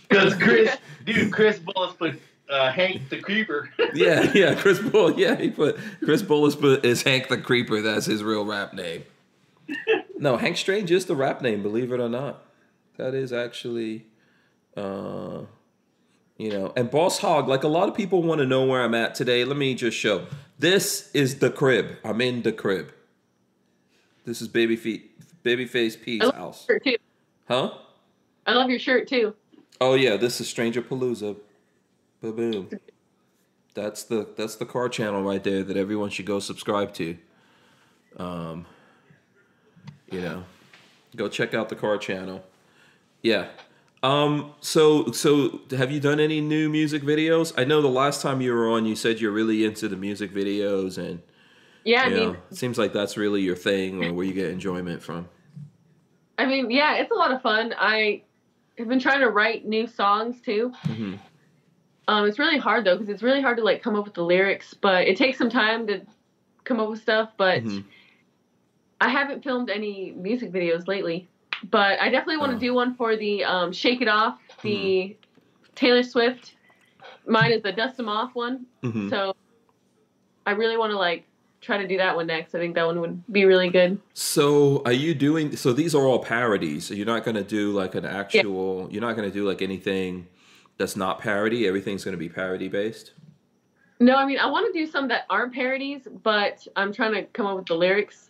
Because 0.08 0.34
Chris, 0.34 0.76
dude, 1.04 1.32
Chris 1.32 1.58
Bullis 1.58 1.96
put 1.96 2.20
uh, 2.48 2.72
Hank 2.72 3.08
the 3.10 3.20
Creeper. 3.20 3.70
Yeah, 3.94 4.30
yeah. 4.34 4.54
Chris 4.54 4.80
Bull. 4.80 5.18
Yeah, 5.18 5.36
he 5.36 5.50
put 5.50 5.78
Chris 6.02 6.22
Bullis 6.22 6.58
put 6.58 6.84
is 6.84 7.02
Hank 7.02 7.28
the 7.28 7.38
Creeper. 7.38 7.80
That's 7.80 8.06
his 8.06 8.24
real 8.24 8.44
rap 8.44 8.74
name. 8.74 9.04
No, 10.18 10.36
Hank 10.36 10.56
Strange 10.56 10.90
is 10.90 11.06
the 11.06 11.14
rap 11.14 11.42
name. 11.42 11.62
Believe 11.62 11.92
it 11.92 12.00
or 12.00 12.08
not, 12.08 12.42
that 12.96 13.14
is 13.14 13.32
actually, 13.32 14.06
uh, 14.76 15.42
you 16.40 16.50
know. 16.50 16.72
And 16.74 16.90
Boss 16.90 17.18
Hog. 17.18 17.48
Like 17.48 17.62
a 17.62 17.68
lot 17.68 17.88
of 17.88 17.94
people 17.94 18.22
want 18.22 18.40
to 18.40 18.46
know 18.46 18.64
where 18.64 18.82
I'm 18.82 18.94
at 18.94 19.14
today. 19.14 19.44
Let 19.44 19.58
me 19.58 19.74
just 19.74 19.96
show. 19.96 20.26
This 20.58 21.10
is 21.12 21.38
the 21.38 21.50
crib. 21.50 21.98
I'm 22.02 22.20
in 22.20 22.42
the 22.42 22.52
crib. 22.52 22.92
This 24.24 24.40
is 24.40 24.48
baby 24.48 24.76
feet, 24.76 25.10
babyface 25.44 26.00
P's 26.00 26.22
I 26.22 26.26
love 26.26 26.34
house. 26.34 26.66
your 26.68 26.76
shirt 26.76 26.84
too. 26.84 26.96
Huh? 27.46 27.74
I 28.46 28.52
love 28.54 28.70
your 28.70 28.78
shirt 28.78 29.06
too. 29.06 29.34
Oh 29.80 29.94
yeah, 29.94 30.16
this 30.16 30.40
is 30.40 30.48
Stranger 30.48 30.82
Palooza. 30.82 31.36
Boom. 32.22 32.70
That's 33.74 34.02
the 34.02 34.28
that's 34.36 34.56
the 34.56 34.66
car 34.66 34.88
channel 34.88 35.22
right 35.22 35.42
there 35.42 35.62
that 35.62 35.76
everyone 35.76 36.10
should 36.10 36.26
go 36.26 36.40
subscribe 36.40 36.92
to. 36.94 37.16
Um, 38.16 38.66
you 40.10 40.20
know, 40.20 40.44
go 41.14 41.28
check 41.28 41.54
out 41.54 41.68
the 41.68 41.76
car 41.76 41.96
channel. 41.96 42.42
Yeah. 43.22 43.46
Um. 44.02 44.54
So 44.60 45.12
so 45.12 45.60
have 45.70 45.90
you 45.90 46.00
done 46.00 46.20
any 46.20 46.40
new 46.40 46.70
music 46.70 47.02
videos? 47.02 47.52
I 47.58 47.64
know 47.64 47.82
the 47.82 47.88
last 47.88 48.22
time 48.22 48.40
you 48.40 48.52
were 48.54 48.68
on, 48.70 48.86
you 48.86 48.96
said 48.96 49.20
you're 49.20 49.30
really 49.32 49.64
into 49.64 49.88
the 49.88 49.96
music 49.96 50.32
videos, 50.32 50.96
and 50.96 51.20
Yeah, 51.84 52.02
I 52.04 52.08
mean, 52.08 52.32
know, 52.32 52.36
it 52.50 52.56
seems 52.56 52.78
like 52.78 52.92
that's 52.94 53.16
really 53.18 53.42
your 53.42 53.56
thing, 53.56 54.00
or 54.00 54.12
where 54.14 54.24
you 54.24 54.32
get 54.32 54.50
enjoyment 54.50 55.02
from. 55.02 55.28
I 56.38 56.46
mean, 56.46 56.70
yeah, 56.70 56.96
it's 56.96 57.10
a 57.10 57.14
lot 57.14 57.32
of 57.32 57.42
fun. 57.42 57.74
I 57.76 58.22
have 58.78 58.88
been 58.88 59.00
trying 59.00 59.20
to 59.20 59.28
write 59.30 59.66
new 59.66 59.86
songs 59.86 60.40
too. 60.40 60.72
hmm 60.86 61.14
Um, 62.08 62.26
it's 62.26 62.38
really 62.38 62.58
hard 62.58 62.84
though 62.84 62.96
because 62.96 63.08
it's 63.08 63.22
really 63.22 63.40
hard 63.42 63.56
to 63.58 63.64
like 63.64 63.82
come 63.82 63.96
up 63.96 64.04
with 64.04 64.14
the 64.14 64.24
lyrics, 64.24 64.74
but 64.74 65.06
it 65.06 65.16
takes 65.16 65.38
some 65.38 65.50
time 65.50 65.86
to 65.88 66.06
come 66.64 66.80
up 66.80 66.88
with 66.90 67.02
stuff. 67.02 67.32
But 67.36 67.62
Mhm. 67.64 67.84
I 69.00 69.08
haven't 69.08 69.42
filmed 69.44 69.70
any 69.70 70.12
music 70.12 70.52
videos 70.52 70.86
lately, 70.86 71.28
but 71.70 72.00
I 72.00 72.08
definitely 72.10 72.38
want 72.38 72.50
to 72.52 72.56
Oh. 72.56 72.60
do 72.60 72.74
one 72.74 72.94
for 72.94 73.16
the 73.16 73.44
um, 73.44 73.72
"Shake 73.72 74.00
It 74.00 74.08
Off," 74.08 74.38
the 74.62 75.16
Taylor 75.74 76.02
Swift. 76.02 76.54
Mine 77.26 77.52
is 77.52 77.62
the 77.62 77.72
Dust 77.72 77.96
"Dust 77.96 78.00
'Em 78.00 78.08
Off" 78.08 78.34
one, 78.34 78.66
Mhm. 78.82 79.10
so 79.10 79.34
I 80.46 80.52
really 80.52 80.76
want 80.76 80.90
to 80.92 80.96
like 80.98 81.26
try 81.60 81.76
to 81.76 81.86
do 81.86 81.98
that 81.98 82.16
one 82.16 82.26
next. 82.26 82.54
I 82.54 82.58
think 82.58 82.74
that 82.74 82.86
one 82.86 83.00
would 83.00 83.22
be 83.30 83.44
really 83.44 83.68
good. 83.68 84.00
So 84.14 84.82
are 84.86 84.92
you 84.92 85.14
doing? 85.14 85.54
So 85.56 85.72
these 85.74 85.94
are 85.94 86.06
all 86.06 86.18
parodies. 86.18 86.86
So 86.86 86.94
you're 86.94 87.06
not 87.06 87.22
going 87.24 87.34
to 87.36 87.44
do 87.44 87.70
like 87.72 87.94
an 87.94 88.06
actual. 88.06 88.88
You're 88.90 89.02
not 89.02 89.14
going 89.16 89.28
to 89.28 89.34
do 89.34 89.46
like 89.46 89.60
anything 89.60 90.26
that's 90.78 90.96
not 90.96 91.18
parody. 91.20 91.66
Everything's 91.68 92.02
going 92.04 92.12
to 92.14 92.18
be 92.18 92.30
parody 92.30 92.68
based. 92.68 93.12
No, 94.00 94.14
I 94.14 94.24
mean 94.24 94.38
I 94.38 94.46
want 94.46 94.72
to 94.72 94.78
do 94.78 94.86
some 94.86 95.08
that 95.08 95.26
aren't 95.28 95.52
parodies, 95.52 96.08
but 96.22 96.66
I'm 96.76 96.92
trying 96.92 97.12
to 97.12 97.24
come 97.24 97.44
up 97.46 97.56
with 97.58 97.66
the 97.66 97.74
lyrics. 97.76 98.29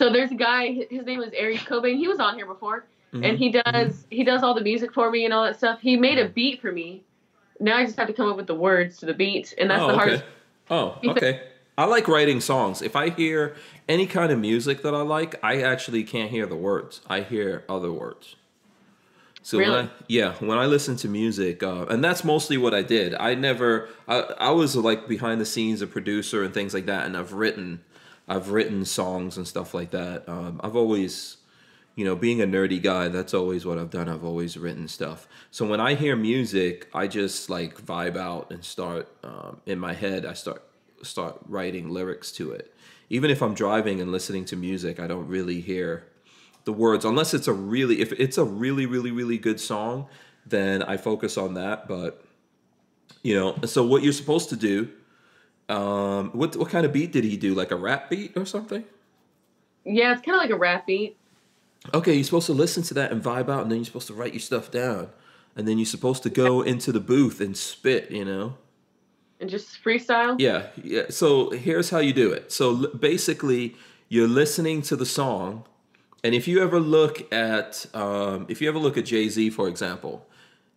So 0.00 0.10
there's 0.10 0.30
a 0.30 0.34
guy. 0.34 0.86
His 0.88 1.04
name 1.04 1.20
is 1.20 1.30
Aries 1.34 1.60
Cobain. 1.60 1.98
He 1.98 2.08
was 2.08 2.18
on 2.20 2.34
here 2.34 2.46
before, 2.46 2.86
Mhm. 3.12 3.22
and 3.22 3.38
he 3.38 3.50
does 3.50 4.06
he 4.08 4.24
does 4.24 4.42
all 4.42 4.54
the 4.54 4.62
music 4.62 4.94
for 4.94 5.10
me 5.10 5.26
and 5.26 5.34
all 5.34 5.44
that 5.44 5.58
stuff. 5.58 5.78
He 5.82 5.94
made 5.94 6.16
a 6.18 6.26
beat 6.26 6.62
for 6.62 6.72
me. 6.72 7.02
Now 7.60 7.76
I 7.76 7.84
just 7.84 7.98
have 7.98 8.06
to 8.06 8.14
come 8.14 8.30
up 8.30 8.36
with 8.38 8.46
the 8.46 8.54
words 8.54 8.96
to 8.98 9.06
the 9.06 9.12
beat, 9.12 9.52
and 9.58 9.68
that's 9.68 9.82
oh, 9.82 9.88
the 9.88 9.92
okay. 9.92 9.98
hardest. 9.98 10.24
Oh, 10.70 10.98
okay. 11.04 11.42
I 11.76 11.84
like 11.84 12.08
writing 12.08 12.40
songs. 12.40 12.80
If 12.80 12.96
I 12.96 13.10
hear 13.10 13.54
any 13.90 14.06
kind 14.06 14.32
of 14.32 14.38
music 14.38 14.80
that 14.84 14.94
I 14.94 15.02
like, 15.02 15.34
I 15.44 15.60
actually 15.60 16.02
can't 16.04 16.30
hear 16.30 16.46
the 16.46 16.56
words. 16.56 17.02
I 17.06 17.20
hear 17.20 17.64
other 17.68 17.92
words. 17.92 18.36
So 19.42 19.58
when 19.58 19.68
Really? 19.68 19.82
I, 19.82 19.88
yeah, 20.08 20.34
when 20.38 20.56
I 20.56 20.64
listen 20.64 20.96
to 20.96 21.08
music, 21.08 21.62
uh, 21.62 21.84
and 21.90 22.02
that's 22.02 22.24
mostly 22.24 22.56
what 22.56 22.72
I 22.72 22.80
did. 22.82 23.14
I 23.16 23.34
never, 23.34 23.90
I, 24.08 24.20
I 24.38 24.50
was 24.50 24.76
like 24.76 25.08
behind 25.08 25.42
the 25.42 25.46
scenes, 25.46 25.82
a 25.82 25.86
producer 25.86 26.42
and 26.42 26.54
things 26.54 26.72
like 26.72 26.86
that, 26.86 27.04
and 27.04 27.14
I've 27.16 27.34
written, 27.34 27.82
I've 28.30 28.50
written 28.50 28.84
songs 28.84 29.36
and 29.36 29.46
stuff 29.46 29.74
like 29.74 29.90
that. 29.90 30.28
Um, 30.28 30.60
I've 30.62 30.76
always, 30.76 31.38
you 31.96 32.04
know, 32.04 32.14
being 32.14 32.40
a 32.40 32.46
nerdy 32.46 32.80
guy, 32.80 33.08
that's 33.08 33.34
always 33.34 33.66
what 33.66 33.76
I've 33.76 33.90
done. 33.90 34.08
I've 34.08 34.24
always 34.24 34.56
written 34.56 34.86
stuff. 34.86 35.26
So 35.50 35.66
when 35.66 35.80
I 35.80 35.96
hear 35.96 36.14
music, 36.14 36.88
I 36.94 37.08
just 37.08 37.50
like 37.50 37.84
vibe 37.84 38.16
out 38.16 38.52
and 38.52 38.64
start 38.64 39.08
um, 39.24 39.60
in 39.66 39.80
my 39.80 39.94
head. 39.94 40.24
I 40.24 40.34
start 40.34 40.62
start 41.02 41.40
writing 41.48 41.90
lyrics 41.90 42.30
to 42.32 42.52
it. 42.52 42.72
Even 43.08 43.30
if 43.30 43.42
I'm 43.42 43.52
driving 43.52 44.00
and 44.00 44.12
listening 44.12 44.44
to 44.46 44.56
music, 44.56 45.00
I 45.00 45.08
don't 45.08 45.26
really 45.26 45.60
hear 45.60 46.06
the 46.64 46.72
words 46.72 47.04
unless 47.04 47.34
it's 47.34 47.48
a 47.48 47.52
really 47.52 48.00
if 48.00 48.12
it's 48.12 48.38
a 48.38 48.44
really 48.44 48.86
really 48.86 49.10
really 49.10 49.38
good 49.38 49.58
song, 49.58 50.06
then 50.46 50.84
I 50.84 50.98
focus 50.98 51.36
on 51.36 51.54
that. 51.54 51.88
But 51.88 52.24
you 53.24 53.34
know, 53.34 53.56
so 53.64 53.84
what 53.84 54.04
you're 54.04 54.12
supposed 54.12 54.50
to 54.50 54.56
do. 54.56 54.92
Um, 55.70 56.30
what 56.32 56.56
what 56.56 56.68
kind 56.68 56.84
of 56.84 56.92
beat 56.92 57.12
did 57.12 57.24
he 57.24 57.36
do? 57.36 57.54
Like 57.54 57.70
a 57.70 57.76
rap 57.76 58.10
beat 58.10 58.36
or 58.36 58.44
something? 58.44 58.84
Yeah, 59.84 60.12
it's 60.12 60.22
kind 60.22 60.34
of 60.36 60.42
like 60.42 60.50
a 60.50 60.58
rap 60.58 60.86
beat. 60.86 61.16
Okay, 61.94 62.14
you're 62.14 62.24
supposed 62.24 62.46
to 62.46 62.52
listen 62.52 62.82
to 62.84 62.94
that 62.94 63.12
and 63.12 63.22
vibe 63.22 63.48
out, 63.48 63.62
and 63.62 63.70
then 63.70 63.78
you're 63.78 63.86
supposed 63.86 64.08
to 64.08 64.14
write 64.14 64.34
your 64.34 64.40
stuff 64.40 64.70
down, 64.70 65.08
and 65.56 65.66
then 65.66 65.78
you're 65.78 65.86
supposed 65.86 66.22
to 66.24 66.30
go 66.30 66.60
into 66.60 66.92
the 66.92 67.00
booth 67.00 67.40
and 67.40 67.56
spit. 67.56 68.10
You 68.10 68.24
know. 68.24 68.54
and 69.40 69.48
just 69.48 69.82
freestyle. 69.82 70.36
Yeah, 70.38 70.66
yeah. 70.82 71.04
So 71.10 71.50
here's 71.50 71.88
how 71.90 71.98
you 71.98 72.12
do 72.12 72.32
it. 72.32 72.52
So 72.52 72.70
l- 72.76 72.88
basically, 72.88 73.76
you're 74.08 74.28
listening 74.28 74.82
to 74.82 74.96
the 74.96 75.06
song, 75.06 75.64
and 76.22 76.34
if 76.34 76.46
you 76.46 76.62
ever 76.62 76.80
look 76.80 77.32
at, 77.32 77.86
um, 77.94 78.44
if 78.50 78.60
you 78.60 78.68
ever 78.68 78.78
look 78.78 78.98
at 78.98 79.06
Jay 79.06 79.28
Z, 79.28 79.50
for 79.50 79.68
example, 79.68 80.26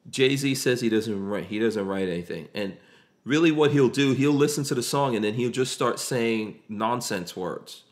Jay 0.09 0.35
Z 0.37 0.55
says 0.55 0.79
he 0.81 0.89
doesn't 0.89 1.25
write, 1.25 1.45
he 1.47 1.59
doesn't 1.59 1.85
write 1.85 2.07
anything, 2.07 2.47
and 2.53 2.77
really, 3.23 3.51
what 3.51 3.71
he'll 3.71 3.89
do, 3.89 4.13
he'll 4.13 4.31
listen 4.31 4.63
to 4.65 4.75
the 4.75 4.83
song, 4.83 5.15
and 5.15 5.23
then 5.23 5.33
he'll 5.35 5.51
just 5.51 5.73
start 5.73 5.99
saying 5.99 6.59
nonsense 6.69 7.35
words, 7.35 7.83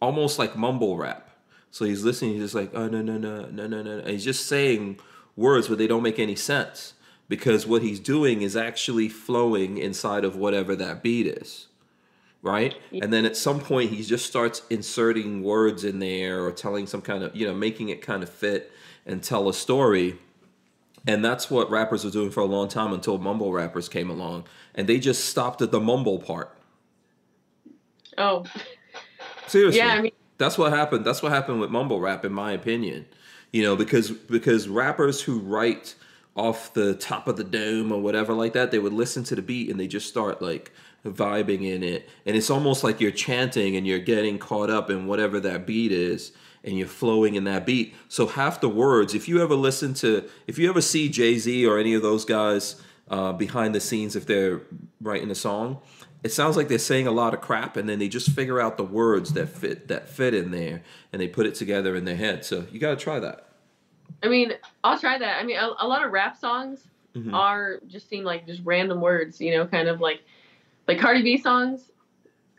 almost 0.00 0.38
like 0.38 0.56
mumble 0.56 0.96
rap. 0.96 1.30
So 1.70 1.84
he's 1.84 2.04
listening, 2.04 2.32
he's 2.32 2.42
just 2.42 2.54
like, 2.54 2.70
oh 2.74 2.88
no 2.88 3.00
no 3.00 3.16
no 3.16 3.46
no 3.46 3.66
no 3.66 3.82
no, 3.82 3.98
and 3.98 4.08
he's 4.08 4.24
just 4.24 4.46
saying 4.46 4.98
words, 5.36 5.68
but 5.68 5.78
they 5.78 5.86
don't 5.86 6.02
make 6.02 6.18
any 6.18 6.34
sense 6.34 6.94
because 7.28 7.66
what 7.66 7.82
he's 7.82 8.00
doing 8.00 8.42
is 8.42 8.56
actually 8.56 9.08
flowing 9.08 9.78
inside 9.78 10.24
of 10.24 10.34
whatever 10.34 10.74
that 10.74 11.02
beat 11.02 11.26
is 11.26 11.68
right? 12.42 12.74
And 12.92 13.12
then 13.12 13.24
at 13.24 13.36
some 13.36 13.60
point 13.60 13.90
he 13.90 14.02
just 14.02 14.26
starts 14.26 14.62
inserting 14.70 15.42
words 15.42 15.84
in 15.84 15.98
there 15.98 16.42
or 16.44 16.52
telling 16.52 16.86
some 16.86 17.02
kind 17.02 17.22
of 17.22 17.34
you 17.34 17.46
know 17.46 17.54
making 17.54 17.88
it 17.90 18.02
kind 18.02 18.22
of 18.22 18.28
fit 18.28 18.72
and 19.06 19.22
tell 19.22 19.48
a 19.48 19.54
story 19.54 20.18
and 21.06 21.24
that's 21.24 21.50
what 21.50 21.70
rappers 21.70 22.04
were 22.04 22.10
doing 22.10 22.30
for 22.30 22.40
a 22.40 22.46
long 22.46 22.68
time 22.68 22.92
until 22.92 23.18
mumble 23.18 23.52
rappers 23.52 23.88
came 23.88 24.10
along. 24.10 24.44
And 24.74 24.88
they 24.88 24.98
just 24.98 25.26
stopped 25.26 25.62
at 25.62 25.70
the 25.70 25.80
mumble 25.80 26.18
part. 26.18 26.56
Oh, 28.18 28.44
seriously. 29.46 29.80
Yeah, 29.80 29.94
I 29.94 30.00
mean- 30.02 30.12
that's 30.38 30.56
what 30.56 30.72
happened. 30.72 31.04
That's 31.04 31.22
what 31.22 31.32
happened 31.32 31.60
with 31.60 31.70
mumble 31.70 32.00
rap 32.00 32.24
in 32.24 32.32
my 32.32 32.52
opinion. 32.52 33.06
You 33.52 33.62
know 33.62 33.76
because 33.76 34.10
because 34.10 34.68
rappers 34.68 35.20
who 35.20 35.38
write 35.40 35.94
off 36.36 36.72
the 36.72 36.94
top 36.94 37.28
of 37.28 37.36
the 37.36 37.44
dome 37.44 37.92
or 37.92 38.00
whatever 38.00 38.32
like 38.32 38.52
that 38.52 38.70
they 38.70 38.78
would 38.78 38.92
listen 38.92 39.24
to 39.24 39.34
the 39.34 39.42
beat 39.42 39.68
and 39.68 39.78
they 39.78 39.88
just 39.88 40.08
start 40.08 40.40
like 40.40 40.72
vibing 41.04 41.62
in 41.62 41.82
it. 41.82 42.08
And 42.24 42.36
it's 42.36 42.48
almost 42.50 42.84
like 42.84 43.00
you're 43.00 43.10
chanting 43.10 43.76
and 43.76 43.86
you're 43.86 43.98
getting 43.98 44.38
caught 44.38 44.70
up 44.70 44.88
in 44.88 45.06
whatever 45.06 45.40
that 45.40 45.66
beat 45.66 45.92
is 45.92 46.32
and 46.64 46.76
you're 46.78 46.86
flowing 46.86 47.34
in 47.34 47.44
that 47.44 47.64
beat 47.64 47.94
so 48.08 48.26
half 48.26 48.60
the 48.60 48.68
words 48.68 49.14
if 49.14 49.28
you 49.28 49.42
ever 49.42 49.54
listen 49.54 49.94
to 49.94 50.28
if 50.46 50.58
you 50.58 50.68
ever 50.68 50.80
see 50.80 51.08
jay-z 51.08 51.66
or 51.66 51.78
any 51.78 51.94
of 51.94 52.02
those 52.02 52.24
guys 52.24 52.80
uh, 53.08 53.32
behind 53.32 53.74
the 53.74 53.80
scenes 53.80 54.14
if 54.14 54.26
they're 54.26 54.60
writing 55.00 55.30
a 55.30 55.34
song 55.34 55.80
it 56.22 56.30
sounds 56.30 56.56
like 56.56 56.68
they're 56.68 56.78
saying 56.78 57.06
a 57.06 57.10
lot 57.12 57.32
of 57.32 57.40
crap 57.40 57.76
and 57.76 57.88
then 57.88 57.98
they 57.98 58.08
just 58.08 58.30
figure 58.30 58.60
out 58.60 58.76
the 58.76 58.84
words 58.84 59.32
that 59.32 59.48
fit 59.48 59.88
that 59.88 60.08
fit 60.08 60.34
in 60.34 60.50
there 60.50 60.82
and 61.12 61.20
they 61.20 61.28
put 61.28 61.46
it 61.46 61.54
together 61.54 61.96
in 61.96 62.04
their 62.04 62.16
head 62.16 62.44
so 62.44 62.64
you 62.70 62.78
got 62.78 62.90
to 62.90 62.96
try 62.96 63.18
that 63.18 63.46
I 64.22 64.28
mean, 64.28 64.52
I'll 64.84 64.98
try 64.98 65.16
that. 65.16 65.40
I 65.40 65.44
mean, 65.44 65.56
a, 65.56 65.70
a 65.78 65.86
lot 65.86 66.04
of 66.04 66.12
rap 66.12 66.36
songs 66.36 66.88
Mhm. 67.16 67.32
are 67.32 67.80
just 67.86 68.08
seem 68.08 68.22
like 68.22 68.46
just 68.46 68.60
random 68.64 69.00
words, 69.00 69.40
you 69.40 69.52
know, 69.56 69.66
kind 69.66 69.88
of 69.88 70.00
like 70.00 70.20
like 70.86 70.98
Cardi 70.98 71.22
B 71.22 71.38
songs. 71.38 71.90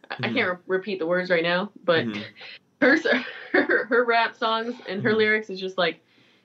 I, 0.10 0.16
I 0.16 0.18
Mhm. 0.30 0.34
can't 0.34 0.50
re- 0.50 0.78
repeat 0.78 0.98
the 0.98 1.06
words 1.06 1.30
right 1.30 1.44
now, 1.44 1.70
but 1.84 2.06
Mhm. 2.06 2.24
Her, 2.82 2.98
her 3.54 3.86
her 3.86 4.04
rap 4.06 4.36
songs 4.36 4.76
and 4.90 5.02
her 5.04 5.14
Mhm. 5.14 5.18
lyrics 5.18 5.50
is 5.50 5.60
just 5.60 5.78
like 5.78 6.00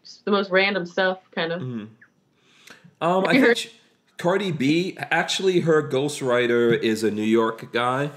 just 0.04 0.24
the 0.24 0.30
most 0.30 0.50
random 0.50 0.86
stuff, 0.86 1.18
kind 1.32 1.52
of. 1.52 1.62
Mhm. 1.62 1.88
Um, 3.00 3.24
I 3.26 3.32
think 3.32 3.44
heard- 3.46 3.58
she- 3.58 3.70
Cardi 4.18 4.50
B, 4.50 4.96
actually, 4.98 5.60
her 5.60 5.86
ghostwriter 5.86 6.78
is 6.78 7.04
a 7.04 7.10
New 7.10 7.22
York 7.22 7.70
guy. 7.70 8.10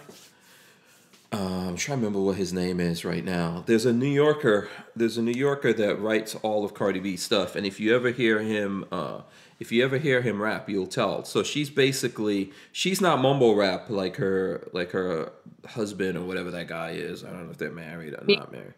Uh, 1.33 1.67
I'm 1.67 1.75
trying 1.75 1.99
to 1.99 2.05
remember 2.05 2.21
what 2.21 2.37
his 2.37 2.53
name 2.53 2.79
is 2.79 3.03
right 3.03 3.23
now. 3.23 3.63
There's 3.67 3.85
a 3.85 3.91
New 3.91 4.07
Yorker. 4.07 4.69
There's 4.95 5.17
a 5.17 5.21
New 5.21 5.33
Yorker 5.37 5.73
that 5.73 5.99
writes 5.99 6.35
all 6.35 6.63
of 6.63 6.73
Cardi 6.73 6.99
B 7.01 7.17
stuff, 7.17 7.55
and 7.55 7.65
if 7.67 7.79
you 7.81 7.93
ever 7.93 8.11
hear 8.11 8.39
him, 8.39 8.85
uh, 8.93 9.21
if 9.59 9.71
you 9.71 9.83
ever 9.83 9.97
hear 9.97 10.21
him 10.21 10.41
rap, 10.41 10.69
you'll 10.69 10.87
tell. 10.87 11.23
So 11.25 11.43
she's 11.43 11.69
basically 11.69 12.51
she's 12.71 13.01
not 13.01 13.19
mumble 13.21 13.55
rap 13.55 13.89
like 13.89 14.15
her 14.17 14.67
like 14.73 14.91
her 14.91 15.31
husband 15.67 16.17
or 16.17 16.21
whatever 16.25 16.51
that 16.51 16.67
guy 16.67 16.91
is. 16.91 17.23
I 17.23 17.29
don't 17.29 17.45
know 17.45 17.51
if 17.51 17.57
they're 17.57 17.71
married 17.71 18.13
or 18.13 18.23
not 18.27 18.51
married. 18.51 18.73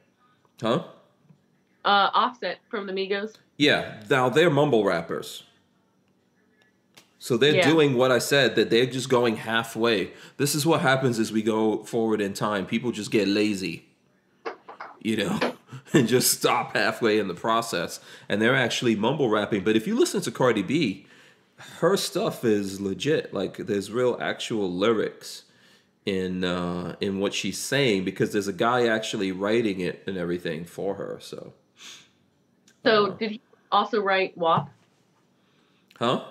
Huh? 0.62 0.84
Uh, 1.84 2.10
Offset 2.14 2.60
from 2.70 2.86
the 2.88 2.94
Migos. 2.94 3.34
Yeah, 3.58 4.02
now 4.10 4.30
they're 4.30 4.50
mumble 4.52 4.84
rappers. 4.84 5.44
So 7.20 7.38
they're 7.38 7.56
Yeah. 7.56 7.70
doing 7.70 7.96
what 7.96 8.12
I 8.12 8.18
said 8.18 8.56
that 8.56 8.72
they're 8.72 8.88
just 8.88 9.08
going 9.10 9.36
halfway. 9.38 10.12
This 10.38 10.56
is 10.56 10.66
what 10.66 10.82
happens 10.82 11.20
as 11.20 11.32
we 11.32 11.44
go 11.44 11.84
forward 11.84 12.20
in 12.22 12.34
time. 12.34 12.66
People 12.66 12.92
just 12.92 13.12
get 13.12 13.28
lazy. 13.28 13.86
You 15.04 15.18
know, 15.18 15.40
and 15.94 16.08
just 16.08 16.32
stop 16.32 16.76
halfway 16.76 17.20
in 17.20 17.28
the 17.28 17.34
process 17.34 18.00
and 18.30 18.42
they're 18.42 18.56
actually 18.56 18.96
mumble 18.96 19.30
rapping. 19.30 19.64
But 19.64 19.76
if 19.76 19.88
you 19.88 19.98
listen 19.98 20.22
to 20.22 20.32
Cardi 20.32 20.64
B, 20.64 21.06
her 21.80 21.96
stuff 21.98 22.44
is 22.44 22.82
legit. 22.82 23.34
Like 23.34 23.58
there's 23.58 23.92
real 23.92 24.18
actual 24.22 24.72
lyrics 24.72 25.44
in 26.04 26.44
uh 26.44 26.96
in 27.00 27.20
what 27.20 27.32
she's 27.34 27.60
saying 27.60 28.04
because 28.04 28.32
there's 28.34 28.48
a 28.48 28.54
guy 28.54 28.88
actually 28.88 29.32
writing 29.32 29.80
it 29.82 30.02
and 30.08 30.18
everything 30.18 30.66
for 30.66 30.96
her. 30.96 31.18
So, 31.22 31.54
So 32.84 33.08
Uh. 33.08 33.10
did 33.18 33.32
he 33.32 33.42
also 33.72 34.02
write 34.02 34.38
WAP? 34.38 34.70
huh? 36.00 36.24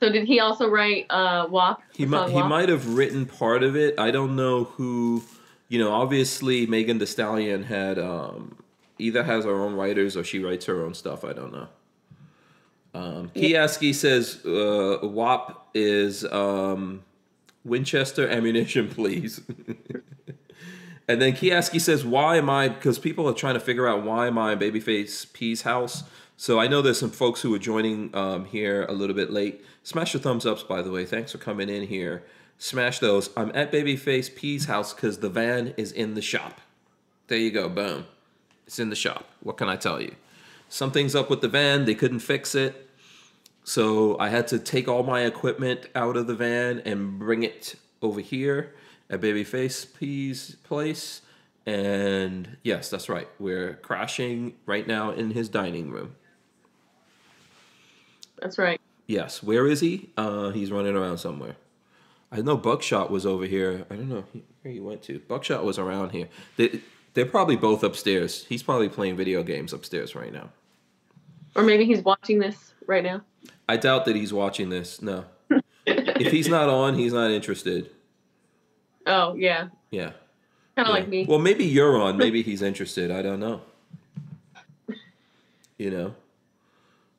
So 0.00 0.10
did 0.10 0.26
he 0.26 0.40
also 0.40 0.68
write 0.68 1.06
uh, 1.10 1.46
WAP? 1.50 1.82
He 1.92 2.06
might 2.06 2.28
song 2.28 2.30
he 2.30 2.42
might 2.42 2.68
have 2.68 2.94
written 2.94 3.26
part 3.26 3.62
of 3.62 3.76
it. 3.76 3.98
I 3.98 4.10
don't 4.10 4.34
know 4.36 4.64
who. 4.64 5.22
You 5.70 5.78
know, 5.78 5.92
obviously 5.92 6.66
Megan 6.66 6.98
Thee 6.98 7.06
Stallion 7.06 7.62
had 7.62 7.96
um, 7.96 8.56
either 8.98 9.22
has 9.22 9.44
her 9.44 9.54
own 9.54 9.74
writers 9.74 10.16
or 10.16 10.24
she 10.24 10.40
writes 10.40 10.66
her 10.66 10.84
own 10.84 10.94
stuff. 10.94 11.24
I 11.24 11.32
don't 11.32 11.52
know. 11.52 11.68
Um, 12.92 13.30
Kioski 13.36 13.94
says 13.94 14.44
uh, 14.44 14.98
WAP 15.06 15.68
is 15.72 16.24
um, 16.24 17.04
Winchester 17.64 18.28
ammunition, 18.28 18.88
please. 18.94 19.42
and 21.06 21.22
then 21.22 21.34
Kioski 21.34 21.80
says, 21.80 22.04
"Why 22.04 22.36
am 22.36 22.50
I?" 22.50 22.68
Because 22.68 22.98
people 22.98 23.28
are 23.28 23.32
trying 23.32 23.54
to 23.54 23.60
figure 23.60 23.86
out 23.86 24.02
why 24.02 24.26
am 24.26 24.38
I 24.38 24.54
in 24.54 24.58
Babyface 24.58 25.32
P's 25.32 25.62
house. 25.62 26.02
So 26.36 26.58
I 26.58 26.66
know 26.66 26.82
there's 26.82 26.98
some 26.98 27.10
folks 27.10 27.42
who 27.42 27.54
are 27.54 27.60
joining 27.60 28.12
um, 28.16 28.46
here 28.46 28.86
a 28.86 28.92
little 28.92 29.14
bit 29.14 29.30
late. 29.30 29.64
Smash 29.84 30.14
your 30.14 30.20
thumbs 30.20 30.44
ups, 30.44 30.64
by 30.64 30.82
the 30.82 30.90
way. 30.90 31.04
Thanks 31.04 31.30
for 31.30 31.38
coming 31.38 31.68
in 31.68 31.86
here. 31.86 32.24
Smash 32.62 32.98
those. 32.98 33.30
I'm 33.38 33.50
at 33.54 33.72
Babyface 33.72 34.34
P's 34.34 34.66
house 34.66 34.92
because 34.92 35.20
the 35.20 35.30
van 35.30 35.72
is 35.78 35.92
in 35.92 36.12
the 36.12 36.20
shop. 36.20 36.60
There 37.28 37.38
you 37.38 37.50
go. 37.50 37.70
Boom. 37.70 38.04
It's 38.66 38.78
in 38.78 38.90
the 38.90 38.94
shop. 38.96 39.24
What 39.42 39.56
can 39.56 39.66
I 39.70 39.76
tell 39.76 39.98
you? 39.98 40.14
Something's 40.68 41.14
up 41.14 41.30
with 41.30 41.40
the 41.40 41.48
van. 41.48 41.86
They 41.86 41.94
couldn't 41.94 42.18
fix 42.18 42.54
it. 42.54 42.86
So 43.64 44.18
I 44.18 44.28
had 44.28 44.46
to 44.48 44.58
take 44.58 44.88
all 44.88 45.02
my 45.02 45.22
equipment 45.22 45.86
out 45.94 46.18
of 46.18 46.26
the 46.26 46.34
van 46.34 46.80
and 46.80 47.18
bring 47.18 47.44
it 47.44 47.76
over 48.02 48.20
here 48.20 48.74
at 49.08 49.22
Babyface 49.22 49.96
P's 49.96 50.56
place. 50.56 51.22
And 51.64 52.58
yes, 52.62 52.90
that's 52.90 53.08
right. 53.08 53.28
We're 53.38 53.76
crashing 53.76 54.52
right 54.66 54.86
now 54.86 55.12
in 55.12 55.30
his 55.30 55.48
dining 55.48 55.90
room. 55.90 56.14
That's 58.38 58.58
right. 58.58 58.78
Yes. 59.06 59.42
Where 59.42 59.66
is 59.66 59.80
he? 59.80 60.10
Uh, 60.18 60.50
he's 60.50 60.70
running 60.70 60.94
around 60.94 61.16
somewhere. 61.16 61.56
I 62.32 62.40
know 62.42 62.56
Buckshot 62.56 63.10
was 63.10 63.26
over 63.26 63.44
here. 63.44 63.84
I 63.90 63.96
don't 63.96 64.08
know 64.08 64.24
where 64.62 64.72
he 64.72 64.80
went 64.80 65.02
to. 65.04 65.18
Buckshot 65.20 65.64
was 65.64 65.78
around 65.78 66.10
here. 66.10 66.28
They, 66.56 66.80
they're 67.14 67.26
probably 67.26 67.56
both 67.56 67.82
upstairs. 67.82 68.44
He's 68.48 68.62
probably 68.62 68.88
playing 68.88 69.16
video 69.16 69.42
games 69.42 69.72
upstairs 69.72 70.14
right 70.14 70.32
now. 70.32 70.50
Or 71.56 71.64
maybe 71.64 71.84
he's 71.84 72.02
watching 72.02 72.38
this 72.38 72.74
right 72.86 73.02
now. 73.02 73.22
I 73.68 73.76
doubt 73.76 74.04
that 74.04 74.14
he's 74.14 74.32
watching 74.32 74.68
this. 74.68 75.02
No. 75.02 75.24
if 75.86 76.30
he's 76.30 76.48
not 76.48 76.68
on, 76.68 76.94
he's 76.94 77.12
not 77.12 77.30
interested. 77.32 77.90
Oh 79.06 79.34
yeah, 79.34 79.68
Yeah. 79.90 80.12
kind 80.76 80.86
of 80.86 80.86
Yeah. 80.88 80.92
like 80.92 81.08
me. 81.08 81.26
Well, 81.28 81.38
maybe 81.40 81.64
you're 81.64 82.00
on. 82.00 82.16
Maybe 82.16 82.42
he's 82.42 82.62
interested. 82.62 83.10
I 83.10 83.22
don't 83.22 83.40
know. 83.40 83.62
You 85.78 85.90
know. 85.90 86.14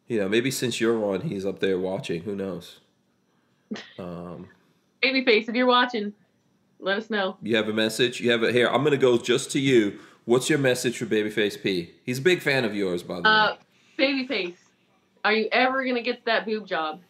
You 0.08 0.20
know, 0.20 0.30
maybe 0.30 0.52
since 0.52 0.80
you're 0.80 1.04
on, 1.04 1.22
he's 1.22 1.46
up 1.46 1.60
there 1.60 1.80
watching. 1.80 2.24
Who 2.24 2.36
knows? 2.36 2.80
Um, 3.98 4.50
Babyface, 5.04 5.50
if 5.50 5.56
you're 5.56 5.66
watching, 5.68 6.14
let 6.80 6.98
us 6.98 7.10
know. 7.10 7.38
you 7.42 7.56
have 7.56 7.70
a 7.70 7.74
message. 7.74 8.20
You 8.22 8.32
have 8.32 8.44
it 8.44 8.54
here. 8.54 8.68
I'm 8.68 8.84
gonna 8.84 8.98
go 8.98 9.18
just 9.18 9.52
to 9.52 9.60
you. 9.60 10.00
What's 10.26 10.50
your 10.50 10.60
message 10.60 10.98
for 10.98 11.06
Babyface 11.06 11.62
P? 11.62 11.92
He's 12.04 12.20
a 12.20 12.22
big 12.22 12.42
fan 12.42 12.64
of 12.66 12.76
yours, 12.76 13.02
by 13.04 13.22
the 13.22 13.28
Uh, 13.28 13.56
Babyface, 13.98 14.56
are 15.26 15.34
you 15.34 15.48
ever 15.52 15.84
gonna 15.86 16.02
get 16.02 16.26
that 16.26 16.46
boob 16.46 16.68
job 16.68 17.02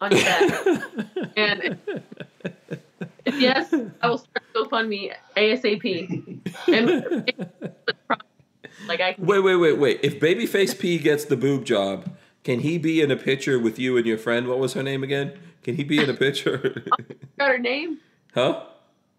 on 0.00 0.10
your 0.12 0.20
back? 0.24 0.66
way. 0.66 0.78
and 1.36 1.78
if 3.24 3.40
yes, 3.40 3.72
I 4.02 4.08
will 4.08 4.18
start 4.18 4.44
GoFundMe 4.54 5.12
ASAP. 5.36 6.40
And 6.68 7.32
like 8.88 9.00
I 9.00 9.14
wait, 9.18 9.40
wait, 9.40 9.56
wait, 9.56 9.78
wait. 9.78 10.00
If 10.02 10.20
Babyface 10.20 10.78
P 10.78 10.98
gets 10.98 11.24
the 11.24 11.36
boob 11.36 11.64
job, 11.64 12.08
can 12.46 12.60
he 12.60 12.78
be 12.78 13.00
in 13.00 13.10
a 13.10 13.16
picture 13.16 13.58
with 13.58 13.76
you 13.76 13.96
and 13.96 14.06
your 14.06 14.18
friend? 14.18 14.46
What 14.46 14.60
was 14.60 14.74
her 14.74 14.82
name 14.84 15.02
again? 15.02 15.32
Can 15.64 15.74
he 15.74 15.82
be 15.82 15.98
in 16.00 16.08
a 16.08 16.14
picture? 16.14 16.58
forgot 17.32 17.50
her 17.50 17.58
name. 17.58 17.98
huh? 18.34 18.62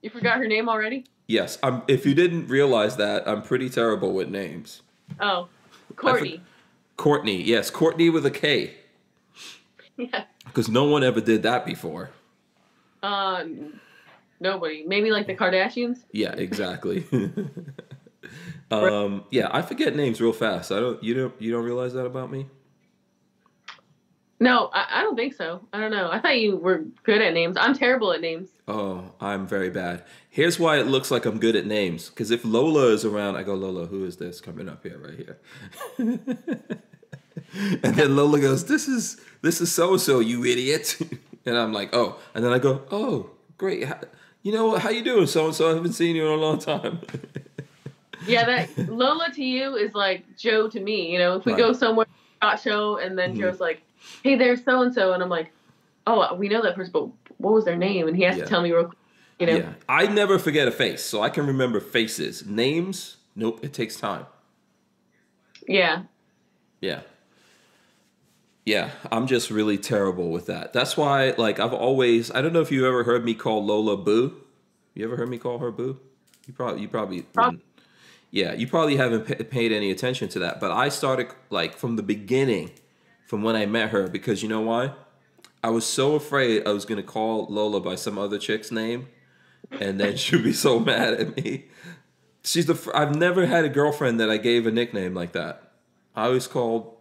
You 0.02 0.10
forgot 0.10 0.38
her 0.38 0.48
name 0.48 0.70
already? 0.70 1.04
Yes. 1.28 1.58
I'm. 1.62 1.82
If 1.90 2.06
you 2.06 2.14
didn't 2.16 2.48
realize 2.48 2.95
that, 2.95 3.28
I'm 3.28 3.41
pretty 3.41 3.70
terrible 3.70 4.14
with 4.14 4.30
names. 4.30 4.82
Oh, 5.20 5.49
Courtney. 5.98 6.40
Courtney, 6.95 7.44
yes, 7.44 7.70
Courtney 7.70 8.10
with 8.10 8.26
a 8.26 8.32
K, 8.32 8.76
Yeah. 9.98 10.24
because 10.45 10.70
no 10.70 10.86
one 10.86 11.04
ever 11.04 11.20
did 11.20 11.44
that 11.44 11.66
before. 11.66 12.12
Um, 13.04 13.82
nobody. 14.40 14.86
Maybe 14.88 15.12
like 15.12 15.28
the 15.28 15.36
Kardashians. 15.36 15.98
Yeah, 16.14 16.32
exactly. 16.32 17.06
um, 18.72 19.26
yeah, 19.32 19.49
I 19.52 19.64
forget 19.64 19.98
names 19.98 20.22
real 20.22 20.32
fast. 20.32 20.72
I 20.72 20.80
don't. 20.80 21.04
You 21.04 21.14
don't. 21.14 21.41
You 21.41 21.52
don't 21.52 21.66
realize 21.66 21.91
that 21.91 22.06
about 22.06 22.32
me? 22.32 22.45
No, 24.39 24.69
I, 24.72 24.99
I 24.99 25.03
don't 25.03 25.15
think 25.15 25.34
so. 25.34 25.61
I 25.73 25.80
don't 25.80 25.89
know. 25.91 26.11
I 26.11 26.19
thought 26.19 26.39
you 26.39 26.57
were 26.57 26.84
good 27.03 27.22
at 27.22 27.34
names. 27.34 27.57
I'm 27.59 27.73
terrible 27.73 28.11
at 28.14 28.22
names. 28.22 28.49
Oh, 28.68 29.11
I'm 29.19 29.47
very 29.47 29.72
bad. 29.72 30.03
Here's 30.30 30.59
why 30.59 30.77
it 30.77 30.85
looks 30.85 31.09
like 31.09 31.26
I'm 31.26 31.39
good 31.39 31.55
at 31.55 31.65
names. 31.65 32.09
Because 32.09 32.30
if 32.30 32.45
Lola 32.45 32.88
is 32.93 33.03
around, 33.03 33.35
I 33.35 33.41
go, 33.43 33.55
Lola, 33.55 33.88
who 33.88 34.05
is 34.05 34.18
this 34.18 34.39
coming 34.39 34.69
up 34.69 34.84
here, 34.84 34.99
right 34.99 35.15
here? 35.18 35.39
and 37.84 37.95
then 37.95 38.15
Lola 38.15 38.39
goes, 38.39 38.65
This 38.65 38.88
is 38.88 39.19
this 39.41 39.61
is 39.61 39.72
so 39.73 39.93
and 39.93 40.01
so, 40.01 40.19
you 40.19 40.45
idiot. 40.45 40.97
and 41.45 41.57
I'm 41.57 41.73
like, 41.73 41.89
Oh. 41.93 42.19
And 42.35 42.43
then 42.45 42.53
I 42.53 42.59
go, 42.59 42.84
Oh, 42.91 43.31
great. 43.57 43.85
How- 43.85 44.01
You 44.43 44.53
know 44.53 44.68
what? 44.68 44.81
How 44.81 44.89
you 44.91 45.03
doing, 45.03 45.27
so 45.27 45.45
and 45.47 45.55
so? 45.55 45.72
I 45.72 45.76
haven't 45.76 45.93
seen 45.93 46.15
you 46.15 46.26
in 46.27 46.31
a 46.31 46.35
long 46.41 46.59
time. 46.59 46.99
Yeah, 48.26 48.45
that 48.45 48.89
Lola 48.89 49.30
to 49.35 49.43
you 49.43 49.76
is 49.76 49.93
like 49.93 50.26
Joe 50.38 50.68
to 50.69 50.80
me. 50.81 51.14
You 51.14 51.19
know, 51.19 51.35
if 51.38 51.45
we 51.45 51.53
Right. 51.53 51.59
go 51.59 51.72
somewhere, 51.72 52.07
hot 52.41 52.59
show, 52.59 52.97
and 52.97 53.18
then 53.18 53.35
Mhm. 53.35 53.39
Joe's 53.39 53.59
like, 53.61 53.81
"Hey, 54.24 54.36
there's 54.36 54.64
so 54.64 54.82
and 54.82 54.94
so," 54.94 55.14
and 55.14 55.22
I'm 55.24 55.30
like, 55.30 55.52
"Oh, 56.06 56.34
we 56.36 56.48
know 56.50 56.62
that 56.62 56.76
person, 56.76 56.92
but 56.94 57.06
what 57.38 57.54
was 57.54 57.66
their 57.66 57.78
name?" 57.78 58.08
And 58.08 58.16
he 58.18 58.24
has 58.24 58.38
Yeah. 58.38 58.44
to 58.44 58.50
tell 58.50 58.62
me 58.62 58.72
real 58.72 58.86
quick. 58.86 58.98
You 59.40 59.46
know, 59.48 59.56
Yeah. 59.58 59.74
I 59.88 60.08
never 60.08 60.40
forget 60.40 60.68
a 60.68 60.72
face, 60.72 61.04
so 61.04 61.22
I 61.22 61.30
can 61.30 61.46
remember 61.46 61.80
faces. 61.80 62.46
Names, 62.46 63.18
nope, 63.36 63.60
it 63.64 63.72
takes 63.74 63.96
time. 63.98 64.26
yeah. 65.68 66.04
Yeah. 66.82 67.02
Yeah, 68.66 68.92
I'm 69.12 69.28
just 69.28 69.50
really 69.50 69.78
terrible 69.78 70.30
with 70.30 70.46
that. 70.48 70.74
That's 70.74 70.98
why, 70.98 71.34
like, 71.38 71.60
I've 71.60 71.74
always, 71.74 72.32
I 72.32 72.42
don't 72.42 72.52
know 72.52 72.60
if 72.62 72.72
you 72.72 72.86
ever 72.86 73.04
heard 73.06 73.24
me 73.24 73.34
call 73.34 73.64
Lola 73.66 73.96
Boo. 73.96 74.34
You 74.94 75.06
ever 75.06 75.16
heard 75.16 75.30
me 75.30 75.38
call 75.38 75.60
her 75.60 75.72
Boo? 75.72 76.00
You 76.48 76.54
probably, 76.54 76.82
you 76.82 76.88
probably, 76.90 77.22
Prob- 77.22 77.46
wouldn't. 77.54 77.64
yeah, 78.32 78.54
you 78.54 78.68
probably 78.68 78.98
haven't 78.98 79.26
pa- 79.26 79.44
paid 79.50 79.72
any 79.72 79.90
attention 79.90 80.28
to 80.30 80.40
that. 80.40 80.60
But 80.60 80.72
I 80.72 80.90
started, 80.90 81.28
like, 81.50 81.76
from 81.78 81.96
the 81.96 82.04
beginning, 82.04 82.72
from 83.28 83.44
when 83.44 83.58
I 83.58 83.66
met 83.66 83.90
her, 83.90 84.08
because 84.08 84.41
you 84.41 84.48
know 84.48 84.62
why? 84.62 84.94
I 85.62 85.70
was 85.70 85.86
so 85.86 86.16
afraid 86.16 86.66
I 86.66 86.72
was 86.72 86.86
to 86.86 87.04
call 87.04 87.45
Lola 87.49 87.82
by 87.82 87.95
some 87.95 88.18
other 88.18 88.40
chick's 88.40 88.72
name, 88.72 89.10
and 89.80 89.99
then 89.99 90.16
she'd 90.18 90.44
be 90.44 90.54
so 90.54 90.80
mad 90.80 91.14
at 91.14 91.36
me. 91.36 91.66
She's 92.41 92.66
the, 92.66 92.91
I've 92.95 93.14
never 93.14 93.45
had 93.45 93.66
a 93.66 93.70
girlfriend 93.70 94.20
that 94.22 94.30
I 94.30 94.38
gave 94.38 94.66
a 94.66 94.72
nickname 94.72 95.14
like 95.14 95.34
that. 95.34 95.74
I 96.16 96.28
always 96.28 96.48
called 96.48 96.95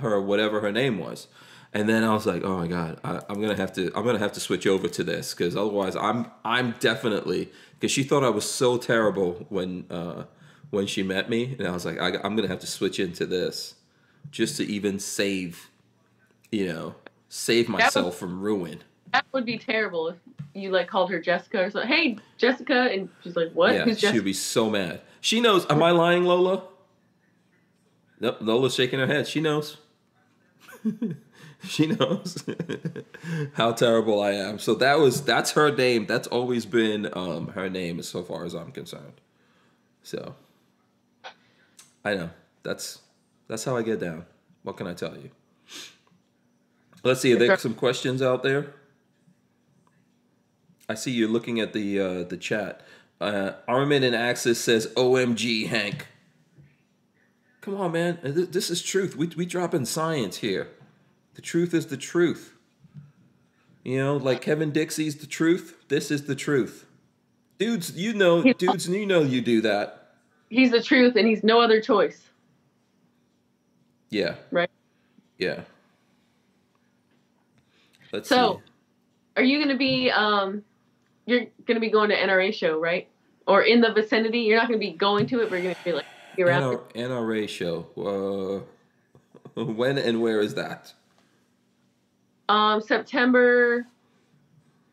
her 0.00 0.20
whatever 0.20 0.60
her 0.60 0.70
name 0.70 0.98
was, 0.98 1.26
and 1.72 1.88
then 1.88 2.04
I 2.04 2.14
was 2.14 2.24
like, 2.24 2.44
oh 2.44 2.58
my 2.58 2.68
god, 2.68 3.00
I, 3.02 3.20
I'm 3.28 3.40
gonna 3.40 3.56
have 3.56 3.72
to 3.72 3.90
I'm 3.96 4.04
gonna 4.04 4.20
have 4.20 4.32
to 4.34 4.40
switch 4.40 4.68
over 4.68 4.88
to 4.88 5.02
this 5.02 5.34
because 5.34 5.56
otherwise 5.56 5.96
I'm 5.96 6.30
I'm 6.44 6.76
definitely 6.78 7.50
because 7.74 7.90
she 7.90 8.04
thought 8.04 8.22
I 8.22 8.30
was 8.30 8.48
so 8.48 8.78
terrible 8.78 9.44
when 9.48 9.86
uh, 9.90 10.24
when 10.70 10.86
she 10.86 11.02
met 11.02 11.28
me, 11.28 11.56
and 11.58 11.66
I 11.66 11.72
was 11.72 11.84
like 11.84 11.98
I, 11.98 12.16
I'm 12.22 12.36
gonna 12.36 12.48
have 12.48 12.60
to 12.60 12.68
switch 12.68 13.00
into 13.00 13.26
this 13.26 13.74
just 14.30 14.56
to 14.56 14.64
even 14.64 14.98
save, 14.98 15.70
you 16.50 16.66
know, 16.66 16.94
save 17.28 17.68
myself 17.68 18.16
from 18.16 18.40
ruin. 18.40 18.82
That 19.12 19.24
would 19.32 19.44
be 19.44 19.58
terrible 19.58 20.08
if 20.08 20.16
you 20.54 20.70
like 20.70 20.88
called 20.88 21.10
her 21.10 21.20
Jessica 21.20 21.64
or 21.64 21.70
something. 21.70 21.90
Hey, 21.90 22.18
Jessica, 22.38 22.88
and 22.92 23.08
she's 23.22 23.36
like, 23.36 23.52
"What? 23.52 23.74
Yeah, 23.74 23.84
Who's 23.84 23.98
she'd 23.98 24.06
Jessica?" 24.06 24.22
be 24.24 24.32
so 24.32 24.70
mad. 24.70 25.00
She 25.20 25.40
knows. 25.40 25.66
Am 25.70 25.82
I 25.82 25.90
lying, 25.90 26.24
Lola? 26.24 26.64
Nope, 28.20 28.38
Lola's 28.40 28.74
shaking 28.74 28.98
her 28.98 29.06
head. 29.06 29.26
She 29.26 29.40
knows. 29.40 29.76
she 31.66 31.86
knows 31.86 32.44
how 33.54 33.72
terrible 33.72 34.20
I 34.22 34.32
am. 34.32 34.58
So 34.58 34.74
that 34.76 34.98
was 34.98 35.22
that's 35.22 35.52
her 35.52 35.74
name. 35.74 36.06
That's 36.06 36.28
always 36.28 36.66
been 36.66 37.08
um, 37.12 37.48
her 37.48 37.68
name 37.68 37.98
as 37.98 38.08
so 38.08 38.22
far 38.22 38.44
as 38.44 38.54
I'm 38.54 38.72
concerned. 38.72 39.20
So 40.02 40.34
I 42.04 42.14
know 42.14 42.30
that's 42.62 43.00
that's 43.48 43.64
how 43.64 43.76
I 43.76 43.82
get 43.82 44.00
down. 44.00 44.26
What 44.62 44.76
can 44.76 44.86
I 44.86 44.94
tell 44.94 45.16
you? 45.16 45.30
Let's 47.02 47.20
see. 47.20 47.34
Are 47.34 47.38
there 47.38 47.56
some 47.58 47.74
questions 47.74 48.22
out 48.22 48.42
there? 48.42 48.74
I 50.88 50.94
see 50.94 51.12
you're 51.12 51.28
looking 51.28 51.60
at 51.60 51.72
the 51.72 52.00
uh, 52.00 52.22
the 52.24 52.36
chat. 52.36 52.82
Uh, 53.20 53.52
Armin 53.68 54.02
and 54.02 54.14
Axis 54.14 54.60
says, 54.60 54.86
"OMG, 54.96 55.68
Hank." 55.68 56.06
Come 57.60 57.76
on, 57.76 57.92
man. 57.92 58.18
This 58.22 58.70
is 58.70 58.82
truth. 58.82 59.16
We 59.16 59.28
we 59.28 59.46
dropping 59.46 59.84
science 59.84 60.38
here. 60.38 60.68
The 61.34 61.42
truth 61.42 61.74
is 61.74 61.86
the 61.86 61.96
truth. 61.96 62.54
You 63.82 63.98
know, 63.98 64.16
like 64.16 64.40
Kevin 64.40 64.70
Dixie's 64.70 65.16
the 65.16 65.26
truth. 65.26 65.76
This 65.88 66.10
is 66.10 66.24
the 66.24 66.34
truth. 66.34 66.86
Dudes, 67.58 67.96
you 67.96 68.14
know, 68.14 68.42
dudes, 68.42 68.88
you 68.88 69.06
know, 69.06 69.22
you 69.22 69.40
do 69.40 69.60
that. 69.60 70.14
He's 70.48 70.70
the 70.70 70.82
truth, 70.82 71.16
and 71.16 71.26
he's 71.26 71.44
no 71.44 71.60
other 71.60 71.80
choice, 71.80 72.28
Yeah, 74.14 74.36
right? 74.52 74.70
yeah. 75.38 75.62
Let's 78.12 78.28
So, 78.28 78.62
see. 78.64 78.70
are 79.38 79.42
you 79.42 79.58
gonna 79.58 79.76
be 79.76 80.08
um, 80.08 80.62
you're 81.26 81.46
gonna 81.66 81.80
be 81.80 81.90
going 81.90 82.10
to 82.10 82.16
NRA 82.16 82.54
show, 82.54 82.78
right? 82.78 83.08
Or 83.48 83.62
in 83.62 83.80
the 83.80 83.92
vicinity? 83.92 84.38
You're 84.42 84.56
not 84.56 84.68
gonna 84.68 84.78
be 84.78 84.92
going 84.92 85.26
to 85.26 85.40
it, 85.40 85.50
but 85.50 85.56
you're 85.56 85.74
gonna 85.74 85.84
be 85.84 85.92
like 85.94 86.06
around. 86.38 86.62
NR- 86.62 86.92
NRA 86.94 87.48
show. 87.48 88.64
Uh, 89.56 89.60
when 89.64 89.98
and 89.98 90.22
where 90.22 90.38
is 90.38 90.54
that? 90.54 90.92
Um, 92.48 92.80
September. 92.80 93.84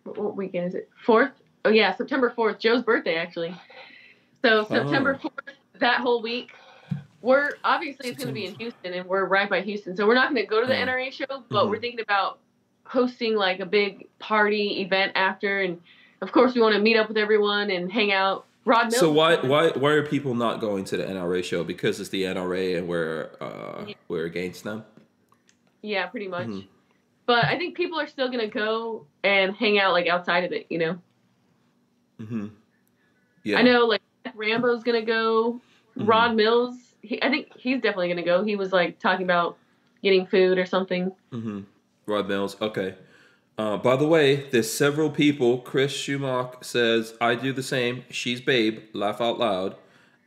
What, 0.03 0.35
weekend 0.35 0.65
is 0.65 0.73
it? 0.73 0.89
Fourth. 1.06 1.30
Oh 1.64 1.69
yeah, 1.69 1.95
September 1.95 2.34
fourth. 2.35 2.57
Joe's 2.57 2.81
birthday 2.81 3.18
actually. 3.18 3.53
So 4.43 4.64
September 4.64 5.19
Oh. 5.23 5.30
fourth. 5.30 5.56
That 5.80 6.02
whole 6.02 6.23
week, 6.23 6.49
we're 7.22 7.52
obviously 7.64 8.10
it's 8.10 8.18
going 8.23 8.27
to 8.30 8.34
be 8.34 8.45
in 8.45 8.56
Houston, 8.56 8.93
and 8.93 9.07
we're 9.07 9.26
right 9.26 9.49
by 9.49 9.61
Houston, 9.61 9.95
so 9.95 10.07
we're 10.07 10.15
not 10.15 10.30
going 10.34 10.41
to 10.43 10.49
go 10.49 10.61
to 10.61 10.68
the 10.68 10.73
Mm. 10.73 10.88
NRA 10.88 11.11
show, 11.11 11.26
but 11.49 11.65
Mhm. 11.65 11.69
we're 11.69 11.80
thinking 11.80 12.02
about 12.02 12.39
hosting 12.85 13.35
like 13.35 13.60
a 13.60 13.65
big 13.65 14.07
party 14.19 14.81
event 14.81 15.11
after, 15.15 15.61
and 15.61 15.80
of 16.22 16.31
course 16.31 16.56
we 16.56 16.61
want 16.61 16.76
to 16.76 16.81
meet 16.81 16.98
up 16.98 17.07
with 17.07 17.18
everyone 17.18 17.69
and 17.69 17.91
hang 17.91 18.11
out. 18.11 18.45
Rod 18.65 18.84
Mills. 18.91 18.98
So 18.99 19.11
why 19.11 19.38
why 19.38 19.69
why 19.69 19.91
are 19.91 20.06
people 20.06 20.35
not 20.35 20.60
going 20.61 20.84
to 20.85 20.98
the 20.98 21.03
NRA 21.07 21.41
show? 21.43 21.64
Because 21.64 21.99
it's 21.99 22.10
the 22.10 22.26
NRA 22.26 22.76
and 22.77 22.88
we're 22.88 23.30
uh, 23.41 23.85
Yeah. 23.88 23.95
we're 24.07 24.26
against 24.26 24.64
them. 24.64 24.84
Yeah, 25.81 26.06
pretty 26.07 26.27
much. 26.27 26.48
Mhm. 26.48 26.68
But 27.26 27.45
I 27.45 27.57
think 27.57 27.76
people 27.76 27.99
are 27.99 28.06
still 28.07 28.27
going 28.27 28.39
to 28.41 28.48
go 28.48 29.07
and 29.23 29.56
hang 29.56 29.80
out 29.80 29.93
like 29.93 30.07
outside 30.07 30.43
of 30.43 30.52
it. 30.52 30.68
You 30.69 30.77
know. 30.77 30.99
hmm 32.19 32.48
Yeah. 33.43 33.57
I 33.57 33.64
know 33.64 33.85
like 33.88 34.02
Rambo's 34.35 34.84
going 34.84 34.99
to 34.99 35.06
go. 35.06 35.60
Mhm. 35.98 36.07
Rod 36.07 36.35
Mills. 36.35 36.90
He, 37.02 37.22
I 37.22 37.30
think 37.30 37.52
he's 37.57 37.82
definitely 37.82 38.07
going 38.07 38.18
to 38.18 38.23
go. 38.23 38.44
He 38.44 38.56
was 38.56 38.72
like 38.72 38.99
talking 38.99 39.23
about 39.23 39.57
getting 40.03 40.26
food 40.26 40.57
or 40.57 40.65
something. 40.65 41.11
hmm 41.32 41.61
Rod 42.06 42.28
Mills. 42.28 42.60
Okay. 42.61 42.95
Uh, 43.57 43.78
by 43.78 43.95
the 43.95 44.07
way, 44.07 44.49
there's 44.49 44.72
several 44.72 45.10
people. 45.10 45.60
Chris 45.60 45.94
Schumach 45.94 46.64
says, 46.64 47.15
I 47.22 47.36
do 47.36 47.53
the 47.53 47.64
same. 47.64 48.03
She's 48.10 48.41
babe. 48.41 48.80
Laugh 48.94 49.22
out 49.22 49.38
loud. 49.38 49.76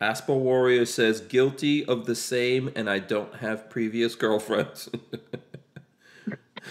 Asper 0.01 0.34
Warrior 0.34 0.86
says, 0.86 1.20
guilty 1.20 1.84
of 1.84 2.06
the 2.06 2.14
same, 2.14 2.70
and 2.76 2.88
I 2.88 2.98
don't 3.01 3.36
have 3.36 3.70
previous 3.70 4.14
girlfriends. 4.14 4.88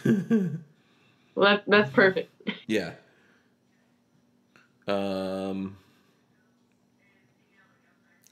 Well, 1.35 1.55
that, 1.55 1.63
that's 1.67 1.89
perfect. 1.91 2.29
yeah. 2.67 2.91
Um. 4.87 5.77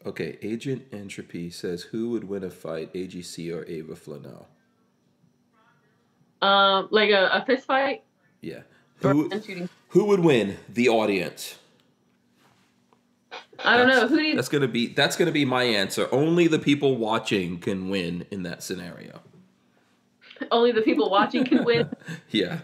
Okay, 0.06 0.38
Agent 0.42 0.88
Entropy 0.92 1.50
says, 1.50 1.84
who 1.84 2.10
would 2.10 2.24
win 2.24 2.44
a 2.44 2.50
fight, 2.50 2.94
AGC 2.94 3.54
or 3.54 3.66
Ava 3.68 3.94
Flanell? 3.96 4.46
Um, 6.42 6.88
like 6.90 7.12
a, 7.12 7.30
a 7.34 7.46
fist 7.46 7.68
fight 7.68 8.04
Yeah. 8.42 8.62
Who, 8.98 9.30
who 9.90 10.06
would 10.06 10.22
win? 10.22 10.58
The 10.70 10.90
audience. 10.90 11.60
I 13.64 13.78
don't 13.78 13.88
know. 13.88 14.08
Who 14.08 14.18
do 14.18 14.24
you? 14.24 14.36
That's 14.36 14.50
gonna 14.50 14.68
be 14.68 14.88
that's 14.88 15.16
gonna 15.16 15.32
be 15.32 15.46
my 15.46 15.64
answer. 15.64 16.08
Only 16.12 16.48
the 16.48 16.60
people 16.60 16.98
watching 16.98 17.60
can 17.60 17.90
win 17.90 18.26
in 18.32 18.44
that 18.44 18.64
scenario. 18.64 19.22
Only 20.52 20.72
the 20.72 20.82
people 20.82 21.10
watching 21.10 21.46
can 21.46 21.64
win. 21.64 21.90
Yeah, 22.30 22.60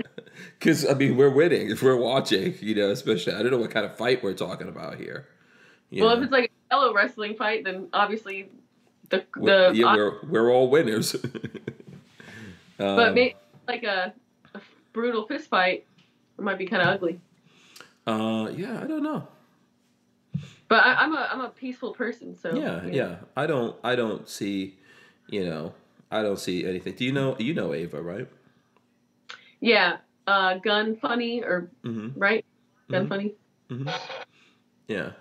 because 0.58 0.86
I 0.86 0.94
mean 0.94 1.16
we're 1.16 1.30
winning 1.30 1.70
if 1.70 1.82
we're 1.82 1.96
watching. 1.96 2.54
You 2.60 2.74
know, 2.74 2.90
especially 2.90 3.34
I 3.34 3.42
don't 3.42 3.50
know 3.50 3.58
what 3.58 3.70
kind 3.70 3.86
of 3.86 3.96
fight 3.96 4.22
we're 4.22 4.34
talking 4.34 4.68
about 4.68 4.96
here. 4.96 5.26
You 5.90 6.04
Well, 6.04 6.16
if 6.16 6.22
it's 6.24 6.32
like 6.32 6.50
a 6.50 6.74
fellow 6.74 6.92
wrestling 6.94 7.34
fight, 7.36 7.64
then 7.64 7.88
obviously 7.92 8.50
the 9.10 9.24
We're- 9.36 9.68
the. 9.72 9.76
yeah, 9.76 9.94
we're 9.94 10.18
we're 10.28 10.50
all 10.50 10.68
winners. 10.70 11.12
but 12.78 13.08
Um, 13.08 13.14
may, 13.14 13.34
like 13.68 13.84
a, 13.84 14.12
a 14.54 14.60
brutal 14.92 15.26
fist 15.26 15.48
fight, 15.48 15.86
it 16.38 16.42
might 16.42 16.58
be 16.58 16.66
kind 16.66 16.82
of 16.82 16.88
ugly. 16.88 17.20
uh, 18.06 18.50
yeah, 18.56 18.80
I 18.82 18.86
don't 18.86 19.02
know. 19.02 19.28
But 20.68 20.84
I, 20.84 20.94
I'm 20.94 21.14
a 21.14 21.28
I'm 21.30 21.40
a 21.42 21.50
peaceful 21.50 21.92
person, 21.92 22.34
so 22.34 22.54
Yeah, 22.56 22.80
know. 22.80 22.88
yeah, 22.90 23.16
I 23.36 23.46
don't 23.46 23.76
I 23.84 23.94
don't 23.94 24.28
see, 24.28 24.76
you 25.28 25.44
know, 25.44 25.74
I 26.10 26.22
don't 26.22 26.38
see 26.38 26.66
anything. 26.66 26.94
Do 26.94 27.04
you 27.04 27.12
know 27.12 27.36
you 27.38 27.54
know 27.54 27.72
Ava 27.74 28.00
right? 28.02 28.28
yeah. 29.60 29.98
Uh, 30.26 30.54
gun 30.58 30.96
funny 30.96 31.42
or 31.42 31.68
Mm-hmm. 31.84 32.18
right? 32.18 32.44
Gun 32.90 33.04
Mhm. 33.04 33.08
funny. 33.08 33.34
hmm 33.68 33.88
Yeah. 34.88 35.12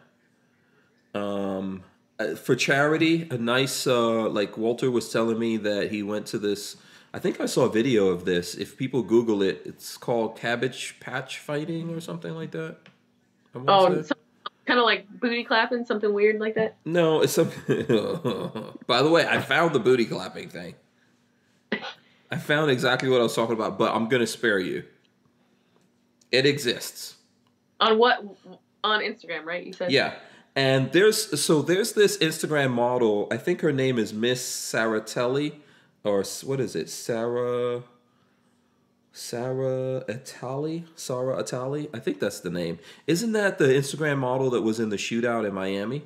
Um, 1.14 1.84
uh, 2.20 2.36
for 2.36 2.56
charity, 2.56 3.28
a 3.30 3.38
nice 3.38 3.88
uh, 3.88 4.30
like 4.30 4.58
Walter 4.58 4.90
was 4.92 5.12
telling 5.12 5.40
me 5.40 5.58
that 5.58 5.92
he 5.92 6.04
went 6.04 6.26
to 6.28 6.38
this. 6.38 6.78
I 7.14 7.20
think 7.20 7.40
I 7.40 7.46
saw 7.46 7.66
a 7.66 7.70
video 7.70 8.08
of 8.08 8.26
this. 8.26 8.56
If 8.56 8.78
people 8.78 9.04
Google 9.04 9.42
it, 9.42 9.62
it's 9.66 9.98
called 9.98 10.38
Cabbage 10.38 11.00
Patch 11.00 11.38
Fighting 11.40 11.92
or 11.92 12.00
something 12.00 12.34
like 12.34 12.52
that. 12.52 12.78
Oh, 13.56 14.04
kind 14.66 14.80
of 14.80 14.86
like 14.86 15.08
booty 15.20 15.44
clapping, 15.44 15.86
something 15.86 16.12
weird 16.14 16.40
like 16.40 16.56
that. 16.56 16.78
no, 16.86 17.22
it's 17.22 17.34
some. 17.34 17.50
By 18.88 19.02
the 19.02 19.10
way, 19.10 19.28
I 19.28 19.40
found 19.40 19.74
the 19.74 19.80
booty 19.80 20.06
clapping 20.06 20.50
thing. 20.50 20.76
I 22.32 22.38
found 22.38 22.72
exactly 22.72 23.10
what 23.10 23.20
I 23.20 23.24
was 23.24 23.36
talking 23.36 23.54
about, 23.54 23.78
but 23.78 23.94
I'm 23.94 24.08
gonna 24.10 24.26
spare 24.26 24.60
you. 24.60 24.84
It 26.32 26.48
exists. 26.48 27.18
On 27.80 28.00
what? 28.00 28.24
On 28.84 29.02
Instagram, 29.02 29.46
right? 29.46 29.64
You 29.64 29.74
said. 29.74 29.92
Yeah. 29.92 30.16
And 30.56 30.92
there's 30.92 31.42
so 31.42 31.62
there's 31.62 31.94
this 31.94 32.18
Instagram 32.18 32.72
model. 32.72 33.28
I 33.32 33.38
think 33.38 33.62
her 33.62 33.72
name 33.72 33.98
is 33.98 34.14
Miss 34.14 34.44
Saratelli, 34.44 35.54
or 36.04 36.24
what 36.44 36.60
is 36.60 36.76
it? 36.76 36.90
Sarah. 36.90 37.84
Sarah 39.16 40.04
Atali, 40.08 40.86
Sarah 40.96 41.44
Atali. 41.44 41.88
I 41.94 42.00
think 42.00 42.20
that's 42.20 42.40
the 42.40 42.50
name. 42.50 42.80
Isn't 43.06 43.34
that 43.34 43.60
the 43.60 43.66
Instagram 43.66 44.18
model 44.18 44.50
that 44.50 44.64
was 44.64 44.80
in 44.80 44.90
the 44.90 44.96
shootout 44.96 45.48
in 45.48 45.54
Miami? 45.54 46.02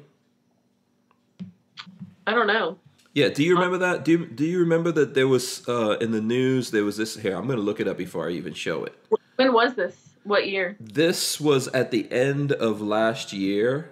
I 2.28 2.34
don't 2.34 2.48
know. 2.48 2.78
Yeah. 3.14 3.30
Do 3.30 3.44
you 3.44 3.56
remember 3.56 3.78
that? 3.78 4.04
Do 4.04 4.12
you, 4.12 4.26
Do 4.26 4.46
you 4.46 4.60
remember 4.60 4.92
that 4.92 5.14
there 5.14 5.28
was 5.28 5.68
uh, 5.70 5.98
in 6.02 6.12
the 6.12 6.20
news? 6.20 6.72
There 6.72 6.84
was 6.84 6.98
this. 6.98 7.16
Here, 7.16 7.36
I'm 7.36 7.48
going 7.48 7.58
to 7.58 7.64
look 7.64 7.80
it 7.80 7.88
up 7.88 7.98
before 7.98 8.28
I 8.28 8.34
even 8.34 8.54
show 8.54 8.84
it. 8.84 8.94
When 9.38 9.54
was 9.54 9.76
this? 9.76 10.10
What 10.24 10.50
year? 10.50 10.76
This 10.78 11.40
was 11.40 11.70
at 11.70 11.92
the 11.92 12.12
end 12.12 12.52
of 12.52 12.82
last 12.82 13.32
year. 13.32 13.90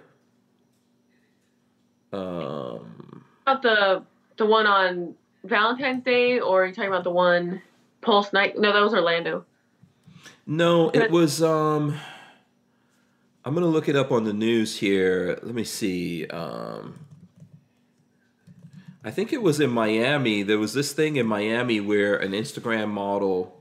Um. 2.12 3.24
About 3.42 3.62
the 3.62 4.02
the 4.36 4.46
one 4.46 4.66
on 4.66 5.14
Valentine's 5.44 6.04
Day, 6.04 6.40
or 6.40 6.62
are 6.62 6.66
you 6.66 6.74
talking 6.74 6.90
about 6.90 7.04
the 7.04 7.10
one 7.10 7.62
Pulse 8.00 8.32
Night? 8.32 8.58
No, 8.58 8.72
that 8.72 8.80
was 8.80 8.94
Orlando. 8.94 9.44
No, 10.46 10.90
it 10.90 11.10
was 11.10 11.42
um 11.42 11.98
I'm 13.44 13.54
to 13.54 13.66
look 13.66 13.88
it 13.88 13.96
up 13.96 14.12
on 14.12 14.24
the 14.24 14.32
news 14.32 14.78
here. 14.78 15.38
Let 15.42 15.54
me 15.54 15.64
see. 15.64 16.26
Um 16.28 17.00
I 19.04 19.10
think 19.10 19.32
it 19.32 19.42
was 19.42 19.60
in 19.60 19.70
Miami. 19.70 20.42
There 20.42 20.58
was 20.58 20.74
this 20.74 20.92
thing 20.92 21.16
in 21.16 21.26
Miami 21.26 21.80
where 21.80 22.16
an 22.16 22.32
Instagram 22.32 22.90
model 22.90 23.56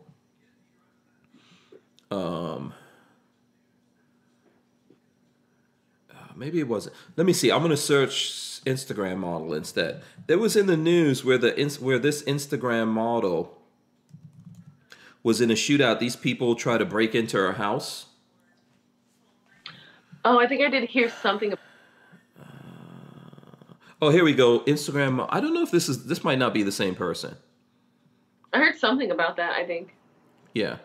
um 2.12 2.74
maybe 6.36 6.60
it 6.60 6.68
wasn't. 6.68 6.96
Let 7.18 7.26
me 7.26 7.34
see. 7.34 7.52
I'm 7.52 7.60
going 7.60 7.72
to 7.72 7.78
search 7.78 8.62
Instagram 8.66 9.18
model 9.18 9.54
instead. 9.54 10.02
There 10.28 10.38
was 10.40 10.56
in 10.56 10.66
the 10.68 10.78
news 10.78 11.24
where 11.24 11.38
the 11.38 11.52
where 11.80 12.00
this 12.00 12.24
Instagram 12.24 12.88
model 12.88 13.58
was 15.24 15.42
in 15.42 15.50
a 15.52 15.56
shootout. 15.56 16.00
These 16.00 16.16
people 16.16 16.56
try 16.56 16.78
to 16.78 16.86
break 16.86 17.16
into 17.16 17.38
her 17.38 17.54
house. 17.54 18.08
Oh, 20.24 20.40
I 20.40 20.48
think 20.48 20.62
I 20.64 20.70
did 20.70 20.90
hear 20.90 21.10
something. 21.10 21.52
ab- 21.54 21.60
uh, 22.40 22.44
Oh, 24.02 24.10
here 24.10 24.24
we 24.24 24.34
go. 24.34 24.60
Instagram. 24.62 25.26
I 25.30 25.40
don't 25.40 25.54
know 25.54 25.62
if 25.62 25.72
this 25.72 25.88
is 25.88 26.06
this 26.08 26.24
might 26.24 26.40
not 26.40 26.54
be 26.54 26.64
the 26.64 26.72
same 26.72 26.96
person. 26.96 27.36
I 28.54 28.60
heard 28.60 28.78
something 28.78 29.12
about 29.12 29.38
that. 29.38 29.54
I 29.54 29.66
think. 29.66 29.94
Yeah. 30.54 30.78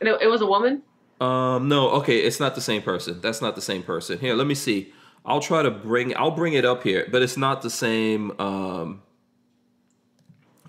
And 0.00 0.08
it, 0.08 0.22
it 0.22 0.26
was 0.28 0.40
a 0.40 0.46
woman. 0.46 0.82
Um. 1.22 1.68
No. 1.68 1.90
Okay. 1.90 2.18
It's 2.18 2.40
not 2.40 2.54
the 2.54 2.60
same 2.60 2.82
person. 2.82 3.20
That's 3.20 3.40
not 3.40 3.54
the 3.54 3.62
same 3.62 3.82
person. 3.82 4.18
Here. 4.18 4.34
Let 4.34 4.46
me 4.46 4.54
see. 4.54 4.92
I'll 5.24 5.40
try 5.40 5.62
to 5.62 5.70
bring. 5.70 6.16
I'll 6.16 6.32
bring 6.32 6.54
it 6.54 6.64
up 6.64 6.82
here, 6.82 7.06
but 7.10 7.22
it's 7.22 7.36
not 7.36 7.62
the 7.62 7.70
same. 7.70 8.38
Um. 8.40 9.02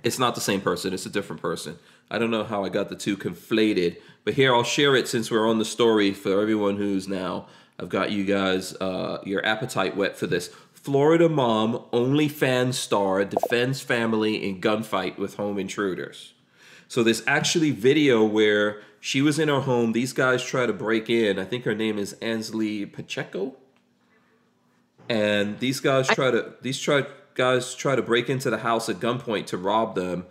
It's 0.03 0.19
not 0.19 0.35
the 0.35 0.41
same 0.41 0.59
person. 0.61 0.93
It's 0.93 1.05
a 1.05 1.09
different 1.09 1.41
person. 1.41 1.79
I 2.11 2.19
don't 2.19 2.29
know 2.29 2.43
how 2.43 2.65
I 2.65 2.69
got 2.69 2.89
the 2.89 2.95
two 2.95 3.15
conflated, 3.15 3.97
but 4.25 4.33
here 4.33 4.53
I'll 4.53 4.63
share 4.63 4.95
it 4.95 5.07
since 5.07 5.31
we're 5.31 5.49
on 5.49 5.59
the 5.59 5.65
story 5.65 6.11
for 6.11 6.41
everyone 6.41 6.75
who's 6.75 7.07
now. 7.07 7.47
I've 7.79 7.89
got 7.89 8.11
you 8.11 8.25
guys 8.25 8.75
uh, 8.75 9.19
your 9.23 9.45
appetite 9.45 9.95
wet 9.95 10.17
for 10.17 10.27
this. 10.27 10.49
Florida 10.73 11.29
mom, 11.29 11.85
OnlyFans 11.93 12.73
star, 12.73 13.23
defends 13.23 13.79
family 13.79 14.47
in 14.47 14.59
gunfight 14.59 15.17
with 15.17 15.35
home 15.37 15.57
intruders. 15.57 16.33
So 16.89 17.01
there's 17.01 17.23
actually 17.25 17.71
video 17.71 18.23
where 18.25 18.81
she 19.03 19.21
was 19.21 19.37
in 19.37 19.49
her 19.49 19.59
home. 19.59 19.91
These 19.91 20.13
guys 20.13 20.41
try 20.45 20.65
to 20.65 20.71
break 20.71 21.09
in. 21.09 21.37
I 21.37 21.43
think 21.43 21.65
her 21.65 21.75
name 21.75 21.99
is 21.99 22.13
Ansley 22.21 22.85
Pacheco. 22.85 23.53
And 25.09 25.59
these 25.59 25.81
guys 25.81 26.07
try 26.07 26.31
to 26.31 26.53
these 26.61 26.79
try 26.79 27.05
guys 27.33 27.75
try 27.75 27.97
to 27.97 28.01
break 28.01 28.29
into 28.29 28.49
the 28.49 28.59
house 28.59 28.87
at 28.87 29.01
gunpoint 29.01 29.47
to 29.47 29.57
rob 29.57 29.95
them. 29.95 30.25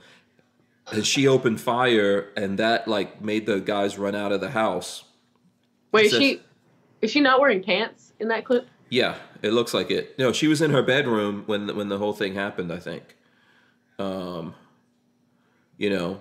And 0.90 1.06
she 1.06 1.28
opened 1.28 1.60
fire, 1.60 2.30
and 2.34 2.58
that 2.58 2.88
like 2.88 3.20
made 3.20 3.44
the 3.44 3.60
guys 3.60 3.98
run 3.98 4.14
out 4.14 4.32
of 4.32 4.40
the 4.40 4.52
house. 4.52 5.04
Wait, 5.92 6.06
is 6.06 6.12
she 6.12 6.40
is 7.02 7.10
she 7.10 7.20
not 7.20 7.40
wearing 7.40 7.62
pants 7.62 8.14
in 8.20 8.28
that 8.28 8.46
clip? 8.46 8.66
Yeah, 8.88 9.16
it 9.42 9.52
looks 9.52 9.74
like 9.74 9.90
it. 9.90 10.18
No, 10.18 10.32
she 10.32 10.48
was 10.48 10.62
in 10.62 10.70
her 10.70 10.82
bedroom 10.82 11.42
when 11.44 11.76
when 11.76 11.90
the 11.90 11.98
whole 11.98 12.14
thing 12.14 12.34
happened. 12.36 12.72
I 12.72 12.78
think. 12.78 13.02
Um, 13.98 14.54
you 15.76 15.90
know, 15.90 16.20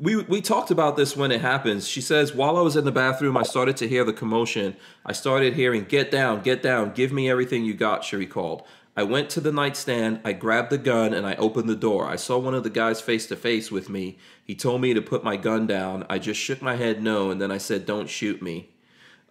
we 0.00 0.16
we 0.16 0.40
talked 0.40 0.70
about 0.70 0.96
this 0.96 1.16
when 1.16 1.30
it 1.30 1.42
happens. 1.42 1.86
She 1.86 2.00
says, 2.00 2.34
while 2.34 2.56
I 2.56 2.62
was 2.62 2.74
in 2.74 2.84
the 2.84 2.92
bathroom, 2.92 3.36
I 3.36 3.42
started 3.42 3.76
to 3.78 3.88
hear 3.88 4.04
the 4.04 4.12
commotion. 4.12 4.76
I 5.04 5.12
started 5.12 5.54
hearing, 5.54 5.84
"Get 5.84 6.10
down, 6.10 6.42
get 6.42 6.62
down, 6.62 6.92
give 6.94 7.12
me 7.12 7.30
everything 7.30 7.64
you 7.64 7.74
got." 7.74 8.02
She 8.04 8.16
recalled. 8.16 8.62
I 8.96 9.04
went 9.04 9.30
to 9.30 9.40
the 9.40 9.52
nightstand, 9.52 10.20
I 10.24 10.32
grabbed 10.32 10.70
the 10.70 10.78
gun, 10.78 11.14
and 11.14 11.26
I 11.26 11.34
opened 11.36 11.68
the 11.68 11.76
door. 11.76 12.06
I 12.06 12.16
saw 12.16 12.38
one 12.38 12.54
of 12.54 12.64
the 12.64 12.70
guys 12.70 13.00
face 13.00 13.26
to 13.28 13.36
face 13.36 13.70
with 13.70 13.88
me. 13.88 14.18
He 14.44 14.54
told 14.56 14.80
me 14.80 14.94
to 14.94 15.00
put 15.00 15.22
my 15.22 15.36
gun 15.36 15.66
down. 15.66 16.04
I 16.10 16.18
just 16.18 16.40
shook 16.40 16.60
my 16.60 16.74
head 16.76 17.02
no, 17.02 17.30
and 17.30 17.40
then 17.40 17.52
I 17.52 17.58
said, 17.58 17.86
Don't 17.86 18.08
shoot 18.08 18.42
me. 18.42 18.70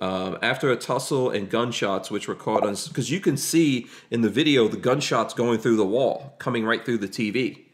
Um, 0.02 0.38
after 0.41 0.72
a 0.72 0.78
tussle 0.78 1.30
and 1.30 1.50
gunshots, 1.50 2.10
which 2.10 2.28
were 2.28 2.36
caught 2.36 2.64
on, 2.64 2.76
because 2.88 3.12
you 3.12 3.20
can 3.20 3.36
see 3.36 3.88
in 4.10 4.22
the 4.22 4.30
video 4.30 4.70
the 4.70 4.78
gunshots 4.78 5.34
going 5.34 5.60
through 5.60 5.76
the 5.76 5.86
wall, 5.86 6.36
coming 6.40 6.64
right 6.64 6.86
through 6.86 7.00
the 7.00 7.08
TV. 7.08 7.66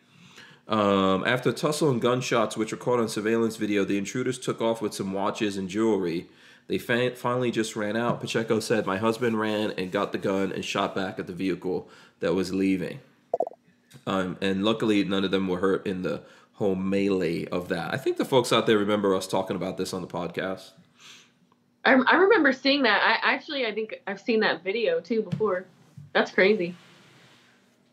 Um, 0.67 1.23
after 1.25 1.49
a 1.49 1.53
tussle 1.53 1.89
and 1.89 2.01
gunshots, 2.01 2.57
which 2.57 2.71
were 2.71 2.77
caught 2.77 2.99
on 2.99 3.07
surveillance 3.07 3.55
video, 3.55 3.85
the 3.85 3.97
intruders 3.97 4.39
took 4.39 4.61
off 4.61 4.81
with 4.81 4.93
some 4.93 5.13
watches 5.13 5.57
and 5.57 5.69
jewelry. 5.69 6.27
They 6.67 6.79
fa- 6.79 7.15
finally 7.15 7.51
just 7.51 7.75
ran 7.75 7.95
out. 7.95 8.19
Pacheco 8.19 8.59
said, 8.59 8.85
My 8.85 8.97
husband 8.97 9.39
ran 9.39 9.71
and 9.71 9.91
got 9.91 10.11
the 10.11 10.17
gun 10.17 10.51
and 10.51 10.65
shot 10.65 10.95
back 10.95 11.19
at 11.19 11.27
the 11.27 11.33
vehicle 11.33 11.87
that 12.19 12.33
was 12.33 12.53
leaving. 12.53 12.99
Um, 14.07 14.37
and 14.41 14.63
luckily, 14.63 15.03
none 15.03 15.23
of 15.23 15.31
them 15.31 15.47
were 15.47 15.59
hurt 15.59 15.85
in 15.85 16.01
the 16.01 16.23
whole 16.53 16.75
melee 16.75 17.45
of 17.45 17.69
that. 17.69 17.93
I 17.93 17.97
think 17.97 18.17
the 18.17 18.25
folks 18.25 18.51
out 18.51 18.65
there 18.65 18.77
remember 18.77 19.13
us 19.13 19.27
talking 19.27 19.55
about 19.55 19.77
this 19.77 19.93
on 19.93 20.01
the 20.01 20.07
podcast. 20.07 20.71
I, 21.83 21.93
I 21.93 22.15
remember 22.15 22.51
seeing 22.51 22.83
that. 22.83 23.01
I 23.03 23.33
actually 23.33 23.65
I 23.65 23.73
think 23.73 24.01
I've 24.07 24.19
seen 24.19 24.39
that 24.39 24.63
video 24.63 24.99
too 24.99 25.21
before. 25.21 25.65
That's 26.13 26.31
crazy. 26.31 26.75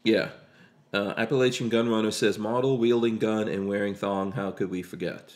Yeah. 0.04 0.28
Uh, 0.92 1.14
Appalachian 1.16 1.68
Gun 1.68 1.88
Runner 1.88 2.10
says, 2.10 2.38
Model, 2.38 2.76
wielding 2.76 3.18
gun, 3.18 3.48
and 3.48 3.66
wearing 3.68 3.94
thong. 3.94 4.32
How 4.32 4.50
could 4.50 4.70
we 4.70 4.82
forget? 4.82 5.34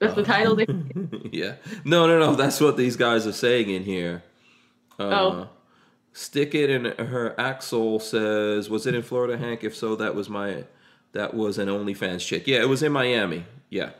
That's 0.00 0.14
the 0.14 0.24
title. 0.24 0.58
Yeah. 1.32 1.54
No, 1.84 2.06
no, 2.06 2.18
no. 2.18 2.34
That's 2.34 2.60
what 2.60 2.76
these 2.76 2.96
guys 2.96 3.26
are 3.26 3.32
saying 3.32 3.70
in 3.70 3.82
here. 3.84 4.22
Uh, 4.98 5.02
Oh. 5.02 5.48
Stick 6.12 6.54
it 6.54 6.70
in 6.70 6.84
her 6.84 7.34
Axel 7.40 7.98
says, 7.98 8.70
"Was 8.70 8.86
it 8.86 8.94
in 8.94 9.02
Florida, 9.02 9.36
Hank? 9.36 9.64
If 9.64 9.74
so, 9.74 9.96
that 9.96 10.14
was 10.14 10.28
my, 10.28 10.62
that 11.10 11.34
was 11.34 11.58
an 11.58 11.66
OnlyFans 11.68 12.24
chick. 12.24 12.46
Yeah, 12.46 12.60
it 12.60 12.68
was 12.68 12.84
in 12.84 12.92
Miami. 12.92 13.44
Yeah, 13.68 13.90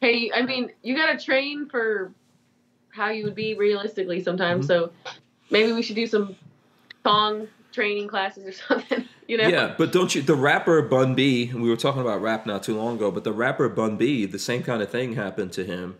Hey, 0.00 0.30
I 0.34 0.42
mean, 0.42 0.72
you 0.82 0.96
gotta 0.96 1.18
train 1.18 1.68
for 1.68 2.12
how 2.90 3.10
you 3.10 3.24
would 3.24 3.34
be 3.34 3.54
realistically 3.54 4.22
sometimes. 4.22 4.66
Mm-hmm. 4.66 4.86
So 4.86 5.14
maybe 5.50 5.72
we 5.72 5.82
should 5.82 5.96
do 5.96 6.06
some 6.06 6.34
thong 7.04 7.46
training 7.72 8.08
classes 8.08 8.44
or 8.44 8.52
something. 8.80 9.08
You 9.26 9.38
know? 9.38 9.48
yeah. 9.48 9.74
But 9.76 9.92
don't 9.92 10.14
you? 10.14 10.22
The 10.22 10.34
rapper 10.34 10.82
Bun 10.82 11.14
B. 11.14 11.52
We 11.52 11.68
were 11.68 11.76
talking 11.76 12.00
about 12.00 12.22
rap 12.22 12.46
not 12.46 12.62
too 12.62 12.76
long 12.76 12.96
ago, 12.96 13.10
but 13.10 13.24
the 13.24 13.32
rapper 13.32 13.68
Bun 13.68 13.96
B, 13.96 14.26
the 14.26 14.38
same 14.38 14.62
kind 14.62 14.82
of 14.82 14.90
thing 14.90 15.14
happened 15.14 15.52
to 15.52 15.64
him. 15.64 15.96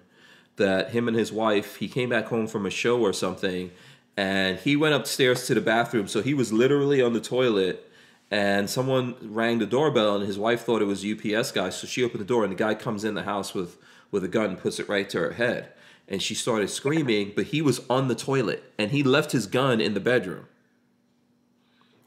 That 0.56 0.90
him 0.90 1.06
and 1.06 1.16
his 1.16 1.32
wife, 1.32 1.76
he 1.76 1.88
came 1.88 2.08
back 2.08 2.26
home 2.26 2.46
from 2.46 2.64
a 2.64 2.70
show 2.70 3.00
or 3.00 3.12
something, 3.12 3.72
and 4.16 4.58
he 4.58 4.74
went 4.74 4.94
upstairs 4.94 5.46
to 5.48 5.54
the 5.54 5.60
bathroom. 5.60 6.08
So 6.08 6.22
he 6.22 6.32
was 6.32 6.50
literally 6.52 7.02
on 7.02 7.12
the 7.12 7.20
toilet, 7.20 7.90
and 8.30 8.70
someone 8.70 9.16
rang 9.20 9.58
the 9.58 9.66
doorbell, 9.66 10.16
and 10.16 10.26
his 10.26 10.38
wife 10.38 10.62
thought 10.62 10.80
it 10.80 10.86
was 10.86 11.04
UPS 11.04 11.52
guy. 11.52 11.68
So 11.68 11.86
she 11.86 12.02
opened 12.02 12.20
the 12.20 12.26
door, 12.26 12.42
and 12.42 12.52
the 12.52 12.56
guy 12.56 12.74
comes 12.74 13.04
in 13.04 13.14
the 13.14 13.24
house 13.24 13.54
with 13.54 13.76
with 14.10 14.24
a 14.24 14.28
gun, 14.28 14.50
and 14.50 14.58
puts 14.58 14.78
it 14.78 14.88
right 14.88 15.10
to 15.10 15.18
her 15.18 15.32
head, 15.32 15.72
and 16.08 16.22
she 16.22 16.34
started 16.34 16.70
screaming. 16.70 17.32
But 17.34 17.46
he 17.46 17.60
was 17.60 17.80
on 17.90 18.08
the 18.08 18.14
toilet, 18.14 18.72
and 18.78 18.92
he 18.92 19.02
left 19.02 19.32
his 19.32 19.46
gun 19.46 19.80
in 19.80 19.94
the 19.94 20.00
bedroom. 20.00 20.46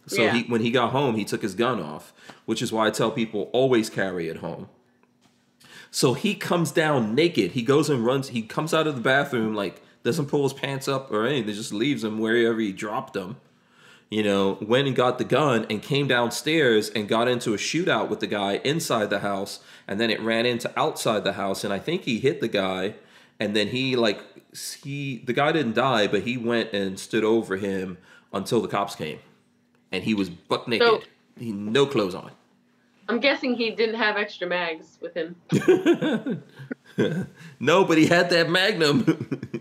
So 0.09 0.23
Yeah. 0.23 0.33
he 0.33 0.41
when 0.43 0.61
he 0.61 0.71
got 0.71 0.91
home, 0.91 1.15
he 1.15 1.23
took 1.23 1.41
his 1.41 1.53
gun 1.55 1.79
off, 1.79 2.13
which 2.45 2.61
is 2.61 2.71
why 2.71 2.87
I 2.87 2.89
tell 2.89 3.11
people 3.11 3.49
always 3.53 3.89
carry 3.89 4.27
it 4.27 4.37
home. 4.37 4.67
So 5.91 6.13
he 6.13 6.35
comes 6.35 6.71
down 6.71 7.15
naked. 7.15 7.51
He 7.51 7.61
goes 7.61 7.89
and 7.89 8.05
runs. 8.05 8.29
He 8.29 8.41
comes 8.41 8.73
out 8.73 8.87
of 8.87 8.95
the 8.95 9.01
bathroom 9.01 9.53
like 9.55 9.81
doesn't 10.03 10.27
pull 10.27 10.43
his 10.43 10.53
pants 10.53 10.87
up 10.87 11.11
or 11.11 11.27
anything. 11.27 11.53
Just 11.53 11.73
leaves 11.73 12.01
them 12.01 12.19
wherever 12.19 12.59
he 12.59 12.71
dropped 12.71 13.13
them. 13.13 13.37
You 14.09 14.23
know, 14.23 14.57
went 14.59 14.87
and 14.87 14.95
got 14.95 15.19
the 15.19 15.23
gun 15.23 15.67
and 15.69 15.83
came 15.83 16.07
downstairs 16.07 16.89
and 16.89 17.07
got 17.07 17.27
into 17.27 17.53
a 17.53 17.57
shootout 17.57 18.09
with 18.09 18.19
the 18.21 18.27
guy 18.27 18.59
inside 18.63 19.11
the 19.11 19.19
house, 19.19 19.59
and 19.87 19.99
then 19.99 20.09
it 20.09 20.19
ran 20.19 20.47
into 20.47 20.71
outside 20.79 21.23
the 21.23 21.33
house, 21.33 21.63
and 21.63 21.71
I 21.71 21.77
think 21.77 22.05
he 22.05 22.17
hit 22.17 22.41
the 22.41 22.47
guy, 22.47 22.95
and 23.39 23.55
then 23.55 23.67
he 23.67 23.95
like 23.95 24.19
he 24.83 25.21
the 25.25 25.33
guy 25.33 25.51
didn't 25.51 25.75
die, 25.75 26.07
but 26.07 26.23
he 26.23 26.37
went 26.37 26.73
and 26.73 26.99
stood 26.99 27.23
over 27.23 27.57
him 27.57 27.99
until 28.33 28.61
the 28.61 28.67
cops 28.67 28.95
came, 28.95 29.19
and 29.91 30.03
he 30.03 30.13
was 30.13 30.29
buck 30.29 30.67
naked, 30.67 30.87
So- 30.87 31.01
he 31.37 31.51
no 31.51 31.85
clothes 31.85 32.15
on. 32.15 32.31
I'm 33.07 33.19
guessing 33.19 33.55
he 33.55 33.71
didn't 33.71 33.95
have 33.95 34.17
extra 34.17 34.47
mags 34.47 34.99
with 35.01 35.15
him. 35.15 35.35
no, 37.59 37.83
but 37.83 37.97
he 37.97 38.05
had 38.05 38.29
that 38.29 38.49
Magnum. 38.49 39.05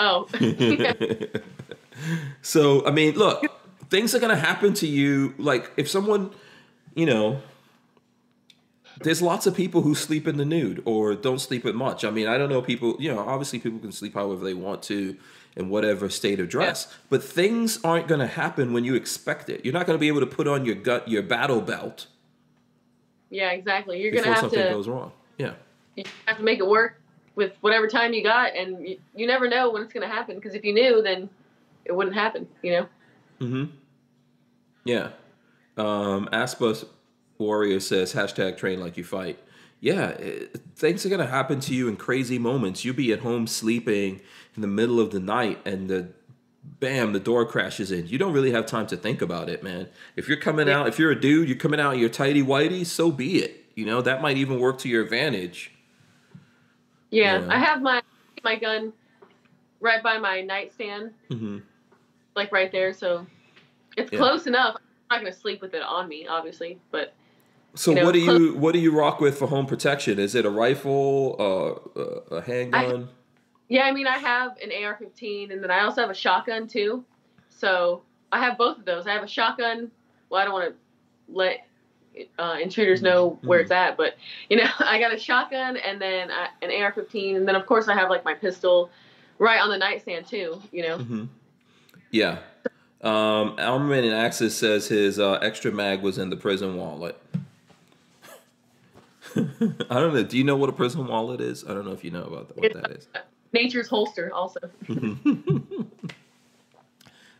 Oh. 0.00 0.28
so 2.42 2.86
I 2.86 2.92
mean, 2.92 3.16
look, 3.16 3.44
things 3.90 4.14
are 4.14 4.20
gonna 4.20 4.36
happen 4.36 4.74
to 4.74 4.86
you. 4.86 5.34
Like 5.38 5.72
if 5.76 5.88
someone, 5.90 6.30
you 6.94 7.04
know, 7.04 7.40
there's 9.02 9.20
lots 9.20 9.48
of 9.48 9.56
people 9.56 9.82
who 9.82 9.96
sleep 9.96 10.28
in 10.28 10.36
the 10.36 10.44
nude 10.44 10.82
or 10.84 11.16
don't 11.16 11.40
sleep 11.40 11.66
at 11.66 11.74
much. 11.74 12.04
I 12.04 12.10
mean, 12.10 12.28
I 12.28 12.38
don't 12.38 12.48
know 12.48 12.62
people. 12.62 12.96
You 13.00 13.12
know, 13.12 13.18
obviously 13.18 13.58
people 13.58 13.80
can 13.80 13.90
sleep 13.90 14.14
however 14.14 14.44
they 14.44 14.54
want 14.54 14.84
to 14.84 15.16
in 15.58 15.68
whatever 15.68 16.08
state 16.08 16.40
of 16.40 16.48
dress. 16.48 16.92
But 17.10 17.22
things 17.22 17.78
aren't 17.84 18.08
gonna 18.08 18.26
happen 18.26 18.72
when 18.72 18.84
you 18.84 18.94
expect 18.94 19.50
it. 19.50 19.64
You're 19.64 19.74
not 19.74 19.86
gonna 19.86 19.98
be 19.98 20.08
able 20.08 20.20
to 20.20 20.26
put 20.26 20.48
on 20.48 20.64
your 20.64 20.76
gut 20.76 21.08
your 21.08 21.22
battle 21.22 21.60
belt 21.60 22.06
yeah, 23.30 23.50
exactly. 23.50 24.00
You're 24.00 24.12
gonna 24.12 24.26
have 24.26 24.38
something 24.38 24.58
to 24.58 24.70
goes 24.70 24.88
wrong. 24.88 25.12
Yeah. 25.36 25.54
you 25.96 26.04
have 26.26 26.38
to 26.38 26.42
make 26.42 26.58
it 26.58 26.66
work 26.66 27.00
with 27.34 27.52
whatever 27.60 27.86
time 27.86 28.12
you 28.12 28.22
got, 28.22 28.56
and 28.56 28.88
you, 28.88 28.98
you 29.14 29.26
never 29.26 29.48
know 29.48 29.70
when 29.70 29.82
it's 29.82 29.92
gonna 29.92 30.08
happen. 30.08 30.36
Because 30.36 30.54
if 30.54 30.64
you 30.64 30.72
knew, 30.72 31.02
then 31.02 31.28
it 31.84 31.92
wouldn't 31.92 32.16
happen. 32.16 32.48
You 32.62 32.72
know. 32.72 32.86
Mm-hmm. 33.40 33.64
Yeah. 34.84 35.10
Um, 35.76 36.28
Aspas 36.32 36.84
Warrior 37.38 37.80
says 37.80 38.12
hashtag 38.12 38.56
train 38.56 38.80
like 38.80 38.96
you 38.96 39.04
fight. 39.04 39.38
Yeah, 39.80 40.08
it, 40.08 40.60
things 40.74 41.06
are 41.06 41.08
gonna 41.08 41.26
happen 41.26 41.60
to 41.60 41.74
you 41.74 41.88
in 41.88 41.96
crazy 41.96 42.38
moments. 42.38 42.84
You'll 42.84 42.96
be 42.96 43.12
at 43.12 43.20
home 43.20 43.46
sleeping 43.46 44.20
in 44.56 44.62
the 44.62 44.68
middle 44.68 44.98
of 45.00 45.10
the 45.10 45.20
night, 45.20 45.60
and 45.64 45.88
the 45.88 46.08
bam, 46.80 47.12
the 47.12 47.20
door 47.20 47.46
crashes 47.46 47.90
in. 47.92 48.06
You 48.08 48.18
don't 48.18 48.32
really 48.32 48.50
have 48.50 48.66
time 48.66 48.86
to 48.88 48.96
think 48.96 49.22
about 49.22 49.48
it, 49.48 49.62
man. 49.62 49.88
If 50.16 50.28
you're 50.28 50.36
coming 50.38 50.68
Yeah. 50.68 50.80
out, 50.80 50.88
if 50.88 50.98
you're 50.98 51.10
a 51.12 51.20
dude, 51.20 51.48
you're 51.48 51.56
coming 51.58 51.80
out 51.80 51.94
in 51.94 52.00
your 52.00 52.08
tighty 52.08 52.42
whitey, 52.42 52.84
so 52.84 53.10
be 53.10 53.38
it. 53.38 53.66
You 53.74 53.86
know 53.86 54.02
that 54.02 54.20
might 54.20 54.36
even 54.36 54.58
work 54.58 54.78
to 54.80 54.88
your 54.88 55.02
advantage. 55.04 55.70
Yeah, 57.10 57.40
Yeah. 57.40 57.48
I 57.48 57.58
have 57.58 57.80
my 57.80 58.02
my 58.44 58.56
gun 58.56 58.92
right 59.80 60.02
by 60.02 60.18
my 60.18 60.40
nightstand, 60.40 61.12
hmm 61.28 61.58
like 62.34 62.52
right 62.52 62.70
there. 62.70 62.92
So 62.92 63.26
it's 63.96 64.10
Yeah. 64.12 64.18
close 64.18 64.46
enough. 64.46 64.76
I'm 65.10 65.18
not 65.18 65.24
gonna 65.24 65.36
sleep 65.36 65.60
with 65.60 65.74
it 65.74 65.82
on 65.82 66.08
me, 66.08 66.26
obviously, 66.26 66.78
but 66.90 67.14
So 67.78 67.92
You 67.92 67.98
know, 67.98 68.06
what 68.06 68.12
do 68.12 68.18
you 68.18 68.54
what 68.56 68.72
do 68.72 68.80
you 68.80 68.90
rock 68.90 69.20
with 69.20 69.38
for 69.38 69.46
home 69.46 69.64
protection? 69.64 70.18
Is 70.18 70.34
it 70.34 70.44
a 70.44 70.50
rifle, 70.50 71.36
uh, 71.38 72.00
a, 72.00 72.36
a 72.38 72.42
handgun? 72.42 73.08
yeah, 73.68 73.82
I 73.82 73.92
mean, 73.92 74.08
I 74.08 74.18
have 74.18 74.56
an 74.60 74.72
AR-15, 74.72 75.52
and 75.52 75.62
then 75.62 75.70
I 75.70 75.82
also 75.82 76.00
have 76.00 76.10
a 76.10 76.14
shotgun 76.14 76.66
too. 76.66 77.04
So 77.50 78.02
I 78.32 78.40
have 78.40 78.58
both 78.58 78.78
of 78.78 78.84
those. 78.84 79.06
I 79.06 79.12
have 79.12 79.22
a 79.22 79.28
shotgun. 79.28 79.92
Well, 80.28 80.40
I 80.40 80.44
don't 80.44 80.54
want 80.54 80.74
to 80.74 80.74
let 81.32 81.68
uh, 82.40 82.56
intruders 82.60 83.00
know 83.00 83.38
where 83.42 83.60
it's 83.60 83.70
at, 83.70 83.96
but 83.96 84.16
you 84.50 84.56
know, 84.56 84.68
I 84.80 84.98
got 84.98 85.14
a 85.14 85.18
shotgun 85.18 85.76
and 85.76 86.02
then 86.02 86.32
I, 86.32 86.48
an 86.62 86.72
AR-15, 86.82 87.36
and 87.36 87.46
then 87.46 87.54
of 87.54 87.64
course 87.66 87.86
I 87.86 87.94
have 87.94 88.10
like 88.10 88.24
my 88.24 88.34
pistol 88.34 88.90
right 89.38 89.60
on 89.60 89.70
the 89.70 89.78
nightstand 89.78 90.26
too. 90.26 90.60
You 90.72 90.82
know. 90.82 90.98
hmm 90.98 91.24
Yeah. 92.10 92.38
Um, 93.00 93.54
Armament 93.58 94.04
and 94.04 94.14
Axis 94.14 94.56
says 94.56 94.88
his 94.88 95.20
uh, 95.20 95.34
extra 95.34 95.70
mag 95.70 96.02
was 96.02 96.18
in 96.18 96.30
the 96.30 96.36
prison 96.36 96.76
wallet. 96.76 97.16
I 99.90 100.00
don't 100.00 100.14
know. 100.14 100.22
Do 100.22 100.38
you 100.38 100.44
know 100.44 100.56
what 100.56 100.68
a 100.68 100.72
prison 100.72 101.06
wallet 101.06 101.40
is? 101.40 101.64
I 101.64 101.74
don't 101.74 101.84
know 101.84 101.92
if 101.92 102.04
you 102.04 102.10
know 102.10 102.24
about 102.24 102.56
what 102.56 102.72
that 102.74 102.90
is. 102.92 103.08
Nature's 103.52 103.88
holster 103.88 104.32
also. 104.32 104.60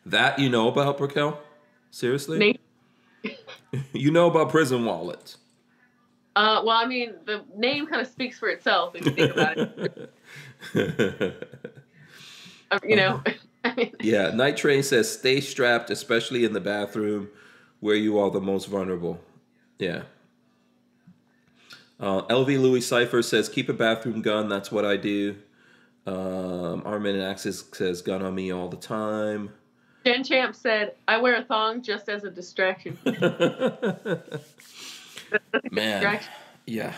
That 0.08 0.38
you 0.38 0.48
know 0.48 0.68
about, 0.68 0.98
Raquel? 1.00 1.38
Seriously? 1.90 2.58
Na- 3.24 3.30
you 3.92 4.10
know 4.10 4.30
about 4.30 4.48
prison 4.48 4.84
wallets? 4.86 5.36
Uh, 6.34 6.62
well, 6.64 6.76
I 6.78 6.86
mean, 6.86 7.14
the 7.26 7.44
name 7.54 7.86
kind 7.86 8.00
of 8.00 8.08
speaks 8.08 8.38
for 8.38 8.48
itself 8.48 8.94
if 8.94 9.04
you 9.04 9.12
think 9.12 9.32
about 9.32 9.58
it. 9.58 10.14
You 12.84 12.96
know, 12.96 13.22
I 13.64 13.74
mean, 13.74 13.92
yeah. 14.00 14.30
Night 14.30 14.56
Train 14.56 14.82
says 14.82 15.10
stay 15.10 15.40
strapped, 15.40 15.90
especially 15.90 16.44
in 16.44 16.52
the 16.52 16.60
bathroom 16.60 17.28
where 17.80 17.96
you 17.96 18.18
are 18.18 18.30
the 18.30 18.40
most 18.40 18.66
vulnerable. 18.66 19.20
Yeah. 19.78 20.02
Uh, 22.00 22.22
LV 22.22 22.46
Louis 22.60 22.80
Cipher 22.80 23.22
says 23.22 23.48
keep 23.48 23.68
a 23.68 23.72
bathroom 23.72 24.22
gun. 24.22 24.48
That's 24.48 24.70
what 24.70 24.84
I 24.84 24.96
do. 24.96 25.36
Um, 26.06 26.82
Armin 26.84 27.16
and 27.16 27.24
Axis 27.24 27.64
says 27.72 28.00
gun 28.02 28.22
on 28.22 28.34
me 28.34 28.52
all 28.52 28.68
the 28.68 28.76
time. 28.76 29.50
Jen 30.06 30.22
Champ 30.24 30.54
said, 30.54 30.94
"I 31.06 31.18
wear 31.18 31.36
a 31.36 31.44
thong 31.44 31.82
just 31.82 32.08
as 32.08 32.24
a 32.24 32.30
distraction." 32.30 32.96
Man, 35.70 36.00
Distraction. 36.00 36.32
yeah. 36.66 36.94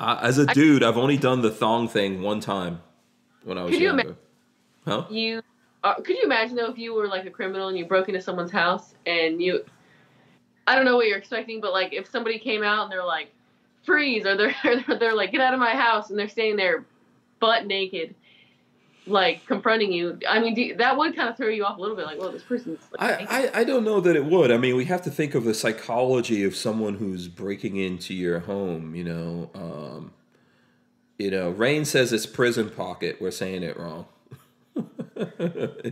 Uh, 0.00 0.18
as 0.22 0.38
a 0.38 0.46
dude, 0.46 0.82
I've 0.82 0.96
only 0.96 1.16
done 1.18 1.42
the 1.42 1.50
thong 1.50 1.88
thing 1.88 2.22
one 2.22 2.40
time 2.40 2.80
when 3.44 3.58
I 3.58 3.62
was 3.64 3.72
Could 3.72 3.80
you 3.80 3.86
younger. 3.88 4.16
Huh? 4.86 5.04
You 5.10 5.42
uh, 5.82 5.94
could 5.96 6.16
you 6.16 6.22
imagine 6.24 6.56
though 6.56 6.70
if 6.70 6.78
you 6.78 6.94
were 6.94 7.06
like 7.08 7.26
a 7.26 7.30
criminal 7.30 7.68
and 7.68 7.76
you 7.76 7.84
broke 7.84 8.08
into 8.08 8.20
someone's 8.20 8.50
house 8.50 8.94
and 9.06 9.40
you, 9.42 9.64
I 10.66 10.74
don't 10.74 10.86
know 10.86 10.96
what 10.96 11.06
you're 11.06 11.18
expecting, 11.18 11.60
but 11.60 11.72
like 11.72 11.92
if 11.92 12.08
somebody 12.08 12.38
came 12.38 12.62
out 12.62 12.84
and 12.84 12.92
they're 12.92 13.04
like, 13.04 13.30
freeze, 13.84 14.24
or 14.26 14.36
they're 14.36 14.54
they're 14.98 15.14
like, 15.14 15.32
get 15.32 15.40
out 15.40 15.54
of 15.54 15.60
my 15.60 15.74
house, 15.74 16.10
and 16.10 16.18
they're 16.18 16.28
standing 16.28 16.56
there, 16.56 16.84
butt 17.40 17.66
naked, 17.66 18.14
like 19.06 19.44
confronting 19.46 19.92
you. 19.92 20.18
I 20.28 20.40
mean, 20.40 20.56
you- 20.56 20.76
that 20.76 20.96
would 20.96 21.14
kind 21.14 21.28
of 21.28 21.36
throw 21.36 21.48
you 21.48 21.64
off 21.64 21.78
a 21.78 21.80
little 21.80 21.96
bit, 21.96 22.06
like, 22.06 22.18
well, 22.18 22.32
this 22.32 22.42
person's. 22.42 22.80
Like, 22.98 23.28
I. 23.30 23.48
I, 23.54 23.60
I 23.60 23.64
don't 23.64 23.84
know 23.84 24.00
that 24.00 24.16
it 24.16 24.24
would. 24.24 24.50
I 24.50 24.56
mean, 24.56 24.76
we 24.76 24.86
have 24.86 25.02
to 25.02 25.10
think 25.10 25.34
of 25.34 25.44
the 25.44 25.54
psychology 25.54 26.44
of 26.44 26.54
someone 26.56 26.94
who's 26.94 27.28
breaking 27.28 27.76
into 27.76 28.14
your 28.14 28.40
home. 28.40 28.94
You 28.94 29.04
know, 29.04 29.50
um, 29.54 30.12
you 31.18 31.30
know. 31.30 31.50
Rain 31.50 31.84
says 31.84 32.12
it's 32.12 32.26
prison 32.26 32.70
pocket. 32.70 33.18
We're 33.20 33.30
saying 33.30 33.62
it 33.62 33.76
wrong. 33.78 34.06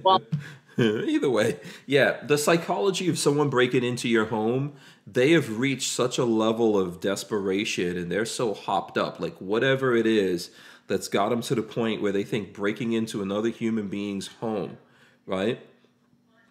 Well- 0.02 0.22
Either 0.78 1.28
way, 1.28 1.60
yeah, 1.86 2.24
the 2.24 2.38
psychology 2.38 3.06
of 3.10 3.18
someone 3.18 3.50
breaking 3.50 3.84
into 3.84 4.08
your 4.08 4.24
home, 4.24 4.72
they 5.06 5.32
have 5.32 5.58
reached 5.58 5.90
such 5.90 6.18
a 6.18 6.24
level 6.24 6.78
of 6.78 7.00
desperation 7.00 7.96
and 7.96 8.10
they're 8.10 8.24
so 8.24 8.54
hopped 8.54 8.96
up, 8.96 9.18
like 9.20 9.36
whatever 9.38 9.96
it 9.96 10.06
is 10.06 10.50
that's 10.86 11.08
got 11.08 11.30
them 11.30 11.40
to 11.42 11.54
the 11.54 11.62
point 11.62 12.02
where 12.02 12.12
they 12.12 12.22
think 12.24 12.52
breaking 12.52 12.92
into 12.92 13.22
another 13.22 13.48
human 13.48 13.88
being's 13.88 14.28
home, 14.28 14.78
right? 15.26 15.60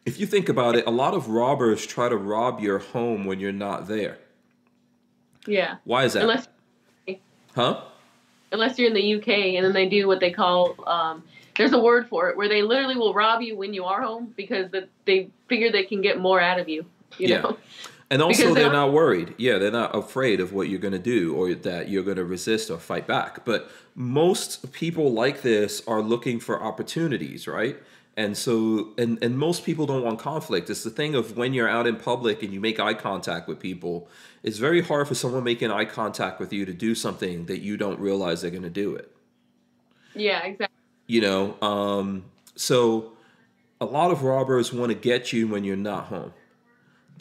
If 0.05 0.19
you 0.19 0.25
think 0.25 0.49
about 0.49 0.75
it, 0.75 0.85
a 0.87 0.91
lot 0.91 1.13
of 1.13 1.29
robbers 1.29 1.85
try 1.85 2.09
to 2.09 2.17
rob 2.17 2.59
your 2.59 2.79
home 2.79 3.25
when 3.25 3.39
you're 3.39 3.51
not 3.51 3.87
there. 3.87 4.17
yeah, 5.45 5.75
Why 5.83 6.05
is 6.05 6.13
that? 6.13 6.23
unless 6.23 6.47
huh? 7.55 7.81
unless 8.51 8.77
you're 8.77 8.87
in 8.89 8.93
the 8.93 9.15
UK, 9.15 9.27
and 9.55 9.65
then 9.65 9.73
they 9.73 9.87
do 9.87 10.07
what 10.07 10.19
they 10.19 10.31
call 10.31 10.75
um, 10.87 11.23
there's 11.57 11.73
a 11.73 11.79
word 11.79 12.07
for 12.07 12.29
it 12.29 12.37
where 12.37 12.49
they 12.49 12.61
literally 12.61 12.95
will 12.95 13.13
rob 13.13 13.41
you 13.41 13.55
when 13.55 13.73
you 13.73 13.83
are 13.85 14.01
home 14.01 14.33
because 14.35 14.71
the, 14.71 14.87
they 15.05 15.29
figure 15.47 15.71
they 15.71 15.83
can 15.83 16.01
get 16.01 16.19
more 16.19 16.39
out 16.41 16.59
of 16.59 16.67
you. 16.67 16.85
You 17.17 17.27
Yeah. 17.27 17.41
know. 17.41 17.57
And 18.11 18.21
also, 18.21 18.53
they're 18.53 18.65
they're- 18.65 18.71
not 18.71 18.91
worried. 18.93 19.33
Yeah, 19.37 19.57
they're 19.57 19.71
not 19.71 19.95
afraid 19.95 20.39
of 20.41 20.53
what 20.53 20.67
you're 20.69 20.79
going 20.87 20.91
to 20.93 20.99
do 21.17 21.33
or 21.33 21.53
that 21.55 21.89
you're 21.89 22.03
going 22.03 22.17
to 22.17 22.25
resist 22.25 22.69
or 22.69 22.77
fight 22.77 23.07
back. 23.07 23.45
But 23.45 23.71
most 23.95 24.71
people 24.73 25.11
like 25.13 25.41
this 25.41 25.81
are 25.87 26.01
looking 26.01 26.39
for 26.39 26.61
opportunities, 26.61 27.47
right? 27.47 27.77
And 28.17 28.37
so, 28.37 28.89
and, 28.97 29.17
and 29.23 29.37
most 29.39 29.63
people 29.63 29.85
don't 29.85 30.03
want 30.03 30.19
conflict. 30.19 30.69
It's 30.69 30.83
the 30.83 30.89
thing 30.89 31.15
of 31.15 31.37
when 31.37 31.53
you're 31.53 31.69
out 31.69 31.87
in 31.87 31.95
public 31.95 32.43
and 32.43 32.53
you 32.53 32.59
make 32.59 32.77
eye 32.79 32.93
contact 32.93 33.47
with 33.47 33.59
people, 33.59 34.09
it's 34.43 34.57
very 34.57 34.81
hard 34.81 35.07
for 35.07 35.15
someone 35.15 35.43
making 35.45 35.71
eye 35.71 35.85
contact 35.85 36.39
with 36.39 36.51
you 36.51 36.65
to 36.65 36.73
do 36.73 36.93
something 36.93 37.45
that 37.45 37.61
you 37.61 37.77
don't 37.77 37.99
realize 37.99 38.41
they're 38.41 38.51
going 38.51 38.63
to 38.63 38.69
do 38.69 38.93
it 38.95 39.09
Yeah, 40.15 40.43
exactly. 40.43 40.75
you 41.07 41.21
know 41.21 41.55
um 41.61 42.25
so 42.55 43.13
a 43.79 43.85
lot 43.85 44.11
of 44.11 44.23
robbers 44.23 44.73
want 44.73 44.89
to 44.91 44.95
get 44.97 45.31
you 45.31 45.47
when 45.47 45.63
you're 45.63 45.75
not 45.77 46.05
home 46.05 46.33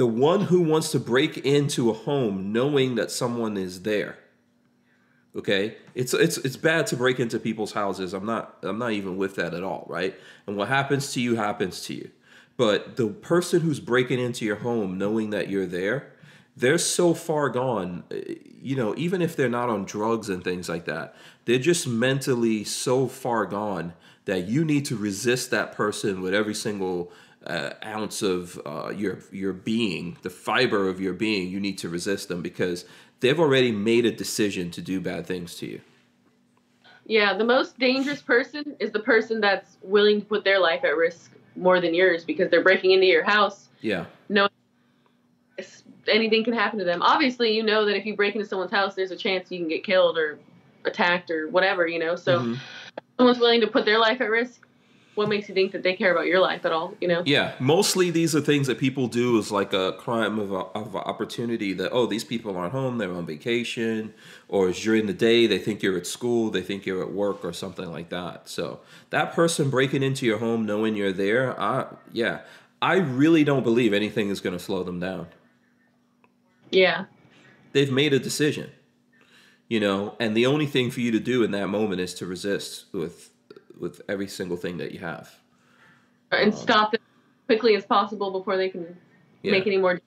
the 0.00 0.06
one 0.06 0.40
who 0.40 0.62
wants 0.62 0.92
to 0.92 0.98
break 0.98 1.36
into 1.36 1.90
a 1.90 1.92
home 1.92 2.54
knowing 2.54 2.94
that 2.94 3.10
someone 3.10 3.58
is 3.58 3.82
there. 3.82 4.16
Okay? 5.36 5.76
It's 5.94 6.14
it's 6.14 6.38
it's 6.38 6.56
bad 6.56 6.86
to 6.86 6.96
break 6.96 7.20
into 7.20 7.38
people's 7.38 7.72
houses. 7.72 8.14
I'm 8.14 8.24
not 8.24 8.56
i'm 8.62 8.78
not 8.78 8.92
even 8.92 9.18
with 9.18 9.34
that 9.34 9.52
at 9.52 9.62
all 9.62 9.84
right? 9.90 10.18
And 10.46 10.56
what 10.56 10.68
happens 10.68 11.12
to 11.12 11.20
you 11.20 11.36
happens 11.36 11.82
to 11.82 11.92
you. 11.92 12.10
But 12.56 12.96
the 12.96 13.08
person 13.08 13.60
who's 13.60 13.78
breaking 13.78 14.20
into 14.20 14.46
your 14.46 14.56
home 14.56 14.96
knowing 14.96 15.28
that 15.30 15.50
you're 15.50 15.66
there 15.66 16.14
they're 16.56 16.78
so 16.78 17.12
far 17.12 17.50
gone. 17.50 18.04
Eh, 18.10 18.36
you 18.62 18.76
know 18.76 18.94
even 18.96 19.20
if 19.20 19.36
they're 19.36 19.50
not 19.50 19.68
on 19.68 19.84
drugs 19.84 20.30
and 20.30 20.42
things 20.42 20.66
like 20.66 20.86
that 20.86 21.14
they're 21.44 21.58
just 21.58 21.86
mentally 21.86 22.64
so 22.64 23.06
far 23.06 23.44
gone 23.44 23.92
that 24.24 24.48
you 24.48 24.64
need 24.64 24.86
to 24.86 24.96
resist 24.96 25.50
that 25.50 25.72
person 25.72 26.22
with 26.22 26.32
every 26.32 26.54
single 26.54 27.12
uh, 27.46 27.70
ounce 27.84 28.22
of 28.22 28.60
uh, 28.66 28.90
your 28.94 29.18
your 29.32 29.52
being 29.52 30.16
the 30.22 30.30
fiber 30.30 30.88
of 30.88 31.00
your 31.00 31.14
being 31.14 31.48
you 31.48 31.58
need 31.58 31.78
to 31.78 31.88
resist 31.88 32.28
them 32.28 32.42
because 32.42 32.84
they've 33.20 33.40
already 33.40 33.72
made 33.72 34.04
a 34.04 34.10
decision 34.12 34.70
to 34.70 34.82
do 34.82 35.00
bad 35.00 35.26
things 35.26 35.54
to 35.56 35.66
you 35.66 35.80
Yeah, 37.06 37.36
the 37.36 37.44
most 37.44 37.78
dangerous 37.78 38.20
person 38.22 38.76
is 38.78 38.90
the 38.92 39.00
person 39.00 39.40
that's 39.40 39.78
willing 39.82 40.20
to 40.20 40.26
put 40.26 40.44
their 40.44 40.58
life 40.60 40.84
at 40.84 40.96
risk 40.96 41.32
more 41.56 41.80
than 41.80 41.94
yours 41.94 42.24
because 42.24 42.50
they're 42.50 42.62
breaking 42.62 42.92
into 42.92 43.06
your 43.06 43.24
house. 43.24 43.68
yeah 43.80 44.04
No 44.28 44.48
Anything 46.08 46.44
can 46.44 46.54
happen 46.54 46.78
to 46.78 46.84
them. 46.84 47.02
Obviously, 47.02 47.54
you 47.54 47.62
know 47.62 47.84
that 47.84 47.96
if 47.96 48.06
you 48.06 48.16
break 48.16 48.34
into 48.34 48.46
someone's 48.46 48.70
house, 48.70 48.94
there's 48.94 49.10
a 49.10 49.16
chance 49.16 49.50
you 49.50 49.58
can 49.58 49.68
get 49.68 49.84
killed 49.84 50.16
or 50.16 50.38
attacked 50.84 51.30
or 51.30 51.48
whatever, 51.48 51.86
you 51.86 51.98
know. 51.98 52.16
So, 52.16 52.40
Mhm. 52.40 52.58
someone's 53.18 53.38
willing 53.38 53.60
to 53.60 53.66
put 53.66 53.84
their 53.84 53.98
life 53.98 54.20
at 54.20 54.30
risk. 54.30 54.66
What 55.16 55.28
makes 55.28 55.48
you 55.48 55.54
think 55.54 55.72
that 55.72 55.82
they 55.82 55.94
care 55.94 56.12
about 56.12 56.26
your 56.26 56.38
life 56.38 56.64
at 56.64 56.72
all, 56.72 56.94
you 57.00 57.08
know? 57.08 57.22
Yeah, 57.26 57.52
mostly 57.58 58.10
these 58.10 58.34
are 58.36 58.40
things 58.40 58.68
that 58.68 58.78
people 58.78 59.08
do 59.08 59.38
as 59.38 59.50
like 59.50 59.72
a 59.72 59.92
crime 59.98 60.38
of, 60.38 60.52
of 60.52 60.94
opportunity 60.94 61.72
that, 61.74 61.90
oh, 61.90 62.06
these 62.06 62.22
people 62.22 62.56
aren't 62.56 62.72
home, 62.72 62.98
they're 62.98 63.12
on 63.12 63.26
vacation, 63.26 64.14
or 64.48 64.68
it's 64.68 64.80
during 64.80 65.06
the 65.06 65.12
day, 65.12 65.46
they 65.46 65.58
think 65.58 65.82
you're 65.82 65.96
at 65.96 66.06
school, 66.06 66.50
they 66.50 66.62
think 66.62 66.86
you're 66.86 67.02
at 67.02 67.12
work, 67.12 67.44
or 67.44 67.52
something 67.52 67.90
like 67.90 68.08
that. 68.10 68.48
So 68.48 68.80
that 69.10 69.34
person 69.34 69.68
breaking 69.68 70.02
into 70.04 70.26
your 70.26 70.38
home 70.38 70.64
knowing 70.64 70.94
you're 70.94 71.12
there, 71.12 71.60
I, 71.60 71.86
yeah, 72.12 72.42
I 72.80 72.96
really 72.96 73.42
don't 73.42 73.64
believe 73.64 73.92
anything 73.92 74.30
is 74.30 74.40
going 74.40 74.56
to 74.56 74.62
slow 74.62 74.84
them 74.84 75.00
down. 75.00 75.26
Yeah. 76.70 77.06
They've 77.72 77.92
made 77.92 78.14
a 78.14 78.20
decision, 78.20 78.70
you 79.68 79.80
know, 79.80 80.14
and 80.20 80.36
the 80.36 80.46
only 80.46 80.66
thing 80.66 80.90
for 80.90 81.00
you 81.00 81.10
to 81.10 81.20
do 81.20 81.42
in 81.42 81.50
that 81.50 81.66
moment 81.66 82.00
is 82.00 82.14
to 82.14 82.26
resist 82.26 82.86
with 82.92 83.29
with 83.80 84.00
every 84.08 84.28
single 84.28 84.56
thing 84.56 84.76
that 84.78 84.92
you 84.92 85.00
have. 85.00 85.34
And 86.30 86.52
Um, 86.52 86.58
stop 86.58 86.92
them 86.92 87.00
as 87.02 87.46
quickly 87.46 87.74
as 87.74 87.84
possible 87.84 88.30
before 88.30 88.56
they 88.56 88.68
can 88.68 88.96
Yeah. 89.42 89.52
make 89.52 89.66
any 89.66 89.78
more. 89.78 90.00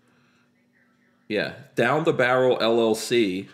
Yeah, 1.28 1.54
down 1.76 2.04
the 2.04 2.14
barrel 2.14 2.58
LLC 2.62 3.50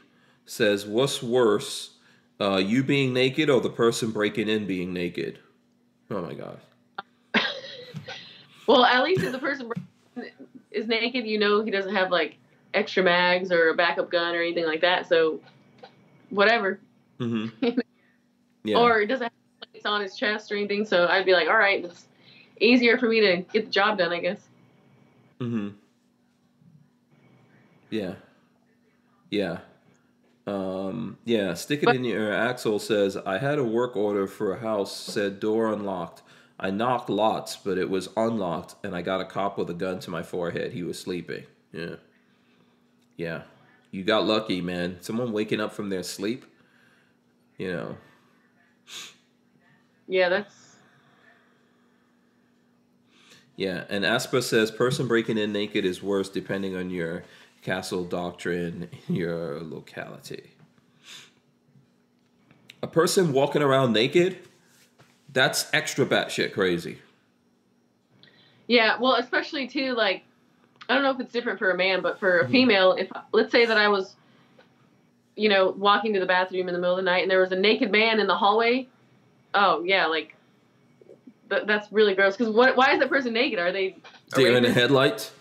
says, 0.46 0.86
"What's 0.86 1.24
worse, 1.24 1.96
uh, 2.40 2.58
you 2.58 2.84
being 2.84 3.14
naked 3.14 3.50
or 3.50 3.62
the 3.62 3.70
person 3.70 4.12
breaking 4.12 4.50
in 4.50 4.66
being 4.68 4.94
naked?" 4.94 5.40
Oh 6.12 6.22
my 6.22 6.34
god. 6.34 6.60
Well, 8.68 8.86
at 8.86 9.04
least 9.04 9.24
if 9.24 9.32
the 9.32 9.40
person 9.40 9.72
is 10.70 10.86
naked, 10.88 11.26
you 11.26 11.40
know 11.40 11.64
he 11.64 11.72
doesn't 11.72 11.96
have 11.96 12.12
like 12.12 12.38
extra 12.76 13.02
mags 13.02 13.52
or 13.52 13.70
a 13.70 13.74
backup 13.74 14.12
gun 14.12 14.36
or 14.36 14.42
anything 14.44 14.66
like 14.66 14.82
that. 14.82 15.08
So, 15.08 15.40
whatever. 16.30 16.80
Mm-hmm. 17.20 17.80
Yeah. 18.66 18.78
Or 18.78 19.00
it 19.02 19.08
doesn't 19.08 19.32
on 19.86 20.02
his 20.02 20.16
chest 20.16 20.52
or 20.52 20.56
anything. 20.56 20.86
So 20.86 21.08
I'd 21.08 21.26
be 21.26 21.34
like, 21.34 21.48
all 21.48 21.58
right, 21.58 21.84
it's 21.86 22.06
easier 22.60 22.98
for 22.98 23.08
me 23.08 23.20
to 23.22 23.38
get 23.54 23.66
the 23.66 23.72
job 23.72 23.98
done, 23.98 24.12
I 24.12 24.20
guess. 24.20 24.42
mm-hmm. 25.40 25.70
Yeah. 27.90 28.14
Yeah. 29.32 29.60
Um, 30.48 31.18
yeah, 31.26 31.54
stick 31.54 31.84
it 31.84 31.86
But- 31.86 31.96
in 31.96 32.04
your 32.04 32.34
axle 32.34 32.80
says, 32.80 33.18
I 33.18 33.38
had 33.38 33.60
a 33.60 33.64
work 33.64 33.96
order 33.96 34.28
for 34.28 34.54
a 34.54 34.60
house, 34.60 34.96
said 34.96 35.40
door 35.40 35.72
unlocked. 35.72 36.22
I 36.60 36.72
knocked 36.72 37.10
lots, 37.10 37.56
but 37.56 37.78
it 37.78 37.90
was 37.90 38.10
unlocked, 38.18 38.76
and 38.84 38.94
I 38.96 39.02
got 39.02 39.22
a 39.22 39.26
cop 39.26 39.58
with 39.58 39.70
a 39.70 39.74
gun 39.74 40.00
to 40.02 40.10
my 40.10 40.24
forehead. 40.24 40.74
He 40.74 40.84
was 40.84 41.00
sleeping. 41.00 41.46
Yeah. 41.72 41.96
Yeah. 43.16 43.44
You 43.92 44.04
got 44.04 44.26
lucky, 44.26 44.60
man. 44.60 44.98
Someone 45.02 45.32
waking 45.32 45.62
up 45.62 45.72
from 45.72 45.90
their 45.90 46.04
sleep, 46.04 46.46
you 47.58 47.72
know. 47.72 47.98
Yeah, 50.10 50.28
that's 50.28 50.76
Yeah, 53.56 53.84
and 53.90 54.04
Aspa 54.04 54.42
says 54.42 54.72
person 54.72 55.08
breaking 55.08 55.38
in 55.38 55.54
naked 55.54 55.86
is 55.86 56.02
worse 56.02 56.30
depending 56.30 56.76
on 56.76 56.90
your 56.90 57.24
castle 57.62 58.04
doctrine 58.04 58.90
in 59.08 59.16
your 59.16 59.60
locality. 59.62 60.52
A 62.82 62.88
person 62.88 63.34
walking 63.34 63.62
around 63.62 63.94
naked, 63.94 64.40
that's 65.32 65.70
extra 65.74 66.06
batshit 66.06 66.54
crazy. 66.54 66.98
yeah. 68.68 68.98
Well, 69.00 69.16
especially 69.16 69.68
too, 69.68 69.94
like 69.94 70.24
I 70.90 70.96
don't 70.96 71.04
know 71.04 71.12
if 71.12 71.20
it's 71.20 71.32
different 71.32 71.60
for 71.60 71.70
a 71.70 71.78
man, 71.78 72.02
but 72.02 72.20
for 72.20 72.40
a 72.40 72.44
mm-hmm. 72.44 72.52
female, 72.52 72.94
if 72.94 73.12
let's 73.32 73.52
say 73.52 73.68
that 73.68 73.78
I 73.78 73.90
was, 73.90 74.16
you 75.36 75.50
know, 75.50 75.70
walking 75.70 76.14
to 76.14 76.20
the 76.20 76.26
bathroom 76.26 76.68
in 76.68 76.74
the 76.74 76.80
middle 76.80 76.98
of 76.98 77.04
the 77.04 77.12
night 77.12 77.22
and 77.22 77.30
there 77.30 77.42
was 77.42 77.52
a 77.52 77.60
naked 77.60 77.92
man 77.92 78.20
in 78.20 78.26
the 78.26 78.36
hallway. 78.36 78.88
Oh 79.54 79.84
yeah, 79.84 80.06
like 80.06 80.36
th- 81.50 81.64
that's 81.66 81.92
really 81.92 82.16
gross. 82.16 82.38
Because 82.38 82.54
what? 82.54 82.76
Why 82.76 82.94
is 82.94 83.00
that 83.00 83.10
person 83.10 83.34
naked? 83.34 83.60
Are 83.60 83.72
they? 83.72 83.98
Deer 84.36 84.56
in 84.56 84.64
the 84.64 84.72
headlights. 84.72 85.32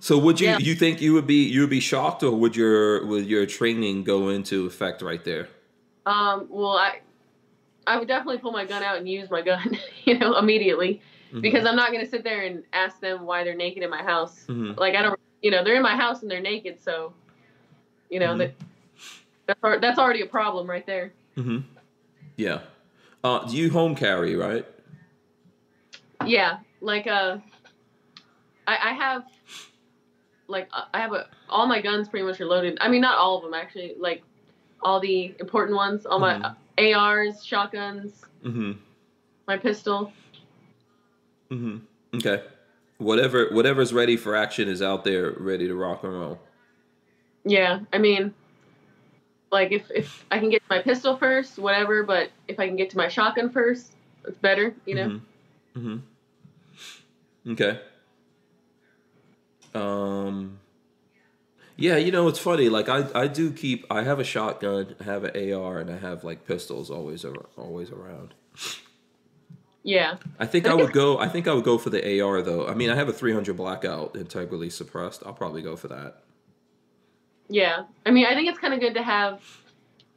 So 0.00 0.18
would 0.18 0.38
you 0.40 0.48
Yeah. 0.48 0.58
you 0.58 0.74
think 0.74 1.00
you 1.00 1.14
would 1.14 1.26
be 1.26 1.44
you 1.44 1.60
would 1.62 1.70
be 1.70 1.80
shocked 1.80 2.22
or 2.22 2.30
would 2.32 2.54
your 2.56 3.04
would 3.06 3.26
your 3.26 3.46
training 3.46 4.04
go 4.04 4.28
into 4.28 4.66
effect 4.66 5.02
right 5.02 5.24
there? 5.24 5.48
Um. 6.06 6.46
Well, 6.50 6.76
I. 6.76 7.00
I 7.86 7.98
would 7.98 8.08
definitely 8.08 8.38
pull 8.38 8.52
my 8.52 8.64
gun 8.64 8.82
out 8.82 8.96
and 8.96 9.06
use 9.06 9.30
my 9.30 9.42
gun, 9.42 9.76
you 10.06 10.18
know, 10.18 10.38
immediately, 10.38 11.02
Mhm. 11.34 11.42
because 11.42 11.66
I'm 11.66 11.76
not 11.76 11.92
gonna 11.92 12.06
sit 12.06 12.24
there 12.24 12.40
and 12.46 12.64
ask 12.72 12.98
them 12.98 13.26
why 13.26 13.44
they're 13.44 13.54
naked 13.54 13.82
in 13.82 13.90
my 13.90 14.02
house. 14.02 14.46
Mhm. 14.48 14.78
Like 14.78 14.94
I 14.94 15.02
don't, 15.02 15.20
you 15.42 15.50
know, 15.50 15.62
they're 15.62 15.76
in 15.76 15.82
my 15.82 15.94
house 15.94 16.22
and 16.22 16.30
they're 16.30 16.40
naked, 16.40 16.80
so, 16.82 17.12
you 18.08 18.20
know, 18.20 18.34
Mhm. 18.34 18.38
that 18.38 18.54
that's 19.62 19.80
that's 19.82 19.98
already 19.98 20.22
a 20.22 20.26
problem 20.26 20.66
right 20.66 20.86
there. 20.86 21.12
Mm-hmm. 21.36 21.58
Yeah. 22.38 22.60
Uh, 23.24 23.42
do 23.46 23.56
you 23.56 23.70
home 23.70 23.94
carry 23.94 24.36
right? 24.36 24.66
Yeah, 26.26 26.58
like 26.82 27.06
uh, 27.06 27.38
I, 28.66 28.90
I 28.90 28.92
have 28.92 29.24
like 30.46 30.68
uh, 30.74 30.84
I 30.92 31.00
have 31.00 31.12
a 31.14 31.26
all 31.48 31.66
my 31.66 31.80
guns 31.80 32.06
pretty 32.08 32.26
much 32.26 32.38
are 32.42 32.46
loaded. 32.46 32.76
I 32.82 32.88
mean, 32.88 33.00
not 33.00 33.16
all 33.18 33.38
of 33.38 33.42
them 33.42 33.54
actually. 33.54 33.94
Like 33.98 34.22
all 34.82 35.00
the 35.00 35.34
important 35.40 35.74
ones, 35.74 36.04
all 36.04 36.18
my 36.18 36.36
uh, 36.36 36.54
ARs, 36.96 37.42
shotguns, 37.44 38.22
Mm-hmm. 38.44 38.72
my 39.48 39.56
pistol. 39.56 40.12
Mm-hmm. 41.50 41.78
Okay. 42.16 42.42
Whatever 42.98 43.48
whatever's 43.52 43.94
ready 43.94 44.18
for 44.18 44.36
action 44.36 44.68
is 44.68 44.82
out 44.82 45.02
there, 45.02 45.32
ready 45.38 45.66
to 45.66 45.74
rock 45.74 46.04
and 46.04 46.12
roll. 46.12 46.38
Yeah, 47.46 47.80
I 47.92 47.98
mean, 47.98 48.34
like 49.54 49.72
if 49.72 49.90
if 49.90 50.26
I 50.30 50.38
can 50.38 50.50
get 50.50 50.60
to 50.62 50.66
my 50.68 50.82
pistol 50.82 51.16
first, 51.16 51.58
whatever. 51.58 52.02
But 52.02 52.30
if 52.48 52.60
I 52.60 52.66
can 52.66 52.76
get 52.76 52.90
to 52.90 52.98
my 52.98 53.08
shotgun 53.08 53.50
first, 53.50 53.92
it's 54.26 54.36
better. 54.38 54.74
You 54.84 54.94
know. 54.96 55.08
Mm-hmm. 55.76 55.88
mm-hmm. 55.88 57.52
Okay. 57.52 57.80
Um. 59.74 60.58
Yeah, 61.76 61.96
you 61.96 62.12
know 62.12 62.28
it's 62.28 62.38
funny. 62.38 62.68
Like 62.68 62.88
I, 62.88 63.06
I 63.14 63.26
do 63.26 63.50
keep. 63.50 63.86
I 63.90 64.02
have 64.02 64.20
a 64.20 64.24
shotgun, 64.24 64.94
I 65.00 65.04
have 65.04 65.24
an 65.24 65.52
AR, 65.52 65.78
and 65.78 65.90
I 65.90 65.98
have 65.98 66.22
like 66.24 66.46
pistols 66.46 66.90
always, 66.90 67.24
ar- 67.24 67.46
always 67.56 67.90
around. 67.90 68.34
Yeah. 69.82 70.16
I 70.38 70.46
think 70.46 70.66
I 70.66 70.74
would 70.74 70.92
go. 70.92 71.18
I 71.18 71.28
think 71.28 71.46
I 71.46 71.52
would 71.52 71.64
go 71.64 71.78
for 71.78 71.90
the 71.90 72.20
AR 72.20 72.42
though. 72.42 72.66
I 72.66 72.74
mean, 72.74 72.90
I 72.90 72.96
have 72.96 73.08
a 73.08 73.12
300 73.12 73.56
blackout 73.56 74.16
integrally 74.16 74.70
suppressed. 74.70 75.22
I'll 75.26 75.34
probably 75.34 75.62
go 75.62 75.76
for 75.76 75.88
that. 75.88 76.23
Yeah. 77.48 77.84
I 78.06 78.10
mean, 78.10 78.26
I 78.26 78.34
think 78.34 78.48
it's 78.48 78.58
kind 78.58 78.74
of 78.74 78.80
good 78.80 78.94
to 78.94 79.02
have 79.02 79.40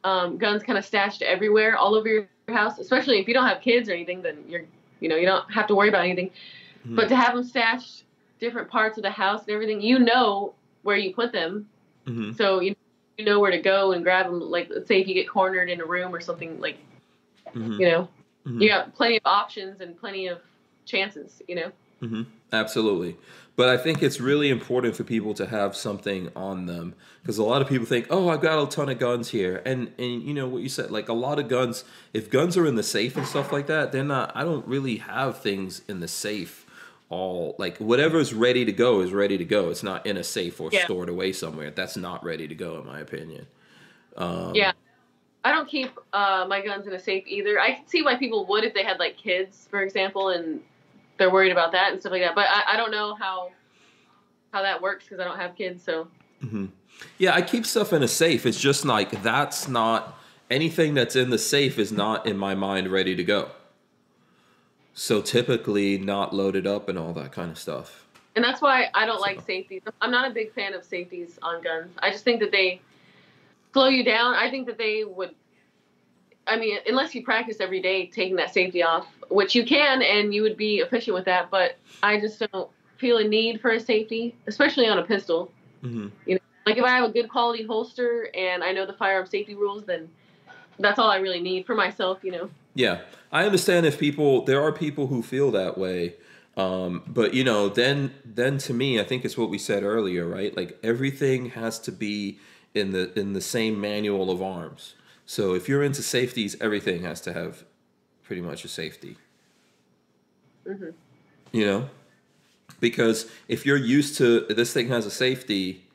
um, 0.03 0.37
guns 0.37 0.63
kind 0.63 0.77
of 0.77 0.85
stashed 0.85 1.21
everywhere, 1.21 1.77
all 1.77 1.95
over 1.95 2.07
your 2.07 2.27
house, 2.49 2.79
especially 2.79 3.19
if 3.19 3.27
you 3.27 3.33
don't 3.33 3.45
have 3.47 3.61
kids 3.61 3.89
or 3.89 3.93
anything. 3.93 4.21
Then 4.21 4.43
you're, 4.47 4.63
you 4.99 5.09
know, 5.09 5.15
you 5.15 5.25
don't 5.25 5.51
have 5.51 5.67
to 5.67 5.75
worry 5.75 5.89
about 5.89 6.05
anything. 6.05 6.31
Mhm. 6.87 6.95
But 6.95 7.09
to 7.09 7.15
have 7.15 7.33
them 7.35 7.43
stashed 7.43 8.03
different 8.39 8.69
parts 8.69 8.97
of 8.97 9.03
the 9.03 9.09
house 9.11 9.41
and 9.41 9.49
everything, 9.51 9.81
you 9.81 9.99
know 9.99 10.53
where 10.83 10.97
you 10.97 11.13
put 11.13 11.31
them, 11.31 11.67
hmm 12.05 12.31
so 12.31 12.59
you 12.61 12.75
you 13.17 13.25
know 13.25 13.39
where 13.39 13.51
to 13.51 13.57
go 13.59 13.91
and 13.93 14.03
grab 14.03 14.27
them. 14.27 14.39
Like, 14.39 14.69
let's 14.69 14.87
say 14.87 15.01
if 15.01 15.07
you 15.07 15.13
get 15.13 15.27
cornered 15.27 15.69
in 15.69 15.81
a 15.81 15.85
room 15.85 16.13
or 16.13 16.21
something, 16.21 16.59
like 16.59 16.77
hmm 17.53 17.79
you 17.79 17.87
know, 17.89 18.07
Mhm. 18.45 18.61
you 18.61 18.69
got 18.69 18.93
plenty 18.95 19.17
of 19.17 19.23
options 19.25 19.81
and 19.81 19.97
plenty 19.97 20.27
of 20.27 20.39
chances. 20.85 21.41
You 21.47 21.55
know. 21.55 21.71
Hmm 21.99 22.23
Absolutely. 22.53 23.17
But 23.57 23.67
I 23.67 23.75
think 23.77 24.01
it's 24.01 24.21
really 24.21 24.49
important 24.49 24.95
for 24.95 25.03
people 25.03 25.33
to 25.33 25.47
have 25.47 25.75
something 25.75 26.29
on 26.33 26.65
them 26.65 26.93
because 27.21 27.37
a 27.37 27.43
lot 27.43 27.61
of 27.61 27.67
people 27.67 27.85
think, 27.85 28.07
"Oh, 28.09 28.29
I've 28.29 28.39
got 28.39 28.61
a 28.63 28.67
ton 28.69 28.87
of 28.87 28.99
guns 28.99 29.29
here," 29.31 29.61
and 29.65 29.91
and 29.97 30.21
you 30.23 30.33
know 30.33 30.47
what 30.47 30.61
you 30.61 30.69
said, 30.69 30.91
like 30.91 31.09
a 31.09 31.13
lot 31.13 31.39
of 31.39 31.49
guns. 31.49 31.83
If 32.13 32.29
guns 32.29 32.55
are 32.55 32.65
in 32.65 32.75
the 32.75 32.83
safe 32.83 33.17
and 33.17 33.25
stuff 33.27 33.51
like 33.51 33.67
that, 33.67 33.91
they're 33.91 34.03
not. 34.05 34.31
I 34.35 34.43
don't 34.43 34.65
really 34.65 34.97
have 34.97 35.39
things 35.41 35.81
in 35.89 35.99
the 35.99 36.07
safe. 36.07 36.65
All 37.09 37.55
like 37.57 37.77
whatever's 37.79 38.33
ready 38.33 38.63
to 38.63 38.71
go 38.71 39.01
is 39.01 39.11
ready 39.11 39.37
to 39.37 39.45
go. 39.45 39.69
It's 39.71 39.83
not 39.83 40.05
in 40.05 40.15
a 40.17 40.23
safe 40.23 40.61
or 40.61 40.71
Yeah. 40.71 40.83
stored 40.85 41.09
away 41.09 41.33
somewhere. 41.33 41.71
That's 41.71 41.97
not 41.97 42.23
ready 42.23 42.47
to 42.47 42.55
go, 42.55 42.79
in 42.79 42.85
my 42.85 42.99
opinion. 42.99 43.47
Um, 44.17 44.53
Yeah. 44.55 44.73
I 45.45 45.51
don't 45.51 45.67
keep 45.67 45.91
uh, 46.13 46.45
my 46.49 46.61
guns 46.61 46.87
in 46.87 46.93
a 46.93 46.99
safe 46.99 47.23
either. 47.27 47.59
I 47.59 47.73
can 47.73 47.87
see 47.87 48.03
why 48.03 48.15
people 48.15 48.45
would 48.47 48.63
if 48.65 48.73
they 48.73 48.83
had 48.83 48.99
like 48.99 49.17
kids, 49.17 49.67
for 49.71 49.81
example, 49.81 50.29
and 50.29 50.61
they're 51.17 51.31
worried 51.31 51.51
about 51.51 51.71
that 51.71 51.91
and 51.91 51.99
stuff 51.99 52.11
like 52.11 52.21
that. 52.21 52.35
But 52.35 52.45
I, 52.49 52.73
I 52.73 52.77
don't 52.77 52.91
know 52.91 53.15
how 53.15 53.51
how 54.53 54.61
that 54.61 54.81
works 54.81 55.05
because 55.05 55.19
I 55.19 55.23
don't 55.25 55.37
have 55.39 55.55
kids. 55.55 55.83
So 55.83 56.07
mm-hmm. 56.43 56.65
Yeah, 57.17 57.33
I 57.35 57.41
keep 57.41 57.65
stuff 57.65 57.93
in 57.93 58.01
a 58.03 58.07
safe. 58.07 58.45
It's 58.45 58.59
just 58.59 58.85
like 58.85 59.21
that's 59.23 59.67
not 59.67 60.17
anything 60.49 60.93
that's 60.93 61.15
in 61.15 61.29
the 61.29 61.37
safe 61.37 61.77
is 61.77 61.91
not 61.91 62.25
in 62.25 62.37
my 62.37 62.55
mind 62.55 62.87
ready 62.91 63.15
to 63.15 63.23
go. 63.23 63.49
So 64.93 65.21
typically 65.21 65.97
not 65.97 66.33
loaded 66.33 66.65
up 66.65 66.89
and 66.89 66.97
all 66.97 67.13
that 67.13 67.31
kind 67.31 67.51
of 67.51 67.57
stuff. 67.59 68.05
and 68.35 68.43
that's 68.43 68.61
why 68.61 68.89
I 68.93 69.05
don't 69.05 69.21
like 69.21 69.39
So- 69.39 69.45
safeties. 69.47 69.81
I'm 70.01 70.11
not 70.11 70.29
a 70.29 70.33
big 70.33 70.53
fan 70.53 70.73
of 70.73 70.83
safeties 70.83 71.37
on 71.41 71.61
guns. 71.61 71.91
I 71.99 72.09
just 72.11 72.23
think 72.23 72.39
that 72.39 72.51
they 72.51 72.81
slow 73.73 73.87
you 73.89 74.03
down. 74.03 74.33
I 74.35 74.49
think 74.49 74.65
that 74.67 74.77
they 74.77 75.03
would. 75.03 75.35
I 76.47 76.55
mean, 76.55 76.77
unless 76.87 77.13
you 77.13 77.23
practice 77.23 77.57
every 77.59 77.81
day 77.81 78.07
taking 78.07 78.37
that 78.37 78.53
safety 78.53 78.81
off, 78.81 79.05
which 79.29 79.55
you 79.55 79.65
can, 79.65 80.01
and 80.01 80.33
you 80.33 80.41
would 80.41 80.57
be 80.57 80.77
efficient 80.77 81.15
with 81.15 81.25
that. 81.25 81.49
But 81.49 81.77
I 82.03 82.19
just 82.19 82.39
don't 82.51 82.69
feel 82.97 83.17
a 83.17 83.23
need 83.23 83.61
for 83.61 83.71
a 83.71 83.79
safety, 83.79 84.35
especially 84.47 84.87
on 84.87 84.99
a 84.99 85.03
pistol. 85.03 85.51
hmm 85.81 86.07
You 86.25 86.35
know, 86.35 86.41
Like 86.65 86.77
if 86.77 86.83
I 86.83 86.89
have 86.89 87.09
a 87.09 87.13
good 87.13 87.29
quality 87.29 87.63
holster 87.63 88.29
and 88.33 88.63
I 88.63 88.71
know 88.71 88.85
the 88.85 88.93
firearm 88.93 89.27
safety 89.27 89.55
rules, 89.55 89.85
then 89.85 90.09
that's 90.79 90.99
all 90.99 91.09
I 91.09 91.17
really 91.17 91.41
need 91.41 91.65
for 91.65 91.75
myself, 91.75 92.19
you 92.23 92.31
know. 92.31 92.49
Yeah, 92.75 93.01
I 93.31 93.45
understand 93.45 93.85
if 93.85 93.97
people 93.99 94.45
there 94.45 94.61
are 94.61 94.71
people 94.71 95.07
who 95.07 95.23
feel 95.23 95.51
that 95.51 95.77
way, 95.77 96.15
um, 96.55 97.03
but 97.07 97.33
you 97.33 97.43
know, 97.43 97.69
then 97.69 98.13
then 98.25 98.57
to 98.59 98.73
me, 98.73 98.99
I 98.99 99.03
think 99.03 99.25
it's 99.25 99.37
what 99.37 99.49
we 99.49 99.57
said 99.57 99.83
earlier, 99.83 100.27
right? 100.27 100.55
Like 100.55 100.77
everything 100.83 101.51
has 101.51 101.79
to 101.79 101.91
be 101.91 102.39
in 102.73 102.91
the 102.91 103.17
in 103.17 103.33
the 103.33 103.41
same 103.41 103.81
manual 103.81 104.29
of 104.29 104.41
arms. 104.41 104.95
So 105.25 105.53
if 105.53 105.67
you're 105.67 105.83
into 105.83 106.01
safeties, 106.01 106.55
everything 106.61 107.01
has 107.01 107.19
to 107.21 107.33
have 107.33 107.65
pretty 108.27 108.41
much 108.41 108.65
a 108.65 108.67
safety. 108.67 109.15
Mhm. 110.67 110.93
You 111.53 111.65
know, 111.65 111.89
because 112.81 113.25
if 113.47 113.65
you're 113.65 113.77
used 113.77 114.17
to 114.17 114.41
this 114.41 114.73
thing 114.73 114.89
has 114.89 115.05
a 115.05 115.09
safety, 115.11 115.85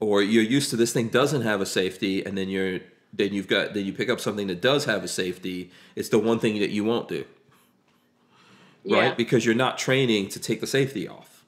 or 0.00 0.22
you're 0.22 0.42
used 0.42 0.70
to 0.70 0.76
this 0.76 0.92
thing 0.94 1.08
doesn't 1.08 1.42
have 1.42 1.60
a 1.60 1.66
safety, 1.66 2.24
and 2.24 2.36
then 2.36 2.48
you're 2.48 2.80
then 3.12 3.34
you've 3.34 3.48
got 3.48 3.74
then 3.74 3.84
you 3.84 3.92
pick 3.92 4.08
up 4.08 4.20
something 4.20 4.46
that 4.46 4.60
does 4.62 4.86
have 4.86 5.04
a 5.04 5.08
safety, 5.08 5.70
it's 5.96 6.08
the 6.08 6.18
one 6.18 6.38
thing 6.38 6.58
that 6.60 6.70
you 6.70 6.82
won't 6.84 7.08
do, 7.08 7.24
Yeah. 8.84 8.98
right? 9.00 9.16
Because 9.16 9.44
you're 9.44 9.54
not 9.66 9.76
training 9.78 10.28
to 10.28 10.40
take 10.40 10.60
the 10.60 10.66
safety 10.66 11.06
off, 11.08 11.44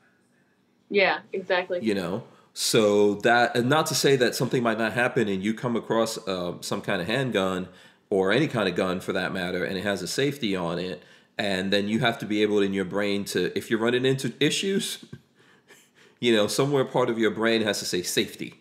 Yeah, 0.90 1.20
exactly. 1.32 1.78
you 1.82 1.94
know. 1.94 2.24
So 2.52 3.14
that, 3.22 3.56
and 3.56 3.70
not 3.70 3.86
to 3.86 3.94
say 3.94 4.14
that 4.16 4.34
something 4.34 4.62
might 4.62 4.76
not 4.76 4.93
happen, 4.93 5.26
and 5.28 5.43
you 5.43 5.55
come 5.55 5.74
across 5.76 6.18
uh, 6.28 6.60
some 6.60 6.82
kind 6.82 7.01
of 7.01 7.06
handgun 7.06 7.68
or 8.12 8.30
any 8.30 8.47
kind 8.47 8.68
of 8.68 8.74
gun 8.74 9.01
for 9.01 9.14
that 9.14 9.32
matter, 9.32 9.64
and 9.64 9.78
it 9.78 9.84
has 9.84 10.02
a 10.02 10.06
safety 10.06 10.55
on 10.55 10.78
it, 10.78 11.02
and 11.39 11.72
then 11.72 11.89
you 11.89 12.01
have 12.01 12.18
to 12.18 12.26
be 12.26 12.43
able 12.43 12.60
in 12.60 12.74
your 12.74 12.84
brain 12.84 13.24
to, 13.24 13.56
if 13.56 13.70
you're 13.70 13.78
running 13.80 14.05
into 14.05 14.34
issues, 14.39 15.02
you 16.20 16.34
know, 16.36 16.47
somewhere 16.47 16.84
part 16.84 17.09
of 17.09 17.18
your 17.18 17.30
brain 17.30 17.62
has 17.62 17.78
to 17.78 17.86
say 17.86 18.02
safety, 18.02 18.60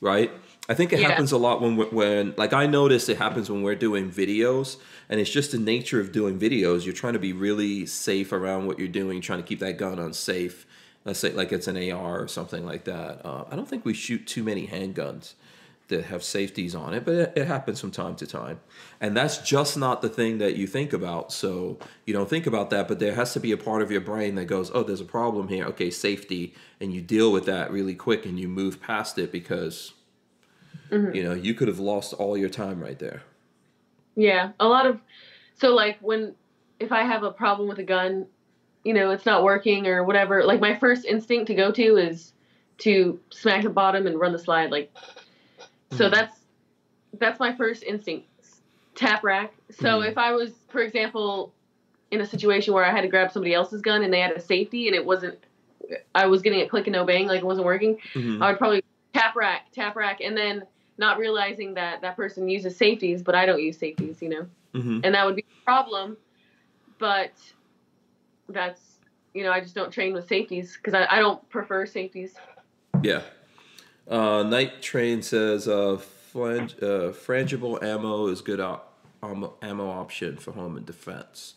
right? 0.00 0.30
I 0.66 0.72
think 0.72 0.94
it 0.94 1.00
Yeah. 1.00 1.08
happens 1.10 1.30
a 1.30 1.36
lot 1.36 1.60
when 1.60 1.76
we're- 1.76 1.90
when 1.90 2.32
like 2.38 2.54
I 2.54 2.66
notice 2.66 3.08
it 3.10 3.18
happens 3.18 3.50
when 3.50 3.62
we're 3.62 3.74
doing 3.74 4.10
videos, 4.10 4.78
and 5.10 5.20
it's 5.20 5.30
just 5.30 5.52
the 5.52 5.58
nature 5.58 6.00
of 6.00 6.10
doing 6.10 6.38
videos. 6.38 6.86
You're 6.86 6.94
trying 6.94 7.12
to 7.14 7.18
be 7.18 7.34
really 7.34 7.84
safe 7.84 8.32
around 8.32 8.66
what 8.66 8.78
you're 8.78 8.88
doing, 8.88 9.20
trying 9.20 9.42
to 9.42 9.46
keep 9.46 9.58
that 9.60 9.76
gun 9.76 9.98
unsafe. 9.98 10.66
Let's 11.04 11.18
say 11.18 11.32
like 11.32 11.52
it's 11.52 11.68
an 11.68 11.76
AR 11.76 12.22
or 12.22 12.28
something 12.28 12.64
like 12.64 12.84
that. 12.84 13.20
Uh, 13.26 13.44
I 13.50 13.56
don't 13.56 13.68
think 13.68 13.84
we 13.84 13.92
shoot 13.92 14.26
too 14.26 14.42
many 14.42 14.66
handguns 14.68 15.34
that 15.90 16.06
have 16.06 16.24
safeties 16.24 16.74
on 16.74 16.94
it, 16.94 17.04
but 17.04 17.14
it, 17.14 17.32
it 17.36 17.46
happens 17.46 17.80
from 17.80 17.90
time 17.90 18.16
to 18.16 18.26
time. 18.26 18.60
And 19.00 19.16
that's 19.16 19.38
just 19.38 19.76
not 19.76 20.02
the 20.02 20.08
thing 20.08 20.38
that 20.38 20.56
you 20.56 20.66
think 20.66 20.92
about. 20.92 21.32
So 21.32 21.78
you 22.06 22.14
don't 22.14 22.28
think 22.28 22.46
about 22.46 22.70
that, 22.70 22.88
but 22.88 22.98
there 22.98 23.14
has 23.14 23.32
to 23.34 23.40
be 23.40 23.52
a 23.52 23.56
part 23.56 23.82
of 23.82 23.90
your 23.90 24.00
brain 24.00 24.34
that 24.36 24.46
goes, 24.46 24.70
oh, 24.72 24.82
there's 24.82 25.00
a 25.00 25.04
problem 25.04 25.48
here. 25.48 25.66
Okay, 25.66 25.90
safety. 25.90 26.54
And 26.80 26.92
you 26.92 27.02
deal 27.02 27.30
with 27.30 27.44
that 27.46 27.70
really 27.70 27.94
quick 27.94 28.24
and 28.24 28.40
you 28.40 28.48
move 28.48 28.80
past 28.80 29.18
it 29.18 29.30
because, 29.30 29.92
mm-hmm. 30.90 31.14
you 31.14 31.22
know, 31.22 31.34
you 31.34 31.54
could 31.54 31.68
have 31.68 31.78
lost 31.78 32.14
all 32.14 32.36
your 32.36 32.48
time 32.48 32.80
right 32.80 32.98
there. 32.98 33.22
Yeah, 34.16 34.52
a 34.58 34.66
lot 34.66 34.86
of 34.86 35.00
so 35.54 35.74
like 35.74 35.98
when 36.00 36.34
if 36.78 36.92
I 36.92 37.02
have 37.04 37.22
a 37.22 37.30
problem 37.30 37.68
with 37.68 37.78
a 37.78 37.84
gun, 37.84 38.26
you 38.84 38.94
know, 38.94 39.10
it's 39.10 39.26
not 39.26 39.44
working 39.44 39.86
or 39.86 40.04
whatever, 40.04 40.44
like 40.44 40.60
my 40.60 40.74
first 40.74 41.04
instinct 41.04 41.46
to 41.48 41.54
go 41.54 41.70
to 41.70 41.96
is 41.96 42.32
to 42.78 43.20
smack 43.30 43.62
the 43.62 43.70
bottom 43.70 44.06
and 44.06 44.18
run 44.18 44.32
the 44.32 44.38
slide 44.38 44.70
like 44.70 44.92
so 45.90 46.08
Mhm. 46.08 46.12
that's 46.12 46.36
that's 47.18 47.40
my 47.40 47.54
first 47.54 47.82
instinct. 47.82 48.28
Tap 48.94 49.24
rack. 49.24 49.52
So 49.70 50.00
Mhm. 50.00 50.08
if 50.08 50.18
I 50.18 50.32
was 50.32 50.52
for 50.68 50.80
example 50.80 51.52
in 52.10 52.20
a 52.20 52.26
situation 52.26 52.74
where 52.74 52.84
I 52.84 52.90
had 52.90 53.02
to 53.02 53.08
grab 53.08 53.30
somebody 53.30 53.54
else's 53.54 53.80
gun 53.80 54.02
and 54.02 54.12
they 54.12 54.20
had 54.20 54.32
a 54.32 54.40
safety 54.40 54.86
and 54.86 54.96
it 54.96 55.04
wasn't 55.04 55.38
I 56.14 56.26
was 56.26 56.42
getting 56.42 56.60
a 56.60 56.68
click 56.68 56.86
and 56.86 56.92
no 56.94 57.04
bang 57.04 57.26
like 57.26 57.40
it 57.40 57.46
wasn't 57.46 57.66
working, 57.66 57.98
Mhm. 58.14 58.42
I 58.42 58.50
would 58.50 58.58
probably 58.58 58.84
tap 59.12 59.34
rack, 59.34 59.72
tap 59.72 59.96
rack, 59.96 60.20
and 60.20 60.36
then 60.36 60.64
not 60.98 61.18
realizing 61.18 61.74
that 61.74 62.00
that 62.02 62.14
person 62.14 62.48
uses 62.48 62.76
safeties, 62.76 63.22
but 63.22 63.34
I 63.34 63.44
don't 63.46 63.60
use 63.60 63.76
safeties, 63.78 64.22
you 64.22 64.28
know, 64.28 64.46
Mhm. 64.74 65.00
and 65.02 65.14
that 65.14 65.26
would 65.26 65.34
be 65.34 65.42
a 65.42 65.64
problem. 65.64 66.16
But 66.98 67.32
that's, 68.48 69.00
you 69.34 69.42
know, 69.42 69.50
I 69.50 69.60
just 69.60 69.74
don't 69.74 69.90
train 69.90 70.12
with 70.12 70.28
safeties 70.28 70.76
because 70.76 70.94
I, 70.94 71.06
I 71.10 71.18
don't 71.18 71.48
prefer 71.48 71.86
safeties. 71.86 72.36
Yeah. 73.02 73.22
Uh, 74.08 74.42
Night 74.42 74.82
Train 74.82 75.22
says 75.22 75.68
uh, 75.68 75.96
flang- 75.96 76.70
uh, 76.82 77.12
frangible 77.12 77.82
ammo 77.82 78.26
is 78.26 78.40
good 78.40 78.60
op- 78.60 78.92
ammo, 79.22 79.54
ammo 79.62 79.88
option 79.88 80.36
for 80.36 80.52
home 80.52 80.76
and 80.76 80.86
defense. 80.86 81.54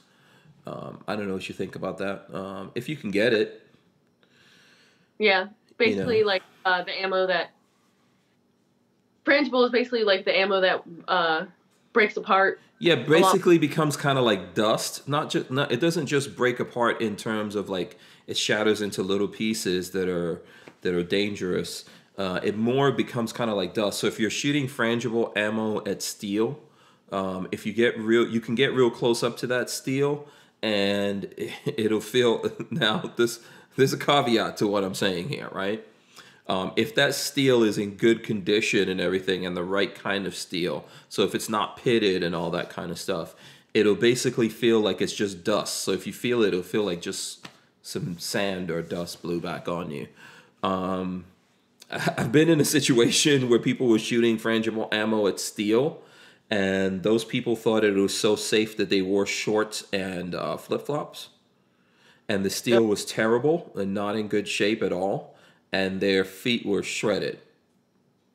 Um, 0.65 1.03
I 1.07 1.15
don't 1.15 1.27
know 1.27 1.33
what 1.33 1.49
you 1.49 1.55
think 1.55 1.75
about 1.75 1.97
that. 1.97 2.33
Um, 2.33 2.71
if 2.75 2.87
you 2.87 2.95
can 2.95 3.11
get 3.11 3.33
it, 3.33 3.61
Yeah, 5.19 5.47
basically 5.77 6.21
know. 6.21 6.27
like 6.27 6.43
uh, 6.65 6.83
the 6.83 7.01
ammo 7.01 7.27
that 7.27 7.51
frangible 9.25 9.65
is 9.65 9.71
basically 9.71 10.03
like 10.03 10.25
the 10.25 10.37
ammo 10.37 10.61
that 10.61 10.83
uh, 11.07 11.45
breaks 11.91 12.15
apart 12.17 12.59
Yeah, 12.79 12.95
basically 12.95 13.57
becomes 13.57 13.97
kind 13.97 14.17
of 14.17 14.23
like 14.25 14.53
dust. 14.53 15.07
Not 15.07 15.29
just 15.29 15.51
not 15.51 15.71
it 15.71 15.79
doesn't 15.79 16.07
just 16.07 16.35
break 16.35 16.59
apart 16.59 17.01
in 17.01 17.15
terms 17.15 17.55
of 17.55 17.69
like 17.69 17.97
it 18.27 18.37
shatters 18.37 18.81
into 18.81 19.01
little 19.03 19.27
pieces 19.27 19.91
that 19.91 20.07
are 20.07 20.41
that 20.81 20.93
are 20.93 21.03
dangerous. 21.03 21.85
Uh, 22.17 22.39
it 22.43 22.57
more 22.57 22.91
becomes 22.91 23.33
kind 23.33 23.49
of 23.49 23.57
like 23.57 23.73
dust. 23.73 23.99
So 23.99 24.07
if 24.07 24.19
you're 24.19 24.29
shooting 24.29 24.67
frangible 24.67 25.35
ammo 25.35 25.83
at 25.85 26.01
steel, 26.01 26.59
um, 27.11 27.47
if 27.51 27.65
you 27.65 27.73
get 27.73 27.97
real, 27.97 28.27
you 28.27 28.39
can 28.39 28.55
get 28.55 28.73
real 28.73 28.89
close 28.89 29.23
up 29.23 29.37
to 29.37 29.47
that 29.47 29.69
steel, 29.69 30.27
and 30.61 31.33
it'll 31.65 32.01
feel. 32.01 32.49
Now 32.71 33.11
this 33.15 33.39
there's 33.75 33.93
a 33.93 33.97
caveat 33.97 34.57
to 34.57 34.67
what 34.67 34.83
I'm 34.83 34.95
saying 34.95 35.29
here, 35.29 35.49
right? 35.51 35.85
Um, 36.47 36.73
if 36.75 36.93
that 36.95 37.15
steel 37.15 37.63
is 37.63 37.77
in 37.77 37.95
good 37.95 38.23
condition 38.23 38.89
and 38.89 38.99
everything 38.99 39.45
and 39.45 39.55
the 39.55 39.63
right 39.63 39.95
kind 39.95 40.27
of 40.27 40.35
steel, 40.35 40.85
so 41.07 41.23
if 41.23 41.33
it's 41.33 41.49
not 41.49 41.77
pitted 41.77 42.21
and 42.21 42.35
all 42.35 42.51
that 42.51 42.69
kind 42.69 42.91
of 42.91 42.99
stuff, 42.99 43.33
it'll 43.73 43.95
basically 43.95 44.49
feel 44.49 44.79
like 44.79 45.01
it's 45.01 45.13
just 45.13 45.43
dust. 45.43 45.75
So 45.75 45.91
if 45.91 46.05
you 46.05 46.13
feel 46.13 46.43
it, 46.43 46.49
it'll 46.49 46.63
feel 46.63 46.83
like 46.83 47.01
just 47.01 47.47
some 47.81 48.19
sand 48.19 48.69
or 48.69 48.81
dust 48.81 49.21
blew 49.21 49.39
back 49.39 49.67
on 49.67 49.89
you. 49.89 50.07
Um, 50.61 51.25
I've 52.17 52.31
been 52.31 52.49
in 52.49 52.59
a 52.59 52.65
situation 52.65 53.49
where 53.49 53.59
people 53.59 53.87
were 53.87 53.99
shooting 53.99 54.37
frangible 54.37 54.93
ammo 54.93 55.27
at 55.27 55.39
steel, 55.39 56.01
and 56.49 57.03
those 57.03 57.23
people 57.23 57.55
thought 57.55 57.83
it 57.83 57.93
was 57.93 58.17
so 58.17 58.35
safe 58.35 58.77
that 58.77 58.89
they 58.89 59.01
wore 59.01 59.25
shorts 59.25 59.85
and 59.93 60.35
uh, 60.35 60.57
flip 60.57 60.85
flops, 60.85 61.29
and 62.27 62.43
the 62.43 62.49
steel 62.49 62.83
was 62.83 63.05
terrible 63.05 63.71
and 63.75 63.93
not 63.93 64.15
in 64.15 64.27
good 64.27 64.47
shape 64.47 64.81
at 64.81 64.91
all 64.91 65.33
and 65.73 65.99
their 65.99 66.23
feet 66.23 66.65
were 66.65 66.83
shredded. 66.83 67.39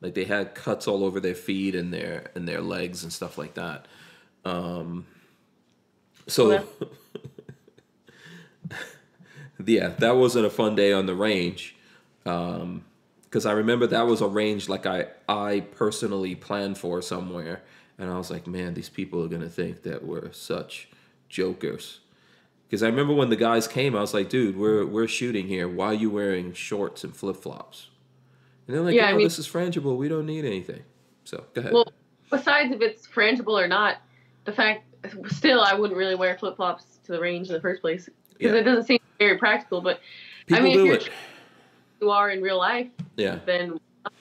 Like 0.03 0.15
they 0.15 0.25
had 0.25 0.55
cuts 0.55 0.87
all 0.87 1.05
over 1.05 1.21
their 1.21 1.37
feet 1.37 1.75
and 1.75 1.95
their 1.95 2.31
and 2.35 2.47
their 2.47 2.61
legs 2.61 3.05
and 3.05 3.13
stuff 3.13 3.39
like 3.39 3.55
that. 3.55 3.87
Um, 4.45 5.07
so 6.27 6.51
yeah, 9.65 9.89
that 9.89 10.17
wasn't 10.17 10.47
a 10.47 10.51
fun 10.51 10.75
day 10.75 10.93
on 10.93 11.07
the 11.07 11.15
range. 11.15 11.77
Um, 12.27 12.85
because 13.29 13.45
I 13.47 13.53
remember 13.53 13.87
that 13.89 14.07
was 14.07 14.21
a 14.21 14.27
range 14.29 14.69
like 14.69 14.87
I 14.87 15.07
I 15.29 15.61
personally 15.61 16.35
planned 16.35 16.79
for 16.79 17.03
somewhere, 17.03 17.63
and 17.99 18.11
I 18.11 18.17
was 18.17 18.31
like, 18.31 18.47
man, 18.47 18.75
these 18.75 18.89
people 18.89 19.23
are 19.25 19.29
gonna 19.29 19.49
think 19.49 19.83
that 19.83 20.05
we're 20.05 20.33
such 20.33 20.89
jokers. 21.29 22.01
Because 22.67 22.83
I 22.83 22.87
remember 22.87 23.15
when 23.15 23.31
the 23.31 23.37
guys 23.37 23.67
came, 23.67 23.97
I 23.97 24.01
was 24.01 24.13
like, 24.13 24.29
dude, 24.29 24.57
we're 24.57 24.85
we're 24.85 25.09
shooting 25.09 25.47
here. 25.47 25.69
Why 25.69 25.87
are 25.87 25.95
you 25.95 26.11
wearing 26.11 26.53
shorts 26.53 27.05
and 27.05 27.17
flip 27.17 27.37
flops? 27.37 27.89
And 28.67 28.77
they're 28.77 28.83
like, 28.83 28.95
Yeah, 28.95 29.07
oh, 29.07 29.09
I 29.09 29.13
mean- 29.15 29.25
this 29.27 29.39
is 29.39 29.49
frangible. 29.49 29.97
We 29.97 30.09
don't 30.09 30.27
need 30.27 30.45
anything. 30.45 30.83
So 31.25 31.45
go 31.55 31.61
ahead. 31.61 31.73
Well, 31.73 31.93
besides 32.31 32.73
if 32.73 32.81
it's 32.83 33.07
frangible 33.07 33.59
or 33.63 33.69
not, 33.69 33.97
the 34.45 34.53
fact 34.53 34.85
still 35.29 35.61
I 35.63 35.75
wouldn't 35.75 35.97
really 35.99 36.15
wear 36.15 36.37
flip 36.39 36.57
flops 36.57 36.99
to 37.05 37.13
the 37.13 37.21
range 37.21 37.49
in 37.49 37.55
the 37.55 37.61
first 37.61 37.81
place 37.81 38.09
because 38.37 38.53
Yeah. 38.53 38.61
it 38.61 38.65
doesn't 38.65 38.85
seem 38.85 38.99
very 39.19 39.39
practical. 39.39 39.81
But 39.81 40.01
People 40.47 40.65
mean, 40.65 40.79
if 40.81 40.85
do 40.87 40.93
it. 41.07 41.11
You 42.01 42.11
are 42.11 42.31
in 42.31 42.43
real 42.43 42.59
life, 42.59 42.89
Yeah. 43.17 43.39
then 43.47 43.79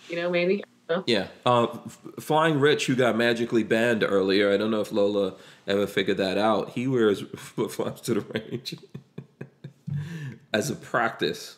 you 0.10 0.16
know 0.18 0.30
maybe. 0.30 0.64
Yeah. 1.06 1.28
Uh, 1.46 1.64
F- 1.86 2.00
Flying 2.22 2.62
Rich, 2.62 2.86
who 2.86 2.96
got 2.96 3.18
magically 3.18 3.64
banned 3.64 4.06
earlier, 4.08 4.54
I 4.54 4.58
don't 4.58 4.72
know 4.72 4.80
if 4.80 4.92
Lola 4.94 5.34
ever 5.68 5.86
figured 5.86 6.16
that 6.18 6.38
out. 6.38 6.70
He 6.72 6.88
wears 6.88 7.22
flip 7.36 7.72
flops 7.72 8.00
to 8.02 8.14
the 8.14 8.22
range 8.22 8.76
as 10.54 10.70
a 10.70 10.76
practice. 10.76 11.58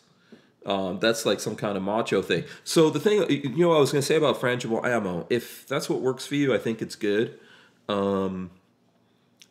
Um, 0.66 1.00
that's 1.00 1.26
like 1.26 1.40
some 1.40 1.56
kind 1.56 1.78
of 1.78 1.84
macho 1.84 2.22
thing. 2.22 2.44
So 2.64 2.90
the 2.90 3.00
thing, 3.00 3.24
you 3.30 3.50
know, 3.56 3.70
what 3.70 3.78
I 3.78 3.80
was 3.80 3.92
gonna 3.92 4.02
say 4.02 4.16
about 4.16 4.40
frangible 4.42 4.84
ammo. 4.86 5.26
If 5.30 5.68
that's 5.68 5.90
what 5.90 6.02
works 6.02 6.26
for 6.26 6.36
you, 6.36 6.54
I 6.54 6.58
think 6.58 6.82
it's 6.82 6.96
good. 6.96 7.40
Um, 7.88 8.50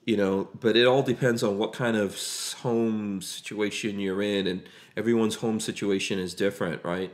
you 0.09 0.16
know, 0.16 0.48
but 0.59 0.74
it 0.74 0.86
all 0.86 1.02
depends 1.02 1.43
on 1.43 1.59
what 1.59 1.74
kind 1.74 1.94
of 1.94 2.18
home 2.62 3.20
situation 3.20 4.01
you're 4.01 4.22
in, 4.22 4.47
and 4.47 4.62
everyone's 4.97 5.36
home 5.36 5.60
situation 5.60 6.18
is 6.18 6.32
different, 6.32 6.82
right? 6.82 7.12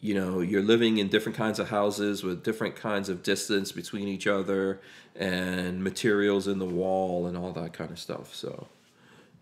you 0.00 0.14
know 0.14 0.40
you're 0.40 0.62
living 0.62 0.98
in 0.98 1.08
different 1.08 1.36
kinds 1.36 1.58
of 1.58 1.70
houses 1.70 2.22
with 2.22 2.44
different 2.44 2.76
kinds 2.76 3.08
of 3.08 3.22
distance 3.22 3.72
between 3.72 4.06
each 4.08 4.26
other 4.26 4.80
and 5.14 5.82
materials 5.82 6.46
in 6.46 6.58
the 6.58 6.66
wall 6.66 7.26
and 7.26 7.36
all 7.36 7.52
that 7.52 7.72
kind 7.72 7.90
of 7.90 7.98
stuff 7.98 8.34
so 8.34 8.66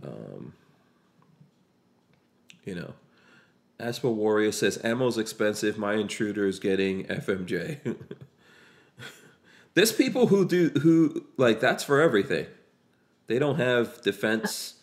um, 0.02 0.52
you 2.64 2.74
know. 2.74 2.94
Asper 3.80 4.08
Warrior 4.08 4.52
says 4.52 4.78
ammo's 4.84 5.18
expensive 5.18 5.76
my 5.76 5.94
intruder 5.94 6.46
is 6.46 6.60
getting 6.60 7.04
FMJ 7.06 7.96
there's 9.74 9.92
people 9.92 10.28
who 10.28 10.46
do 10.46 10.68
who 10.80 11.26
like 11.36 11.58
that's 11.58 11.82
for 11.82 12.00
everything 12.00 12.46
they 13.26 13.38
don't 13.38 13.56
have 13.56 14.01
defense 14.02 14.74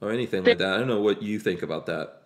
or 0.00 0.10
anything 0.10 0.44
like 0.44 0.58
that 0.58 0.72
I 0.74 0.78
don't 0.78 0.88
know 0.88 1.00
what 1.00 1.22
you 1.22 1.38
think 1.38 1.62
about 1.62 1.86
that 1.86 2.22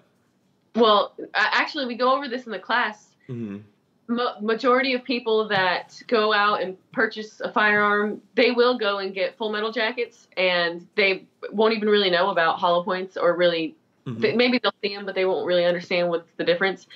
Well, 0.76 1.14
actually, 1.34 1.86
we 1.86 1.94
go 1.96 2.14
over 2.16 2.28
this 2.28 2.46
in 2.46 2.52
the 2.52 2.58
class. 2.58 3.14
hmm 3.26 3.58
Mo- 4.06 4.34
majority 4.42 4.92
of 4.92 5.02
people 5.02 5.48
that 5.48 5.98
go 6.08 6.32
out 6.34 6.60
and 6.60 6.76
purchase 6.92 7.40
a 7.40 7.50
firearm, 7.50 8.20
they 8.34 8.50
will 8.50 8.76
go 8.76 8.98
and 8.98 9.14
get 9.14 9.34
full 9.38 9.50
metal 9.50 9.72
jackets, 9.72 10.28
and 10.36 10.86
they 10.94 11.24
won't 11.52 11.72
even 11.74 11.88
really 11.88 12.10
know 12.10 12.28
about 12.28 12.58
hollow 12.58 12.82
points 12.82 13.16
or 13.16 13.34
really. 13.34 13.74
Mhm. 14.06 14.20
th- 14.20 14.36
maybe 14.36 14.58
they'll 14.62 14.74
see 14.82 14.94
them, 14.94 15.06
but 15.06 15.14
they 15.14 15.24
won't 15.24 15.46
really 15.46 15.64
understand 15.64 16.10
what's 16.10 16.28
the 16.36 16.44
difference. 16.44 16.86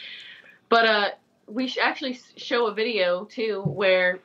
But 0.68 0.84
uh, 0.84 1.09
we 1.46 1.74
actually 1.80 2.18
show 2.36 2.66
a 2.66 2.74
video 2.74 3.24
too 3.24 3.62
where 3.62 4.18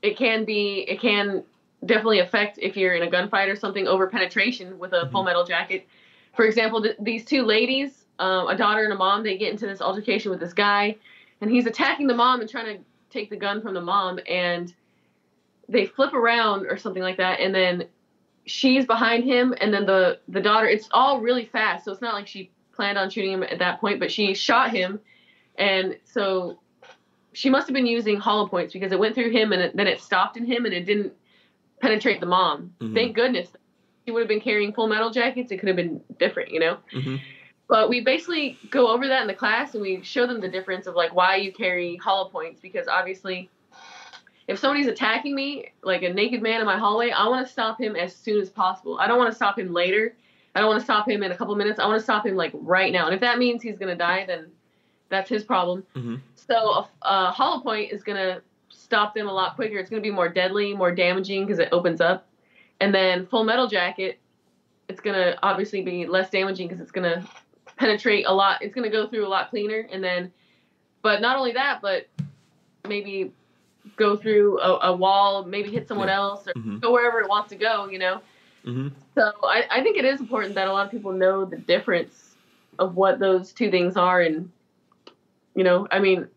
it 0.00 0.16
can 0.16 0.46
be, 0.46 0.86
it 0.88 1.00
can 1.00 1.44
definitely 1.86 2.20
affect 2.20 2.58
if 2.58 2.76
you're 2.76 2.94
in 2.94 3.02
a 3.02 3.10
gunfight 3.10 3.48
or 3.48 3.56
something 3.56 3.86
over 3.86 4.06
penetration 4.06 4.78
with 4.78 4.92
a 4.92 5.08
full 5.10 5.22
metal 5.22 5.44
jacket. 5.44 5.86
For 6.34 6.44
example, 6.44 6.82
th- 6.82 6.96
these 7.00 7.24
two 7.24 7.42
ladies, 7.42 8.04
um, 8.18 8.48
a 8.48 8.56
daughter 8.56 8.84
and 8.84 8.92
a 8.92 8.96
mom, 8.96 9.22
they 9.22 9.36
get 9.36 9.52
into 9.52 9.66
this 9.66 9.80
altercation 9.80 10.30
with 10.30 10.40
this 10.40 10.52
guy, 10.52 10.96
and 11.40 11.50
he's 11.50 11.66
attacking 11.66 12.06
the 12.06 12.14
mom 12.14 12.40
and 12.40 12.48
trying 12.48 12.76
to 12.76 12.84
take 13.10 13.30
the 13.30 13.36
gun 13.36 13.60
from 13.60 13.74
the 13.74 13.80
mom, 13.80 14.18
and 14.28 14.74
they 15.68 15.86
flip 15.86 16.12
around 16.12 16.66
or 16.66 16.76
something 16.76 17.02
like 17.02 17.16
that, 17.16 17.40
and 17.40 17.54
then 17.54 17.84
she's 18.46 18.86
behind 18.86 19.24
him, 19.24 19.54
and 19.60 19.72
then 19.72 19.86
the 19.86 20.18
the 20.28 20.40
daughter. 20.40 20.66
It's 20.66 20.88
all 20.92 21.20
really 21.20 21.46
fast, 21.46 21.84
so 21.84 21.92
it's 21.92 22.02
not 22.02 22.14
like 22.14 22.26
she 22.26 22.50
planned 22.72 22.98
on 22.98 23.10
shooting 23.10 23.32
him 23.32 23.42
at 23.42 23.58
that 23.58 23.80
point, 23.80 24.00
but 24.00 24.10
she 24.10 24.34
shot 24.34 24.70
him, 24.70 25.00
and 25.56 25.96
so 26.04 26.58
she 27.34 27.50
must 27.50 27.66
have 27.66 27.74
been 27.74 27.86
using 27.86 28.16
hollow 28.16 28.46
points 28.46 28.72
because 28.72 28.92
it 28.92 28.98
went 28.98 29.14
through 29.14 29.30
him 29.30 29.52
and 29.52 29.60
it, 29.60 29.76
then 29.76 29.88
it 29.88 30.00
stopped 30.00 30.36
in 30.36 30.46
him 30.46 30.64
and 30.64 30.72
it 30.72 30.86
didn't 30.86 31.12
penetrate 31.84 32.20
the 32.20 32.26
mom. 32.26 32.74
Mhm. 32.80 32.94
Thank 32.94 33.14
goodness. 33.14 33.48
He 34.06 34.10
would 34.12 34.20
have 34.20 34.28
been 34.28 34.40
carrying 34.40 34.72
full 34.72 34.86
metal 34.86 35.10
jackets. 35.10 35.50
It 35.52 35.58
could 35.58 35.68
have 35.68 35.76
been 35.76 36.00
different, 36.18 36.50
you 36.50 36.60
know. 36.60 36.78
hmm 36.92 37.16
But 37.68 37.88
we 37.88 38.00
basically 38.00 38.58
go 38.70 38.88
over 38.88 39.06
that 39.08 39.22
in 39.22 39.26
the 39.26 39.34
class 39.34 39.74
and 39.74 39.82
we 39.82 40.02
show 40.02 40.26
them 40.26 40.40
the 40.40 40.48
difference 40.48 40.86
of 40.86 40.94
like 40.94 41.14
why 41.14 41.36
you 41.36 41.52
carry 41.52 41.96
hollow 41.96 42.28
points 42.28 42.60
because 42.60 42.88
obviously 42.88 43.48
if 44.46 44.58
somebody's 44.58 44.86
attacking 44.86 45.34
me 45.34 45.72
like 45.82 46.02
a 46.02 46.12
naked 46.12 46.42
man 46.42 46.60
in 46.60 46.66
my 46.66 46.76
hallway, 46.78 47.10
I 47.10 47.26
want 47.28 47.46
to 47.46 47.50
stop 47.52 47.80
him 47.80 47.96
as 47.96 48.14
soon 48.14 48.40
as 48.40 48.50
possible. 48.50 48.98
I 48.98 49.06
don't 49.06 49.16
want 49.18 49.30
to 49.30 49.34
stop 49.34 49.58
him 49.58 49.72
later. 49.72 50.14
I 50.54 50.60
don't 50.60 50.68
want 50.68 50.80
to 50.80 50.84
stop 50.84 51.08
him 51.08 51.22
in 51.22 51.32
a 51.32 51.36
couple 51.36 51.54
minutes. 51.56 51.80
I 51.80 51.86
want 51.86 51.98
to 51.98 52.04
stop 52.04 52.26
him 52.26 52.36
like 52.36 52.52
right 52.54 52.92
now. 52.92 53.06
And 53.06 53.14
if 53.14 53.20
that 53.22 53.38
means 53.38 53.62
he's 53.62 53.78
going 53.78 53.88
to 53.88 53.96
die, 53.96 54.24
then 54.26 54.50
that's 55.08 55.28
his 55.30 55.44
problem. 55.44 55.82
hmm 55.94 56.16
So 56.36 56.54
a, 56.54 56.88
a 57.02 57.30
hollow 57.30 57.60
point 57.62 57.90
is 57.92 58.02
going 58.02 58.18
to 58.18 58.42
stop 58.94 59.12
them 59.12 59.26
a 59.26 59.32
lot 59.32 59.56
quicker. 59.56 59.76
It's 59.76 59.90
going 59.90 60.00
to 60.00 60.08
be 60.08 60.14
more 60.14 60.28
deadly, 60.28 60.72
more 60.72 60.94
damaging 60.94 61.44
because 61.44 61.58
it 61.58 61.68
opens 61.72 62.00
up. 62.00 62.28
And 62.80 62.94
then 62.94 63.26
full 63.26 63.42
metal 63.42 63.66
jacket, 63.66 64.20
it's 64.88 65.00
going 65.00 65.16
to 65.16 65.36
obviously 65.42 65.82
be 65.82 66.06
less 66.06 66.30
damaging 66.30 66.68
because 66.68 66.80
it's 66.80 66.92
going 66.92 67.10
to 67.10 67.26
penetrate 67.76 68.24
a 68.26 68.32
lot. 68.32 68.62
It's 68.62 68.72
going 68.72 68.88
to 68.88 68.96
go 68.96 69.08
through 69.08 69.26
a 69.26 69.28
lot 69.28 69.50
cleaner. 69.50 69.88
And 69.90 70.02
then, 70.02 70.30
but 71.02 71.20
not 71.20 71.36
only 71.36 71.50
that, 71.52 71.82
but 71.82 72.06
maybe 72.86 73.32
go 73.96 74.16
through 74.16 74.60
a, 74.60 74.92
a 74.92 74.96
wall, 74.96 75.44
maybe 75.44 75.72
hit 75.72 75.88
someone 75.88 76.06
Yeah. 76.06 76.14
else 76.14 76.46
or 76.46 76.52
Mhm. 76.52 76.80
go 76.80 76.92
wherever 76.92 77.20
it 77.20 77.28
wants 77.28 77.48
to 77.50 77.56
go, 77.56 77.88
you 77.88 77.98
know? 77.98 78.20
hmm 78.64 78.88
So 79.16 79.32
I, 79.42 79.64
I 79.72 79.82
think 79.82 79.96
it 79.96 80.04
is 80.04 80.20
important 80.20 80.54
that 80.54 80.68
a 80.68 80.72
lot 80.72 80.86
of 80.86 80.92
people 80.92 81.10
know 81.10 81.44
the 81.44 81.56
difference 81.56 82.36
of 82.78 82.94
what 82.94 83.18
those 83.18 83.52
two 83.52 83.72
things 83.72 83.96
are 83.96 84.20
and 84.20 84.52
you 85.56 85.64
know, 85.64 85.86
I 85.90 85.98
mean 85.98 86.28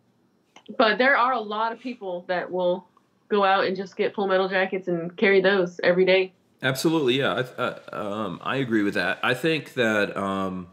but 0.78 0.98
there 0.98 1.16
are 1.16 1.34
a 1.34 1.40
lot 1.40 1.72
of 1.72 1.80
people 1.80 2.26
that 2.28 2.52
will 2.52 2.88
go 3.30 3.44
out 3.44 3.66
and 3.66 3.76
just 3.76 3.96
get 3.96 4.14
full 4.14 4.28
metal 4.28 4.48
jackets 4.48 4.88
and 4.88 5.16
carry 5.18 5.42
those 5.42 5.80
every 5.84 6.06
day. 6.06 6.34
Absolutely, 6.62 7.20
yeah. 7.20 7.44
I, 7.58 7.64
I, 7.64 7.96
um, 7.96 8.40
I 8.44 8.56
agree 8.58 8.84
with 8.84 8.96
that. 8.96 9.20
I 9.22 9.34
think 9.34 9.74
that, 9.76 10.18
um, 10.18 10.68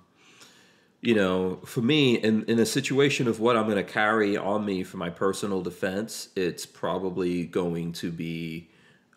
you 1.01 1.15
know, 1.15 1.61
for 1.67 1.83
me, 1.83 2.15
in, 2.15 2.45
in 2.45 2.59
a 2.59 2.65
situation 2.67 3.29
of 3.29 3.39
what 3.39 3.57
I'm 3.57 3.65
going 3.65 3.77
to 3.77 3.93
carry 3.93 4.37
on 4.37 4.65
me 4.65 4.83
for 4.85 4.97
my 4.97 5.11
personal 5.11 5.61
defense, 5.61 6.31
it's 6.35 6.65
probably 6.65 7.45
going 7.45 7.93
to 7.95 8.11
be, 8.11 8.71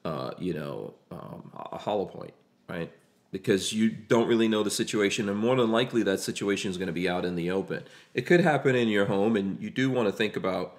uh, 0.04 0.32
you 0.38 0.54
know, 0.54 0.96
um, 1.12 1.52
a 1.72 1.78
hollow 1.78 2.06
point, 2.06 2.34
right? 2.68 2.92
Because 3.32 3.74
you 3.74 3.90
don't 3.90 4.28
really 4.28 4.48
know 4.48 4.64
the 4.64 4.72
situation, 4.72 5.28
and 5.28 5.38
more 5.38 5.56
than 5.56 5.72
likely 5.72 6.02
that 6.04 6.20
situation 6.22 6.72
is 6.72 6.78
going 6.78 6.88
to 6.88 6.94
be 6.94 7.10
out 7.10 7.26
in 7.26 7.36
the 7.36 7.52
open. 7.52 7.84
It 8.14 8.22
could 8.26 8.40
happen 8.40 8.76
in 8.76 8.88
your 8.88 9.06
home, 9.06 9.36
and 9.36 9.62
you 9.62 9.70
do 9.70 9.92
want 9.92 10.08
to 10.08 10.14
think 10.14 10.38
about 10.38 10.78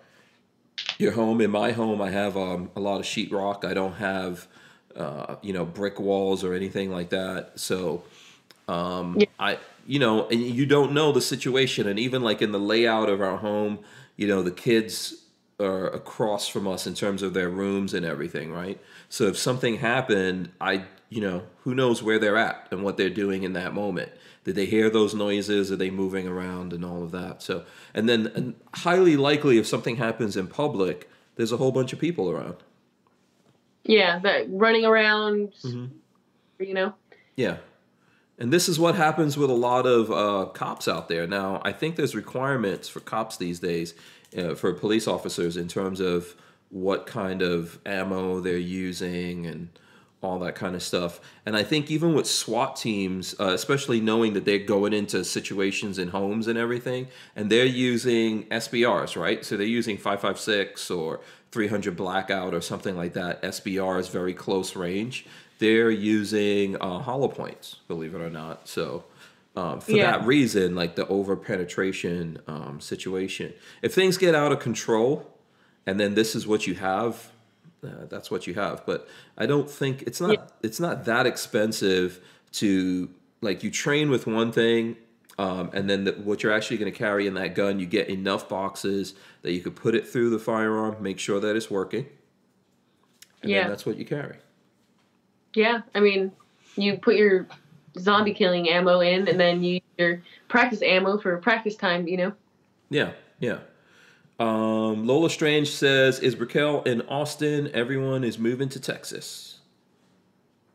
your 0.98 1.12
home. 1.12 1.40
In 1.42 1.50
my 1.50 1.72
home, 1.72 2.00
I 2.00 2.10
have 2.10 2.36
um, 2.36 2.70
a 2.74 2.80
lot 2.80 3.00
of 3.00 3.06
sheetrock. 3.06 3.64
I 3.64 3.74
don't 3.74 3.94
have 3.94 4.48
uh, 4.98 5.36
you 5.42 5.52
know, 5.52 5.64
brick 5.64 6.00
walls 6.00 6.42
or 6.42 6.54
anything 6.54 6.90
like 6.90 7.10
that. 7.10 7.52
So, 7.54 8.02
um, 8.66 9.16
Yeah. 9.18 9.26
I, 9.38 9.58
you 9.86 9.98
know, 9.98 10.26
and 10.28 10.40
you 10.40 10.66
don't 10.66 10.92
know 10.92 11.12
the 11.12 11.20
situation, 11.20 11.88
and 11.88 11.98
even 11.98 12.22
like 12.22 12.42
in 12.42 12.52
the 12.52 12.58
layout 12.58 13.08
of 13.08 13.20
our 13.20 13.36
home, 13.36 13.78
you 14.16 14.26
know, 14.26 14.42
the 14.42 14.50
kids 14.50 15.24
are 15.60 15.86
across 15.86 16.48
from 16.48 16.66
us 16.66 16.86
in 16.86 16.94
terms 16.94 17.22
of 17.22 17.32
their 17.32 17.48
rooms 17.48 17.94
and 17.94 18.04
everything, 18.04 18.52
right? 18.52 18.80
So 19.08 19.24
if 19.24 19.38
something 19.38 19.76
happened, 19.76 20.50
I, 20.60 20.84
you 21.08 21.20
know, 21.20 21.42
who 21.62 21.74
knows 21.74 22.02
where 22.02 22.18
they're 22.18 22.36
at 22.36 22.68
and 22.70 22.82
what 22.82 22.96
they're 22.96 23.10
doing 23.10 23.42
in 23.42 23.54
that 23.54 23.74
moment. 23.74 24.12
Did 24.44 24.54
they 24.54 24.66
hear 24.66 24.90
those 24.90 25.14
noises? 25.14 25.72
Are 25.72 25.76
they 25.76 25.90
moving 25.90 26.26
around 26.26 26.72
and 26.72 26.84
all 26.84 27.02
of 27.02 27.10
that? 27.12 27.42
So, 27.42 27.64
and 27.94 28.08
then 28.08 28.28
and 28.34 28.54
highly 28.74 29.16
likely, 29.16 29.58
if 29.58 29.66
something 29.66 29.96
happens 29.96 30.36
in 30.36 30.46
public, 30.46 31.10
there's 31.36 31.52
a 31.52 31.56
whole 31.56 31.72
bunch 31.72 31.92
of 31.92 31.98
people 31.98 32.30
around. 32.30 32.56
Yeah, 33.84 34.18
that 34.20 34.46
running 34.50 34.84
around, 34.84 35.54
you 35.62 36.74
know. 36.74 36.94
Yeah. 37.36 37.58
And 38.38 38.52
this 38.52 38.68
is 38.68 38.78
what 38.78 38.94
happens 38.94 39.36
with 39.36 39.50
a 39.50 39.54
lot 39.54 39.86
of 39.86 40.10
uh, 40.10 40.50
cops 40.52 40.86
out 40.86 41.08
there. 41.08 41.26
Now, 41.26 41.60
I 41.64 41.72
think 41.72 41.96
there's 41.96 42.14
requirements 42.14 42.88
for 42.88 43.00
cops 43.00 43.36
these 43.36 43.58
days, 43.58 43.94
uh, 44.36 44.54
for 44.54 44.72
police 44.74 45.08
officers, 45.08 45.56
in 45.56 45.68
terms 45.68 46.00
of 46.00 46.36
what 46.70 47.06
kind 47.06 47.42
of 47.42 47.78
ammo 47.84 48.40
they're 48.40 48.56
using 48.56 49.46
and 49.46 49.70
all 50.20 50.38
that 50.40 50.54
kind 50.54 50.74
of 50.74 50.82
stuff. 50.82 51.20
And 51.46 51.56
I 51.56 51.62
think 51.62 51.90
even 51.90 52.12
with 52.14 52.26
SWAT 52.26 52.76
teams, 52.76 53.34
uh, 53.38 53.52
especially 53.52 54.00
knowing 54.00 54.32
that 54.34 54.44
they're 54.44 54.58
going 54.58 54.92
into 54.92 55.24
situations 55.24 55.98
in 55.98 56.08
homes 56.08 56.48
and 56.48 56.58
everything, 56.58 57.06
and 57.36 57.50
they're 57.50 57.64
using 57.64 58.44
SBRs, 58.46 59.16
right? 59.20 59.44
So 59.44 59.56
they're 59.56 59.66
using 59.66 59.96
556 59.96 60.90
or 60.90 61.20
300 61.52 61.96
blackout 61.96 62.52
or 62.52 62.60
something 62.60 62.96
like 62.96 63.12
that. 63.14 63.40
SBR 63.42 64.00
is 64.00 64.08
very 64.08 64.34
close 64.34 64.74
range. 64.74 65.24
They're 65.60 65.90
using 65.90 66.76
uh, 66.80 66.98
hollow 66.98 67.28
points, 67.28 67.76
believe 67.88 68.14
it 68.14 68.20
or 68.20 68.30
not. 68.30 68.68
So 68.68 69.04
um, 69.56 69.80
for 69.80 69.92
Yeah. 69.92 70.12
that 70.18 70.26
reason, 70.26 70.74
like 70.74 70.96
the 70.96 71.06
over 71.08 71.36
penetration 71.36 72.38
um, 72.46 72.80
situation, 72.80 73.54
if 73.82 73.94
things 73.94 74.18
get 74.18 74.34
out 74.34 74.52
of 74.52 74.58
control, 74.60 75.32
and 75.86 75.98
then 75.98 76.14
this 76.14 76.34
is 76.36 76.46
what 76.46 76.66
you 76.66 76.74
have, 76.74 77.30
uh, 77.84 78.06
that's 78.08 78.30
what 78.30 78.46
you 78.46 78.54
have. 78.54 78.84
But 78.86 79.08
I 79.36 79.46
don't 79.46 79.70
think 79.70 80.02
it's 80.02 80.20
not 80.20 80.32
Yeah. 80.32 80.46
it's 80.62 80.80
not 80.80 81.04
that 81.04 81.26
expensive 81.26 82.20
to 82.52 83.08
like 83.40 83.62
you 83.62 83.70
train 83.70 84.10
with 84.10 84.26
one 84.26 84.52
thing. 84.52 84.96
Um, 85.38 85.70
and 85.72 85.88
then 85.88 86.02
the, 86.02 86.12
what 86.14 86.42
you're 86.42 86.52
actually 86.52 86.78
going 86.78 86.90
to 86.92 86.98
carry 86.98 87.28
in 87.28 87.34
that 87.34 87.54
gun, 87.54 87.78
you 87.78 87.86
get 87.86 88.08
enough 88.08 88.48
boxes 88.48 89.14
that 89.42 89.52
you 89.52 89.60
could 89.60 89.76
put 89.76 89.94
it 89.94 90.08
through 90.08 90.30
the 90.30 90.38
firearm, 90.40 91.00
make 91.00 91.20
sure 91.20 91.38
that 91.38 91.54
it's 91.54 91.70
working, 91.70 92.06
and 93.42 93.50
Yeah. 93.52 93.60
then 93.60 93.70
that's 93.70 93.86
what 93.86 93.96
you 93.98 94.04
carry. 94.04 94.38
Yeah, 95.54 95.82
I 95.94 96.00
mean, 96.00 96.32
you 96.74 96.98
put 96.98 97.14
your 97.14 97.46
zombie 98.00 98.34
killing 98.34 98.68
ammo 98.68 98.98
in, 98.98 99.28
and 99.28 99.38
then 99.38 99.62
you 99.62 99.80
your 99.96 100.22
practice 100.48 100.82
ammo 100.82 101.18
for 101.18 101.36
practice 101.38 101.76
time. 101.76 102.08
You 102.08 102.16
know. 102.16 102.32
Yeah, 102.90 103.12
yeah. 103.38 103.58
Um, 104.38 105.06
Lola 105.06 105.30
Strange 105.30 105.70
says, 105.70 106.20
"Is 106.20 106.36
Raquel 106.36 106.82
in 106.82 107.02
Austin? 107.02 107.70
Everyone 107.74 108.24
is 108.24 108.38
moving 108.38 108.68
to 108.70 108.80
Texas." 108.80 109.60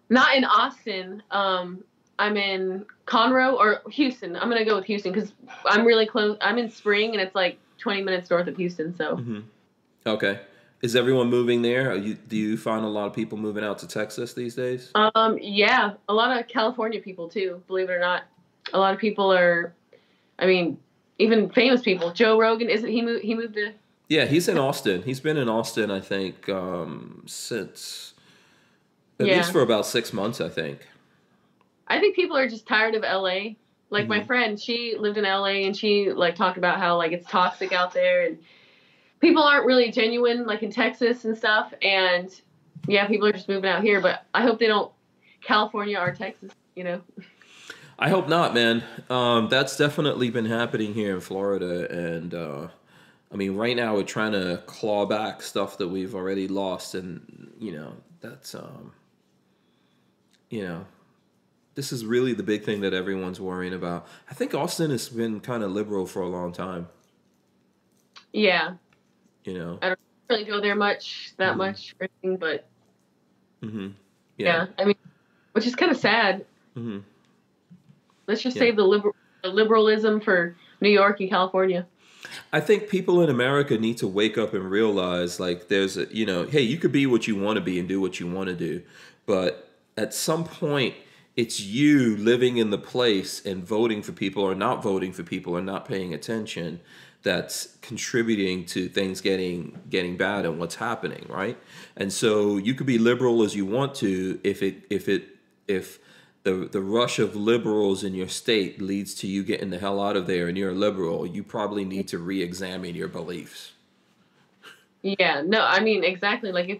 Not 0.09 0.35
in 0.35 0.43
Austin. 0.43 1.23
Um, 1.31 1.83
I'm 2.19 2.37
in 2.37 2.85
Conroe 3.07 3.53
or 3.53 3.81
Houston. 3.91 4.35
I'm 4.35 4.49
gonna 4.49 4.65
go 4.65 4.75
with 4.75 4.85
Houston 4.85 5.13
because 5.13 5.33
I'm 5.65 5.85
really 5.85 6.05
close. 6.05 6.37
I'm 6.41 6.57
in 6.57 6.69
Spring, 6.69 7.11
and 7.13 7.21
it's 7.21 7.35
like 7.35 7.57
20 7.79 8.01
minutes 8.03 8.29
north 8.29 8.47
of 8.47 8.57
Houston. 8.57 8.95
So 8.95 9.17
Mm-hmm. 9.17 9.39
Okay. 10.05 10.39
Is 10.81 10.97
everyone 10.97 11.29
moving 11.29 11.61
there? 11.61 11.91
Are 11.91 11.95
you, 11.95 12.15
do 12.15 12.35
you 12.35 12.57
find 12.57 12.83
a 12.83 12.89
lot 12.89 13.07
of 13.07 13.13
people 13.13 13.37
moving 13.37 13.63
out 13.63 13.79
to 13.79 13.87
Texas 13.87 14.33
these 14.33 14.53
days? 14.53 14.91
Um, 14.95 15.37
yeah, 15.41 15.93
a 16.09 16.13
lot 16.13 16.37
of 16.37 16.45
California 16.49 16.99
people 16.99 17.29
too. 17.29 17.63
Believe 17.67 17.89
it 17.89 17.93
or 17.93 17.99
not, 17.99 18.23
a 18.73 18.79
lot 18.79 18.93
of 18.93 18.99
people 18.99 19.31
are. 19.31 19.73
I 20.39 20.45
mean, 20.45 20.77
even 21.19 21.49
famous 21.49 21.81
people. 21.81 22.11
Joe 22.11 22.39
Rogan 22.39 22.69
isn't 22.69 22.89
he 22.89 23.01
moved? 23.01 23.23
He 23.23 23.35
moved 23.35 23.53
to. 23.55 23.73
Yeah, 24.09 24.25
he's 24.25 24.47
in 24.47 24.57
Austin. 24.57 25.01
He's 25.03 25.19
been 25.19 25.37
in 25.37 25.47
Austin, 25.49 25.89
I 25.89 25.99
think, 25.99 26.49
um, 26.49 27.23
since 27.25 28.13
at 29.19 29.27
Yeah. 29.27 29.37
least 29.37 29.51
for 29.51 29.61
about 29.61 29.85
six 29.85 30.11
months. 30.13 30.41
I 30.41 30.49
think. 30.49 30.79
I 31.87 31.99
think 31.99 32.15
people 32.15 32.35
are 32.37 32.47
just 32.47 32.67
tired 32.67 32.95
of 32.95 33.03
LA. 33.03 33.55
Like 33.89 34.07
my 34.07 34.21
Mhm. 34.21 34.27
friend, 34.27 34.59
she 34.59 34.95
lived 34.97 35.17
in 35.17 35.25
LA 35.25 35.65
and 35.65 35.77
she 35.77 36.11
like 36.11 36.35
talked 36.35 36.57
about 36.57 36.79
how 36.79 36.97
like 36.97 37.11
it's 37.11 37.29
toxic 37.29 37.71
out 37.71 37.93
there 37.93 38.25
and 38.25 38.37
people 39.19 39.43
aren't 39.43 39.65
really 39.65 39.91
genuine 39.91 40.45
like 40.45 40.63
in 40.63 40.71
Texas 40.71 41.25
and 41.25 41.37
stuff. 41.37 41.73
And 41.81 42.29
yeah, 42.87 43.05
people 43.07 43.27
are 43.27 43.31
just 43.31 43.47
moving 43.47 43.69
out 43.69 43.83
here. 43.83 44.01
But 44.01 44.25
I 44.33 44.41
hope 44.41 44.59
they 44.59 44.67
don't 44.67 44.91
California 45.41 45.99
or 45.99 46.11
Texas. 46.11 46.51
You 46.75 46.83
know. 46.85 47.01
I 48.03 48.09
hope 48.09 48.27
not, 48.27 48.53
man. 48.53 48.83
Um, 49.09 49.47
that's 49.47 49.77
definitely 49.77 50.29
been 50.29 50.43
happening 50.43 50.93
here 50.93 51.13
in 51.15 51.21
Florida, 51.21 51.89
and 51.89 52.33
uh, 52.33 52.67
I 53.31 53.35
mean, 53.37 53.55
right 53.55 53.77
now 53.77 53.95
we're 53.95 54.03
trying 54.03 54.33
to 54.33 54.61
claw 54.65 55.05
back 55.05 55.41
stuff 55.41 55.77
that 55.77 55.87
we've 55.87 56.13
already 56.13 56.49
lost, 56.49 56.95
and 56.95 57.53
you 57.57 57.71
know, 57.71 57.93
that's 58.19 58.55
um, 58.55 58.91
you 60.49 60.63
know, 60.63 60.85
this 61.75 61.93
is 61.93 62.05
really 62.05 62.33
the 62.33 62.43
big 62.43 62.65
thing 62.65 62.81
that 62.81 62.93
everyone's 62.93 63.39
worrying 63.39 63.73
about. 63.73 64.05
I 64.29 64.33
think 64.33 64.53
Austin 64.53 64.91
has 64.91 65.07
been 65.07 65.39
kind 65.39 65.63
of 65.63 65.71
liberal 65.71 66.05
for 66.05 66.23
a 66.23 66.27
long 66.27 66.51
time. 66.51 66.89
Yeah, 68.33 68.73
You 69.45 69.53
know. 69.53 69.79
I 69.81 69.87
don't 69.87 69.99
really 70.29 70.43
go 70.43 70.59
there 70.59 70.75
much 70.75 71.33
that 71.37 71.53
Mhm. 71.53 71.57
much 71.57 71.95
or 72.01 72.09
anything, 72.21 72.37
but 72.37 72.67
hmm 73.61 73.91
yeah. 74.37 74.67
I 74.77 74.83
mean, 74.83 74.95
which 75.53 75.65
is 75.65 75.73
kind 75.73 75.89
of 75.89 75.97
sad. 75.97 76.45
hmm 76.73 76.99
Let's 78.27 78.41
just 78.41 78.55
Yeah. 78.55 78.61
save 78.61 78.75
the 78.75 78.85
liberal 78.85 79.15
the 79.43 79.49
liberalism 79.49 80.21
for 80.21 80.55
New 80.79 80.89
York 80.89 81.19
and 81.19 81.29
California. 81.29 81.85
I 82.53 82.61
think 82.61 82.87
people 82.87 83.21
in 83.21 83.29
America 83.29 83.77
need 83.77 83.97
to 83.97 84.07
wake 84.07 84.37
up 84.37 84.53
and 84.53 84.71
realize 84.71 85.37
like 85.37 85.67
there's 85.67 85.97
a 85.97 86.05
you 86.15 86.25
know, 86.25 86.45
hey, 86.45 86.61
you 86.61 86.77
could 86.77 86.93
be 86.93 87.05
what 87.05 87.27
you 87.27 87.35
want 87.35 87.57
to 87.57 87.61
be 87.61 87.77
and 87.77 87.87
do 87.87 87.99
what 87.99 88.19
you 88.21 88.27
want 88.27 88.47
to 88.47 88.55
do, 88.55 88.81
but 89.25 89.69
at 89.97 90.13
some 90.13 90.45
point 90.45 90.95
it's 91.35 91.59
you 91.59 92.15
living 92.15 92.57
in 92.57 92.69
the 92.69 92.77
place 92.77 93.43
and 93.45 93.65
voting 93.65 94.01
for 94.01 94.11
people 94.11 94.43
or 94.43 94.55
not 94.55 94.81
voting 94.83 95.11
for 95.11 95.23
people 95.23 95.57
or 95.57 95.61
not 95.61 95.85
paying 95.85 96.13
attention 96.13 96.79
that's 97.23 97.77
contributing 97.81 98.65
to 98.65 98.87
things 98.87 99.19
getting 99.19 99.79
getting 99.89 100.15
bad 100.15 100.45
and 100.45 100.59
what's 100.59 100.75
happening, 100.75 101.25
right? 101.29 101.57
And 101.97 102.13
so 102.13 102.57
you 102.57 102.75
could 102.75 102.87
be 102.87 102.97
liberal 102.97 103.43
as 103.43 103.55
you 103.55 103.65
want 103.65 103.95
to 103.95 104.39
if 104.43 104.61
it 104.61 104.85
if 104.89 105.09
it 105.09 105.27
if 105.67 105.99
the 106.43 106.69
the 106.71 106.81
rush 106.81 107.19
of 107.19 107.35
liberals 107.35 108.03
in 108.03 108.13
your 108.13 108.27
state 108.27 108.81
leads 108.81 109.13
to 109.15 109.27
you 109.27 109.43
getting 109.43 109.69
the 109.69 109.79
hell 109.79 110.01
out 110.01 110.17
of 110.17 110.27
there 110.27 110.47
and 110.47 110.57
you're 110.57 110.71
a 110.71 110.75
liberal, 110.75 111.25
you 111.25 111.43
probably 111.43 111.85
need 111.85 112.07
to 112.09 112.17
re-examine 112.17 112.95
your 112.95 113.07
beliefs. 113.07 113.71
Yeah, 115.01 115.41
no, 115.45 115.61
I 115.61 115.79
mean 115.79 116.03
exactly. 116.03 116.51
Like 116.51 116.69
if 116.69 116.79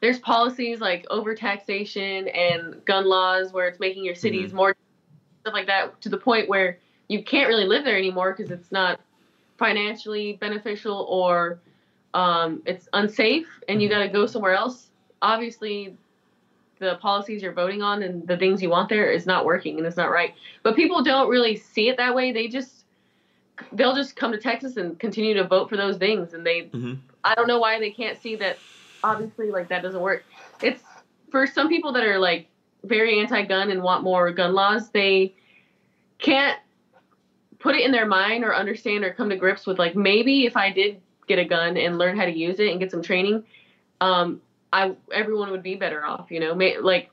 there's 0.00 0.18
policies 0.18 0.80
like 0.80 1.06
overtaxation 1.08 2.30
and 2.36 2.84
gun 2.84 3.06
laws 3.06 3.52
where 3.52 3.68
it's 3.68 3.80
making 3.80 4.04
your 4.04 4.14
cities 4.14 4.52
more 4.52 4.74
stuff 5.40 5.54
like 5.54 5.66
that 5.66 6.00
to 6.00 6.08
the 6.08 6.18
point 6.18 6.48
where 6.48 6.78
you 7.08 7.22
can't 7.22 7.48
really 7.48 7.66
live 7.66 7.84
there 7.84 7.96
anymore 7.96 8.34
because 8.36 8.50
it's 8.50 8.72
not 8.72 9.00
financially 9.58 10.34
beneficial 10.34 11.06
or 11.08 11.60
um, 12.14 12.62
it's 12.66 12.88
unsafe 12.92 13.48
and 13.68 13.80
you 13.80 13.88
got 13.88 14.00
to 14.00 14.08
go 14.08 14.26
somewhere 14.26 14.54
else. 14.54 14.88
Obviously, 15.22 15.96
the 16.78 16.96
policies 16.96 17.42
you're 17.42 17.52
voting 17.52 17.82
on 17.82 18.02
and 18.02 18.26
the 18.26 18.36
things 18.36 18.62
you 18.62 18.70
want 18.70 18.88
there 18.88 19.10
is 19.10 19.26
not 19.26 19.44
working 19.44 19.78
and 19.78 19.86
it's 19.86 19.96
not 19.96 20.10
right. 20.10 20.34
But 20.62 20.76
people 20.76 21.02
don't 21.02 21.28
really 21.28 21.56
see 21.56 21.88
it 21.88 21.96
that 21.96 22.14
way. 22.14 22.32
They 22.32 22.48
just 22.48 22.84
they'll 23.72 23.94
just 23.94 24.16
come 24.16 24.32
to 24.32 24.38
Texas 24.38 24.76
and 24.76 24.98
continue 24.98 25.32
to 25.34 25.44
vote 25.44 25.70
for 25.70 25.76
those 25.76 25.96
things 25.96 26.34
and 26.34 26.46
they 26.46 26.64
Mhm. 26.64 26.98
I 27.24 27.34
don't 27.34 27.48
know 27.48 27.58
why 27.58 27.80
they 27.80 27.90
can't 27.90 28.20
see 28.20 28.36
that 28.36 28.58
obviously 29.02 29.50
like 29.50 29.68
that 29.68 29.82
doesn't 29.82 30.00
work. 30.00 30.24
It's 30.62 30.82
for 31.30 31.46
some 31.46 31.68
people 31.68 31.92
that 31.92 32.04
are 32.04 32.18
like 32.18 32.48
very 32.84 33.18
anti-gun 33.18 33.70
and 33.70 33.82
want 33.82 34.04
more 34.04 34.30
gun 34.30 34.54
laws, 34.54 34.90
they 34.90 35.34
can't 36.18 36.58
put 37.58 37.74
it 37.74 37.84
in 37.84 37.92
their 37.92 38.06
mind 38.06 38.44
or 38.44 38.54
understand 38.54 39.04
or 39.04 39.12
come 39.12 39.30
to 39.30 39.36
grips 39.36 39.66
with 39.66 39.78
like 39.78 39.96
maybe 39.96 40.46
if 40.46 40.56
I 40.56 40.70
did 40.70 41.00
get 41.26 41.38
a 41.38 41.44
gun 41.44 41.76
and 41.76 41.98
learn 41.98 42.16
how 42.16 42.24
to 42.24 42.30
use 42.30 42.60
it 42.60 42.70
and 42.70 42.78
get 42.78 42.90
some 42.90 43.02
training, 43.02 43.44
um, 44.00 44.40
I 44.76 44.94
everyone 45.12 45.50
would 45.50 45.62
be 45.62 45.74
better 45.74 46.04
off. 46.04 46.30
You 46.30 46.40
know, 46.40 46.54
May, 46.54 46.78
like 46.78 47.10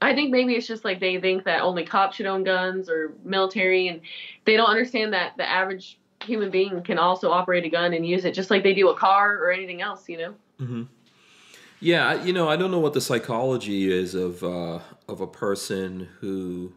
I 0.00 0.14
think 0.14 0.30
maybe 0.30 0.54
it's 0.54 0.66
just 0.66 0.84
like 0.84 1.00
they 1.00 1.18
think 1.20 1.44
that 1.44 1.62
only 1.62 1.84
cops 1.84 2.16
should 2.16 2.26
own 2.26 2.44
guns 2.44 2.88
or 2.88 3.14
military, 3.24 3.88
and 3.88 4.00
they 4.44 4.56
don't 4.56 4.68
understand 4.68 5.12
that 5.14 5.36
the 5.36 5.48
average 5.48 5.98
human 6.22 6.50
being 6.50 6.82
can 6.82 6.98
also 6.98 7.30
operate 7.30 7.64
a 7.64 7.68
gun 7.68 7.94
and 7.94 8.06
use 8.06 8.24
it 8.24 8.34
just 8.34 8.50
like 8.50 8.62
they 8.62 8.74
do 8.74 8.90
a 8.90 8.96
car 8.96 9.38
or 9.38 9.50
anything 9.50 9.80
else. 9.80 10.08
You 10.08 10.18
know. 10.18 10.34
hmm 10.58 10.82
Yeah, 11.80 12.22
you 12.22 12.32
know, 12.32 12.48
I 12.48 12.56
don't 12.56 12.70
know 12.70 12.80
what 12.80 12.92
the 12.92 13.00
psychology 13.00 13.90
is 13.90 14.14
of 14.14 14.44
uh, 14.44 14.80
of 15.08 15.20
a 15.20 15.26
person 15.26 16.08
who, 16.20 16.72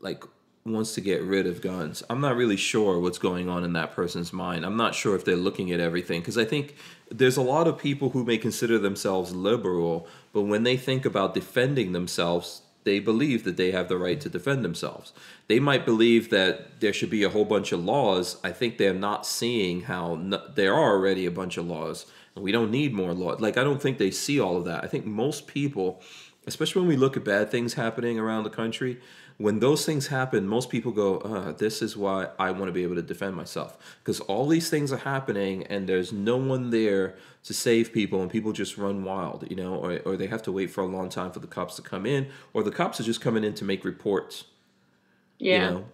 like, 0.00 0.24
wants 0.64 0.94
to 0.94 1.00
get 1.02 1.22
rid 1.22 1.46
of 1.46 1.60
guns. 1.60 2.02
I'm 2.08 2.22
not 2.22 2.36
really 2.36 2.56
sure 2.56 2.98
what's 2.98 3.18
going 3.18 3.50
on 3.50 3.64
in 3.64 3.74
that 3.74 3.92
person's 3.92 4.32
mind. 4.32 4.64
I'm 4.64 4.78
not 4.78 4.94
sure 4.94 5.14
if 5.14 5.24
they're 5.24 5.36
looking 5.36 5.72
at 5.72 5.80
everything 5.80 6.20
because 6.20 6.38
I 6.38 6.46
think 6.46 6.74
there's 7.10 7.36
a 7.36 7.42
lot 7.42 7.68
of 7.68 7.78
people 7.78 8.10
who 8.10 8.24
may 8.24 8.38
consider 8.38 8.78
themselves 8.78 9.34
liberal, 9.34 10.06
but 10.32 10.42
when 10.42 10.62
they 10.62 10.76
think 10.76 11.04
about 11.04 11.34
defending 11.34 11.92
themselves, 11.92 12.62
they 12.84 12.98
believe 12.98 13.44
that 13.44 13.56
they 13.56 13.70
have 13.70 13.88
the 13.88 13.96
right 13.96 14.20
to 14.20 14.28
defend 14.28 14.64
themselves. 14.64 15.12
They 15.48 15.58
might 15.58 15.86
believe 15.86 16.30
that 16.30 16.80
there 16.80 16.92
should 16.92 17.10
be 17.10 17.22
a 17.22 17.30
whole 17.30 17.44
bunch 17.44 17.72
of 17.72 17.84
laws. 17.84 18.36
I 18.44 18.52
think 18.52 18.76
they're 18.76 18.92
not 18.94 19.26
seeing 19.26 19.82
how 19.82 20.14
n- 20.14 20.34
there 20.54 20.74
are 20.74 20.92
already 20.92 21.24
a 21.24 21.30
bunch 21.30 21.56
of 21.56 21.66
laws 21.66 22.06
and 22.34 22.44
we 22.44 22.52
don't 22.52 22.70
need 22.70 22.92
more 22.92 23.14
laws. 23.14 23.40
Like, 23.40 23.56
I 23.56 23.64
don't 23.64 23.80
think 23.80 23.98
they 23.98 24.10
see 24.10 24.40
all 24.40 24.56
of 24.56 24.64
that. 24.64 24.84
I 24.84 24.86
think 24.86 25.06
most 25.06 25.46
people, 25.46 26.02
especially 26.46 26.80
when 26.80 26.88
we 26.88 26.96
look 26.96 27.16
at 27.16 27.24
bad 27.24 27.50
things 27.50 27.74
happening 27.74 28.18
around 28.18 28.44
the 28.44 28.50
country, 28.50 29.00
when 29.38 29.58
those 29.58 29.84
things 29.84 30.06
happen, 30.06 30.46
most 30.46 30.70
people 30.70 30.92
go, 30.92 31.18
uh, 31.18 31.52
This 31.52 31.82
is 31.82 31.96
why 31.96 32.28
I 32.38 32.50
want 32.52 32.66
to 32.66 32.72
be 32.72 32.82
able 32.82 32.94
to 32.94 33.02
defend 33.02 33.34
myself. 33.34 33.76
Because 34.02 34.20
all 34.20 34.46
these 34.46 34.70
things 34.70 34.92
are 34.92 34.98
happening 34.98 35.64
and 35.64 35.88
there's 35.88 36.12
no 36.12 36.36
one 36.36 36.70
there 36.70 37.16
to 37.44 37.52
save 37.52 37.92
people 37.92 38.22
and 38.22 38.30
people 38.30 38.52
just 38.52 38.78
run 38.78 39.04
wild, 39.04 39.46
you 39.50 39.56
know, 39.56 39.74
or, 39.74 39.98
or 40.04 40.16
they 40.16 40.28
have 40.28 40.42
to 40.42 40.52
wait 40.52 40.70
for 40.70 40.82
a 40.82 40.86
long 40.86 41.08
time 41.08 41.32
for 41.32 41.40
the 41.40 41.46
cops 41.46 41.76
to 41.76 41.82
come 41.82 42.06
in, 42.06 42.28
or 42.52 42.62
the 42.62 42.70
cops 42.70 43.00
are 43.00 43.04
just 43.04 43.20
coming 43.20 43.44
in 43.44 43.54
to 43.54 43.64
make 43.64 43.84
reports. 43.84 44.44
Yeah. 45.38 45.54
You 45.54 45.70
know? 45.70 45.84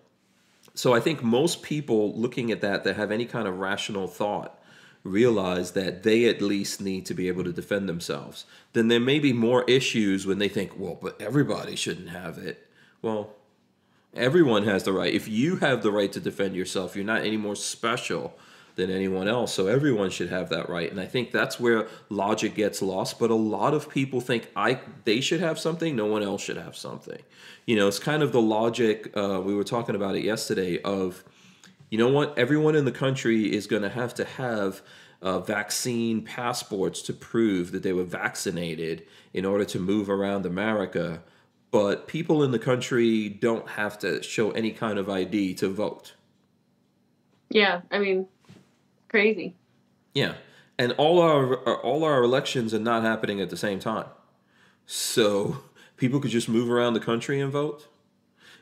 So 0.74 0.94
I 0.94 1.00
think 1.00 1.22
most 1.22 1.62
people 1.62 2.14
looking 2.14 2.52
at 2.52 2.60
that 2.60 2.84
that 2.84 2.96
have 2.96 3.10
any 3.10 3.24
kind 3.24 3.48
of 3.48 3.58
rational 3.58 4.06
thought 4.06 4.58
realize 5.02 5.72
that 5.72 6.02
they 6.02 6.26
at 6.26 6.42
least 6.42 6.80
need 6.80 7.06
to 7.06 7.14
be 7.14 7.26
able 7.28 7.42
to 7.44 7.52
defend 7.52 7.88
themselves. 7.88 8.44
Then 8.74 8.88
there 8.88 9.00
may 9.00 9.18
be 9.18 9.32
more 9.32 9.64
issues 9.64 10.26
when 10.26 10.38
they 10.38 10.48
think, 10.48 10.78
well, 10.78 10.98
but 11.00 11.20
everybody 11.20 11.74
shouldn't 11.74 12.10
have 12.10 12.38
it. 12.38 12.66
Well, 13.02 13.30
everyone 14.14 14.64
has 14.64 14.84
the 14.84 14.92
right. 14.92 15.12
If 15.12 15.28
you 15.28 15.56
have 15.56 15.82
the 15.82 15.90
right 15.90 16.12
to 16.12 16.20
defend 16.20 16.54
yourself, 16.54 16.96
you're 16.96 17.04
not 17.04 17.22
any 17.22 17.36
more 17.36 17.56
special 17.56 18.36
than 18.76 18.90
anyone 18.90 19.28
else. 19.28 19.52
So 19.52 19.66
everyone 19.66 20.10
should 20.10 20.30
have 20.30 20.48
that 20.50 20.68
right. 20.68 20.90
And 20.90 21.00
I 21.00 21.06
think 21.06 21.32
that's 21.32 21.58
where 21.58 21.88
logic 22.08 22.54
gets 22.54 22.80
lost. 22.82 23.18
But 23.18 23.30
a 23.30 23.34
lot 23.34 23.74
of 23.74 23.90
people 23.90 24.20
think 24.20 24.48
I 24.56 24.80
they 25.04 25.20
should 25.20 25.40
have 25.40 25.58
something, 25.58 25.96
no 25.96 26.06
one 26.06 26.22
else 26.22 26.42
should 26.42 26.56
have 26.56 26.76
something. 26.76 27.20
You 27.66 27.76
know, 27.76 27.88
it's 27.88 27.98
kind 27.98 28.22
of 28.22 28.32
the 28.32 28.42
logic. 28.42 29.12
Uh, 29.16 29.40
we 29.44 29.54
were 29.54 29.64
talking 29.64 29.94
about 29.94 30.14
it 30.16 30.24
yesterday. 30.24 30.80
Of 30.82 31.24
you 31.90 31.98
know 31.98 32.08
what, 32.08 32.36
everyone 32.38 32.74
in 32.74 32.84
the 32.84 32.92
country 32.92 33.52
is 33.54 33.66
going 33.66 33.82
to 33.82 33.90
have 33.90 34.14
to 34.14 34.24
have. 34.24 34.82
Uh, 35.22 35.38
vaccine 35.38 36.22
passports 36.22 37.02
to 37.02 37.12
prove 37.12 37.72
that 37.72 37.82
they 37.82 37.92
were 37.92 38.04
vaccinated 38.04 39.06
in 39.34 39.44
order 39.44 39.66
to 39.66 39.78
move 39.78 40.08
around 40.08 40.46
America 40.46 41.20
but 41.70 42.06
people 42.06 42.42
in 42.42 42.50
the 42.50 42.58
country 42.58 43.28
don't 43.28 43.68
have 43.70 43.98
to 44.00 44.22
show 44.22 44.50
any 44.52 44.70
kind 44.72 44.98
of 44.98 45.08
ID 45.08 45.54
to 45.54 45.68
vote. 45.68 46.14
Yeah. 47.48 47.82
I 47.90 47.98
mean, 47.98 48.26
crazy. 49.08 49.54
Yeah, 50.14 50.34
and 50.78 50.92
all 50.92 51.20
our 51.20 51.54
all 51.80 52.04
our 52.04 52.22
elections 52.22 52.74
are 52.74 52.80
not 52.80 53.02
happening 53.02 53.40
at 53.40 53.50
the 53.50 53.56
same 53.56 53.78
time, 53.78 54.06
so 54.86 55.58
people 55.96 56.20
could 56.20 56.30
just 56.30 56.48
move 56.48 56.70
around 56.70 56.94
the 56.94 57.00
country 57.00 57.40
and 57.40 57.52
vote. 57.52 57.86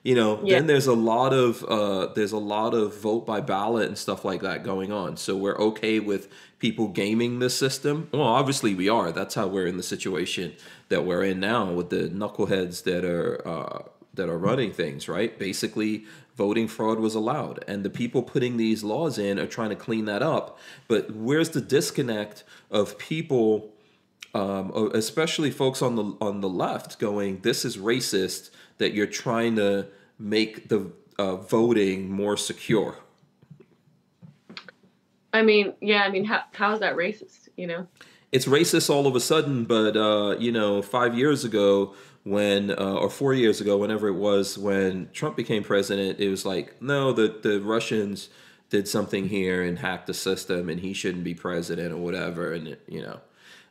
You 0.09 0.15
know, 0.15 0.41
Yeah. 0.43 0.57
then 0.57 0.67
there's 0.69 0.87
a 0.87 0.95
lot 0.95 1.33
of 1.35 1.51
uh, 1.65 2.07
there's 2.17 2.33
a 2.33 2.45
lot 2.57 2.73
of 2.73 2.87
vote 3.09 3.27
by 3.27 3.41
ballot 3.43 3.89
and 3.89 3.99
stuff 4.07 4.25
like 4.25 4.41
that 4.49 4.65
going 4.65 4.91
on. 4.91 5.19
So 5.19 5.37
we're 5.37 5.59
okay 5.71 6.01
with 6.01 6.29
people 6.59 6.89
gaming 6.89 7.41
the 7.41 7.51
system. 7.51 8.09
Well, 8.13 8.23
obviously 8.41 8.73
we 8.75 8.89
are. 8.89 9.13
That's 9.13 9.35
how 9.35 9.49
we're 9.49 9.67
in 9.67 9.77
the 9.77 9.89
situation 9.95 10.47
that 10.89 11.05
we're 11.05 11.25
in 11.25 11.41
now 11.41 11.65
with 11.79 11.91
the 11.91 12.05
knuckleheads 12.21 12.85
that 12.85 13.05
are 13.05 13.47
uh, 13.55 13.79
that 14.15 14.31
are 14.31 14.39
running 14.39 14.73
things. 14.73 15.09
Right? 15.17 15.39
Basically, 15.39 16.05
voting 16.37 16.69
fraud 16.69 16.99
was 17.01 17.15
allowed, 17.15 17.63
and 17.69 17.85
the 17.85 17.91
people 17.91 18.23
putting 18.23 18.57
these 18.57 18.83
laws 18.83 19.19
in 19.19 19.39
are 19.39 19.47
trying 19.59 19.73
to 19.77 19.77
clean 19.87 20.07
that 20.07 20.23
up. 20.23 20.59
But 20.93 21.03
where's 21.15 21.51
the 21.51 21.61
disconnect 21.77 22.45
of 22.71 22.97
people? 22.97 23.49
um, 24.35 24.91
especially 24.95 25.51
folks 25.51 25.81
on 25.83 25.97
the 25.97 26.07
on 26.29 26.41
the 26.41 26.49
left 26.49 26.99
going, 26.99 27.41
"This 27.43 27.65
is 27.65 27.77
racist." 27.77 28.51
That 28.83 28.95
you're 28.95 29.13
trying 29.25 29.57
to 29.57 29.87
make 30.19 30.69
the 30.69 30.93
uh, 31.19 31.37
voting 31.37 32.11
more 32.11 32.37
secure. 32.37 32.97
I 35.33 35.43
mean, 35.43 35.75
yeah. 35.81 36.03
I 36.03 36.11
mean, 36.11 36.25
how 36.25 36.43
how 36.53 36.73
is 36.73 36.81
that 36.81 36.97
racist? 36.97 37.49
You 37.57 37.67
know? 37.67 37.87
It's 38.31 38.47
racist 38.47 38.91
all 38.91 39.07
of 39.07 39.17
a 39.17 39.21
sudden, 39.21 39.65
but 39.65 39.97
uh, 39.97 40.37
you 40.39 40.53
know, 40.53 40.83
five 40.83 41.17
years 41.17 41.45
ago, 41.45 41.95
when 42.25 42.71
uh, 42.71 42.95
or 42.95 43.11
four 43.11 43.35
years 43.35 43.61
ago, 43.61 43.77
whenever 43.77 44.09
it 44.09 44.15
was, 44.15 44.59
when 44.59 45.09
Trump 45.13 45.37
became 45.37 45.65
president, 45.65 46.21
it 46.21 46.29
was 46.29 46.45
like, 46.45 46.81
no, 46.83 47.13
the 47.13 47.39
the 47.43 47.61
Russians 47.61 48.29
did 48.71 48.87
something 48.87 49.29
here 49.29 49.63
and 49.63 49.79
hacked 49.79 50.07
the 50.07 50.15
system, 50.15 50.69
and 50.69 50.81
he 50.81 50.93
shouldn't 50.93 51.25
be 51.25 51.35
president 51.35 51.93
or 51.93 51.97
whatever, 51.97 52.53
and 52.53 52.69
it, 52.69 52.83
you 52.87 53.01
know. 53.01 53.21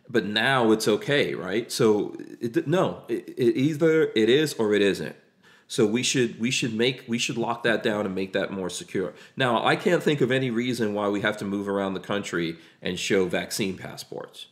But 0.09 0.25
now 0.25 0.71
it's 0.71 0.87
okay, 0.87 1.35
right? 1.35 1.71
So 1.71 2.15
it, 2.39 2.65
no, 2.67 3.03
it, 3.07 3.29
it 3.37 3.57
either 3.57 4.11
it 4.15 4.29
is 4.29 4.53
or 4.53 4.73
it 4.73 4.81
isn't. 4.81 5.15
So 5.69 5.85
we 5.85 6.01
should 6.01 6.39
we 6.39 6.49
should 6.49 6.73
make 6.73 7.03
we 7.07 7.17
should 7.17 7.37
lock 7.37 7.63
that 7.63 7.83
down 7.83 8.05
and 8.05 8.15
make 8.15 8.31
that 8.33 8.51
more 8.51 8.69
secure. 8.69 9.13
Now 9.35 9.65
I 9.65 9.75
can't 9.75 10.01
think 10.01 10.21
of 10.21 10.31
any 10.31 10.49
reason 10.49 10.93
why 10.93 11.09
we 11.09 11.21
have 11.21 11.37
to 11.37 11.45
move 11.45 11.67
around 11.67 11.93
the 11.93 11.99
country 11.99 12.57
and 12.81 12.97
show 12.97 13.25
vaccine 13.25 13.77
passports. 13.77 14.47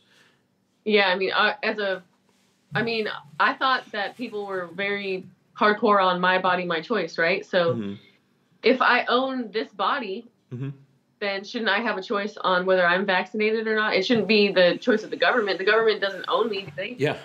Yeah. 0.84 1.08
I 1.08 1.16
mean, 1.16 1.32
uh, 1.32 1.54
as 1.62 1.78
a, 1.78 2.02
I 2.74 2.82
mean, 2.82 3.08
I 3.40 3.54
thought 3.54 3.90
that 3.92 4.16
people 4.16 4.46
were 4.46 4.66
very 4.74 5.24
hardcore 5.58 6.04
on 6.04 6.20
my 6.20 6.38
body, 6.38 6.64
my 6.66 6.80
choice, 6.82 7.16
right? 7.16 7.44
So 7.46 7.74
Mhm. 7.74 7.98
if 8.62 8.82
I 8.82 9.04
own 9.06 9.50
this 9.52 9.68
body, 9.72 10.26
Mhm. 10.52 10.74
then 11.18 11.44
shouldn't 11.44 11.70
I 11.70 11.78
have 11.80 11.96
a 11.96 12.02
choice 12.02 12.36
on 12.36 12.66
whether 12.66 12.86
I'm 12.86 13.06
vaccinated 13.06 13.66
or 13.66 13.74
not? 13.74 13.94
It 13.94 14.04
shouldn't 14.04 14.28
be 14.28 14.52
the 14.52 14.76
choice 14.78 15.02
of 15.02 15.08
the 15.10 15.16
government. 15.16 15.56
The 15.58 15.64
government 15.64 16.02
doesn't 16.02 16.26
own 16.28 16.50
me. 16.50 16.66
They? 16.76 16.94
Yeah, 16.98 17.16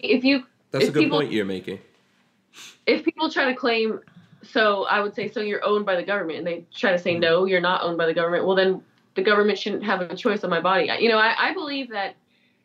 If 0.00 0.24
you 0.24 0.44
that's 0.70 0.84
If 0.84 0.90
a 0.90 0.92
good 0.94 1.02
people- 1.04 1.18
point 1.20 1.32
you're 1.32 1.44
making. 1.44 1.80
If 2.88 3.04
people 3.04 3.30
try 3.30 3.44
to 3.44 3.54
claim 3.54 4.00
so 4.42 4.84
i 4.84 5.00
would 5.00 5.14
say 5.14 5.28
so 5.28 5.40
you're 5.40 5.64
owned 5.64 5.84
by 5.86 5.94
the 5.96 6.02
government 6.02 6.38
and 6.38 6.46
they 6.46 6.64
try 6.74 6.90
to 6.92 6.98
say 6.98 7.12
Mm-hmm. 7.12 7.20
no 7.20 7.44
you're 7.44 7.60
not 7.60 7.82
owned 7.82 7.98
by 7.98 8.06
the 8.06 8.14
government 8.14 8.44
well 8.46 8.56
then 8.56 8.82
the 9.14 9.22
government 9.22 9.58
shouldn't 9.58 9.84
have 9.84 10.00
a 10.00 10.16
choice 10.16 10.42
on 10.44 10.50
my 10.50 10.60
body 10.60 10.88
you 11.00 11.08
know 11.08 11.18
i, 11.18 11.50
I 11.50 11.54
believe 11.54 11.90
that 11.90 12.16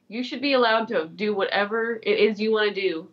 you 0.08 0.24
should 0.24 0.42
be 0.42 0.54
allowed 0.54 0.88
to 0.90 1.08
do 1.08 1.34
whatever 1.36 2.00
it 2.04 2.18
is 2.20 2.40
you 2.40 2.52
want 2.52 2.74
to 2.74 2.82
do 2.82 3.08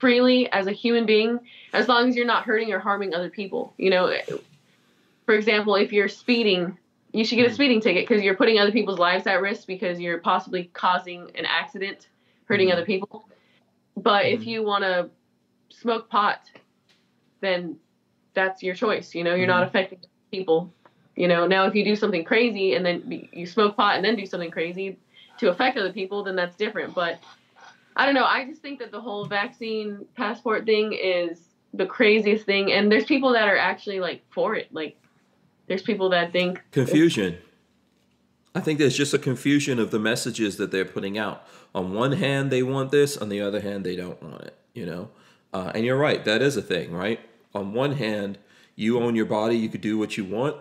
freely 0.00 0.50
as 0.52 0.66
a 0.66 0.72
human 0.72 1.06
being 1.06 1.38
as 1.72 1.86
long 1.88 2.08
as 2.08 2.16
you're 2.16 2.26
not 2.26 2.44
hurting 2.44 2.72
or 2.72 2.78
harming 2.78 3.14
other 3.14 3.30
people 3.30 3.72
you 3.78 3.90
know 3.90 4.12
for 5.26 5.34
example 5.34 5.74
if 5.76 5.92
you're 5.92 6.08
speeding 6.08 6.76
you 7.12 7.24
should 7.24 7.36
get 7.36 7.46
a 7.46 7.50
Mhm. 7.50 7.54
speeding 7.54 7.80
ticket 7.80 8.06
because 8.08 8.22
you're 8.22 8.36
putting 8.36 8.58
other 8.58 8.70
people's 8.72 8.98
lives 8.98 9.26
at 9.26 9.40
risk 9.40 9.66
because 9.66 10.00
you're 10.00 10.18
possibly 10.18 10.64
causing 10.72 11.30
an 11.36 11.44
accident 11.44 12.08
hurting 12.46 12.68
Mhm. 12.68 12.72
other 12.72 12.84
people 12.84 13.28
but 13.96 14.26
if 14.26 14.46
you 14.46 14.62
want 14.62 14.82
to 14.84 15.10
smoke 15.70 16.08
pot, 16.08 16.40
then 17.40 17.76
that's 18.34 18.62
your 18.62 18.74
choice. 18.74 19.14
You 19.14 19.24
know, 19.24 19.34
you're 19.34 19.46
not 19.46 19.62
mm-hmm. 19.62 19.68
affecting 19.68 19.98
people. 20.30 20.72
You 21.16 21.28
know, 21.28 21.46
now 21.46 21.66
if 21.66 21.74
you 21.74 21.84
do 21.84 21.96
something 21.96 22.24
crazy 22.24 22.74
and 22.74 22.84
then 22.84 23.28
you 23.32 23.46
smoke 23.46 23.76
pot 23.76 23.96
and 23.96 24.04
then 24.04 24.16
do 24.16 24.26
something 24.26 24.50
crazy 24.50 24.98
to 25.38 25.50
affect 25.50 25.76
other 25.76 25.92
people, 25.92 26.22
then 26.22 26.36
that's 26.36 26.56
different. 26.56 26.94
But 26.94 27.18
I 27.96 28.06
don't 28.06 28.14
know. 28.14 28.24
I 28.24 28.44
just 28.46 28.62
think 28.62 28.78
that 28.78 28.90
the 28.90 29.00
whole 29.00 29.26
vaccine 29.26 30.06
passport 30.16 30.64
thing 30.64 30.92
is 30.92 31.40
the 31.74 31.86
craziest 31.86 32.46
thing. 32.46 32.72
And 32.72 32.90
there's 32.90 33.04
people 33.04 33.32
that 33.32 33.48
are 33.48 33.56
actually 33.56 34.00
like 34.00 34.22
for 34.30 34.54
it. 34.54 34.68
Like, 34.72 34.96
there's 35.66 35.82
people 35.82 36.08
that 36.10 36.32
think 36.32 36.62
Confusion. 36.70 37.38
I 38.54 38.60
think 38.60 38.78
there's 38.78 38.96
just 38.96 39.14
a 39.14 39.18
confusion 39.18 39.78
of 39.78 39.92
the 39.92 39.98
messages 40.00 40.56
that 40.56 40.72
they're 40.72 40.84
putting 40.84 41.16
out. 41.16 41.46
On 41.72 41.92
one 41.92 42.12
hand, 42.12 42.50
they 42.50 42.64
want 42.64 42.90
this. 42.90 43.16
On 43.16 43.28
the 43.28 43.40
other 43.40 43.60
hand, 43.60 43.84
they 43.84 43.94
don't 43.94 44.20
want 44.20 44.42
it. 44.42 44.56
You 44.74 44.86
know, 44.86 45.10
uh, 45.52 45.72
and 45.74 45.84
you're 45.84 45.98
right. 45.98 46.24
That 46.24 46.42
is 46.42 46.56
a 46.56 46.62
thing, 46.62 46.92
right? 46.92 47.20
On 47.54 47.72
one 47.72 47.92
hand, 47.92 48.38
you 48.76 48.98
own 49.00 49.16
your 49.16 49.26
body. 49.26 49.56
You 49.56 49.68
could 49.68 49.80
do 49.80 49.98
what 49.98 50.16
you 50.16 50.24
want. 50.24 50.56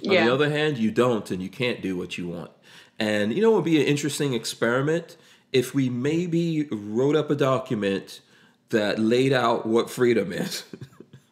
Yeah. 0.00 0.20
On 0.20 0.26
the 0.26 0.34
other 0.34 0.50
hand, 0.50 0.78
you 0.78 0.90
don't, 0.90 1.30
and 1.30 1.42
you 1.42 1.48
can't 1.48 1.80
do 1.80 1.96
what 1.96 2.18
you 2.18 2.28
want. 2.28 2.50
And 2.98 3.32
you 3.32 3.42
know, 3.42 3.52
it 3.52 3.56
would 3.56 3.64
be 3.64 3.80
an 3.80 3.86
interesting 3.86 4.34
experiment 4.34 5.16
if 5.52 5.74
we 5.74 5.88
maybe 5.88 6.68
wrote 6.70 7.14
up 7.14 7.30
a 7.30 7.34
document 7.34 8.20
that 8.70 8.98
laid 8.98 9.32
out 9.32 9.66
what 9.66 9.90
freedom 9.90 10.32
is. 10.32 10.64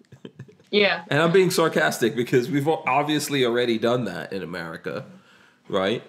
yeah, 0.70 1.04
and 1.08 1.20
I'm 1.20 1.32
being 1.32 1.50
sarcastic 1.50 2.14
because 2.14 2.50
we've 2.50 2.68
obviously 2.68 3.44
already 3.44 3.78
done 3.78 4.04
that 4.04 4.32
in 4.32 4.42
America, 4.42 5.04
right? 5.68 6.02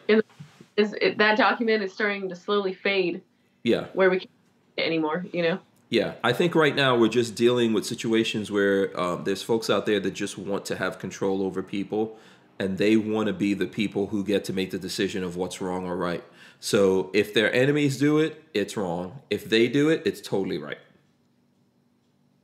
is 0.77 0.93
it, 1.02 1.18
that 1.18 1.38
document 1.38 1.84
is 1.84 1.93
starting 1.93 2.30
to 2.30 2.35
slowly 2.35 2.73
fade 2.73 3.22
Yeah, 3.64 3.88
where 3.93 4.10
we 4.10 4.19
can't 4.19 4.30
anymore. 4.77 5.26
You 5.31 5.43
know. 5.43 5.60
Yeah. 5.91 6.13
I 6.23 6.31
think 6.34 6.55
right 6.55 6.76
now 6.76 6.97
we're 6.97 7.09
just 7.09 7.35
dealing 7.35 7.73
with 7.73 7.85
situations 7.85 8.49
where 8.49 8.97
um, 8.99 9.26
there's 9.26 9.43
folks 9.43 9.69
out 9.69 9.85
there 9.85 9.99
that 9.99 10.11
just 10.11 10.38
want 10.38 10.65
to 10.65 10.77
have 10.77 10.97
control 10.97 11.43
over 11.43 11.61
people, 11.61 12.18
and 12.57 12.77
they 12.77 12.95
want 12.95 13.27
to 13.27 13.34
be 13.34 13.53
the 13.53 13.68
people 13.68 14.07
who 14.07 14.23
get 14.23 14.45
to 14.45 14.53
make 14.53 14.72
the 14.72 14.80
decision 14.80 15.23
of 15.23 15.35
what's 15.35 15.61
wrong 15.61 15.85
or 15.85 15.97
right. 15.97 16.23
So 16.61 17.11
if 17.13 17.34
their 17.34 17.53
enemies 17.53 17.97
do 17.97 18.19
it, 18.19 18.41
it's 18.53 18.77
wrong. 18.77 19.19
If 19.30 19.49
they 19.49 19.68
do 19.68 19.89
it, 19.89 20.03
it's 20.05 20.22
totally 20.22 20.57
right. 20.57 20.77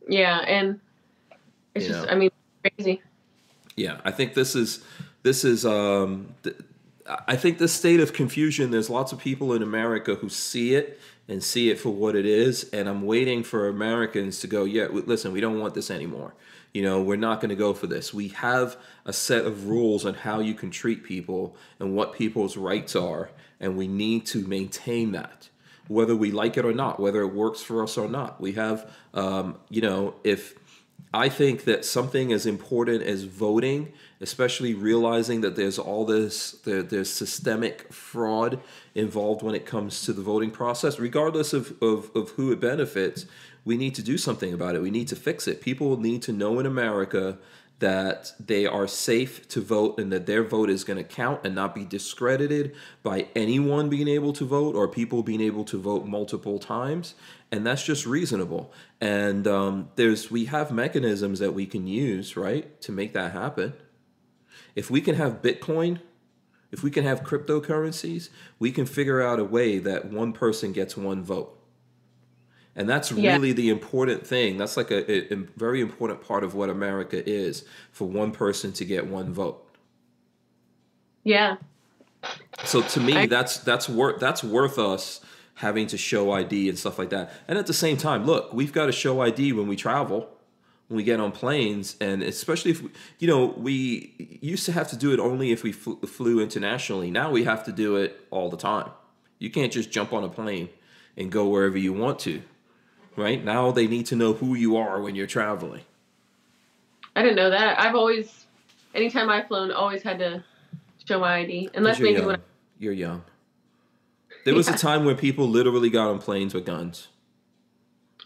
Yeah, 0.09 0.39
and 0.39 0.79
It's 1.73 1.85
You 1.85 1.93
just, 1.93 2.05
know. 2.05 2.11
I 2.11 2.15
mean, 2.15 2.31
crazy. 2.63 3.01
Yeah, 3.75 4.01
I 4.03 4.11
think 4.11 4.33
this 4.33 4.55
is 4.55 4.83
this 5.23 5.45
is 5.45 5.65
um 5.65 6.33
th- 6.43 6.55
I 7.27 7.37
think 7.37 7.57
this 7.59 7.71
state 7.71 7.99
of 8.01 8.11
confusion 8.11 8.71
there's 8.71 8.89
lots 8.89 9.11
of 9.13 9.19
people 9.19 9.53
in 9.53 9.61
America 9.61 10.15
who 10.15 10.29
see 10.29 10.75
it 10.75 10.99
and 11.27 11.43
see 11.43 11.69
it 11.69 11.79
for 11.79 11.89
what 11.89 12.15
it 12.15 12.25
is 12.25 12.69
and 12.71 12.87
I'm 12.87 13.03
waiting 13.03 13.43
for 13.43 13.67
Americans 13.67 14.39
to 14.41 14.47
go, 14.47 14.63
yeah, 14.63 14.87
listen, 14.91 15.31
we 15.31 15.41
don't 15.41 15.59
want 15.59 15.73
this 15.73 15.91
anymore. 15.91 16.33
You 16.73 16.83
know, 16.83 17.01
we're 17.01 17.17
not 17.17 17.41
going 17.41 17.49
to 17.49 17.55
go 17.55 17.73
for 17.73 17.87
this. 17.87 18.13
We 18.13 18.29
have 18.29 18.77
a 19.05 19.13
set 19.13 19.45
of 19.45 19.67
rules 19.67 20.05
on 20.05 20.13
how 20.13 20.39
you 20.39 20.53
can 20.53 20.69
treat 20.69 21.03
people 21.03 21.55
and 21.79 21.95
what 21.95 22.13
people's 22.13 22.55
rights 22.57 22.95
are 22.95 23.31
and 23.59 23.77
we 23.77 23.87
need 23.87 24.25
to 24.27 24.47
maintain 24.47 25.11
that 25.13 25.49
whether 25.87 26.15
we 26.15 26.31
like 26.31 26.57
it 26.57 26.65
or 26.65 26.73
not, 26.73 26.99
whether 26.99 27.21
it 27.21 27.33
works 27.33 27.61
for 27.61 27.83
us 27.83 27.97
or 27.97 28.07
not. 28.07 28.39
We 28.41 28.53
have, 28.53 28.91
um, 29.13 29.57
you 29.69 29.81
know, 29.81 30.15
if 30.23 30.55
I 31.13 31.29
think 31.29 31.63
that 31.63 31.85
something 31.85 32.33
as 32.33 32.45
important 32.45 33.03
as 33.03 33.23
voting, 33.23 33.93
especially 34.19 34.73
realizing 34.73 35.41
that 35.41 35.55
there's 35.55 35.79
all 35.79 36.05
this, 36.05 36.51
there, 36.65 36.83
there's 36.83 37.09
systemic 37.09 37.91
fraud 37.93 38.59
involved 38.97 39.43
when 39.43 39.55
it 39.55 39.65
comes 39.65 40.01
to 40.01 40.11
the 40.11 40.21
voting 40.21 40.51
process, 40.51 40.99
regardless 40.99 41.53
of, 41.53 41.81
of, 41.81 42.09
of 42.15 42.31
who 42.31 42.51
it 42.51 42.59
benefits, 42.59 43.25
we 43.63 43.77
need 43.77 43.93
to 43.95 44.01
do 44.01 44.17
something 44.17 44.53
about 44.53 44.75
it. 44.75 44.81
We 44.81 44.91
need 44.91 45.07
to 45.09 45.15
fix 45.15 45.47
it. 45.47 45.61
People 45.61 45.97
need 45.97 46.21
to 46.23 46.33
know 46.33 46.59
in 46.59 46.65
America 46.65 47.37
that 47.79 48.33
they 48.39 48.65
are 48.65 48.87
safe 48.87 49.47
to 49.49 49.61
vote 49.61 49.99
and 49.99 50.11
that 50.11 50.25
their 50.25 50.43
vote 50.43 50.69
is 50.69 50.83
going 50.83 50.97
to 50.97 51.03
count 51.03 51.41
and 51.43 51.53
not 51.53 51.75
be 51.75 51.85
discredited 51.85 52.75
by 53.03 53.27
anyone 53.35 53.87
being 53.87 54.07
able 54.07 54.33
to 54.33 54.45
vote 54.45 54.75
or 54.75 54.87
people 54.87 55.21
being 55.21 55.41
able 55.41 55.63
to 55.63 55.77
vote 55.77 56.07
multiple 56.07 56.57
times 56.57 57.13
and 57.51 57.65
that's 57.67 57.83
just 57.83 58.07
reasonable 58.07 58.73
and 58.99 59.45
um, 59.47 59.89
there's 59.95 60.31
we 60.31 60.45
have 60.45 60.71
mechanisms 60.71 61.37
that 61.37 61.53
we 61.53 61.67
can 61.67 61.85
use 61.85 62.35
right 62.35 62.81
to 62.81 62.91
make 62.91 63.13
that 63.13 63.31
happen 63.31 63.73
if 64.75 64.89
we 64.89 64.99
can 64.99 65.13
have 65.13 65.43
bitcoin 65.43 65.99
if 66.77 66.83
we 66.83 66.91
can 66.91 67.03
have 67.03 67.23
cryptocurrencies 67.23 68.29
we 68.59 68.71
can 68.71 68.85
figure 68.85 69.19
out 69.21 69.39
a 69.39 69.43
way 69.43 69.79
that 69.79 70.05
one 70.11 70.31
person 70.31 70.71
gets 70.71 70.95
one 70.95 71.23
vote 71.23 71.53
and 72.75 72.87
that's 72.87 73.11
Yeah. 73.11 73.33
really 73.33 73.53
the 73.53 73.69
important 73.69 74.27
thing. 74.27 74.57
That's 74.57 74.77
like 74.77 74.91
a, 74.91 75.33
a- 75.33 75.35
very 75.57 75.81
important 75.81 76.21
part 76.21 76.43
of 76.43 76.53
what 76.53 76.69
America 76.69 77.27
is 77.27 77.65
for 77.91 78.07
one 78.07 78.31
person 78.31 78.71
to 78.73 78.85
get 78.85 79.07
one 79.07 79.33
vote. 79.33 79.67
Yeah. 81.23 81.55
So 82.63 82.83
to 82.83 82.99
me, 82.99 83.17
I- 83.17 83.25
that's 83.25 83.57
that's 83.57 83.89
worth 83.89 84.19
that's 84.19 84.43
worth 84.43 84.77
us 84.77 85.21
having 85.55 85.87
to 85.87 85.97
show 85.97 86.29
ID 86.31 86.69
and 86.69 86.77
stuff 86.77 86.99
like 86.99 87.09
that. 87.09 87.31
And 87.47 87.57
at 87.57 87.65
the 87.65 87.73
same 87.73 87.97
time, 87.97 88.27
look, 88.27 88.53
we've 88.53 88.71
got 88.73 88.85
to 88.85 88.91
show 88.91 89.21
ID 89.21 89.53
when 89.53 89.67
we 89.67 89.75
travel, 89.75 90.29
when 90.87 90.97
we 90.97 91.03
get 91.03 91.19
on 91.19 91.31
planes, 91.31 91.95
and 91.99 92.23
especially 92.23 92.71
if 92.71 92.81
we, 92.81 92.89
you 93.19 93.27
know 93.27 93.47
we 93.57 94.39
used 94.41 94.65
to 94.65 94.71
have 94.71 94.89
to 94.89 94.95
do 94.97 95.13
it 95.13 95.19
only 95.19 95.51
if 95.51 95.63
we 95.63 95.71
flew, 95.71 95.99
flew 96.01 96.39
internationally. 96.41 97.11
Now 97.11 97.29
we 97.31 97.43
have 97.43 97.63
to 97.65 97.71
do 97.71 97.97
it 97.97 98.25
all 98.31 98.49
the 98.49 98.57
time. 98.57 98.91
You 99.39 99.49
can't 99.49 99.71
just 99.71 99.91
jump 99.91 100.13
on 100.13 100.23
a 100.23 100.29
plane 100.29 100.69
and 101.17 101.31
go 101.31 101.47
wherever 101.47 101.77
you 101.77 101.93
want 101.93 102.19
to. 102.19 102.41
Right 103.15 103.43
now, 103.43 103.71
they 103.71 103.87
need 103.87 104.05
to 104.07 104.15
know 104.15 104.33
who 104.33 104.53
you 104.55 104.77
are 104.77 105.01
when 105.01 105.15
you're 105.15 105.27
traveling. 105.27 105.81
I 107.15 107.23
didn't 107.23 107.35
know 107.35 107.49
that. 107.49 107.79
I've 107.79 107.95
always, 107.95 108.45
anytime 108.93 109.27
I've 109.29 109.47
flown, 109.47 109.71
always 109.71 110.03
had 110.03 110.19
to 110.19 110.43
show 111.07 111.19
my 111.19 111.37
ID. 111.37 111.71
Unless 111.73 111.99
maybe 111.99 112.19
young. 112.19 112.27
when 112.27 112.41
You're 112.77 112.93
young. 112.93 113.23
There 114.45 114.53
was 114.53 114.67
Yeah. 114.67 114.75
a 114.75 114.77
time 114.77 115.03
where 115.03 115.15
people 115.15 115.47
literally 115.49 115.89
got 115.89 116.07
on 116.09 116.19
planes 116.19 116.53
with 116.53 116.65
guns. 116.65 117.07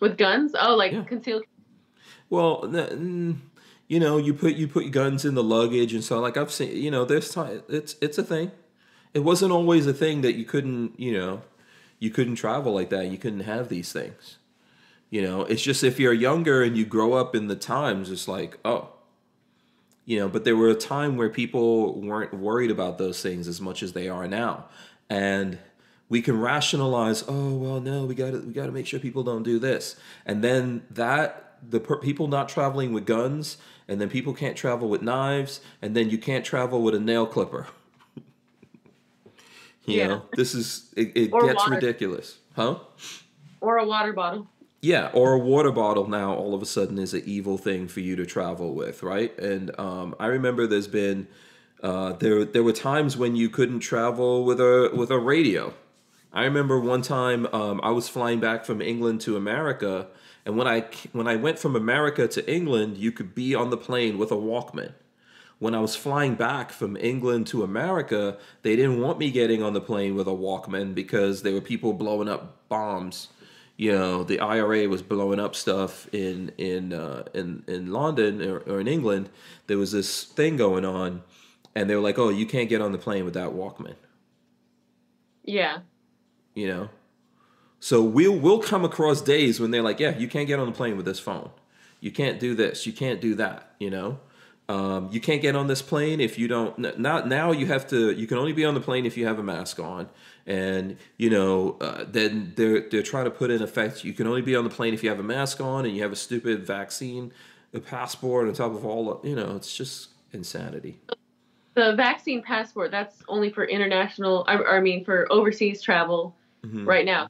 with 0.02 0.18
guns. 0.18 0.56
Oh, 0.60 0.76
like 0.76 0.92
Yeah. 0.92 1.04
concealed. 1.04 1.44
Well, 2.32 2.66
you 3.90 4.00
know, 4.00 4.18
you 4.18 4.34
put 4.34 4.56
you 4.56 4.68
put 4.70 4.90
guns 4.92 5.26
in 5.26 5.36
the 5.36 5.44
luggage 5.44 5.94
and 5.94 6.02
so 6.02 6.20
like 6.22 6.38
I've 6.38 6.52
seen, 6.52 6.78
you 6.78 6.90
know, 6.90 7.04
there's 7.04 7.30
time 7.30 7.62
it's 7.68 7.98
it's 8.02 8.18
a 8.18 8.24
thing. 8.24 8.52
It 9.14 9.20
wasn't 9.20 9.52
always 9.52 9.86
a 9.86 9.94
thing 9.94 10.22
that 10.22 10.36
you 10.36 10.46
couldn't, 10.46 10.98
you 10.98 11.12
know, 11.12 11.42
you 12.00 12.10
couldn't 12.10 12.36
travel 12.36 12.74
like 12.74 12.90
that. 12.90 13.08
You 13.08 13.18
couldn't 13.18 13.42
have 13.42 13.68
these 13.68 13.92
things. 13.92 14.38
You 15.10 15.22
know, 15.22 15.42
it's 15.42 15.62
just 15.62 15.84
if 15.84 16.00
you're 16.00 16.14
younger 16.14 16.64
and 16.64 16.78
you 16.78 16.86
grow 16.86 17.14
up 17.14 17.36
in 17.36 17.48
the 17.50 17.56
times, 17.58 18.10
it's 18.10 18.30
like, 18.30 18.58
oh, 18.64 18.94
you 20.06 20.18
know, 20.18 20.30
but 20.30 20.46
there 20.46 20.56
were 20.56 20.70
a 20.70 20.76
time 20.76 21.18
where 21.18 21.30
people 21.30 22.00
weren't 22.00 22.34
worried 22.34 22.72
about 22.72 22.98
those 22.98 23.22
things 23.22 23.46
as 23.50 23.60
much 23.60 23.84
as 23.84 23.92
they 23.92 24.08
are 24.08 24.26
now. 24.26 24.68
And 25.10 25.60
we 26.08 26.22
can 26.22 26.40
rationalize, 26.40 27.26
oh, 27.28 27.56
well, 27.56 27.82
no, 27.82 28.06
we 28.06 28.16
got 28.16 28.32
to 28.32 28.40
we 28.40 28.54
got 28.54 28.68
to 28.68 28.72
make 28.72 28.88
sure 28.88 29.02
people 29.02 29.24
don't 29.24 29.44
do 29.44 29.60
this. 29.60 29.98
And 30.26 30.42
then 30.42 30.84
that 30.92 31.51
the 31.70 31.80
per- 31.80 31.98
people 31.98 32.28
not 32.28 32.50
traveling 32.50 32.94
with 32.94 33.06
guns 33.06 33.58
and 33.88 34.00
then 34.02 34.10
people 34.10 34.34
can't 34.34 34.56
travel 34.56 34.90
with 34.90 35.02
knives 35.02 35.62
and 35.82 35.96
then 35.96 36.10
you 36.10 36.18
can't 36.18 36.44
travel 36.46 36.82
with 36.82 36.96
a 36.96 37.00
nail 37.00 37.26
clipper. 37.26 37.68
you 39.86 39.98
Yeah. 39.98 40.08
know, 40.08 40.22
this 40.36 40.54
is 40.54 40.94
it, 40.96 41.12
it 41.16 41.32
gets 41.32 41.56
water. 41.56 41.72
ridiculous. 41.76 42.38
Huh? 42.56 42.80
Or 43.62 43.78
a 43.78 43.86
water 43.86 44.14
bottle. 44.14 44.48
Yeah, 44.82 45.12
or 45.14 45.34
a 45.34 45.38
water 45.40 45.72
bottle 45.72 46.08
now 46.08 46.34
all 46.34 46.56
of 46.56 46.62
a 46.62 46.66
sudden 46.66 46.98
is 46.98 47.14
an 47.14 47.22
evil 47.26 47.58
thing 47.60 47.88
for 47.88 48.00
you 48.00 48.16
to 48.16 48.26
travel 48.26 48.74
with, 48.74 49.04
right? 49.04 49.38
And 49.38 49.78
um, 49.80 50.16
I 50.20 50.26
remember 50.26 50.66
there's 50.66 50.88
been 50.88 51.28
uh, 51.84 52.14
there 52.14 52.44
there 52.46 52.64
were 52.64 52.74
times 52.74 53.16
when 53.16 53.36
you 53.36 53.50
couldn't 53.50 53.82
travel 53.82 54.44
with 54.44 54.60
a 54.60 54.90
with 54.94 55.12
a 55.12 55.20
radio. 55.20 55.74
I 56.34 56.46
remember 56.46 56.80
one 56.80 57.02
time 57.04 57.46
um, 57.54 57.80
I 57.84 57.92
was 57.92 58.08
flying 58.08 58.40
back 58.40 58.66
from 58.66 58.82
England 58.82 59.22
to 59.22 59.36
America, 59.38 60.08
and 60.46 60.58
when 60.58 60.68
I 60.68 60.86
when 61.12 61.28
I 61.28 61.36
went 61.36 61.60
from 61.60 61.76
America 61.76 62.28
to 62.28 62.52
England, 62.52 62.98
you 62.98 63.12
could 63.12 63.36
be 63.36 63.54
on 63.54 63.70
the 63.70 63.78
plane 63.78 64.18
with 64.18 64.32
a 64.32 64.36
Walkman. 64.36 64.94
When 65.60 65.76
I 65.76 65.80
was 65.80 65.96
flying 65.96 66.34
back 66.34 66.72
from 66.72 66.98
England 66.98 67.46
to 67.48 67.64
America, 67.64 68.38
they 68.64 68.76
didn't 68.76 69.00
want 69.00 69.20
me 69.20 69.30
getting 69.30 69.62
on 69.62 69.74
the 69.74 69.82
plane 69.82 70.16
with 70.16 70.28
a 70.28 70.32
Walkman 70.32 70.96
because 70.96 71.44
there 71.44 71.54
were 71.54 71.62
people 71.62 71.94
blowing 71.94 72.28
up 72.28 72.68
bombs. 72.68 73.28
You 73.78 73.92
know, 73.92 74.24
the 74.24 74.40
IRA 74.40 74.90
was 74.90 75.04
blowing 75.04 75.40
up 75.40 75.56
stuff 75.56 76.12
in 76.14 76.52
in 76.58 76.94
uh, 76.94 77.24
in 77.34 77.64
in 77.68 77.92
London 77.92 78.42
or, 78.42 78.60
or 78.62 78.80
in 78.80 78.88
England. 78.88 79.30
There 79.68 79.78
was 79.78 79.92
this 79.92 80.24
thing 80.24 80.58
going 80.58 80.86
on, 80.86 81.22
and 81.76 81.90
they 81.90 81.96
were 81.96 82.02
like, 82.02 82.18
"Oh, 82.18 82.30
you 82.30 82.48
can't 82.48 82.70
get 82.70 82.82
on 82.82 82.92
the 82.92 82.98
plane 82.98 83.26
with 83.26 83.36
that 83.36 83.50
Walkman." 83.50 83.96
Yeah. 85.44 85.80
you 86.54 86.68
know 86.68 86.90
so 87.82 88.02
we'll 88.02 88.38
we'll 88.38 88.60
come 88.60 88.86
across 88.86 89.20
days 89.22 89.60
when 89.60 89.72
they're 89.72 89.82
like 89.82 90.00
yeah 90.00 90.18
you 90.18 90.28
can't 90.28 90.48
get 90.48 90.58
on 90.60 90.68
the 90.68 90.72
plane 90.72 90.96
with 90.96 91.06
this 91.06 91.20
phone. 91.20 91.50
You 92.00 92.12
can't 92.12 92.40
do 92.40 92.56
this. 92.56 92.86
You 92.88 92.94
can't 92.94 93.20
do 93.20 93.36
that 93.36 93.76
you 93.80 93.90
know? 93.90 94.20
Um, 94.70 95.10
you 95.12 95.20
can't 95.20 95.42
get 95.42 95.54
on 95.58 95.68
this 95.68 95.82
plane 95.82 96.22
if 96.22 96.40
you 96.40 96.48
don't 96.48 96.98
not 96.98 97.28
now 97.28 97.52
you 97.52 97.66
have 97.66 97.86
to 97.88 98.12
you 98.12 98.26
can 98.28 98.38
only 98.38 98.54
be 98.54 98.64
on 98.64 98.74
the 98.74 98.80
plane 98.80 99.06
if 99.06 99.18
you 99.18 99.26
have 99.26 99.40
a 99.40 99.44
mask 99.44 99.80
on. 99.80 100.08
And 100.48 100.98
you 101.18 101.30
know 101.30 101.78
uh, 101.82 102.06
then 102.08 102.54
they're 102.56 102.88
they're 102.90 103.04
trying 103.04 103.26
to 103.26 103.32
put 103.32 103.52
in 103.52 103.62
effect 103.62 104.06
you 104.06 104.14
can 104.14 104.28
only 104.28 104.42
be 104.42 104.56
on 104.56 104.64
the 104.64 104.70
plane 104.70 104.94
if 104.94 105.04
you 105.04 105.10
have 105.10 105.20
a 105.20 105.24
mask 105.24 105.60
on 105.60 105.86
and 105.86 105.94
you 105.96 106.02
have 106.04 106.14
a 106.14 106.22
stupid 106.28 106.66
vaccine 106.66 107.34
a 107.74 107.80
passport 107.80 108.48
on 108.48 108.54
top 108.54 108.74
of 108.74 108.86
all 108.86 109.20
you 109.24 109.36
know 109.36 109.56
it's 109.56 109.76
just 109.76 110.10
insanity. 110.34 111.00
The 111.74 111.94
vaccine 111.96 112.42
passport, 112.42 112.92
that's 112.92 113.24
only 113.30 113.50
for 113.50 113.64
international, 113.64 114.44
I, 114.48 114.58
I 114.58 114.80
mean, 114.82 115.06
for 115.06 115.32
overseas 115.32 115.82
travel 115.82 116.36
Mhm. 116.66 116.86
right 116.86 117.06
now. 117.06 117.30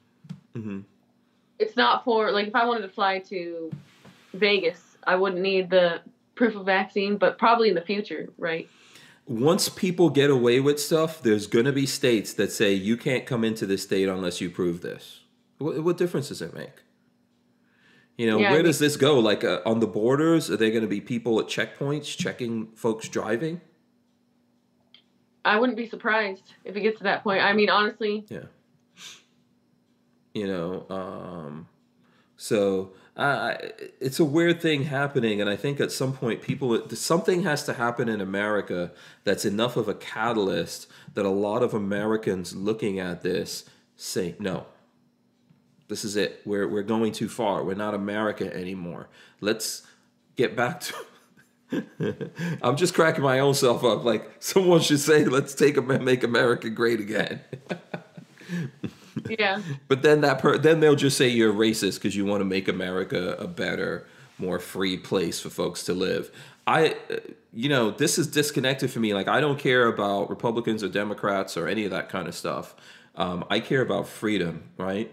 Hmm 0.54 0.80
It's 1.58 1.76
not 1.76 2.04
for, 2.04 2.30
like, 2.32 2.48
if 2.48 2.54
I 2.54 2.64
wanted 2.66 2.82
to 2.82 2.88
fly 2.88 3.18
to 3.30 3.70
Vegas, 4.34 4.96
I 5.04 5.14
wouldn't 5.16 5.42
need 5.42 5.70
the 5.70 6.00
proof 6.34 6.54
of 6.56 6.64
vaccine, 6.66 7.16
but 7.16 7.38
probably 7.38 7.68
in 7.68 7.74
the 7.74 7.82
future, 7.82 8.28
right? 8.38 8.68
once 9.26 9.68
people 9.68 10.10
get 10.10 10.30
away 10.30 10.58
with 10.58 10.80
stuff, 10.80 11.22
there's 11.22 11.46
going 11.46 11.64
to 11.64 11.72
be 11.72 11.86
states 11.86 12.34
that 12.34 12.50
say 12.50 12.72
you 12.72 12.96
can't 12.96 13.24
come 13.24 13.44
into 13.44 13.64
this 13.64 13.84
state 13.84 14.08
unless 14.08 14.40
you 14.40 14.50
prove 14.50 14.80
this. 14.82 15.20
What, 15.58 15.82
what 15.84 15.96
difference 15.96 16.28
does 16.28 16.42
it 16.42 16.52
make? 16.52 16.72
You 18.18 18.26
know, 18.26 18.38
Yeah, 18.40 18.48
I 18.48 18.50
where 18.50 18.58
mean- 18.58 18.66
does 18.66 18.80
this 18.80 18.96
go? 18.96 19.20
Like 19.20 19.44
uh, 19.44 19.60
on 19.64 19.78
the 19.78 19.86
borders, 19.86 20.50
are 20.50 20.56
there 20.56 20.70
going 20.70 20.82
to 20.82 20.88
be 20.88 21.00
people 21.00 21.38
at 21.38 21.46
checkpoints 21.46 22.16
checking 22.16 22.66
folks 22.74 23.08
driving? 23.08 23.60
I 25.44 25.58
wouldn't 25.58 25.78
be 25.78 25.88
surprised 25.88 26.54
if 26.64 26.74
it 26.76 26.80
gets 26.80 26.98
to 26.98 27.04
that 27.04 27.22
point. 27.22 27.42
I 27.42 27.52
mean, 27.52 27.70
honestly, 27.70 28.24
Yeah. 28.28 28.46
You 30.34 30.46
know, 30.46 30.86
um, 30.88 31.68
so 32.36 32.92
it's 33.16 34.18
a 34.18 34.24
weird 34.24 34.60
thing 34.60 34.84
happening, 34.84 35.40
and 35.40 35.50
I 35.50 35.56
think 35.56 35.80
at 35.80 35.92
some 35.92 36.14
point 36.14 36.42
people 36.42 36.88
something 36.90 37.42
has 37.42 37.64
to 37.64 37.74
happen 37.74 38.08
in 38.08 38.20
America 38.20 38.92
that's 39.24 39.44
enough 39.44 39.76
of 39.76 39.88
a 39.88 39.94
catalyst 39.94 40.86
that 41.14 41.24
a 41.24 41.30
lot 41.30 41.62
of 41.62 41.74
Americans 41.74 42.54
looking 42.54 42.98
at 42.98 43.22
this 43.22 43.64
say 43.96 44.34
no. 44.38 44.66
This 45.88 46.04
is 46.04 46.16
it. 46.16 46.40
We're 46.46 46.66
we're 46.66 46.82
going 46.82 47.12
too 47.12 47.28
far. 47.28 47.62
We're 47.62 47.74
not 47.74 47.94
America 47.94 48.52
anymore. 48.54 49.08
Let's 49.40 49.86
get 50.36 50.56
back 50.56 50.80
to. 50.80 50.94
I'm 52.62 52.76
just 52.76 52.94
cracking 52.94 53.22
my 53.22 53.40
own 53.40 53.54
self 53.54 53.84
up. 53.84 54.04
Like 54.04 54.30
someone 54.38 54.80
should 54.80 55.00
say, 55.00 55.26
"Let's 55.26 55.54
take 55.54 55.76
Amer- 55.76 56.00
make 56.00 56.24
America 56.24 56.70
great 56.70 57.00
again." 57.00 57.40
yeah. 59.28 59.60
But 59.88 60.02
then 60.02 60.20
that 60.22 60.38
per- 60.38 60.58
then 60.58 60.80
they'll 60.80 60.96
just 60.96 61.16
say 61.16 61.28
you're 61.28 61.52
racist 61.52 61.94
because 61.94 62.16
you 62.16 62.24
want 62.24 62.40
to 62.40 62.44
make 62.44 62.68
America 62.68 63.36
a 63.38 63.46
better, 63.46 64.06
more 64.38 64.58
free 64.58 64.96
place 64.96 65.40
for 65.40 65.50
folks 65.50 65.84
to 65.84 65.94
live. 65.94 66.30
I, 66.66 66.96
uh, 67.10 67.16
you 67.52 67.68
know, 67.68 67.90
this 67.90 68.18
is 68.18 68.26
disconnected 68.26 68.90
for 68.90 69.00
me. 69.00 69.14
Like, 69.14 69.28
I 69.28 69.40
don't 69.40 69.58
care 69.58 69.86
about 69.86 70.30
Republicans 70.30 70.82
or 70.82 70.88
Democrats 70.88 71.56
or 71.56 71.68
any 71.68 71.84
of 71.84 71.90
that 71.90 72.08
kind 72.08 72.28
of 72.28 72.34
stuff. 72.34 72.74
Um, 73.14 73.44
I 73.50 73.60
care 73.60 73.82
about 73.82 74.08
freedom, 74.08 74.64
right? 74.78 75.12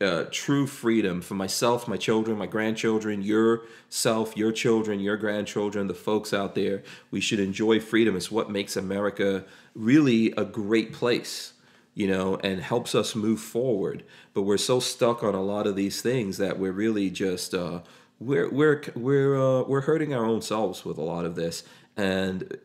Uh, 0.00 0.24
true 0.32 0.66
freedom 0.66 1.20
for 1.20 1.34
myself, 1.34 1.86
my 1.86 1.96
children, 1.96 2.36
my 2.36 2.46
grandchildren, 2.46 3.22
yourself, 3.22 4.36
your 4.36 4.50
children, 4.50 4.98
your 4.98 5.16
grandchildren, 5.16 5.86
the 5.86 5.94
folks 5.94 6.34
out 6.34 6.56
there. 6.56 6.82
We 7.12 7.20
should 7.20 7.38
enjoy 7.38 7.78
freedom. 7.78 8.16
It's 8.16 8.30
what 8.30 8.50
makes 8.50 8.76
America 8.76 9.44
really 9.76 10.32
a 10.36 10.44
great 10.44 10.92
place, 10.92 11.51
you 11.94 12.06
know, 12.06 12.36
and 12.36 12.60
helps 12.60 12.94
us 12.94 13.14
move 13.14 13.40
forward. 13.40 14.04
But 14.34 14.42
we're 14.42 14.58
so 14.58 14.80
stuck 14.80 15.22
on 15.22 15.34
a 15.34 15.42
lot 15.42 15.66
of 15.66 15.76
these 15.76 16.00
things 16.00 16.38
that 16.38 16.58
we're 16.58 16.72
really 16.72 17.10
just 17.10 17.54
uh, 17.54 17.80
we're 18.18 18.48
we're 18.50 18.82
we're 18.94 19.36
uh, 19.36 19.62
we're 19.64 19.82
hurting 19.82 20.14
our 20.14 20.24
own 20.24 20.42
selves 20.42 20.84
with 20.84 20.98
a 20.98 21.02
lot 21.02 21.24
of 21.24 21.34
this. 21.34 21.64
And 21.96 22.58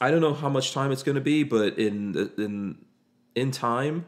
I 0.00 0.10
don't 0.10 0.20
know 0.20 0.34
how 0.34 0.48
much 0.48 0.72
time 0.72 0.92
it's 0.92 1.02
going 1.02 1.16
to 1.16 1.20
be, 1.20 1.42
but 1.42 1.78
in 1.78 2.30
in 2.38 2.78
in 3.34 3.50
time 3.50 4.06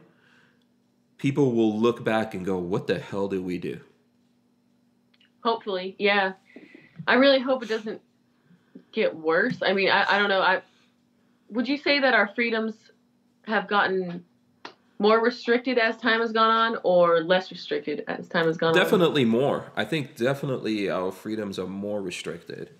people 1.17 1.53
will 1.53 1.77
look 1.79 2.03
back 2.03 2.33
and 2.33 2.45
go, 2.45 2.57
"What 2.57 2.87
the 2.87 2.99
hell 2.99 3.27
did 3.27 3.41
we 3.41 3.57
do?" 3.57 3.79
Hopefully, 5.43 5.95
yeah. 5.99 6.33
I 7.07 7.13
really 7.13 7.39
hope 7.39 7.63
it 7.63 7.69
doesn't 7.69 8.01
get 8.91 9.15
worse. 9.15 9.59
I 9.61 9.73
mean, 9.73 9.89
I, 9.89 10.15
I 10.15 10.19
don't 10.19 10.29
know. 10.29 10.41
I 10.41 10.61
would 11.49 11.67
you 11.67 11.77
say 11.77 11.99
that 11.99 12.13
our 12.13 12.29
freedoms 12.35 12.73
have 13.43 13.67
gotten 13.67 14.25
more 14.99 15.19
restricted 15.21 15.77
as 15.77 15.97
time 15.97 16.21
has 16.21 16.31
gone 16.31 16.49
on, 16.49 16.79
or 16.83 17.21
less 17.21 17.51
restricted 17.51 18.03
as 18.07 18.27
time 18.27 18.45
has 18.45 18.57
gone 18.57 18.73
definitely 18.73 18.93
on? 18.93 18.99
Definitely 18.99 19.25
more. 19.25 19.71
I 19.75 19.85
think 19.85 20.15
definitely 20.15 20.89
our 20.89 21.11
freedoms 21.11 21.59
are 21.59 21.67
more 21.67 22.01
restricted. 22.01 22.71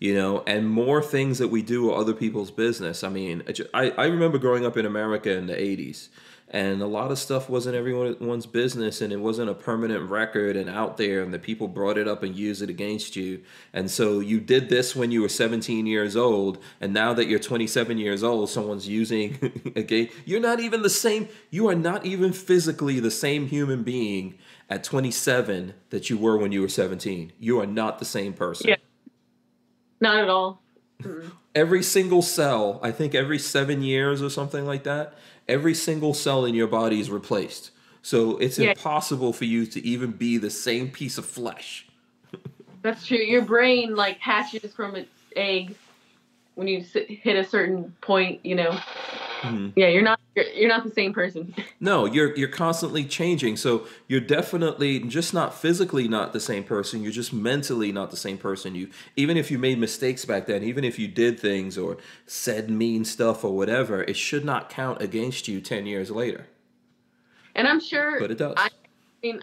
You 0.00 0.14
know, 0.14 0.44
and 0.46 0.70
more 0.70 1.02
things 1.02 1.38
that 1.38 1.48
we 1.48 1.60
do 1.60 1.90
are 1.90 2.00
other 2.00 2.14
people's 2.14 2.52
business. 2.52 3.02
I 3.02 3.08
mean, 3.08 3.42
I, 3.74 3.90
I 3.90 4.06
remember 4.06 4.38
growing 4.38 4.64
up 4.64 4.76
in 4.76 4.86
America 4.86 5.36
in 5.36 5.48
the 5.48 5.54
80s 5.54 6.08
and 6.50 6.80
a 6.80 6.86
lot 6.86 7.10
of 7.10 7.18
stuff 7.18 7.50
wasn't 7.50 7.76
everyone's 7.76 8.46
business 8.46 9.02
and 9.02 9.12
it 9.12 9.20
wasn't 9.20 9.50
a 9.50 9.54
permanent 9.54 10.08
record 10.08 10.56
and 10.56 10.70
out 10.70 10.96
there 10.96 11.22
and 11.22 11.32
the 11.32 11.38
people 11.38 11.68
brought 11.68 11.98
it 11.98 12.08
up 12.08 12.22
and 12.22 12.34
used 12.34 12.62
it 12.62 12.70
against 12.70 13.16
you. 13.16 13.42
And 13.74 13.90
so 13.90 14.20
you 14.20 14.40
did 14.40 14.70
this 14.70 14.96
when 14.96 15.10
you 15.10 15.20
were 15.20 15.28
17 15.28 15.86
years 15.86 16.16
old 16.16 16.58
and 16.80 16.94
now 16.94 17.12
that 17.12 17.26
you're 17.26 17.38
27 17.38 17.98
years 17.98 18.22
old 18.22 18.48
someone's 18.48 18.88
using 18.88 19.72
again 19.76 20.08
you're 20.24 20.40
not 20.40 20.58
even 20.58 20.80
the 20.80 20.90
same 20.90 21.28
you 21.50 21.68
are 21.68 21.74
not 21.74 22.06
even 22.06 22.32
physically 22.32 22.98
the 22.98 23.10
same 23.10 23.46
human 23.46 23.82
being 23.82 24.38
at 24.70 24.82
27 24.82 25.74
that 25.90 26.08
you 26.08 26.16
were 26.16 26.38
when 26.38 26.50
you 26.50 26.62
were 26.62 26.68
17 26.68 27.32
you 27.38 27.60
are 27.60 27.66
not 27.66 27.98
the 27.98 28.06
same 28.06 28.32
person. 28.32 28.68
Yeah. 28.70 28.76
Not 30.00 30.16
at 30.16 30.30
all. 30.30 30.62
Every 31.54 31.82
single 31.82 32.22
cell 32.22 32.80
i 32.82 32.90
think 32.90 33.14
every 33.14 33.38
seven 33.38 33.82
years 33.82 34.22
or 34.22 34.30
something 34.30 34.64
like 34.64 34.84
that 34.84 35.14
every 35.48 35.74
single 35.74 36.14
cell 36.14 36.44
in 36.44 36.54
your 36.54 36.66
body 36.66 37.00
is 37.00 37.10
replaced. 37.10 37.70
So 38.02 38.36
it's 38.38 38.58
yeah. 38.58 38.70
impossible 38.70 39.32
for 39.32 39.44
you 39.44 39.66
to 39.66 39.84
even 39.84 40.12
be 40.12 40.38
the 40.38 40.50
same 40.50 40.90
piece 40.90 41.18
of 41.18 41.26
flesh. 41.26 41.86
That's 42.82 43.06
true. 43.06 43.18
Your 43.18 43.42
brain 43.42 43.94
like 43.94 44.18
hatches 44.18 44.72
from 44.72 44.96
its 44.96 45.10
egg 45.36 45.74
when 46.54 46.68
you 46.68 46.80
hit 46.80 47.36
a 47.36 47.44
certain 47.44 47.94
point, 48.00 48.44
you 48.44 48.54
know. 48.54 48.78
Mm-hmm. 49.42 49.78
Yeah, 49.78 49.88
you're 49.88 50.02
not 50.02 50.20
you're, 50.34 50.46
you're 50.46 50.68
not 50.68 50.84
the 50.84 50.90
same 50.90 51.12
person. 51.12 51.54
No, 51.80 52.06
you're 52.06 52.36
you're 52.36 52.48
constantly 52.48 53.04
changing. 53.04 53.56
So 53.56 53.86
you're 54.08 54.20
definitely 54.20 54.98
just 55.00 55.32
not 55.32 55.54
physically 55.54 56.08
not 56.08 56.32
the 56.32 56.40
same 56.40 56.64
person. 56.64 57.02
You're 57.02 57.12
just 57.12 57.32
mentally 57.32 57.92
not 57.92 58.10
the 58.10 58.16
same 58.16 58.36
person. 58.36 58.74
You 58.74 58.90
even 59.14 59.36
if 59.36 59.50
you 59.50 59.58
made 59.58 59.78
mistakes 59.78 60.24
back 60.24 60.46
then, 60.46 60.64
even 60.64 60.82
if 60.82 60.98
you 60.98 61.06
did 61.06 61.38
things 61.38 61.78
or 61.78 61.98
said 62.26 62.68
mean 62.68 63.04
stuff 63.04 63.44
or 63.44 63.56
whatever, 63.56 64.02
it 64.02 64.16
should 64.16 64.44
not 64.44 64.70
count 64.70 65.00
against 65.00 65.46
you 65.46 65.60
ten 65.60 65.86
years 65.86 66.10
later. 66.10 66.46
And 67.54 67.68
I'm 67.68 67.80
sure, 67.80 68.18
but 68.18 68.32
it 68.32 68.38
does. 68.38 68.54
I 68.56 68.70
mean, 69.22 69.40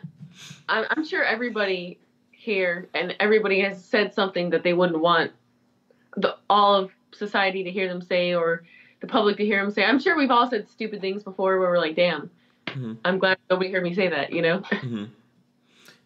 I'm 0.68 1.06
sure 1.06 1.24
everybody 1.24 2.00
here 2.32 2.90
and 2.94 3.16
everybody 3.20 3.62
has 3.62 3.84
said 3.84 4.14
something 4.14 4.50
that 4.50 4.64
they 4.64 4.74
wouldn't 4.74 5.00
want 5.00 5.32
the 6.18 6.36
all 6.50 6.76
of 6.76 6.92
society 7.14 7.64
to 7.64 7.72
hear 7.72 7.88
them 7.88 8.02
say 8.02 8.36
or 8.36 8.64
the 9.00 9.08
public 9.08 9.38
to 9.38 9.46
hear 9.46 9.62
them 9.62 9.72
say. 9.72 9.84
I'm 9.84 10.00
sure 10.00 10.18
we've 10.18 10.32
all 10.32 10.50
said 10.50 10.68
stupid 10.70 11.02
things 11.02 11.24
before 11.24 11.60
where 11.60 11.70
we're 11.70 11.80
like, 11.80 11.96
damn, 11.96 12.30
mm-hmm. 12.68 12.94
I'm 13.04 13.20
glad 13.20 13.38
nobody 13.50 13.72
heard 13.72 13.84
me 13.84 13.94
say 13.94 14.08
that, 14.10 14.32
you 14.32 14.42
know? 14.42 14.60
Mm-hmm. 14.72 15.06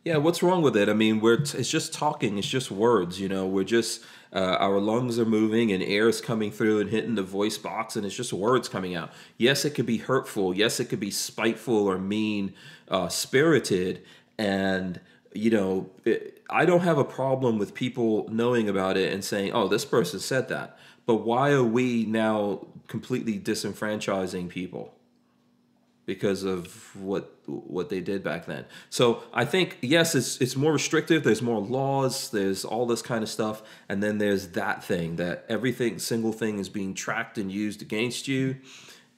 Yeah, 0.06 0.16
what's 0.18 0.42
wrong 0.42 0.62
with 0.62 0.78
it? 0.78 0.88
I 0.88 0.94
mean, 0.94 1.20
we're 1.20 1.38
t- 1.38 1.58
it's 1.58 1.70
just 1.70 1.94
talking, 1.94 2.38
it's 2.38 2.48
just 2.48 2.72
words, 2.72 3.20
you 3.20 3.28
know. 3.28 3.46
We're 3.46 3.66
just 3.66 4.02
uh, 4.32 4.56
our 4.60 4.80
lungs 4.80 5.20
are 5.20 5.26
moving 5.26 5.72
and 5.72 5.84
air 5.84 6.08
is 6.08 6.22
coming 6.22 6.52
through 6.52 6.80
and 6.80 6.90
hitting 6.90 7.16
the 7.16 7.24
voice 7.24 7.58
box, 7.58 7.96
and 7.96 8.06
it's 8.06 8.16
just 8.16 8.32
words 8.32 8.70
coming 8.70 8.96
out. 8.96 9.12
Yes, 9.38 9.66
it 9.66 9.72
could 9.72 9.86
be 9.86 9.98
hurtful. 9.98 10.56
Yes, 10.56 10.80
it 10.80 10.86
could 10.86 11.02
be 11.02 11.12
spiteful 11.12 11.86
or 11.86 11.98
mean 11.98 12.54
uh, 12.88 13.10
spirited, 13.10 14.04
and 14.38 15.02
you 15.34 15.50
know, 15.52 15.90
it, 16.06 16.42
I 16.50 16.66
don't 16.66 16.82
have 16.82 16.98
a 16.98 17.04
problem 17.04 17.58
with 17.58 17.74
people 17.74 18.28
knowing 18.32 18.70
about 18.70 18.98
it 18.98 19.12
and 19.12 19.24
saying, 19.24 19.52
"Oh, 19.52 19.68
this 19.68 19.84
person 19.84 20.20
said 20.20 20.48
that." 20.48 20.78
But 21.06 21.18
why 21.26 21.52
are 21.52 21.64
we 21.64 22.06
now 22.06 22.68
completely 22.90 23.40
disenfranchising 23.40 24.50
people 24.50 24.94
because 26.06 26.44
of 26.44 26.96
what 26.96 27.32
what 27.46 27.90
they 27.90 28.02
did 28.02 28.24
back 28.24 28.46
then? 28.46 28.66
So 28.90 29.24
I 29.32 29.46
think 29.46 29.78
yes, 29.82 30.16
it's 30.16 30.42
it's 30.42 30.58
more 30.58 30.74
restrictive. 30.74 31.24
There's 31.24 31.42
more 31.42 31.62
laws. 31.62 32.32
There's 32.32 32.66
all 32.66 32.86
this 32.86 33.02
kind 33.02 33.24
of 33.24 33.30
stuff, 33.30 33.62
and 33.88 34.04
then 34.04 34.18
there's 34.18 34.50
that 34.50 34.84
thing 34.84 35.16
that 35.16 35.46
everything 35.48 36.00
single 36.00 36.34
thing 36.34 36.60
is 36.60 36.68
being 36.68 36.94
tracked 36.94 37.38
and 37.38 37.50
used 37.52 37.82
against 37.82 38.28
you, 38.28 38.58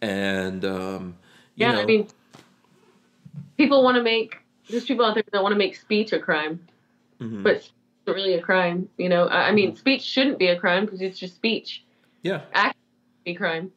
and 0.02 0.64
um, 0.64 1.18
you 1.56 1.66
yeah, 1.66 1.72
know, 1.72 1.82
I 1.82 1.86
mean, 1.86 2.08
people 3.58 3.84
want 3.84 3.96
to 3.96 4.04
make 4.04 4.38
there's 4.70 4.86
people 4.86 5.06
out 5.06 5.16
there 5.16 5.24
that 5.32 5.42
want 5.42 5.54
to 5.54 5.58
make 5.58 5.78
speech 5.78 6.12
a 6.14 6.20
crime, 6.20 6.68
mm-hmm. 7.20 7.42
but 7.42 7.68
really 8.06 8.34
a 8.34 8.42
crime. 8.42 8.90
You 8.98 9.08
know, 9.10 9.30
I 9.30 9.54
mean, 9.54 9.70
mm-hmm. 9.70 9.78
speech 9.78 10.02
shouldn't 10.02 10.40
be 10.40 10.48
a 10.48 10.60
crime 10.60 10.86
because 10.86 11.02
it's 11.02 11.18
just 11.18 11.36
speech. 11.36 11.86
Yeah. 12.22 12.42
Act 12.54 12.78
be 13.24 13.34
crime. 13.34 13.72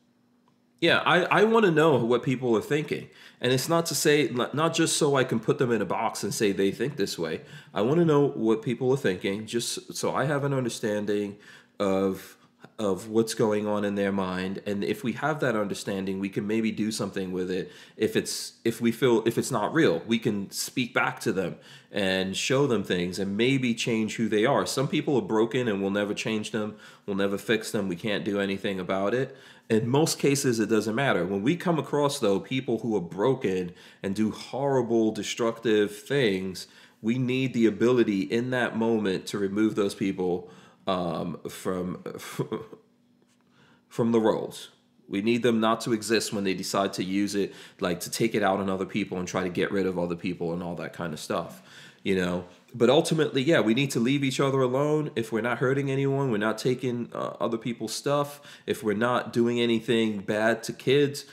Yeah, 0.81 1.03
I, 1.07 1.25
I 1.25 1.45
want 1.45 1.65
to 1.65 1.71
know 1.71 1.97
what 1.97 2.23
people 2.23 2.55
are 2.57 2.61
thinking. 2.61 3.09
And 3.41 3.53
it's 3.53 3.69
not 3.69 3.87
to 3.87 3.95
say, 3.95 4.29
not 4.29 4.75
just 4.75 4.97
so 4.97 5.17
I 5.17 5.25
can 5.25 5.41
put 5.41 5.59
them 5.59 5.71
in 5.71 5.81
a 5.81 5.87
box 5.87 6.23
and 6.23 6.35
say 6.35 6.53
they 6.53 6.71
think 6.73 6.97
this 6.97 7.19
way. 7.19 7.41
I 7.73 7.81
want 7.83 8.01
to 8.01 8.05
know 8.05 8.29
what 8.29 8.63
people 8.63 8.93
are 8.93 8.99
thinking, 8.99 9.47
just 9.47 9.95
so 9.95 10.15
I 10.15 10.25
have 10.25 10.45
an 10.45 10.53
understanding 10.53 11.37
of 11.79 12.37
of 12.79 13.09
what's 13.09 13.35
going 13.35 13.69
on 13.69 13.85
in 13.85 13.95
their 13.95 14.11
mind. 14.11 14.61
And 14.67 14.83
if 14.83 15.05
we 15.05 15.13
have 15.13 15.39
that 15.41 15.55
understanding 15.55 16.19
we 16.19 16.29
can 16.29 16.45
maybe 16.47 16.73
do 16.73 16.91
something 16.91 17.31
with 17.31 17.49
it. 17.51 17.71
If 17.97 18.17
it's 18.17 18.55
if 18.65 18.81
we 18.81 18.91
feel 18.91 19.23
if 19.27 19.39
it's 19.39 19.53
not 19.53 19.73
real 19.73 20.03
we 20.07 20.19
can 20.19 20.51
speak 20.51 20.93
back 20.93 21.21
to 21.21 21.33
them 21.33 21.57
and 21.93 22.37
show 22.37 22.67
them 22.67 22.83
things 22.83 23.21
and 23.21 23.37
maybe 23.37 23.75
change 23.75 24.17
who 24.17 24.29
they 24.29 24.45
are. 24.45 24.67
Some 24.67 24.89
people 24.89 25.17
are 25.17 25.23
broken 25.23 25.69
and 25.69 25.81
we'll 25.81 25.93
never 25.93 26.15
change 26.15 26.51
them 26.51 26.77
we'll 27.07 27.17
never 27.17 27.39
fix 27.39 27.71
them. 27.71 27.87
We 27.87 27.97
can't 27.97 28.25
do 28.25 28.41
anything 28.41 28.81
about 28.81 29.15
it. 29.15 29.37
In 29.71 29.89
most 29.89 30.19
cases 30.19 30.59
it 30.59 30.69
doesn't 30.69 30.97
matter. 30.97 31.25
When 31.25 31.43
we 31.43 31.55
come 31.55 31.79
across 31.79 32.19
though 32.19 32.41
people 32.41 32.81
who 32.81 32.97
are 32.97 33.01
broken 33.01 33.73
and 34.03 34.17
do 34.17 34.33
horrible 34.33 35.13
destructive 35.13 35.97
things 35.97 36.67
we 37.01 37.19
need 37.19 37.53
the 37.53 37.67
ability 37.67 38.23
in 38.23 38.51
that 38.51 38.77
moment 38.77 39.27
to 39.27 39.39
remove 39.39 39.75
those 39.77 39.95
people 39.95 40.51
um, 40.87 41.39
from 41.49 42.03
from 43.89 44.13
the 44.13 44.21
roles. 44.21 44.71
We 45.07 45.21
need 45.21 45.43
them 45.43 45.61
not 45.61 45.83
to 45.83 45.93
exist 45.93 46.33
when 46.33 46.45
they 46.45 46.55
decide 46.55 46.95
to 46.95 47.05
use 47.05 47.35
it, 47.35 47.55
like 47.79 48.01
to 48.01 48.11
take 48.11 48.35
it 48.35 48.43
out 48.43 48.59
on 48.59 48.71
other 48.71 48.87
people 48.87 49.19
and 49.19 49.29
try 49.29 49.43
to 49.43 49.51
get 49.51 49.71
rid 49.71 49.87
of 49.87 49.99
other 49.99 50.17
people 50.17 50.53
and 50.53 50.63
all 50.63 50.75
that 50.77 50.95
kind 50.95 51.13
of 51.13 51.21
stuff. 51.21 51.63
You 52.03 52.17
know, 52.17 52.45
but 52.75 52.91
ultimately, 52.91 53.43
yeah, 53.43 53.61
we 53.61 53.73
need 53.73 53.91
to 53.93 54.01
leave 54.01 54.25
each 54.25 54.41
other 54.41 54.61
alone. 54.61 55.11
If 55.17 55.33
we're 55.33 55.41
not 55.41 55.59
hurting 55.59 55.91
anyone, 55.91 56.31
we're 56.31 56.39
not 56.39 56.59
taking 56.59 57.09
uh, 57.15 57.37
other 57.41 57.57
people's 57.57 57.95
stuff. 57.95 58.41
If 58.67 58.83
we're 58.83 58.97
not 58.97 59.33
doing 59.33 59.61
anything 59.61 60.19
bad 60.19 60.63
to 60.65 60.73
kids, 60.73 61.25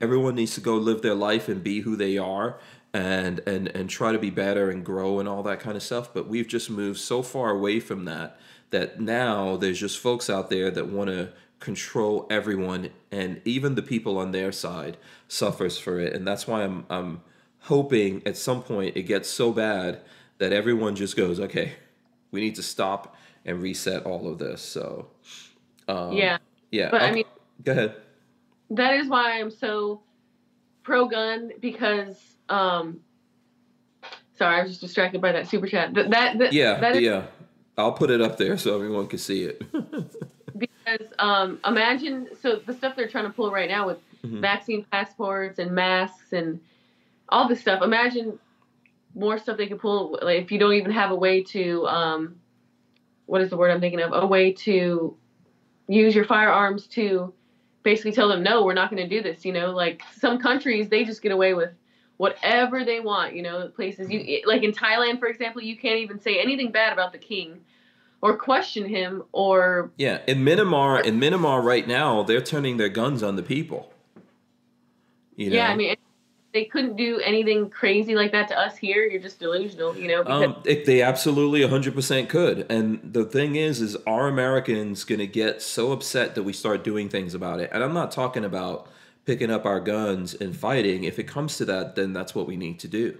everyone 0.00 0.34
needs 0.36 0.54
to 0.54 0.60
go 0.60 0.76
live 0.76 1.02
their 1.02 1.14
life 1.14 1.48
and 1.48 1.62
be 1.62 1.80
who 1.80 1.96
they 1.96 2.18
are 2.18 2.58
and 2.94 3.40
and 3.46 3.68
and 3.68 3.88
try 3.88 4.12
to 4.12 4.18
be 4.18 4.30
better 4.30 4.70
and 4.70 4.84
grow 4.84 5.18
and 5.18 5.28
all 5.28 5.42
that 5.44 5.60
kind 5.60 5.76
of 5.76 5.82
stuff. 5.82 6.12
But 6.12 6.28
we've 6.28 6.48
just 6.48 6.70
moved 6.70 7.00
so 7.00 7.22
far 7.22 7.50
away 7.50 7.80
from 7.80 8.04
that 8.04 8.38
that 8.72 9.00
now 9.00 9.56
there's 9.56 9.78
just 9.78 9.98
folks 9.98 10.28
out 10.28 10.50
there 10.50 10.70
that 10.70 10.88
want 10.88 11.08
to 11.08 11.32
control 11.60 12.26
everyone 12.28 12.90
and 13.12 13.40
even 13.44 13.76
the 13.76 13.82
people 13.82 14.18
on 14.18 14.32
their 14.32 14.50
side 14.50 14.96
suffers 15.28 15.78
for 15.78 16.00
it. 16.00 16.12
And 16.12 16.26
that's 16.26 16.46
why 16.48 16.64
I'm 16.64 16.84
I'm 16.90 17.20
hoping 17.60 18.22
at 18.26 18.36
some 18.36 18.62
point 18.62 18.96
it 18.96 19.04
gets 19.04 19.28
so 19.28 19.52
bad 19.52 20.00
that 20.38 20.52
everyone 20.52 20.96
just 20.96 21.16
goes 21.16 21.38
okay 21.38 21.74
we 22.32 22.40
need 22.40 22.56
to 22.56 22.62
stop 22.62 23.14
and 23.44 23.62
reset 23.62 24.04
all 24.04 24.26
of 24.26 24.38
this. 24.38 24.60
So 24.60 25.06
um, 25.86 26.12
yeah. 26.12 26.38
yeah 26.70 26.90
but 26.90 27.02
i 27.02 27.12
mean 27.12 27.24
go 27.64 27.72
ahead. 27.72 27.96
that 28.70 28.94
is 28.94 29.08
why 29.08 29.40
i'm 29.40 29.50
so 29.50 30.00
pro 30.84 31.06
gun 31.06 31.50
because 31.60 32.16
um 32.48 33.00
sorry 34.38 34.56
i 34.56 34.62
was 34.62 34.70
just 34.70 34.80
distracted 34.80 35.20
by 35.20 35.32
that 35.32 35.48
super 35.48 35.66
chat. 35.66 35.92
That 35.94 36.10
that, 36.10 36.38
that 36.38 36.52
yeah 36.52 36.80
that 36.80 36.96
is, 36.96 37.02
yeah 37.02 37.26
I'll 37.78 37.92
put 37.92 38.10
it 38.10 38.20
up 38.20 38.36
there 38.36 38.56
so 38.58 38.74
everyone 38.74 39.06
can 39.06 39.18
see 39.18 39.44
it. 39.44 39.62
because 40.58 41.06
um, 41.18 41.58
imagine 41.64 42.28
so 42.40 42.56
the 42.56 42.74
stuff 42.74 42.94
they're 42.96 43.08
trying 43.08 43.24
to 43.24 43.30
pull 43.30 43.50
right 43.50 43.68
now 43.68 43.86
with 43.86 43.98
Mhm. 44.24 44.40
vaccine 44.40 44.84
passports 44.92 45.58
and 45.58 45.72
masks 45.72 46.32
and 46.32 46.60
all 47.30 47.48
this 47.48 47.60
stuff. 47.60 47.82
Imagine 47.82 48.38
more 49.16 49.36
stuff 49.36 49.56
they 49.56 49.66
could 49.66 49.80
pull. 49.80 50.18
Like 50.22 50.42
if 50.42 50.52
you 50.52 50.58
don't 50.60 50.74
even 50.74 50.92
have 50.92 51.10
a 51.10 51.16
way 51.16 51.42
to 51.44 51.86
um, 51.88 52.36
what 53.26 53.40
is 53.40 53.50
the 53.50 53.56
word 53.56 53.70
I'm 53.72 53.80
thinking 53.80 54.00
of? 54.00 54.12
A 54.12 54.24
way 54.26 54.52
to 54.52 55.16
use 55.88 56.14
your 56.14 56.24
firearms 56.24 56.86
to 56.88 57.32
basically 57.82 58.12
tell 58.12 58.28
them 58.28 58.44
no, 58.44 58.64
we're 58.64 58.74
not 58.74 58.90
going 58.90 59.02
to 59.02 59.08
do 59.08 59.22
this. 59.22 59.44
You 59.44 59.52
know, 59.52 59.72
like 59.72 60.02
some 60.18 60.38
countries 60.38 60.88
they 60.88 61.04
just 61.04 61.20
get 61.20 61.32
away 61.32 61.54
with 61.54 61.70
whatever 62.16 62.84
they 62.84 63.00
want. 63.00 63.34
You 63.34 63.42
know, 63.42 63.68
places 63.68 64.10
you 64.10 64.42
like 64.46 64.62
in 64.62 64.72
Thailand, 64.72 65.18
for 65.18 65.26
example, 65.26 65.62
you 65.62 65.76
can't 65.76 65.98
even 65.98 66.20
say 66.20 66.40
anything 66.40 66.72
bad 66.72 66.92
about 66.92 67.12
the 67.12 67.18
king 67.18 67.60
or 68.22 68.36
question 68.36 68.88
him 68.88 69.24
or 69.32 69.90
yeah, 69.96 70.20
in 70.26 70.44
Myanmar, 70.44 71.04
in 71.04 71.18
Myanmar 71.18 71.62
right 71.62 71.86
now, 71.86 72.22
they're 72.22 72.40
turning 72.40 72.76
their 72.76 72.88
guns 72.88 73.22
on 73.22 73.36
the 73.36 73.42
people. 73.42 73.92
You 75.36 75.50
know? 75.50 75.56
Yeah, 75.56 75.68
I 75.68 75.76
mean, 75.76 75.96
they 76.52 76.64
couldn't 76.64 76.96
do 76.96 77.18
anything 77.20 77.70
crazy 77.70 78.14
like 78.14 78.32
that 78.32 78.48
to 78.48 78.58
us 78.58 78.76
here. 78.76 79.04
You're 79.04 79.20
just 79.20 79.40
delusional, 79.40 79.96
you 79.96 80.08
know. 80.08 80.22
Because 80.22 80.42
Um, 80.44 80.62
they 80.64 81.02
absolutely 81.02 81.60
100% 81.60 82.28
could. 82.28 82.66
And 82.70 83.00
the 83.02 83.24
thing 83.24 83.56
is, 83.56 83.80
is 83.80 83.96
are 84.06 84.28
Americans 84.28 85.04
going 85.04 85.18
to 85.18 85.26
get 85.26 85.62
so 85.62 85.92
upset 85.92 86.34
that 86.34 86.42
we 86.42 86.52
start 86.52 86.84
doing 86.84 87.08
things 87.08 87.34
about 87.34 87.60
it? 87.60 87.70
And 87.72 87.82
I'm 87.82 87.94
not 87.94 88.12
talking 88.12 88.44
about 88.44 88.86
picking 89.24 89.50
up 89.50 89.64
our 89.64 89.80
guns 89.80 90.34
and 90.34 90.56
fighting. 90.56 91.04
If 91.04 91.18
it 91.18 91.24
comes 91.28 91.56
to 91.58 91.64
that, 91.66 91.94
then 91.94 92.12
that's 92.12 92.34
what 92.34 92.46
we 92.46 92.56
need 92.56 92.78
to 92.80 92.88
do. 92.88 93.18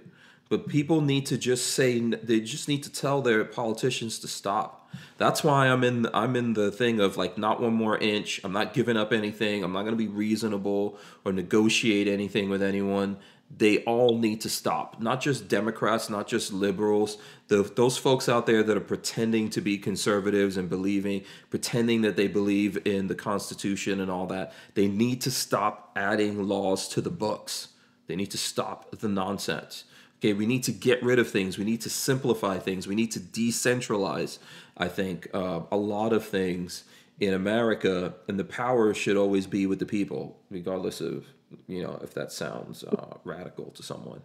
But 0.49 0.67
people 0.67 1.01
need 1.01 1.25
to 1.27 1.37
just 1.37 1.67
say 1.71 1.99
they 1.99 2.39
just 2.39 2.67
need 2.67 2.83
to 2.83 2.91
tell 2.91 3.21
their 3.21 3.43
politicians 3.43 4.19
to 4.19 4.27
stop. 4.27 4.91
That's 5.17 5.43
why 5.43 5.67
I'm 5.67 5.83
in 5.83 6.07
I'm 6.13 6.35
in 6.35 6.53
the 6.53 6.71
thing 6.71 6.99
of 6.99 7.17
like 7.17 7.37
not 7.37 7.61
one 7.61 7.73
more 7.73 7.97
inch. 7.97 8.41
I'm 8.43 8.51
not 8.51 8.73
giving 8.73 8.97
up 8.97 9.11
anything. 9.11 9.63
I'm 9.63 9.71
not 9.71 9.83
going 9.83 9.93
to 9.93 9.97
be 9.97 10.07
reasonable 10.07 10.97
or 11.25 11.31
negotiate 11.31 12.07
anything 12.07 12.49
with 12.49 12.61
anyone. 12.61 13.17
They 13.55 13.83
all 13.83 14.17
need 14.17 14.41
to 14.41 14.49
stop. 14.49 14.99
Not 14.99 15.21
just 15.21 15.47
Democrats, 15.47 16.09
not 16.09 16.27
just 16.27 16.51
liberals. 16.51 17.17
The, 17.49 17.63
those 17.63 17.97
folks 17.97 18.27
out 18.27 18.45
there 18.45 18.63
that 18.63 18.75
are 18.75 18.81
pretending 18.81 19.49
to 19.51 19.61
be 19.61 19.77
conservatives 19.77 20.57
and 20.57 20.69
believing, 20.69 21.23
pretending 21.49 22.01
that 22.01 22.15
they 22.15 22.27
believe 22.27 22.85
in 22.87 23.07
the 23.07 23.15
Constitution 23.15 23.99
and 23.99 24.09
all 24.09 24.25
that. 24.27 24.53
They 24.73 24.87
need 24.87 25.21
to 25.21 25.31
stop 25.31 25.91
adding 25.95 26.47
laws 26.47 26.87
to 26.89 27.01
the 27.01 27.11
books. 27.11 27.69
They 28.07 28.15
need 28.15 28.31
to 28.31 28.37
stop 28.37 28.99
the 28.99 29.07
nonsense. 29.07 29.83
Okay, 30.19 30.33
we 30.33 30.45
need 30.45 30.63
to 30.63 30.71
get 30.71 31.03
rid 31.03 31.19
of 31.19 31.29
things. 31.29 31.57
We 31.57 31.65
need 31.65 31.81
to 31.81 31.89
simplify 31.89 32.57
things. 32.57 32.87
We 32.87 32.95
need 32.95 33.11
to 33.11 33.19
decentralize. 33.19 34.39
I 34.77 34.87
think 34.87 35.27
uh, 35.33 35.61
a 35.71 35.77
lot 35.77 36.13
of 36.13 36.25
things 36.25 36.85
in 37.19 37.33
America, 37.33 38.15
and 38.27 38.39
the 38.39 38.43
power 38.43 38.93
should 38.93 39.17
always 39.17 39.47
be 39.47 39.67
with 39.67 39.79
the 39.79 39.85
people, 39.85 40.39
regardless 40.49 41.01
of 41.01 41.25
you 41.67 41.81
know 41.83 41.99
if 42.03 42.13
that 42.13 42.31
sounds 42.31 42.83
uh, 42.83 43.15
radical 43.23 43.71
to 43.71 43.83
someone. 43.83 44.21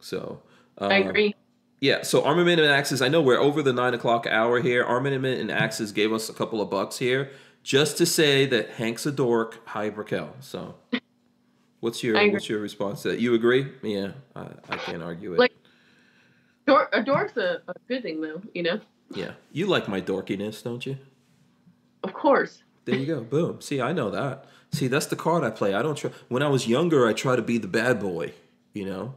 So 0.00 0.42
uh, 0.80 0.86
I 0.86 0.98
agree. 0.98 1.34
yeah, 1.80 2.02
so 2.02 2.24
Armament 2.24 2.60
and 2.60 2.70
Axes. 2.70 3.02
I 3.02 3.08
know 3.08 3.20
we're 3.20 3.38
over 3.40 3.62
the 3.62 3.72
nine 3.72 3.94
o'clock 3.94 4.26
hour 4.26 4.60
here. 4.60 4.84
Armament 4.84 5.40
and 5.40 5.50
Axes 5.50 5.92
gave 5.92 6.12
us 6.12 6.28
a 6.28 6.32
couple 6.32 6.60
of 6.60 6.70
bucks 6.70 6.98
here 6.98 7.30
just 7.62 7.98
to 7.98 8.06
say 8.06 8.46
that 8.46 8.70
Hank's 8.70 9.06
a 9.06 9.12
dork. 9.12 9.60
Hi, 9.68 9.86
Raquel. 9.86 10.34
So, 10.40 10.76
what's 11.80 12.02
your 12.02 12.14
what's 12.32 12.48
your 12.48 12.60
response 12.60 13.02
to 13.02 13.08
that? 13.10 13.20
You 13.20 13.34
agree? 13.34 13.66
Yeah, 13.82 14.12
I, 14.36 14.46
I 14.68 14.76
can't 14.76 15.02
argue 15.02 15.34
it. 15.34 15.38
Like- 15.38 15.52
Dor- 16.66 16.90
a 16.92 17.02
dork's 17.02 17.38
a, 17.38 17.62
a 17.66 17.72
good 17.88 18.02
thing, 18.02 18.20
though. 18.20 18.42
You 18.52 18.62
know, 18.62 18.80
yeah, 19.14 19.32
you 19.52 19.66
like 19.66 19.88
my 19.88 20.00
dorkiness, 20.02 20.62
don't 20.62 20.84
you? 20.84 20.98
of 22.04 22.12
course. 22.12 22.62
There 22.84 22.94
you 22.94 23.06
go. 23.06 23.22
Boom. 23.22 23.60
See, 23.62 23.80
I 23.80 23.92
know 23.92 24.10
that. 24.10 24.44
See, 24.72 24.86
that's 24.86 25.06
the 25.06 25.16
card 25.16 25.44
I 25.44 25.50
play. 25.50 25.74
I 25.74 25.82
don't 25.82 25.96
try. 25.96 26.10
When 26.28 26.42
I 26.42 26.48
was 26.48 26.68
younger, 26.68 27.06
I 27.06 27.12
try 27.12 27.36
to 27.36 27.42
be 27.42 27.58
the 27.58 27.68
bad 27.68 28.00
boy, 28.00 28.32
you 28.74 28.84
know, 28.84 29.14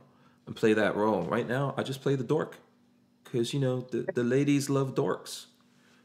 and 0.48 0.56
play 0.56 0.74
that 0.74 0.96
role. 0.96 1.24
Right 1.24 1.48
now, 1.48 1.74
I 1.78 1.84
just 1.84 2.02
play 2.02 2.16
the 2.16 2.24
dork, 2.24 2.58
because 3.24 3.54
you 3.54 3.60
know 3.60 3.82
the 3.82 4.08
the 4.14 4.24
ladies 4.24 4.70
love 4.70 4.96
dorks. 4.96 5.46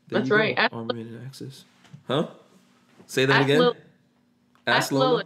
There 0.09 0.21
That's 0.21 0.31
right. 0.31 0.55
Ask- 0.57 0.73
Armament 0.73 1.09
and 1.11 1.27
Axes. 1.27 1.65
Huh? 2.07 2.29
Say 3.07 3.25
that 3.25 3.37
Ask 3.37 3.45
again. 3.45 3.59
Lil- 3.61 3.77
Ask 4.67 4.77
ask 4.77 4.93
Lola. 4.93 5.05
Lola. 5.05 5.25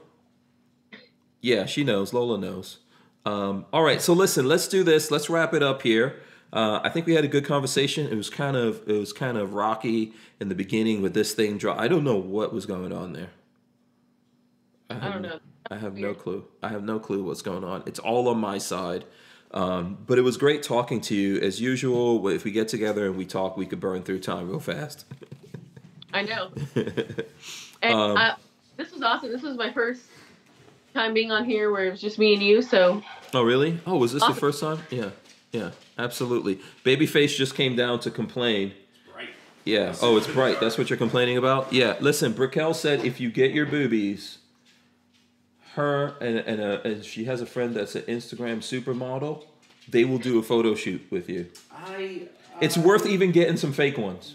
Yeah, 1.41 1.65
she 1.67 1.85
knows. 1.85 2.13
Lola 2.13 2.39
knows. 2.39 2.79
Um, 3.25 3.65
all 3.73 3.83
right, 3.83 4.01
so 4.01 4.13
listen, 4.13 4.47
let's 4.47 4.69
do 4.69 4.83
this. 4.83 5.11
Let's 5.11 5.31
wrap 5.31 5.55
it 5.55 5.63
up 5.63 5.83
here. 5.83 6.21
Uh, 6.53 6.81
I 6.83 6.89
think 6.89 7.07
we 7.07 7.15
had 7.15 7.25
a 7.25 7.29
good 7.29 7.45
conversation. 7.45 8.07
It 8.07 8.17
was 8.17 8.29
kind 8.29 8.57
of 8.57 8.87
it 8.89 8.99
was 8.99 9.13
kind 9.13 9.39
of 9.39 9.55
rocky 9.55 10.13
in 10.41 10.49
the 10.49 10.55
beginning 10.55 11.01
with 11.01 11.15
this 11.15 11.33
thing. 11.33 11.59
Draw. 11.59 11.79
I 11.79 11.89
don't 11.89 12.05
know 12.05 12.17
what 12.17 12.53
was 12.53 12.67
going 12.67 12.93
on 12.93 13.13
there. 13.13 13.31
I 14.91 14.95
have 14.95 15.13
don't 15.15 15.23
no- 15.23 15.29
know. 15.31 15.39
I 15.71 15.77
have 15.77 15.97
no 15.97 16.15
clue. 16.15 16.45
I 16.63 16.69
have 16.69 16.83
no 16.83 16.99
clue 16.99 17.23
what's 17.23 17.43
going 17.43 17.63
on. 17.65 17.85
It's 17.87 17.99
all 18.01 18.29
on 18.29 18.39
my 18.39 18.59
side. 18.59 19.05
Um, 19.53 19.99
but 20.07 20.19
it 20.19 20.23
was 20.23 20.37
great 20.37 20.63
talking 20.63 21.01
to 21.03 21.15
you 21.15 21.39
as 21.41 21.61
usual. 21.61 22.27
If 22.29 22.45
we 22.45 22.51
get 22.51 22.69
together 22.69 23.07
and 23.07 23.17
we 23.17 23.25
talk, 23.25 23.57
we 23.57 23.67
could 23.67 23.81
burn 23.81 24.03
through 24.03 24.21
time 24.21 24.49
real 24.49 24.61
fast. 24.61 25.05
I 26.13 26.23
know. 26.23 26.51
And 27.83 27.95
Um, 27.95 28.17
I, 28.19 28.35
this 28.77 28.93
was 28.93 29.01
awesome. 29.03 29.33
This 29.33 29.41
was 29.41 29.57
my 29.57 29.73
first 29.73 30.03
time 30.93 31.15
being 31.15 31.33
on 31.33 31.47
here 31.47 31.71
where 31.73 31.87
it 31.87 31.91
was 31.91 32.01
just 32.01 32.19
me 32.19 32.35
and 32.35 32.43
you. 32.43 32.61
So 32.61 33.03
Oh, 33.33 33.43
really? 33.43 33.81
Oh, 33.87 33.97
was 33.97 34.13
this 34.13 34.23
the 34.23 34.35
first 34.35 34.61
time? 34.61 34.81
Yeah, 34.91 35.11
yeah, 35.53 35.71
absolutely. 35.99 36.61
Babyface 36.85 37.37
just 37.37 37.55
came 37.55 37.75
down 37.77 38.01
to 38.01 38.11
complain. 38.11 38.75
Right. 39.17 39.31
Yeah. 39.65 39.95
Oh, 40.03 40.19
it's 40.19 40.27
bright. 40.27 40.61
That's 40.61 40.77
what 40.77 40.91
you're 40.91 40.99
complaining 40.99 41.39
about? 41.39 41.73
Yeah. 41.73 41.97
Listen, 42.01 42.35
Raquel 42.35 42.75
said 42.75 43.03
if 43.05 43.19
you 43.19 43.31
get 43.31 43.53
your 43.53 43.65
boobies, 43.65 44.37
her 45.75 46.15
and 46.21 46.39
and, 46.39 46.61
uh 46.61 46.81
and 46.85 47.05
she 47.05 47.25
has 47.25 47.41
a 47.41 47.47
friend 47.47 47.75
that's 47.75 47.95
an 47.95 48.03
Instagram 48.03 48.59
supermodel, 48.59 49.45
they 49.89 50.05
will 50.05 50.19
do 50.19 50.39
a 50.39 50.43
photo 50.43 50.75
shoot 50.75 51.03
with 51.11 51.29
you. 51.29 51.47
I. 51.73 52.23
Uh, 52.55 52.59
It's 52.61 52.77
worth 52.77 53.07
even 53.07 53.33
getting 53.33 53.57
some 53.57 53.73
fake 53.73 53.97
ones. 53.99 54.35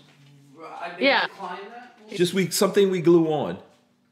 I 0.60 0.91
Yeah. 0.99 1.28
that. 1.40 2.18
Just 2.18 2.34
we 2.34 2.49
something 2.52 2.90
we 2.91 3.02
glue 3.02 3.28
on. 3.32 3.57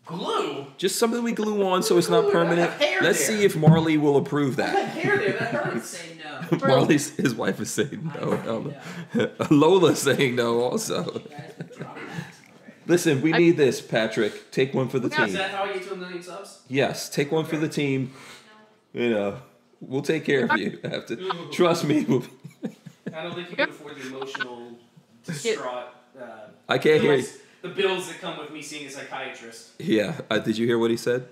Glue. 0.05 0.67
Just 0.77 0.97
something 0.97 1.23
we 1.23 1.31
glue 1.31 1.65
on 1.65 1.81
so 1.83 1.97
it's 1.97 2.09
not 2.09 2.21
Glue, 2.23 2.29
I 2.29 2.33
permanent. 2.33 2.71
Let's 3.01 3.25
there. 3.25 3.37
see 3.37 3.45
if 3.45 3.55
Marley 3.55 3.97
will 3.97 4.17
approve 4.17 4.59
I 4.59 4.63
that. 4.63 4.89
hair 4.89 5.17
there. 5.17 5.33
That 5.39 5.51
hurts. 5.53 5.87
say 5.97 6.17
no. 6.51 6.57
Marley's 6.57 7.15
his 7.15 7.33
wife 7.33 7.59
is 7.61 7.71
saying 7.71 8.11
no. 8.15 8.73
Lola 9.49 9.95
saying 9.95 10.35
no 10.35 10.61
also. 10.61 11.21
You 12.85 12.93
guys 12.95 13.03
can 13.03 13.13
drop 13.13 13.19
that 13.19 13.19
already. 13.19 13.19
Listen, 13.19 13.21
we 13.21 13.33
I- 13.33 13.37
need 13.37 13.57
this, 13.57 13.81
Patrick. 13.81 14.51
Take 14.51 14.73
one 14.73 14.87
for 14.89 14.99
the 14.99 15.09
Yeah. 15.09 15.21
Is 15.23 15.29
team. 15.31 15.37
that 15.37 15.51
how 15.51 15.63
I 15.63 15.73
get 15.73 15.83
to 15.83 15.93
a 15.93 15.95
million 15.95 16.21
subs? 16.23 16.61
Yes, 16.67 17.09
take 17.09 17.31
one 17.31 17.45
for 17.45 17.57
the 17.57 17.69
team. 17.69 18.13
You 18.93 19.09
know, 19.09 19.37
we'll 19.81 20.01
take 20.01 20.25
care 20.25 20.45
of 20.45 20.57
you. 20.57 20.79
After, 20.83 21.17
trust 21.51 21.83
me. 21.85 22.05
We'll, 22.05 22.23
I 23.13 23.23
don't 23.23 23.35
think 23.35 23.49
you 23.49 23.55
can 23.55 23.69
afford 23.69 23.95
the 23.95 24.07
emotional, 24.07 24.71
distraught. 25.25 25.85
Uh, 26.19 26.23
I 26.69 26.77
can't 26.77 27.01
hear 27.01 27.15
you. 27.15 27.25
The 27.63 27.69
bills 27.69 28.07
that 28.09 28.19
come 28.19 28.37
with 28.37 28.51
me 28.51 28.61
seeing 28.61 28.85
a 28.85 28.89
psychiatrist. 28.89 29.71
Yeah, 29.79 30.19
uh, 30.29 30.37
did 30.39 30.57
you 30.57 30.67
hear 30.67 30.77
what 30.77 30.91
he 30.91 30.97
said? 30.97 31.27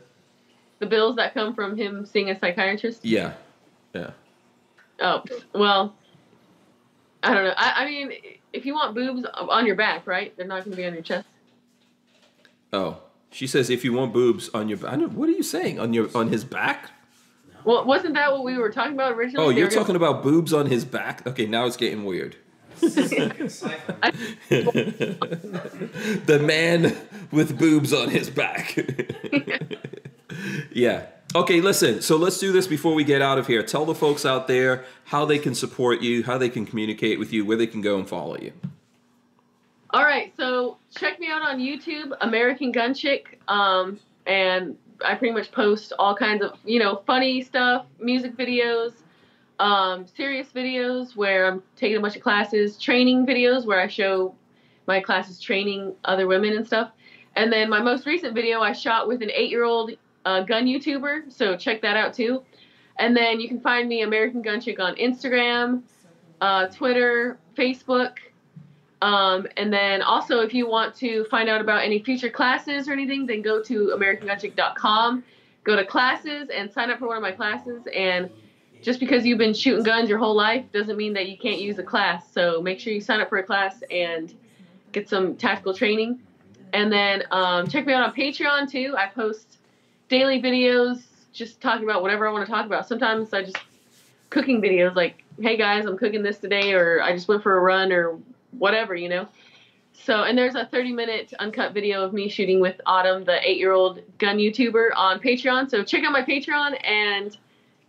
the 0.80 0.88
bills 0.88 1.16
that 1.18 1.32
come 1.36 1.54
from 1.54 1.78
him 1.78 2.08
seeing 2.08 2.32
a 2.32 2.40
psychiatrist. 2.40 3.06
Yeah, 3.06 3.34
yeah. 3.94 4.12
Oh 5.00 5.22
well, 5.54 5.94
I 7.22 7.34
don't 7.36 7.44
know. 7.44 7.54
I, 7.56 7.84
I 7.84 7.86
mean, 7.86 8.12
if 8.52 8.66
you 8.66 8.74
want 8.74 8.96
boobs 8.96 9.24
on 9.36 9.68
your 9.68 9.76
back, 9.76 10.08
right? 10.08 10.36
They're 10.36 10.48
not 10.48 10.64
going 10.64 10.72
to 10.72 10.78
be 10.78 10.86
on 10.86 10.94
your 10.94 11.04
chest. 11.04 11.28
Oh, 12.74 13.00
she 13.32 13.48
says 13.48 13.70
if 13.70 13.84
you 13.84 13.94
want 13.94 14.14
boobs 14.14 14.50
on 14.54 14.70
your, 14.70 14.80
I 14.88 14.96
don't. 14.96 15.14
What 15.14 15.30
are 15.30 15.34
you 15.34 15.44
saying 15.44 15.80
on 15.80 15.94
your 15.94 16.10
on 16.16 16.30
his 16.30 16.44
back? 16.44 16.92
Well, 17.64 17.86
wasn't 17.86 18.16
that 18.16 18.32
what 18.32 18.44
we 18.44 18.58
were 18.58 18.72
talking 18.72 18.94
about 18.94 19.14
originally? 19.14 19.46
Oh, 19.46 19.50
you're 19.50 19.68
gonna- 19.68 19.80
talking 19.80 19.96
about 19.96 20.24
boobs 20.24 20.52
on 20.54 20.66
his 20.68 20.84
back. 20.86 21.26
Okay, 21.28 21.46
now 21.46 21.66
it's 21.66 21.78
getting 21.78 22.06
weird. 22.06 22.36
The 26.26 26.40
man 26.42 26.98
with 27.32 27.58
boobs 27.58 27.94
on 27.94 28.10
his 28.10 28.30
back. 28.30 28.76
yeah. 30.72 31.06
Okay, 31.36 31.62
listen. 31.62 32.02
So 32.02 32.18
let's 32.18 32.38
do 32.40 32.52
this 32.52 32.68
before 32.68 32.94
we 32.94 33.04
get 33.04 33.22
out 33.22 33.38
of 33.38 33.48
here. 33.48 33.64
Tell 33.64 33.86
the 33.86 33.96
folks 33.96 34.26
out 34.26 34.48
there 34.48 34.84
how 35.06 35.26
they 35.26 35.40
can 35.40 35.56
support 35.56 36.02
you, 36.02 36.24
how 36.24 36.38
they 36.38 36.50
can 36.50 36.66
communicate 36.66 37.20
with 37.20 37.32
you, 37.32 37.46
where 37.46 37.58
they 37.58 37.68
can 37.68 37.82
go 37.82 37.98
and 37.98 38.08
follow 38.08 38.38
you. 38.38 38.52
All 39.92 40.04
right, 40.04 40.34
so 40.38 40.78
check 40.96 41.20
me 41.20 41.28
out 41.28 41.42
on 41.42 41.60
YouTube, 41.60 42.12
American 42.22 42.72
Gun 42.72 42.94
Chick, 42.94 43.40
um, 43.48 44.00
and 44.26 44.78
I 45.04 45.16
pretty 45.16 45.34
much 45.34 45.52
post 45.52 45.94
all 45.98 46.16
kinds 46.16 46.44
of 46.44 46.58
you 46.64 46.80
know 46.80 47.02
funny 47.08 47.42
stuff, 47.42 47.86
music 48.00 48.36
videos, 48.38 48.94
um, 49.60 50.06
serious 50.08 50.48
videos 50.50 51.16
where 51.16 51.48
I'm 51.48 51.64
taking 51.76 51.98
a 51.98 52.00
bunch 52.00 52.16
of 52.16 52.22
classes, 52.22 52.78
training 52.78 53.26
videos 53.26 53.66
where 53.66 53.80
I 53.80 53.88
show 53.88 54.36
my 54.88 55.00
classes 55.00 55.40
training 55.40 55.94
other 56.06 56.28
women 56.28 56.54
and 56.54 56.66
stuff, 56.66 56.92
and 57.36 57.52
then 57.52 57.70
my 57.70 57.82
most 57.82 58.06
recent 58.06 58.36
video 58.36 58.62
I 58.62 58.74
shot 58.74 59.08
with 59.08 59.22
an 59.22 59.32
eight-year-old 59.34 59.92
uh, 60.26 60.42
gun 60.42 60.66
YouTuber, 60.66 61.32
so 61.32 61.56
check 61.56 61.82
that 61.82 61.98
out 61.98 62.14
too. 62.14 62.44
And 63.00 63.18
then 63.18 63.40
you 63.40 63.48
can 63.48 63.60
find 63.60 63.88
me 63.90 64.02
American 64.02 64.42
Gun 64.44 64.62
Chick 64.62 64.80
on 64.80 64.96
Instagram, 64.96 65.82
uh, 66.42 66.68
Twitter, 66.68 67.40
Facebook 67.58 68.18
Um, 69.02 69.48
and 69.58 69.74
then 69.74 70.02
also, 70.02 70.42
if 70.42 70.54
you 70.54 70.68
want 70.68 70.96
to 70.96 71.26
find 71.26 71.50
out 71.50 71.60
about 71.60 71.84
any 71.84 72.00
future 72.04 72.30
classes 72.30 72.88
or 72.88 72.94
anything, 72.94 73.26
then 73.26 73.42
go 73.42 73.62
to 73.64 73.94
AmericanGunchick.com, 73.98 75.24
go 75.64 75.76
to 75.76 75.86
classes, 75.86 76.50
and 76.54 76.72
sign 76.72 76.92
up 76.92 77.00
for 77.00 77.08
one 77.08 77.18
of 77.18 77.24
my 77.24 77.32
classes. 77.32 77.82
And 77.96 78.30
just 78.82 79.00
because 79.00 79.26
you've 79.26 79.38
been 79.38 79.54
shooting 79.54 79.84
guns 79.84 80.10
your 80.10 80.20
whole 80.20 80.36
life 80.36 80.66
doesn't 80.72 80.98
mean 80.98 81.14
that 81.14 81.30
you 81.30 81.38
can't 81.38 81.60
use 81.60 81.80
a 81.80 81.84
class. 81.84 82.32
So 82.32 82.62
make 82.62 82.80
sure 82.80 82.94
you 82.94 83.02
sign 83.02 83.22
up 83.22 83.30
for 83.30 83.38
a 83.38 83.44
class 83.44 83.84
and 83.90 84.34
get 84.92 85.10
some 85.10 85.36
tactical 85.36 85.74
training. 85.74 86.20
And 86.74 86.92
then 86.92 87.24
um, 87.32 87.68
check 87.68 87.86
me 87.86 87.94
out 87.94 88.04
on 88.04 88.14
Patreon 88.16 88.70
too. 88.70 88.96
I 88.98 89.08
post 89.08 89.58
daily 90.10 90.42
videos 90.42 91.04
just 91.34 91.62
talking 91.62 91.84
about 91.84 92.02
whatever 92.02 92.28
I 92.28 92.32
want 92.32 92.46
to 92.46 92.52
talk 92.52 92.66
about. 92.66 92.88
Sometimes 92.88 93.34
I 93.34 93.44
just 93.44 93.58
cooking 94.30 94.62
videos 94.62 94.96
like, 94.96 95.24
hey 95.40 95.58
guys, 95.58 95.86
I'm 95.86 95.98
cooking 95.98 96.24
this 96.24 96.38
today, 96.38 96.74
or 96.74 97.02
I 97.02 97.14
just 97.14 97.28
went 97.28 97.44
for 97.44 97.58
a 97.58 97.62
run, 97.62 97.92
or 97.92 98.18
whatever, 98.52 98.96
you 98.96 99.10
know. 99.10 99.28
So, 99.94 100.24
and 100.24 100.38
there's 100.38 100.56
a 100.56 100.66
30 100.66 100.94
minute 100.94 101.34
uncut 101.40 101.74
video 101.74 102.04
of 102.04 102.14
me 102.14 102.28
shooting 102.28 102.60
with 102.60 102.80
Autumn, 102.86 103.24
the 103.24 103.48
eight 103.48 103.58
year 103.58 103.72
old 103.72 104.02
gun 104.18 104.38
YouTuber, 104.38 104.90
on 104.96 105.20
Patreon. 105.20 105.70
So 105.70 105.84
check 105.84 106.04
out 106.04 106.12
my 106.12 106.24
Patreon, 106.24 106.78
and 106.84 107.38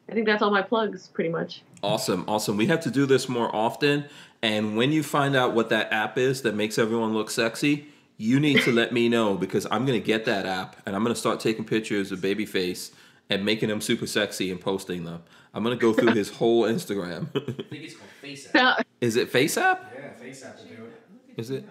I 0.09 0.13
think 0.13 0.27
that's 0.27 0.43
all 0.43 0.51
my 0.51 0.63
plugs, 0.63 1.09
pretty 1.09 1.31
much. 1.31 1.63
Awesome, 1.83 2.25
awesome. 2.29 2.57
We 2.57 2.67
have 2.67 2.81
to 2.81 2.91
do 2.91 3.07
this 3.07 3.29
more 3.29 3.55
often. 3.55 4.05
And 4.43 4.77
when 4.77 4.93
you 4.93 5.03
find 5.03 5.37
out 5.37 5.55
what 5.55 5.71
that 5.71 5.93
app 5.93 6.19
is 6.19 6.43
that 6.43 6.55
makes 6.55 6.77
everyone 6.79 7.15
look 7.15 7.31
sexy, 7.31 7.87
you 8.19 8.39
need 8.39 8.61
to 8.63 8.73
let 8.73 8.93
me 8.93 9.09
know 9.09 9.37
because 9.37 9.67
I'm 9.71 9.87
gonna 9.87 9.99
get 9.99 10.25
that 10.27 10.47
app 10.47 10.77
and 10.85 10.95
I'm 10.95 11.03
gonna 11.03 11.15
start 11.15 11.41
taking 11.41 11.65
pictures 11.65 12.13
of 12.13 12.19
Babyface 12.19 12.91
and 13.31 13.45
making 13.45 13.71
him 13.71 13.81
super 13.81 14.07
sexy 14.07 14.51
and 14.51 14.61
posting 14.61 15.05
them. 15.05 15.23
I'm 15.55 15.63
gonna 15.63 15.77
go 15.77 15.93
through 15.93 16.13
his 16.13 16.29
whole 16.29 16.65
Instagram. 16.65 17.29
I 17.37 17.63
think 17.63 17.85
it's 17.85 17.95
called 17.95 18.11
Face 18.21 18.55
App. 18.55 18.87
Is 19.01 19.17
it 19.17 19.31
Face 19.31 19.57
app? 19.57 19.92
Yeah, 20.41 20.53
Face 20.53 20.65
do 20.65 20.85
it. 20.85 21.41
Is 21.41 21.51
it? 21.51 21.65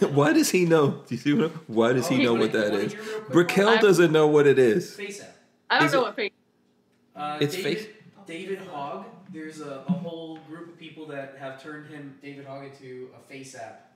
What. 0.00 0.12
Why 0.12 0.32
does 0.32 0.50
he 0.50 0.64
know? 0.66 1.02
Do 1.06 1.14
you 1.14 1.16
see 1.20 1.32
what? 1.34 1.50
Why 1.68 1.92
does 1.92 2.08
he 2.08 2.22
know 2.22 2.34
what 2.34 2.52
that 2.52 2.66
is? 2.66 2.70
wanna 2.72 2.82
is? 2.84 2.92
hear 2.92 3.02
real 3.02 3.20
quick? 3.22 3.34
Raquel 3.36 3.78
doesn't 3.80 4.12
know 4.12 4.26
what 4.26 4.46
it 4.46 4.58
is. 4.58 4.94
Face 4.94 5.20
App. 5.22 5.36
I 5.70 5.78
don't 5.78 5.86
Is 5.86 5.92
know 5.92 6.00
it- 6.00 6.02
what 6.02 6.16
face. 6.16 6.32
Uh, 7.16 7.38
It's 7.40 7.54
David, 7.56 7.78
Face- 7.78 7.88
David 8.26 8.58
Hogg. 8.70 9.06
There's 9.32 9.60
a, 9.60 9.84
a 9.88 9.92
whole 9.92 10.38
group 10.48 10.68
of 10.68 10.78
people 10.78 11.06
that 11.06 11.36
have 11.38 11.62
turned 11.62 11.88
him, 11.88 12.16
David 12.22 12.46
Hogg, 12.46 12.64
into 12.64 13.08
a 13.16 13.20
Face 13.28 13.54
App. 13.54 13.92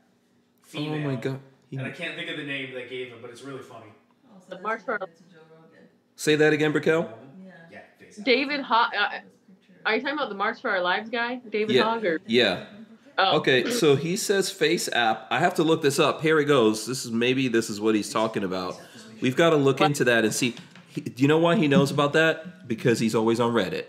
Female. 0.62 0.94
Oh 0.94 0.98
my 0.98 1.16
god. 1.16 1.40
He- 1.70 1.76
And 1.76 1.86
I 1.86 1.90
can't 1.90 2.16
think 2.16 2.30
of 2.30 2.36
the 2.36 2.44
name 2.44 2.72
they 2.74 2.86
gave 2.88 3.08
him, 3.08 3.18
but 3.20 3.30
it's 3.30 3.42
really 3.42 3.62
funny. 3.62 3.86
Oh, 4.26 4.36
so 4.38 4.44
The 4.48 4.50
that's 4.56 4.62
March 4.62 4.80
related 4.86 5.06
Turtle. 5.06 5.16
to 5.28 5.34
Joe 5.34 5.40
Rogan. 5.54 5.88
Say 6.16 6.34
that 6.36 6.52
again, 6.52 6.72
Raquel. 6.72 7.18
Yeah. 7.44 7.52
Yeah, 7.70 7.78
Face 7.98 8.18
App. 8.18 8.24
David 8.24 8.60
Hogg. 8.62 8.92
Uh, 8.94 9.08
are 9.86 9.94
you 9.96 10.00
talking 10.02 10.16
about 10.16 10.28
the 10.28 10.34
March 10.34 10.60
for 10.60 10.70
Our 10.70 10.80
Lives 10.80 11.08
guy, 11.10 11.36
David 11.50 11.76
Yeah. 11.76 11.82
Hogg? 11.84 12.04
Or 12.04 12.20
Yeah. 12.26 12.66
Oh, 13.18 13.36
Okay, 13.38 13.70
so 13.70 13.96
he 13.96 14.16
says 14.16 14.50
face 14.50 14.88
app. 14.92 15.26
I 15.30 15.38
have 15.40 15.54
to 15.54 15.62
look 15.62 15.82
this 15.82 15.98
up. 15.98 16.22
Here 16.22 16.38
he 16.38 16.44
goes. 16.44 16.86
This 16.86 17.04
is 17.04 17.10
maybe 17.10 17.48
this 17.48 17.68
is 17.70 17.80
what 17.80 17.94
he's 17.94 18.10
talking 18.12 18.44
about. 18.44 18.80
We've 19.20 19.36
got 19.36 19.50
to 19.50 19.56
look 19.56 19.80
into 19.80 20.04
that 20.04 20.24
and 20.24 20.32
see. 20.32 20.54
He, 20.88 21.00
do 21.02 21.22
you 21.22 21.28
know 21.28 21.38
why 21.38 21.56
he 21.56 21.68
knows 21.68 21.90
about 21.90 22.12
that? 22.14 22.66
Because 22.68 22.98
he's 23.00 23.14
always 23.14 23.40
on 23.40 23.52
Reddit. 23.52 23.84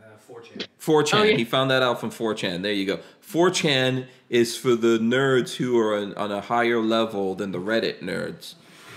Uh, 0.00 0.06
4chan. 0.30 0.66
4chan. 0.80 1.14
Oh, 1.14 1.22
yeah. 1.24 1.36
He 1.36 1.44
found 1.44 1.70
that 1.70 1.82
out 1.82 1.98
from 2.00 2.10
4chan. 2.10 2.62
There 2.62 2.72
you 2.72 2.86
go. 2.86 3.00
4chan 3.26 4.06
is 4.30 4.56
for 4.56 4.74
the 4.74 4.98
nerds 4.98 5.56
who 5.56 5.78
are 5.78 5.96
on, 5.96 6.14
on 6.14 6.30
a 6.30 6.40
higher 6.40 6.80
level 6.80 7.34
than 7.34 7.50
the 7.52 7.58
Reddit 7.58 8.00
nerds. 8.00 8.54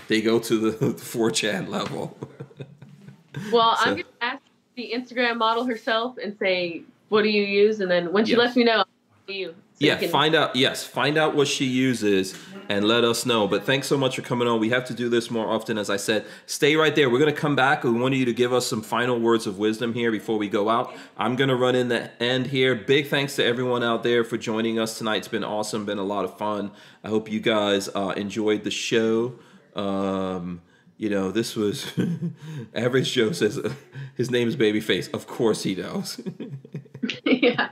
They 0.08 0.20
go 0.22 0.38
to 0.38 0.70
the 0.70 0.76
4chan 0.94 1.68
level. 1.68 2.16
Well, 3.52 3.76
So- 3.76 3.90
I'm 3.90 3.96
gonna 3.96 4.04
ask 4.22 4.42
the 4.76 4.92
Instagram 4.94 5.36
model 5.36 5.64
herself 5.64 6.16
and 6.16 6.34
say, 6.38 6.82
"What 7.10 7.20
do 7.22 7.28
you 7.28 7.42
use?" 7.42 7.80
And 7.80 7.90
then 7.90 8.10
when 8.12 8.24
she 8.24 8.32
Yes. 8.32 8.38
lets 8.38 8.56
me 8.56 8.64
know, 8.64 8.72
I'll 8.72 8.84
tell 8.84 8.86
you. 9.32 9.48
So 9.74 9.84
you 9.84 9.88
yeah, 9.88 9.96
can- 9.96 10.08
find 10.08 10.34
out. 10.34 10.56
Yes, 10.56 10.84
find 10.84 11.18
out 11.18 11.34
what 11.36 11.48
she 11.48 11.64
uses 11.66 12.34
and 12.68 12.84
let 12.84 13.04
us 13.04 13.26
know. 13.26 13.46
But 13.46 13.64
thanks 13.64 13.86
so 13.86 13.96
much 13.98 14.16
for 14.16 14.22
coming 14.22 14.48
on. 14.48 14.58
We 14.58 14.70
have 14.70 14.84
to 14.86 14.94
do 14.94 15.08
this 15.08 15.30
more 15.30 15.46
often, 15.48 15.78
as 15.78 15.90
I 15.90 15.96
said. 15.96 16.24
Stay 16.46 16.76
right 16.76 16.94
there. 16.94 17.10
We're 17.10 17.18
gonna 17.18 17.32
come 17.32 17.54
back. 17.56 17.84
We 17.84 17.90
want 17.90 18.14
you 18.14 18.24
to 18.24 18.32
give 18.32 18.52
us 18.52 18.66
some 18.66 18.82
final 18.82 19.20
words 19.20 19.46
of 19.46 19.58
wisdom 19.58 19.92
here 19.94 20.10
before 20.10 20.38
we 20.38 20.48
go 20.48 20.68
out. 20.68 20.94
I'm 21.18 21.36
gonna 21.36 21.56
run 21.56 21.74
in 21.74 21.88
the 21.88 22.10
end 22.22 22.46
here. 22.48 22.74
Big 22.74 23.08
thanks 23.08 23.36
to 23.36 23.44
everyone 23.44 23.82
out 23.82 24.02
there 24.02 24.24
for 24.24 24.36
joining 24.36 24.78
us 24.78 24.98
tonight. 24.98 25.18
It's 25.18 25.28
been 25.28 25.44
awesome. 25.44 25.84
Been 25.84 25.98
a 25.98 26.02
lot 26.04 26.24
of 26.24 26.36
fun. 26.38 26.70
I 27.04 27.08
hope 27.08 27.30
you 27.30 27.40
guys 27.40 27.88
uh, 27.94 28.14
enjoyed 28.16 28.64
the 28.64 28.70
show. 28.70 29.34
Um, 29.74 30.62
you 30.98 31.10
know, 31.10 31.30
this 31.30 31.54
was 31.54 31.86
Average 32.74 33.12
Joe 33.12 33.32
says 33.32 33.58
uh, 33.58 33.72
his 34.14 34.30
name 34.30 34.48
is 34.48 34.56
Babyface. 34.56 35.12
Of 35.12 35.26
course 35.26 35.62
he 35.62 35.74
knows. 35.74 36.20
yeah. 37.24 37.70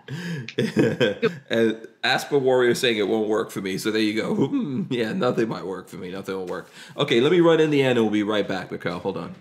and 1.51 1.87
Asper 2.03 2.39
Warrior 2.39 2.75
saying 2.75 2.99
it 2.99 3.09
won't 3.09 3.29
work 3.29 3.51
for 3.51 3.61
me. 3.61 3.79
So 3.79 3.91
there 3.91 4.03
you 4.03 4.21
go. 4.21 4.35
Hmm, 4.35 4.83
yeah, 4.91 5.13
nothing 5.13 5.49
might 5.49 5.67
work 5.67 5.89
for 5.89 5.97
me. 5.97 6.11
Nothing 6.11 6.35
will 6.37 6.47
work. 6.47 6.71
Okay, 6.97 7.21
let 7.21 7.33
me 7.33 7.41
run 7.41 7.61
in 7.61 7.71
the 7.71 7.83
end 7.83 7.99
and 7.99 8.07
we'll 8.07 8.13
be 8.13 8.23
right 8.23 8.47
back, 8.47 8.71
Raquel. 8.71 8.99
Hold 8.99 9.17
on. 9.17 9.35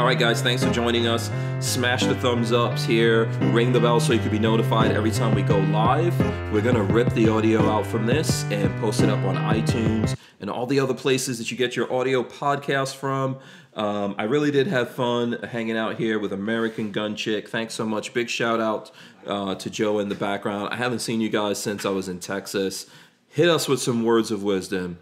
All 0.00 0.06
right, 0.06 0.18
guys, 0.18 0.40
thanks 0.40 0.64
for 0.64 0.70
joining 0.70 1.06
us. 1.06 1.30
Smash 1.60 2.06
the 2.06 2.14
thumbs 2.14 2.52
ups 2.52 2.86
here. 2.86 3.26
Ring 3.52 3.70
the 3.70 3.80
bell 3.80 4.00
so 4.00 4.14
you 4.14 4.18
can 4.18 4.30
be 4.30 4.38
notified 4.38 4.92
every 4.92 5.10
time 5.10 5.34
we 5.34 5.42
go 5.42 5.58
live. 5.58 6.18
We're 6.50 6.62
going 6.62 6.76
to 6.76 6.82
rip 6.82 7.12
the 7.12 7.28
audio 7.28 7.68
out 7.68 7.84
from 7.84 8.06
this 8.06 8.44
and 8.44 8.74
post 8.80 9.02
it 9.02 9.10
up 9.10 9.22
on 9.26 9.36
iTunes 9.36 10.16
and 10.40 10.48
all 10.48 10.64
the 10.64 10.80
other 10.80 10.94
places 10.94 11.36
that 11.36 11.50
you 11.50 11.56
get 11.58 11.76
your 11.76 11.92
audio 11.92 12.22
podcast 12.22 12.96
from. 12.96 13.40
Um, 13.74 14.14
I 14.16 14.22
really 14.22 14.50
did 14.50 14.68
have 14.68 14.90
fun 14.90 15.32
hanging 15.32 15.76
out 15.76 15.98
here 15.98 16.18
with 16.18 16.32
American 16.32 16.92
Gun 16.92 17.14
Chick. 17.14 17.50
Thanks 17.50 17.74
so 17.74 17.84
much. 17.84 18.14
Big 18.14 18.30
shout 18.30 18.58
out 18.58 18.90
uh, 19.26 19.54
to 19.56 19.68
Joe 19.68 19.98
in 19.98 20.08
the 20.08 20.14
background. 20.14 20.72
I 20.72 20.76
haven't 20.76 21.00
seen 21.00 21.20
you 21.20 21.28
guys 21.28 21.58
since 21.58 21.84
I 21.84 21.90
was 21.90 22.08
in 22.08 22.20
Texas. 22.20 22.86
Hit 23.28 23.50
us 23.50 23.68
with 23.68 23.82
some 23.82 24.02
words 24.02 24.30
of 24.30 24.42
wisdom. 24.42 24.98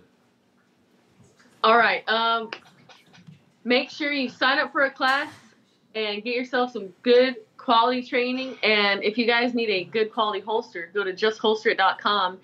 All 1.63 1.79
right. 1.79 2.03
Um, 2.09 2.51
make 3.69 3.91
sure 3.91 4.11
you 4.11 4.29
sign 4.31 4.59
up 4.59 4.73
for 4.73 4.85
a 4.85 4.91
class 4.91 5.31
and 5.95 6.23
get 6.25 6.35
yourself 6.35 6.73
some 6.73 6.89
good 7.03 7.37
quality 7.59 8.03
training. 8.03 8.57
And 8.63 9.05
if 9.05 9.19
you 9.19 9.27
guys 9.27 9.53
need 9.55 9.69
a 9.69 9.85
good 9.85 10.11
quality 10.13 10.41
holster, 10.41 10.91
go 10.95 11.05
to 11.05 11.13
justholsterit.com 11.13 12.39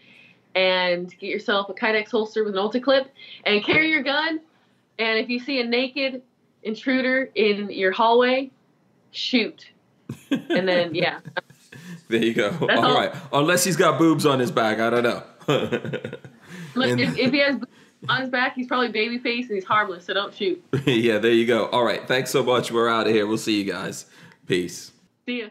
and 0.54 1.08
get 1.18 1.28
yourself 1.28 1.68
a 1.70 1.72
Kydex 1.74 2.10
holster 2.10 2.44
with 2.44 2.54
an 2.54 2.60
Ulti 2.62 2.82
clip 2.82 3.10
and 3.44 3.64
carry 3.64 3.90
your 3.90 4.02
gun. 4.02 4.40
And 4.98 5.18
if 5.18 5.28
you 5.28 5.40
see 5.40 5.60
a 5.60 5.64
naked 5.66 6.22
intruder 6.62 7.30
in 7.34 7.70
your 7.70 7.90
hallway, 7.92 8.50
shoot. 9.10 9.66
And 10.30 10.68
then 10.68 10.94
yeah, 10.94 11.20
There 12.08 12.22
you 12.22 12.34
go. 12.34 12.54
All 12.60 12.84
all. 12.84 12.94
right. 12.94 13.12
Unless 13.32 13.64
he's 13.64 13.76
got 13.76 13.98
boobs 13.98 14.26
on 14.26 14.38
his 14.38 14.50
back, 14.50 14.78
I 14.78 14.90
don't 14.90 15.02
know. 15.02 15.22
Look, 16.74 16.90
And- 16.90 17.00
if, 17.00 17.16
if 17.16 17.32
he 17.32 17.38
has 17.38 17.56
on 18.08 18.20
his 18.20 18.30
back, 18.30 18.54
he's 18.54 18.66
probably 18.66 18.88
baby 18.88 19.18
face 19.18 19.46
and 19.46 19.54
he's 19.54 19.64
harmless. 19.64 20.06
So 20.06 20.14
don't 20.14 20.34
shoot. 20.34 20.62
yeah, 20.86 21.18
there 21.18 21.32
you 21.32 21.46
go. 21.46 21.66
All 21.66 21.84
right. 21.84 22.06
Thanks 22.06 22.30
so 22.30 22.42
much. 22.42 22.70
We're 22.70 22.88
out 22.88 23.06
of 23.06 23.12
here. 23.12 23.26
We'll 23.26 23.38
see 23.38 23.60
you 23.62 23.70
guys. 23.70 24.06
Peace. 24.46 24.92
See 25.26 25.40
ya. 25.40 25.48